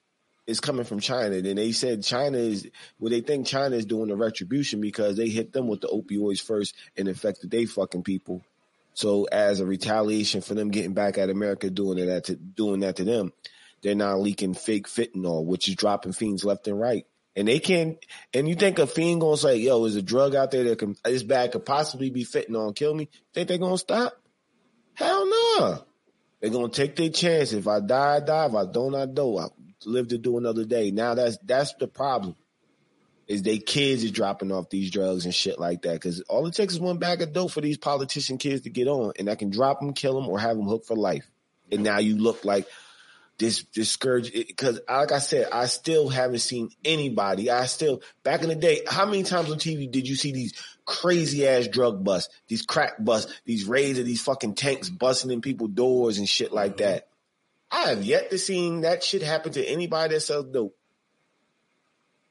it's 0.48 0.60
coming 0.60 0.86
from 0.86 1.00
China. 1.00 1.42
Then 1.42 1.56
they 1.56 1.72
said 1.72 2.04
China 2.04 2.38
is 2.38 2.70
well, 3.00 3.10
they 3.10 3.22
think 3.22 3.48
China 3.48 3.76
is 3.76 3.86
doing 3.86 4.10
the 4.10 4.16
retribution 4.16 4.82
because 4.82 5.18
they 5.18 5.30
hit 5.30 5.54
them 5.54 5.68
with 5.68 5.82
the 5.82 5.88
opioids 5.88 6.42
first 6.42 6.76
and 6.98 7.08
infected 7.08 7.52
they 7.52 7.66
fucking 7.66 8.04
people. 8.04 8.44
So 8.94 9.26
as 9.26 9.60
a 9.60 9.66
retaliation 9.66 10.42
for 10.42 10.54
them 10.54 10.72
getting 10.72 10.94
back 10.94 11.18
at 11.18 11.30
America 11.30 11.70
doing 11.70 11.98
it 11.98 12.24
to 12.26 12.36
doing 12.36 12.80
that 12.82 12.98
to 12.98 13.04
them, 13.04 13.34
they're 13.82 13.96
now 13.96 14.18
leaking 14.18 14.54
fake 14.54 14.88
fentanyl, 14.88 15.46
which 15.46 15.68
is 15.68 15.76
dropping 15.76 16.14
fiends 16.14 16.46
left 16.46 16.68
and 16.68 16.80
right. 16.80 17.06
And 17.36 17.48
they 17.48 17.60
can't. 17.60 17.98
and 18.34 18.48
you 18.48 18.56
think 18.56 18.80
a 18.80 18.88
fiend 18.88 19.20
gonna 19.20 19.36
say, 19.36 19.58
yo, 19.58 19.84
is 19.84 19.98
a 19.98 20.02
drug 20.02 20.36
out 20.36 20.52
there 20.52 20.64
that 20.64 20.80
can 20.80 20.96
this 21.04 21.24
bag 21.24 21.52
could 21.52 21.66
possibly 21.66 22.10
be 22.10 22.24
fentanyl 22.24 22.74
kill 22.74 22.94
me? 22.94 23.10
Think 23.34 23.50
they 23.50 23.58
gonna 23.58 23.78
stop? 23.78 24.14
Hell 24.94 25.26
no. 25.26 25.84
They're 26.40 26.50
gonna 26.50 26.70
take 26.70 26.96
their 26.96 27.10
chance. 27.10 27.52
If 27.52 27.68
I 27.68 27.82
die, 27.82 28.18
I 28.18 28.20
die. 28.22 28.46
If 28.46 28.56
I 28.56 28.66
don't, 28.66 28.96
I 28.96 29.06
don't. 29.06 29.38
I 29.38 29.48
live 29.86 30.10
to 30.10 30.18
do 30.18 30.38
another 30.38 30.66
day. 30.66 30.92
Now 30.92 31.14
that's 31.14 31.38
that's 31.44 31.74
the 31.76 31.88
problem. 31.88 32.36
Is 33.28 33.42
they 33.42 33.58
kids 33.58 34.06
are 34.06 34.12
dropping 34.12 34.52
off 34.52 34.70
these 34.70 34.92
drugs 34.92 35.26
and 35.26 35.34
shit 35.34 35.60
like 35.60 35.82
that. 35.82 36.00
Cause 36.00 36.22
all 36.30 36.46
it 36.46 36.54
takes 36.54 36.74
is 36.74 36.80
one 36.80 37.00
bag 37.00 37.24
of 37.24 37.34
dope 37.34 37.52
for 37.52 37.62
these 37.62 37.78
politician 37.78 38.38
kids 38.38 38.62
to 38.62 38.70
get 38.70 38.88
on 38.88 39.14
and 39.18 39.30
I 39.30 39.36
can 39.36 39.50
drop 39.50 39.80
them, 39.80 39.94
kill 39.94 40.14
them, 40.14 40.30
or 40.30 40.40
have 40.40 40.56
them 40.56 40.68
hooked 40.68 40.86
for 40.86 40.96
life. 40.96 41.28
And 41.72 41.84
now 41.84 41.98
you 41.98 42.18
look 42.18 42.46
like 42.46 42.68
this, 43.40 43.66
this 43.74 43.90
scourge. 43.90 44.32
Cause 44.56 44.80
like 44.88 45.12
I 45.12 45.18
said, 45.18 45.48
I 45.52 45.66
still 45.66 46.08
haven't 46.08 46.40
seen 46.40 46.70
anybody. 46.84 47.50
I 47.50 47.66
still, 47.66 48.02
back 48.24 48.44
in 48.44 48.50
the 48.50 48.56
day, 48.56 48.82
how 48.88 49.06
many 49.06 49.24
times 49.24 49.52
on 49.52 49.58
TV 49.58 49.90
did 49.92 50.08
you 50.08 50.16
see 50.16 50.32
these 50.32 50.54
crazy 50.86 51.48
ass 51.48 51.68
drug 51.68 52.04
busts, 52.04 52.34
these 52.48 52.62
crack 52.62 53.04
busts, 53.04 53.34
these 53.44 53.66
raids 53.66 53.98
of 53.98 54.06
these 54.06 54.22
fucking 54.22 54.54
tanks 54.54 54.90
busting 54.90 55.32
in 55.32 55.42
people's 55.42 55.72
doors 55.72 56.20
and 56.20 56.30
shit 56.30 56.54
like 56.54 56.78
mm-hmm. 56.78 56.92
that? 56.92 57.08
I 57.76 57.90
have 57.90 58.04
yet 58.06 58.30
to 58.30 58.38
see 58.38 58.80
that 58.82 59.04
shit 59.04 59.22
happen 59.22 59.52
to 59.52 59.66
anybody 59.66 60.14
that 60.14 60.22
sells 60.22 60.46
dope. 60.46 60.76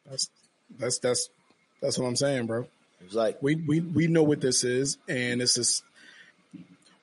That's 0.09 0.31
that's 0.79 0.99
that's 1.01 1.29
that's 1.83 1.99
what 1.99 2.07
I'm 2.07 2.17
saying, 2.17 2.47
bro. 2.47 2.67
It's 3.05 3.15
like, 3.15 3.43
We 3.43 3.57
we 3.57 3.81
we 3.81 4.07
know 4.07 4.23
what 4.23 4.41
this 4.41 4.65
is, 4.65 4.97
and 5.07 5.43
it's 5.43 5.55
just 5.55 5.85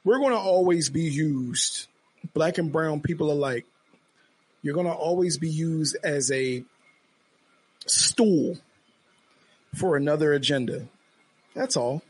we're 0.04 0.20
gonna 0.20 0.40
always 0.40 0.90
be 0.90 1.04
used, 1.04 1.88
black 2.34 2.58
and 2.58 2.72
brown 2.72 3.02
people 3.02 3.32
alike. 3.32 3.68
You're 4.64 4.76
gonna 4.76 4.92
always 4.92 5.38
be 5.38 5.50
used 5.50 5.96
as 6.04 6.32
a 6.32 6.64
stool 7.86 8.58
for 9.76 9.96
another 9.98 10.34
agenda. 10.34 10.88
That's 11.54 11.78
all. 11.78 12.02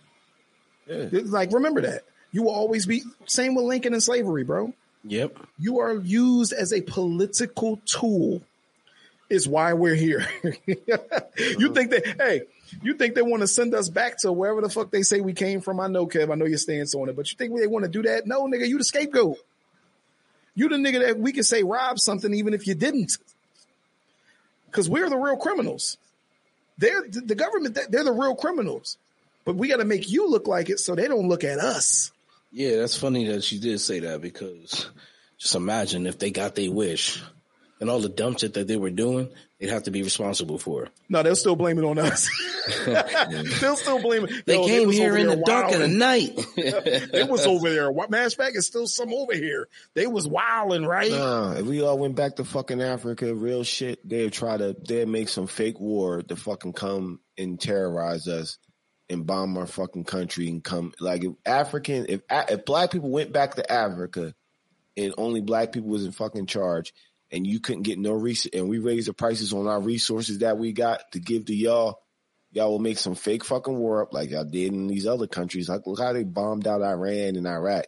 yeah. 0.88 1.10
Like 1.12 1.52
remember 1.52 1.82
that. 1.82 2.04
You 2.32 2.44
will 2.44 2.54
always 2.54 2.86
be 2.86 3.04
same 3.26 3.54
with 3.54 3.66
Lincoln 3.66 3.92
and 3.92 4.02
slavery, 4.02 4.46
bro. 4.46 4.74
Yep. 5.04 5.38
You 5.58 5.80
are 5.80 5.96
used 5.96 6.54
as 6.54 6.74
a 6.74 6.82
political 6.82 7.80
tool. 7.86 8.42
Is 9.30 9.48
why 9.48 9.74
we're 9.74 9.96
here. 9.96 10.28
you 10.66 10.76
uh-huh. 10.92 11.74
think 11.74 11.92
that? 11.92 12.16
Hey, 12.20 12.42
you 12.82 12.96
think 12.96 13.16
they 13.16 13.22
want 13.22 13.42
to 13.42 13.48
send 13.48 13.74
us 13.74 13.88
back 13.88 14.18
to 14.20 14.32
wherever 14.32 14.60
the 14.60 14.70
fuck 14.70 14.92
they 14.92 15.04
say 15.04 15.22
we 15.22 15.32
came 15.32 15.62
from? 15.62 15.80
I 15.80 15.88
know, 15.88 16.06
Kev. 16.06 16.30
I 16.30 16.36
know 16.36 16.46
your 16.46 16.58
stance 16.58 16.94
on 16.94 17.08
it, 17.08 17.16
but 17.16 17.32
you 17.32 17.38
think 17.38 17.58
they 17.58 17.66
want 17.66 17.86
to 17.86 17.90
do 17.90 18.02
that? 18.04 18.28
No, 18.28 18.44
nigga. 18.44 18.68
You 18.68 18.78
the 18.78 18.84
scapegoat. 18.84 19.38
You 20.54 20.68
the 20.68 20.76
nigga 20.76 21.08
that 21.08 21.18
we 21.18 21.32
can 21.32 21.44
say 21.44 21.64
rob 21.64 21.98
something 21.98 22.34
even 22.34 22.54
if 22.54 22.68
you 22.68 22.76
didn't, 22.76 23.18
because 24.66 24.90
we're 24.90 25.10
the 25.10 25.18
real 25.18 25.38
criminals. 25.38 25.98
They're 26.78 27.04
the 27.08 27.36
government. 27.36 27.78
They're 27.90 28.04
the 28.04 28.12
real 28.12 28.36
criminals, 28.36 28.98
but 29.46 29.56
we 29.56 29.70
got 29.70 29.78
to 29.78 29.86
make 29.86 30.10
you 30.10 30.30
look 30.30 30.48
like 30.48 30.70
it 30.70 30.80
so 30.80 30.94
they 30.94 31.08
don't 31.08 31.30
look 31.30 31.44
at 31.44 31.60
us. 31.60 32.12
Yeah, 32.52 32.78
that's 32.78 32.98
funny 32.98 33.28
that 33.28 33.44
she 33.44 33.60
did 33.60 33.80
say 33.80 34.02
that 34.02 34.22
because 34.22 34.90
just 35.38 35.56
imagine 35.56 36.06
if 36.06 36.20
they 36.20 36.32
got 36.32 36.54
their 36.56 36.72
wish 36.72 37.22
and 37.80 37.90
all 37.90 38.00
the 38.00 38.10
dumb 38.10 38.36
shit 38.36 38.54
that 38.56 38.68
they 38.68 38.76
were 38.76 38.90
doing, 38.90 39.30
they'd 39.60 39.70
have 39.70 39.84
to 39.84 39.92
be 39.92 40.04
responsible 40.04 40.60
for. 40.60 40.90
No, 41.08 41.24
they'll 41.24 41.36
still 41.38 41.56
blame 41.56 41.80
it 41.80 41.86
on 41.86 41.98
us. 41.98 42.30
they'll 42.86 43.78
still 43.78 44.02
blame 44.02 44.26
it. 44.26 44.46
They 44.46 44.56
Yo, 44.56 44.68
came 44.68 44.88
was 44.88 44.98
here 44.98 45.16
in 45.16 45.28
the 45.28 45.38
dark 45.38 45.72
of 45.74 45.80
the 45.80 45.88
night. 45.88 46.32
It 46.58 47.30
was 47.30 47.46
over 47.46 47.70
there. 47.70 47.92
What 47.92 48.12
matter 48.12 48.28
of 48.28 48.34
fact, 48.34 48.56
it's 48.56 48.68
still 48.68 48.86
some 48.86 49.14
over 49.14 49.34
here. 49.34 49.68
They 49.94 50.08
was 50.08 50.28
wilding, 50.28 50.86
right? 50.86 51.12
Nah, 51.12 51.54
if 51.54 51.66
we 51.66 51.82
all 51.82 51.98
went 51.98 52.16
back 52.16 52.36
to 52.36 52.44
fucking 52.44 52.82
Africa, 52.82 53.34
real 53.34 53.64
shit, 53.64 54.08
they'd 54.08 54.34
try 54.34 54.58
to, 54.58 54.76
they'd 54.88 55.08
make 55.08 55.30
some 55.30 55.48
fake 55.48 55.80
war 55.80 56.22
to 56.22 56.36
fucking 56.36 56.74
come 56.74 57.20
and 57.38 57.60
terrorize 57.60 58.28
us 58.28 58.58
and 59.12 59.26
bomb 59.26 59.58
our 59.58 59.68
fucking 59.68 60.06
country 60.06 60.48
and 60.48 60.64
come, 60.64 60.94
like 61.00 61.24
if 61.24 61.34
African, 61.46 62.06
if, 62.10 62.22
if 62.30 62.66
black 62.66 62.92
people 62.92 63.10
went 63.10 63.32
back 63.32 63.56
to 63.56 63.72
Africa 63.72 64.34
and 64.98 65.14
only 65.18 65.42
black 65.42 65.72
people 65.72 65.90
was 65.90 66.06
in 66.06 66.12
fucking 66.12 66.48
charge 66.48 66.94
and 67.32 67.46
you 67.46 67.60
couldn't 67.60 67.84
get 67.84 68.00
no 68.00 68.14
res 68.14 68.48
and 68.54 68.70
we 68.70 68.80
raised 68.80 69.08
the 69.08 69.14
prices 69.14 69.54
on 69.54 69.68
our 69.68 69.80
resources 69.80 70.40
that 70.40 70.58
we 70.58 70.72
got 70.72 71.12
to 71.12 71.20
give 71.20 71.46
to 71.46 71.56
y'all, 71.56 72.02
y'all 72.52 72.72
will 72.72 72.80
make 72.80 72.98
some 72.98 73.16
fake 73.16 73.44
fucking 73.46 73.78
war 73.78 74.02
up 74.02 74.14
like 74.14 74.32
y'all 74.32 74.46
did 74.46 74.74
in 74.74 74.88
these 74.88 75.08
other 75.08 75.28
countries. 75.28 75.70
Like 75.70 75.86
look 75.86 76.00
how 76.00 76.14
they 76.14 76.24
bombed 76.24 76.68
out 76.68 76.82
Iran 76.82 77.36
and 77.36 77.48
Iraq. 77.48 77.86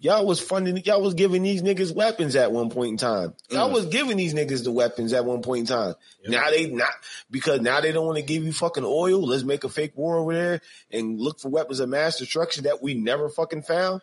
Y'all 0.00 0.24
was 0.24 0.38
funding, 0.38 0.76
y'all 0.84 1.02
was 1.02 1.14
giving 1.14 1.42
these 1.42 1.60
niggas 1.60 1.92
weapons 1.92 2.36
at 2.36 2.52
one 2.52 2.70
point 2.70 2.90
in 2.92 2.96
time. 2.98 3.34
Y'all 3.50 3.68
Mm. 3.68 3.72
was 3.72 3.86
giving 3.86 4.16
these 4.16 4.32
niggas 4.32 4.62
the 4.62 4.70
weapons 4.70 5.12
at 5.12 5.24
one 5.24 5.42
point 5.42 5.60
in 5.60 5.66
time. 5.66 5.94
Now 6.26 6.50
they 6.50 6.66
not, 6.70 6.90
because 7.30 7.60
now 7.60 7.80
they 7.80 7.90
don't 7.90 8.06
want 8.06 8.16
to 8.18 8.22
give 8.22 8.44
you 8.44 8.52
fucking 8.52 8.84
oil. 8.84 9.20
Let's 9.26 9.42
make 9.42 9.64
a 9.64 9.68
fake 9.68 9.96
war 9.96 10.18
over 10.18 10.32
there 10.32 10.60
and 10.92 11.18
look 11.18 11.40
for 11.40 11.48
weapons 11.48 11.80
of 11.80 11.88
mass 11.88 12.18
destruction 12.18 12.64
that 12.64 12.80
we 12.80 12.94
never 12.94 13.28
fucking 13.28 13.62
found. 13.62 14.00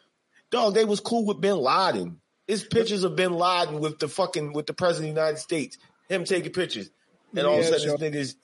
Dog, 0.52 0.74
they 0.74 0.84
was 0.84 1.00
cool 1.00 1.26
with 1.26 1.40
bin 1.40 1.58
Laden. 1.58 2.20
It's 2.48 2.64
pictures 2.64 3.04
of 3.06 3.16
bin 3.16 3.34
Laden 3.34 3.80
with 3.80 4.00
the 4.00 4.10
fucking, 4.10 4.52
with 4.52 4.68
the 4.68 4.74
president 4.74 5.12
of 5.12 5.16
the 5.16 5.22
United 5.22 5.40
States. 5.40 5.78
Him 6.10 6.26
taking 6.26 6.52
pictures. 6.52 6.90
And 7.36 7.48
all 7.48 7.60
of 7.60 7.66
a 7.66 7.70
Yeah, 7.72 7.78
sudden 7.78 8.12
this 8.12 8.34
niggas 8.34 8.36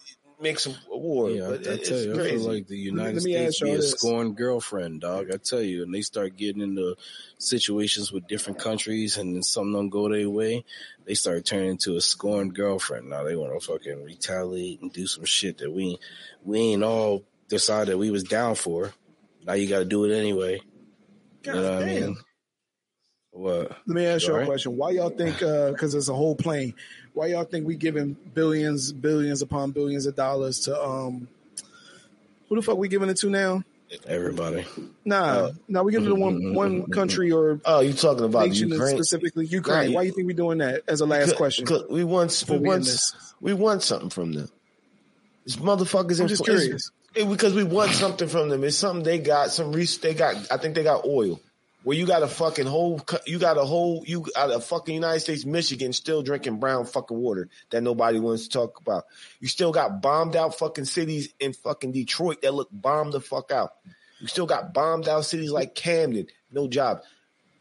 make 0.41 0.59
some 0.59 0.75
war. 0.89 1.29
Yeah, 1.29 1.47
but 1.49 1.67
I, 1.67 1.71
I 1.71 1.73
it's 1.75 1.89
tell 1.89 1.99
you, 1.99 2.13
I 2.13 2.29
feel 2.29 2.39
like 2.41 2.67
the 2.67 2.77
United 2.77 3.13
let 3.15 3.21
States 3.23 3.55
ask 3.57 3.63
be 3.63 3.71
a 3.71 3.77
this. 3.77 3.91
scorned 3.91 4.35
girlfriend, 4.35 5.01
dog. 5.01 5.31
I 5.31 5.37
tell 5.37 5.61
you, 5.61 5.83
and 5.83 5.93
they 5.93 6.01
start 6.01 6.35
getting 6.37 6.61
into 6.61 6.95
situations 7.37 8.11
with 8.11 8.27
different 8.27 8.59
countries, 8.59 9.17
and 9.17 9.35
then 9.35 9.43
something 9.43 9.73
don't 9.73 9.89
go 9.89 10.09
their 10.09 10.29
way, 10.29 10.65
they 11.05 11.13
start 11.13 11.45
turning 11.45 11.71
into 11.71 11.95
a 11.95 12.01
scorned 12.01 12.55
girlfriend. 12.55 13.09
Now 13.09 13.23
they 13.23 13.35
want 13.35 13.59
to 13.59 13.65
fucking 13.65 14.03
retaliate 14.03 14.81
and 14.81 14.91
do 14.91 15.07
some 15.07 15.25
shit 15.25 15.59
that 15.59 15.71
we 15.71 15.97
we 16.43 16.59
ain't 16.59 16.83
all 16.83 17.23
decided 17.47 17.95
we 17.95 18.11
was 18.11 18.23
down 18.23 18.55
for. 18.55 18.93
Now 19.45 19.53
you 19.53 19.67
got 19.67 19.79
to 19.79 19.85
do 19.85 20.05
it 20.05 20.15
anyway. 20.17 20.61
God 21.43 21.55
you 21.55 21.61
know 21.61 21.71
what 21.73 21.83
I 21.83 21.85
damn. 21.85 22.01
mean? 22.05 22.17
What? 23.31 23.71
Let 23.71 23.87
me 23.87 24.05
ask 24.05 24.23
You 24.23 24.27
you 24.27 24.33
a 24.33 24.35
alright? 24.35 24.47
question. 24.47 24.77
Why 24.77 24.91
y'all 24.91 25.09
think, 25.09 25.41
uh, 25.41 25.71
because 25.71 25.95
it's 25.95 26.09
a 26.09 26.13
whole 26.13 26.35
plane, 26.35 26.73
why 27.14 27.28
y'all 27.28 27.43
think 27.43 27.68
we 27.68 27.76
giving 27.76 28.16
billions, 28.34 28.91
billions 28.91 29.41
upon 29.41 29.72
billions 29.72 30.05
of 30.05 30.16
dollars 30.16 30.59
to, 30.62 30.82
um, 30.82 31.28
who 32.49 32.55
the 32.55 32.62
fuck 32.62 32.78
we 32.78 32.88
giving 32.88 33.09
it 33.09 33.18
to 33.18 33.30
now? 33.30 33.64
Everybody. 34.07 34.66
Nah, 35.03 35.16
Uh, 35.24 35.51
nah, 35.68 35.84
we 35.84 35.91
giving 35.91 36.05
it 36.07 36.09
to 36.09 36.16
one, 36.16 36.53
one 36.53 36.89
country 36.91 37.30
or 37.32 37.59
Oh, 37.66 37.82
you 37.82 37.91
talking 37.91 38.24
about 38.24 38.55
Ukraine? 38.55 38.88
specifically 38.89 39.45
Ukraine. 39.45 39.78
Right. 39.88 39.91
Why 39.93 40.01
you 40.03 40.12
think 40.14 40.28
we 40.28 40.34
doing 40.34 40.59
that 40.59 40.84
as 40.88 41.01
a 41.01 41.05
last 41.05 41.26
Because- 41.26 41.38
question? 41.38 41.66
because 41.66 41.84
we 41.89 42.03
want 42.05 42.45
we 42.47 42.57
want 42.59 42.88
we 43.41 43.53
want 43.53 43.84
something 43.84 44.09
from 44.09 44.32
them. 44.32 44.49
These 45.45 45.57
motherfuckers. 45.57 46.22
I'm 46.22 46.28
just 46.28 46.45
curious. 46.45 46.89
it- 47.16 47.30
because 47.30 47.53
we 47.53 47.66
want 47.66 47.91
something 47.91 48.30
from 48.30 48.47
them. 48.47 48.64
It's 48.64 48.78
something 48.78 49.03
they 49.03 49.18
got. 49.20 49.51
Some 49.51 49.74
res- 49.74 49.97
they 49.97 50.14
got. 50.14 50.36
I 50.49 50.55
think 50.55 50.76
they 50.76 50.84
got 50.84 51.03
oil. 51.05 51.41
Where 51.84 51.97
you 51.97 52.05
got 52.05 52.21
a 52.21 52.27
fucking 52.27 52.67
whole, 52.67 53.01
you 53.25 53.39
got 53.39 53.57
a 53.57 53.65
whole, 53.65 54.03
you 54.05 54.27
got 54.36 54.51
a 54.51 54.59
fucking 54.59 54.93
United 54.93 55.21
States, 55.21 55.45
Michigan, 55.45 55.93
still 55.93 56.21
drinking 56.21 56.59
brown 56.59 56.86
fucking 56.86 57.17
water 57.17 57.49
that 57.71 57.82
nobody 57.82 58.19
wants 58.19 58.43
to 58.43 58.49
talk 58.49 58.79
about. 58.79 59.05
You 59.39 59.47
still 59.47 59.71
got 59.71 59.99
bombed 59.99 60.36
out 60.36 60.59
fucking 60.59 60.86
cities 60.86 61.34
in 61.39 61.53
fucking 61.53 61.91
Detroit 61.91 62.43
that 62.43 62.53
look 62.53 62.69
bombed 62.71 63.13
the 63.13 63.19
fuck 63.19 63.51
out. 63.51 63.71
You 64.19 64.27
still 64.27 64.45
got 64.45 64.75
bombed 64.75 65.07
out 65.07 65.25
cities 65.25 65.51
like 65.51 65.73
Camden, 65.73 66.27
no 66.51 66.67
job. 66.67 67.01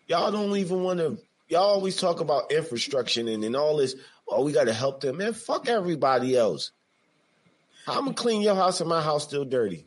Y'all 0.06 0.30
don't 0.30 0.54
even 0.56 0.82
want 0.82 0.98
to. 0.98 1.18
Y'all 1.48 1.62
always 1.62 1.96
talk 1.96 2.20
about 2.20 2.52
infrastructure 2.52 3.20
and, 3.20 3.42
and 3.42 3.56
all 3.56 3.78
this. 3.78 3.94
Oh, 4.28 4.44
we 4.44 4.52
got 4.52 4.64
to 4.64 4.74
help 4.74 5.00
them, 5.00 5.16
man. 5.16 5.32
Fuck 5.32 5.68
everybody 5.68 6.36
else. 6.36 6.72
I'm 7.86 8.04
gonna 8.04 8.14
clean 8.14 8.42
your 8.42 8.54
house 8.54 8.80
and 8.80 8.88
my 8.88 9.00
house 9.00 9.24
still 9.24 9.44
dirty. 9.44 9.86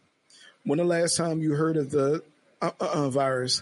When 0.64 0.78
the 0.78 0.84
last 0.84 1.16
time 1.16 1.42
you 1.42 1.54
heard 1.54 1.78
of 1.78 1.92
the 1.92 2.24
uh, 2.62 2.72
uh, 2.80 2.90
uh, 2.94 3.10
virus? 3.10 3.62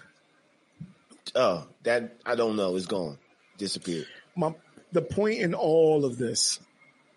Oh, 1.35 1.67
that 1.83 2.17
I 2.25 2.35
don't 2.35 2.55
know. 2.55 2.75
It's 2.75 2.85
gone, 2.85 3.17
disappeared. 3.57 4.07
my 4.35 4.53
the 4.91 5.01
point 5.01 5.39
in 5.39 5.53
all 5.53 6.03
of 6.03 6.17
this 6.17 6.59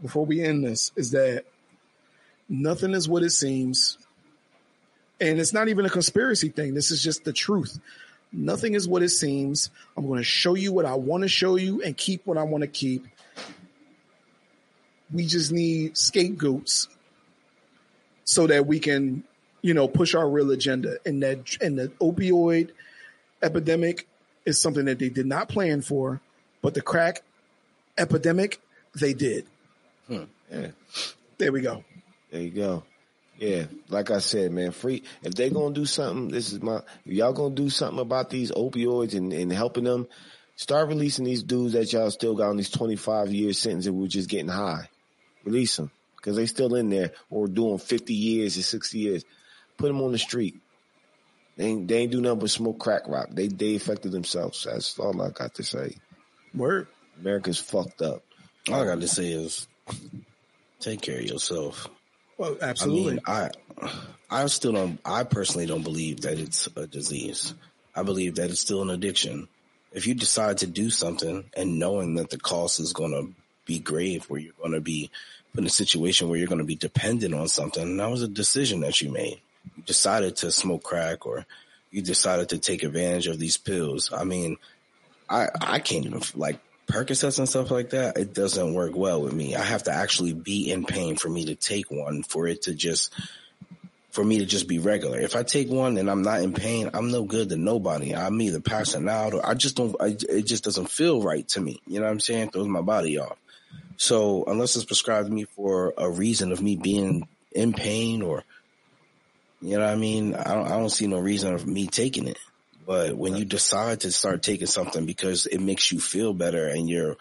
before 0.00 0.24
we 0.24 0.42
end 0.42 0.64
this 0.64 0.92
is 0.96 1.11
that 1.12 1.44
nothing 2.48 2.92
is 2.92 3.09
what 3.09 3.22
it 3.22 3.30
seems. 3.30 3.98
And 5.20 5.40
it's 5.40 5.52
not 5.52 5.68
even 5.68 5.86
a 5.86 5.90
conspiracy 5.90 6.48
thing. 6.50 6.74
This 6.74 6.90
is 6.90 7.02
just 7.02 7.24
the 7.24 7.32
truth. 7.32 7.78
Nothing 8.32 8.74
is 8.74 8.88
what 8.88 9.02
it 9.02 9.11
seems. 9.11 9.70
I'm 9.96 10.07
going 10.07 10.18
to 10.18 10.24
show 10.24 10.55
you 10.55 10.72
what 10.72 10.84
i 10.84 10.94
want 10.94 11.22
to 11.22 11.28
show 11.28 11.57
you 11.57 11.82
and 11.82 11.96
keep 11.96 12.26
what 12.26 12.36
i 12.36 12.42
want 12.42 12.62
to 12.62 12.68
keep. 12.68 13.07
We 15.12 15.26
just 15.26 15.52
need 15.52 15.96
scapegoats 15.96 16.88
so 18.24 18.46
that 18.46 18.66
we 18.66 18.80
can 18.80 19.24
you 19.62 19.74
know 19.74 19.88
push 19.88 20.14
our 20.14 20.28
real 20.28 20.50
agenda. 20.50 20.98
And 21.07 21.22
that 21.22 21.57
and 21.61 21.78
the 21.78 21.88
opioid 22.00 22.70
epidemic 23.43 24.07
is 24.45 24.61
something 24.61 24.85
that 24.87 24.99
they 24.99 25.09
did 25.09 25.26
not 25.26 25.49
plan 25.49 25.80
for 25.82 26.20
but 26.62 26.74
the 26.74 26.80
crack 26.80 27.22
epidemic, 27.99 28.61
they 28.99 29.12
did. 29.12 29.47
Hmm, 30.07 30.24
yeah, 30.51 30.68
There 31.39 31.53
we 31.53 31.61
go. 31.61 31.85
there 32.30 32.41
you 32.41 32.51
go. 32.51 32.85
Yeah, 33.39 33.64
like 33.89 34.11
I 34.11 34.18
said, 34.18 34.53
man, 34.53 34.70
free. 34.70 35.03
If 35.22 35.35
they 35.35 35.51
gonna 35.51 35.74
do 35.74 35.85
something, 35.85 36.28
this 36.28 36.53
is 36.53 36.62
my. 36.62 36.76
If 37.05 37.12
y'all 37.12 37.32
gonna 37.32 37.55
do 37.55 37.68
something 37.68 37.99
about 37.99 38.30
these 38.30 38.53
opioids 38.53 39.14
and, 39.14 39.32
and 39.32 39.53
helping 39.53 39.85
them, 39.85 40.07
start 40.57 40.89
releasing 40.89 41.24
these 41.24 41.43
dudes 41.43 41.72
that 41.72 41.93
y'all 41.93 42.11
still 42.12 42.35
got 42.37 42.51
on 42.51 42.57
these 42.57 42.70
twenty 42.70 42.97
five 42.97 43.32
year 43.32 43.53
sentence 43.53 43.87
and 43.87 43.97
we're 43.97 44.07
just 44.07 44.30
getting 44.30 44.49
high. 44.49 44.89
Release 45.45 45.76
them 45.76 45.91
because 46.16 46.37
they 46.37 46.47
still 46.47 46.76
in 46.76 46.91
there 46.91 47.11
or 47.28 47.49
doing 47.49 47.78
fifty 47.78 48.14
years 48.14 48.57
or 48.57 48.62
sixty 48.62 49.01
years. 49.01 49.24
Put 49.76 49.89
them 49.89 50.01
on 50.01 50.12
the 50.12 50.18
street. 50.18 50.55
They 51.57 51.66
ain't, 51.66 51.88
they 51.88 51.98
ain't 51.98 52.12
do 52.12 52.20
nothing 52.20 52.40
but 52.40 52.50
smoke 52.50 52.78
crack 52.78 53.02
rock. 53.07 53.28
They 53.30 53.46
they 53.46 53.76
affected 53.76 54.12
themselves. 54.12 54.64
That's 54.64 54.98
all 54.98 55.20
I 55.22 55.30
got 55.30 55.55
to 55.55 55.62
say. 55.62 55.96
Word. 56.55 56.88
America's 57.20 57.59
fucked 57.59 58.02
up. 58.02 58.24
All 58.68 58.82
I 58.82 58.86
got 58.86 59.00
to 59.00 59.09
say 59.09 59.30
is 59.30 59.68
take 60.80 61.00
care 61.00 61.18
of 61.18 61.24
yourself. 61.24 61.88
Well, 62.38 62.57
absolutely. 62.61 63.20
I 63.26 63.50
mean, 63.80 63.90
I 64.30 64.40
I 64.42 64.46
still 64.46 64.72
don't. 64.72 64.98
I 65.05 65.24
personally 65.24 65.66
don't 65.66 65.84
believe 65.84 66.22
that 66.22 66.38
it's 66.38 66.68
a 66.76 66.86
disease. 66.86 67.55
I 67.94 68.02
believe 68.02 68.36
that 68.36 68.50
it's 68.50 68.61
still 68.61 68.82
an 68.82 68.90
addiction. 68.90 69.48
If 69.92 70.09
you 70.09 70.14
decide 70.14 70.59
to 70.59 70.66
do 70.66 70.90
something 70.90 71.44
and 71.57 71.78
knowing 71.78 72.16
that 72.16 72.30
the 72.30 72.38
cost 72.38 72.80
is 72.80 72.92
going 72.92 73.12
to 73.12 73.32
be 73.64 73.78
grave, 73.78 74.24
where 74.24 74.40
you're 74.40 74.52
going 74.59 74.72
to 74.72 74.80
be 74.80 75.11
put 75.52 75.61
in 75.61 75.66
a 75.66 75.70
situation 75.70 76.28
where 76.28 76.36
you're 76.36 76.48
going 76.48 76.59
to 76.59 76.64
be 76.64 76.74
dependent 76.74 77.32
on 77.32 77.46
something, 77.46 77.96
that 77.96 78.11
was 78.11 78.22
a 78.22 78.28
decision 78.28 78.80
that 78.80 79.00
you 79.00 79.12
made. 79.12 79.40
You 79.76 79.82
decided 79.82 80.36
to 80.36 80.52
smoke 80.52 80.82
crack, 80.82 81.26
or 81.26 81.46
you 81.90 82.02
decided 82.02 82.50
to 82.50 82.58
take 82.58 82.82
advantage 82.82 83.26
of 83.26 83.38
these 83.38 83.56
pills. 83.56 84.12
I 84.12 84.24
mean, 84.24 84.56
I 85.28 85.48
I 85.60 85.78
can't 85.78 86.06
even 86.06 86.22
like 86.34 86.60
Percocets 86.86 87.38
and 87.38 87.48
stuff 87.48 87.70
like 87.70 87.90
that. 87.90 88.18
It 88.18 88.34
doesn't 88.34 88.74
work 88.74 88.94
well 88.94 89.22
with 89.22 89.32
me. 89.32 89.56
I 89.56 89.62
have 89.62 89.84
to 89.84 89.92
actually 89.92 90.34
be 90.34 90.70
in 90.70 90.84
pain 90.84 91.16
for 91.16 91.28
me 91.28 91.46
to 91.46 91.54
take 91.54 91.90
one 91.90 92.22
for 92.22 92.46
it 92.46 92.62
to 92.62 92.74
just 92.74 93.12
for 94.10 94.22
me 94.22 94.38
to 94.38 94.46
just 94.46 94.68
be 94.68 94.78
regular. 94.78 95.18
If 95.18 95.34
I 95.34 95.42
take 95.42 95.68
one 95.68 95.96
and 95.96 96.08
I'm 96.10 96.22
not 96.22 96.42
in 96.42 96.52
pain, 96.52 96.90
I'm 96.94 97.10
no 97.10 97.24
good 97.24 97.48
to 97.48 97.56
nobody. 97.56 98.14
I'm 98.14 98.40
either 98.40 98.60
passing 98.60 99.08
out 99.08 99.34
or 99.34 99.44
I 99.44 99.54
just 99.54 99.76
don't. 99.76 99.96
I, 99.98 100.16
it 100.28 100.46
just 100.46 100.62
doesn't 100.62 100.90
feel 100.90 101.22
right 101.22 101.46
to 101.48 101.60
me. 101.60 101.80
You 101.86 101.98
know 101.98 102.06
what 102.06 102.12
I'm 102.12 102.20
saying? 102.20 102.50
Throws 102.50 102.68
my 102.68 102.82
body 102.82 103.18
off. 103.18 103.36
So 103.96 104.44
unless 104.44 104.76
it's 104.76 104.84
prescribed 104.84 105.28
to 105.28 105.34
me 105.34 105.44
for 105.44 105.94
a 105.96 106.10
reason 106.10 106.52
of 106.52 106.62
me 106.62 106.76
being 106.76 107.26
in 107.52 107.72
pain 107.72 108.22
or 108.22 108.44
you 109.64 109.78
know 109.78 109.84
what 109.84 109.92
I 109.92 109.96
mean, 109.96 110.34
I 110.34 110.54
don't. 110.54 110.66
I 110.66 110.76
don't 110.76 110.90
see 110.90 111.06
no 111.06 111.18
reason 111.18 111.54
of 111.54 111.66
me 111.66 111.86
taking 111.86 112.28
it. 112.28 112.38
But 112.86 113.16
when 113.16 113.34
you 113.34 113.46
decide 113.46 114.00
to 114.00 114.12
start 114.12 114.42
taking 114.42 114.66
something 114.66 115.06
because 115.06 115.46
it 115.46 115.58
makes 115.58 115.90
you 115.90 116.00
feel 116.00 116.34
better 116.34 116.66
and 116.66 116.86
you're 116.86 117.16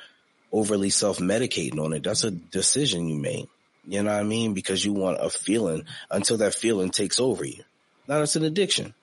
overly 0.52 0.90
self 0.90 1.20
medicating 1.20 1.80
on 1.80 1.94
it, 1.94 2.04
that's 2.04 2.26
a 2.26 2.32
decision 2.32 3.08
you 3.08 3.16
made. 3.16 3.48
You 3.88 4.04
know 4.04 4.12
what 4.12 4.20
I 4.20 4.24
mean? 4.24 4.54
Because 4.54 4.84
you 4.84 4.92
want 4.92 5.20
a 5.22 5.30
feeling 5.30 5.86
until 6.12 6.38
that 6.38 6.54
feeling 6.54 6.90
takes 6.90 7.18
over 7.18 7.46
you. 7.46 7.64
Now 8.10 8.22
it's 8.22 8.36
an 8.36 8.44
addiction. 8.44 8.94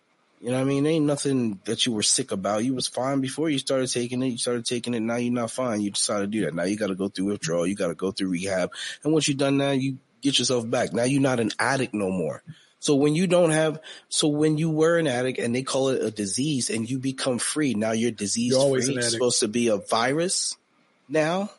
You 0.43 0.51
know 0.51 0.57
what 0.57 0.63
I 0.63 0.65
mean? 0.65 0.87
Ain't 0.87 1.07
nothing 1.07 1.61
that 1.65 1.87
you 1.87 1.93
were 1.93 2.03
sick 2.03 2.33
about. 2.33 2.65
You 2.65 2.75
was 2.75 2.89
fine 2.89 3.23
before 3.23 3.49
you 3.49 3.59
started 3.59 3.91
taking 3.91 4.23
it. 4.23 4.29
You 4.29 4.39
started 4.39 4.67
taking 4.67 4.93
it. 4.93 5.01
Now 5.01 5.17
you're 5.17 5.33
not 5.33 5.51
fine. 5.51 5.81
You 5.81 5.91
decided 5.91 6.33
to 6.33 6.39
do 6.39 6.45
that. 6.45 6.55
Now 6.55 6.65
you 6.65 6.77
got 6.77 6.89
to 6.89 6.95
go 6.95 7.09
through 7.09 7.27
withdrawal. 7.27 7.67
You 7.67 7.75
got 7.75 7.89
to 7.89 7.95
go 7.95 8.11
through 8.11 8.29
rehab. 8.29 8.71
And 9.03 9.15
once 9.15 9.29
you're 9.29 9.37
done 9.37 9.57
now, 9.57 9.71
you 9.71 9.99
get 10.21 10.39
yourself 10.39 10.69
back. 10.69 10.93
Now 10.93 11.05
you're 11.05 11.23
not 11.23 11.41
an 11.41 11.51
addict 11.59 11.95
no 11.95 12.11
more. 12.11 12.43
So 12.81 12.95
when 12.95 13.15
you 13.15 13.27
don't 13.27 13.51
have, 13.51 13.79
so 14.09 14.29
when 14.29 14.57
you 14.59 14.71
were 14.71 14.97
an 14.99 15.07
addict 15.07 15.39
and 15.39 15.55
they 15.55 15.63
call 15.63 15.91
it 15.91 16.03
a 16.03 16.11
disease 16.11 16.71
and 16.71 16.89
you 16.89 16.99
become 16.99 17.39
free, 17.39 17.75
now 17.75 17.93
you're 17.93 18.11
disease 18.11 18.53
You're 18.53 18.61
always 18.61 18.87
free. 18.87 18.97
It's 18.97 19.13
supposed 19.13 19.41
to 19.41 19.49
be 19.49 19.69
a 19.69 19.77
virus 19.77 20.57
now. 21.09 21.51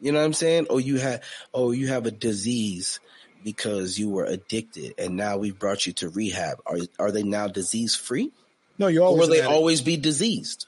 You 0.00 0.12
know 0.12 0.18
what 0.18 0.24
I'm 0.24 0.32
saying? 0.32 0.66
Or 0.70 0.80
you 0.80 0.96
had, 0.96 1.22
oh, 1.52 1.70
you 1.72 1.88
have 1.88 2.06
a 2.06 2.10
disease 2.10 2.98
because 3.44 3.98
you 3.98 4.08
were 4.08 4.24
addicted 4.24 4.94
and 4.98 5.16
now 5.16 5.36
we've 5.36 5.58
brought 5.58 5.86
you 5.86 5.92
to 5.94 6.08
rehab. 6.08 6.58
Are, 6.66 6.78
are 6.98 7.12
they 7.12 7.22
now 7.22 7.46
disease 7.46 7.94
free? 7.94 8.32
No, 8.78 8.86
you're 8.86 9.02
Or 9.02 9.08
always 9.08 9.20
will 9.20 9.28
they 9.34 9.40
addict. 9.40 9.52
always 9.54 9.82
be 9.82 9.98
diseased? 9.98 10.66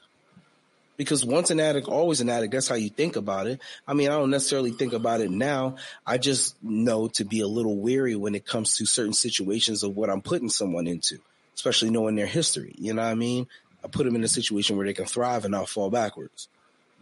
Because 0.97 1.23
once 1.23 1.51
an 1.51 1.59
addict, 1.59 1.87
always 1.87 2.21
an 2.21 2.29
addict. 2.29 2.53
That's 2.53 2.67
how 2.67 2.75
you 2.75 2.89
think 2.89 3.15
about 3.15 3.45
it. 3.45 3.61
I 3.87 3.93
mean, 3.93 4.09
I 4.09 4.17
don't 4.17 4.31
necessarily 4.31 4.71
think 4.71 4.93
about 4.93 5.21
it 5.21 5.29
now. 5.29 5.75
I 6.05 6.17
just 6.17 6.61
know 6.63 7.07
to 7.09 7.23
be 7.23 7.41
a 7.41 7.47
little 7.47 7.77
weary 7.77 8.15
when 8.15 8.33
it 8.33 8.45
comes 8.45 8.75
to 8.77 8.85
certain 8.87 9.13
situations 9.13 9.83
of 9.83 9.95
what 9.95 10.09
I'm 10.09 10.21
putting 10.21 10.49
someone 10.49 10.87
into, 10.87 11.19
especially 11.55 11.91
knowing 11.91 12.15
their 12.15 12.25
history. 12.25 12.73
You 12.79 12.95
know 12.95 13.03
what 13.03 13.09
I 13.11 13.15
mean? 13.15 13.47
I 13.83 13.87
put 13.87 14.05
them 14.05 14.15
in 14.15 14.23
a 14.23 14.27
situation 14.27 14.75
where 14.75 14.87
they 14.87 14.93
can 14.93 15.05
thrive 15.05 15.45
and 15.45 15.51
not 15.51 15.69
fall 15.69 15.91
backwards. 15.91 16.49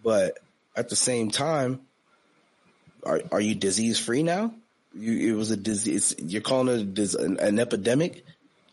But 0.04 0.40
at 0.76 0.90
the 0.90 0.96
same 0.96 1.32
time, 1.32 1.80
are 3.04 3.22
are 3.32 3.42
you 3.42 3.56
disease 3.56 3.98
free 3.98 4.24
now? 4.24 4.54
You, 4.94 5.34
it 5.34 5.38
was 5.38 5.52
a 5.52 5.58
disease. 5.58 6.16
You're 6.20 6.42
calling 6.42 6.94
it 6.98 7.14
an, 7.16 7.40
an 7.40 7.60
epidemic. 7.60 8.26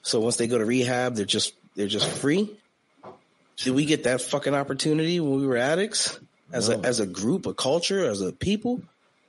So 0.02 0.20
once 0.20 0.36
they 0.36 0.46
go 0.46 0.58
to 0.58 0.64
rehab, 0.64 1.14
they're 1.14 1.24
just 1.24 1.54
they're 1.74 1.86
just 1.86 2.08
free. 2.08 2.58
Did 3.56 3.74
we 3.74 3.84
get 3.84 4.04
that 4.04 4.20
fucking 4.20 4.54
opportunity 4.54 5.20
when 5.20 5.40
we 5.40 5.46
were 5.46 5.56
addicts 5.56 6.18
as 6.52 6.68
a 6.68 6.78
as 6.80 7.00
a 7.00 7.06
group, 7.06 7.46
a 7.46 7.54
culture, 7.54 8.04
as 8.04 8.20
a 8.20 8.32
people? 8.32 8.82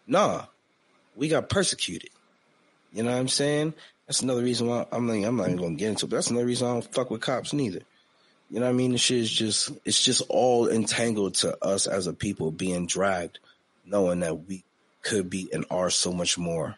Nah, 0.08 0.46
we 1.16 1.28
got 1.28 1.50
persecuted. 1.50 2.10
You 2.94 3.04
know 3.04 3.12
what 3.12 3.18
I'm 3.18 3.28
saying? 3.28 3.74
That's 4.08 4.22
another 4.22 4.44
reason 4.44 4.68
why 4.68 4.86
I'm 4.92 5.08
not, 5.08 5.14
I'm 5.14 5.38
not 5.38 5.48
even 5.48 5.58
gonna 5.58 5.76
get 5.76 5.90
into 5.90 6.06
it. 6.06 6.10
But 6.10 6.18
that's 6.18 6.30
another 6.30 6.46
reason 6.46 6.68
I 6.68 6.74
don't 6.74 6.94
fuck 6.94 7.10
with 7.10 7.22
cops 7.22 7.54
neither. 7.54 7.82
You 8.50 8.60
know 8.60 8.66
what 8.66 8.74
I 8.74 8.74
mean? 8.74 8.92
The 8.92 8.98
shit 8.98 9.20
is 9.20 9.32
just 9.32 9.72
it's 9.86 10.04
just 10.04 10.22
all 10.30 10.70
entangled 10.70 11.36
to 11.36 11.58
us 11.64 11.88
as 11.88 12.08
a 12.08 12.14
people 12.14 12.52
being 12.52 12.86
dragged, 12.86 13.40
knowing 13.86 14.20
that 14.20 14.48
we 14.48 14.64
could 15.02 15.30
be 15.30 15.50
and 15.52 15.66
are 15.70 15.90
so 15.90 16.14
much 16.14 16.38
more. 16.38 16.76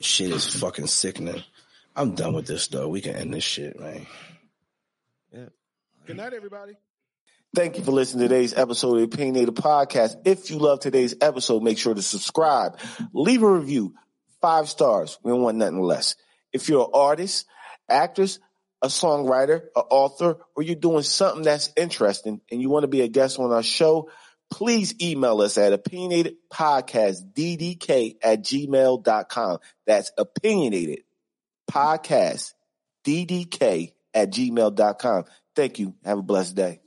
Shit 0.00 0.30
is 0.30 0.54
fucking 0.60 0.86
sickening. 0.86 1.42
I'm 1.94 2.14
done 2.14 2.32
with 2.32 2.46
this 2.46 2.68
though. 2.68 2.88
We 2.88 3.00
can 3.00 3.14
end 3.14 3.34
this 3.34 3.44
shit, 3.44 3.78
man. 3.78 4.06
Good 6.08 6.16
night, 6.16 6.32
everybody. 6.32 6.72
Thank 7.54 7.76
you 7.76 7.84
for 7.84 7.90
listening 7.90 8.26
to 8.26 8.34
today's 8.34 8.54
episode 8.54 8.94
of 8.94 9.00
the 9.00 9.14
Opinionated 9.14 9.54
Podcast. 9.54 10.16
If 10.24 10.50
you 10.50 10.56
love 10.56 10.80
today's 10.80 11.14
episode, 11.20 11.62
make 11.62 11.76
sure 11.76 11.92
to 11.92 12.00
subscribe, 12.00 12.78
leave 13.12 13.42
a 13.42 13.52
review, 13.52 13.94
five 14.40 14.70
stars. 14.70 15.18
We 15.22 15.32
don't 15.32 15.42
want 15.42 15.58
nothing 15.58 15.82
less. 15.82 16.16
If 16.50 16.70
you're 16.70 16.86
an 16.86 16.92
artist, 16.94 17.44
actress, 17.90 18.38
a 18.80 18.86
songwriter, 18.86 19.64
an 19.76 19.82
author, 19.90 20.38
or 20.56 20.62
you're 20.62 20.76
doing 20.76 21.02
something 21.02 21.42
that's 21.42 21.70
interesting 21.76 22.40
and 22.50 22.62
you 22.62 22.70
want 22.70 22.84
to 22.84 22.88
be 22.88 23.02
a 23.02 23.08
guest 23.08 23.38
on 23.38 23.52
our 23.52 23.62
show, 23.62 24.08
please 24.50 24.94
email 25.02 25.42
us 25.42 25.58
at 25.58 25.74
opinionatedpodcastddk 25.74 28.16
at 28.22 28.42
gmail.com. 28.42 29.58
That's 29.86 30.10
opinionated 30.16 31.00
podcast 31.70 32.54
ddk 33.06 33.92
at 34.14 34.30
gmail.com. 34.30 35.24
Thank 35.58 35.80
you. 35.80 35.92
Have 36.04 36.18
a 36.18 36.22
blessed 36.22 36.54
day. 36.54 36.78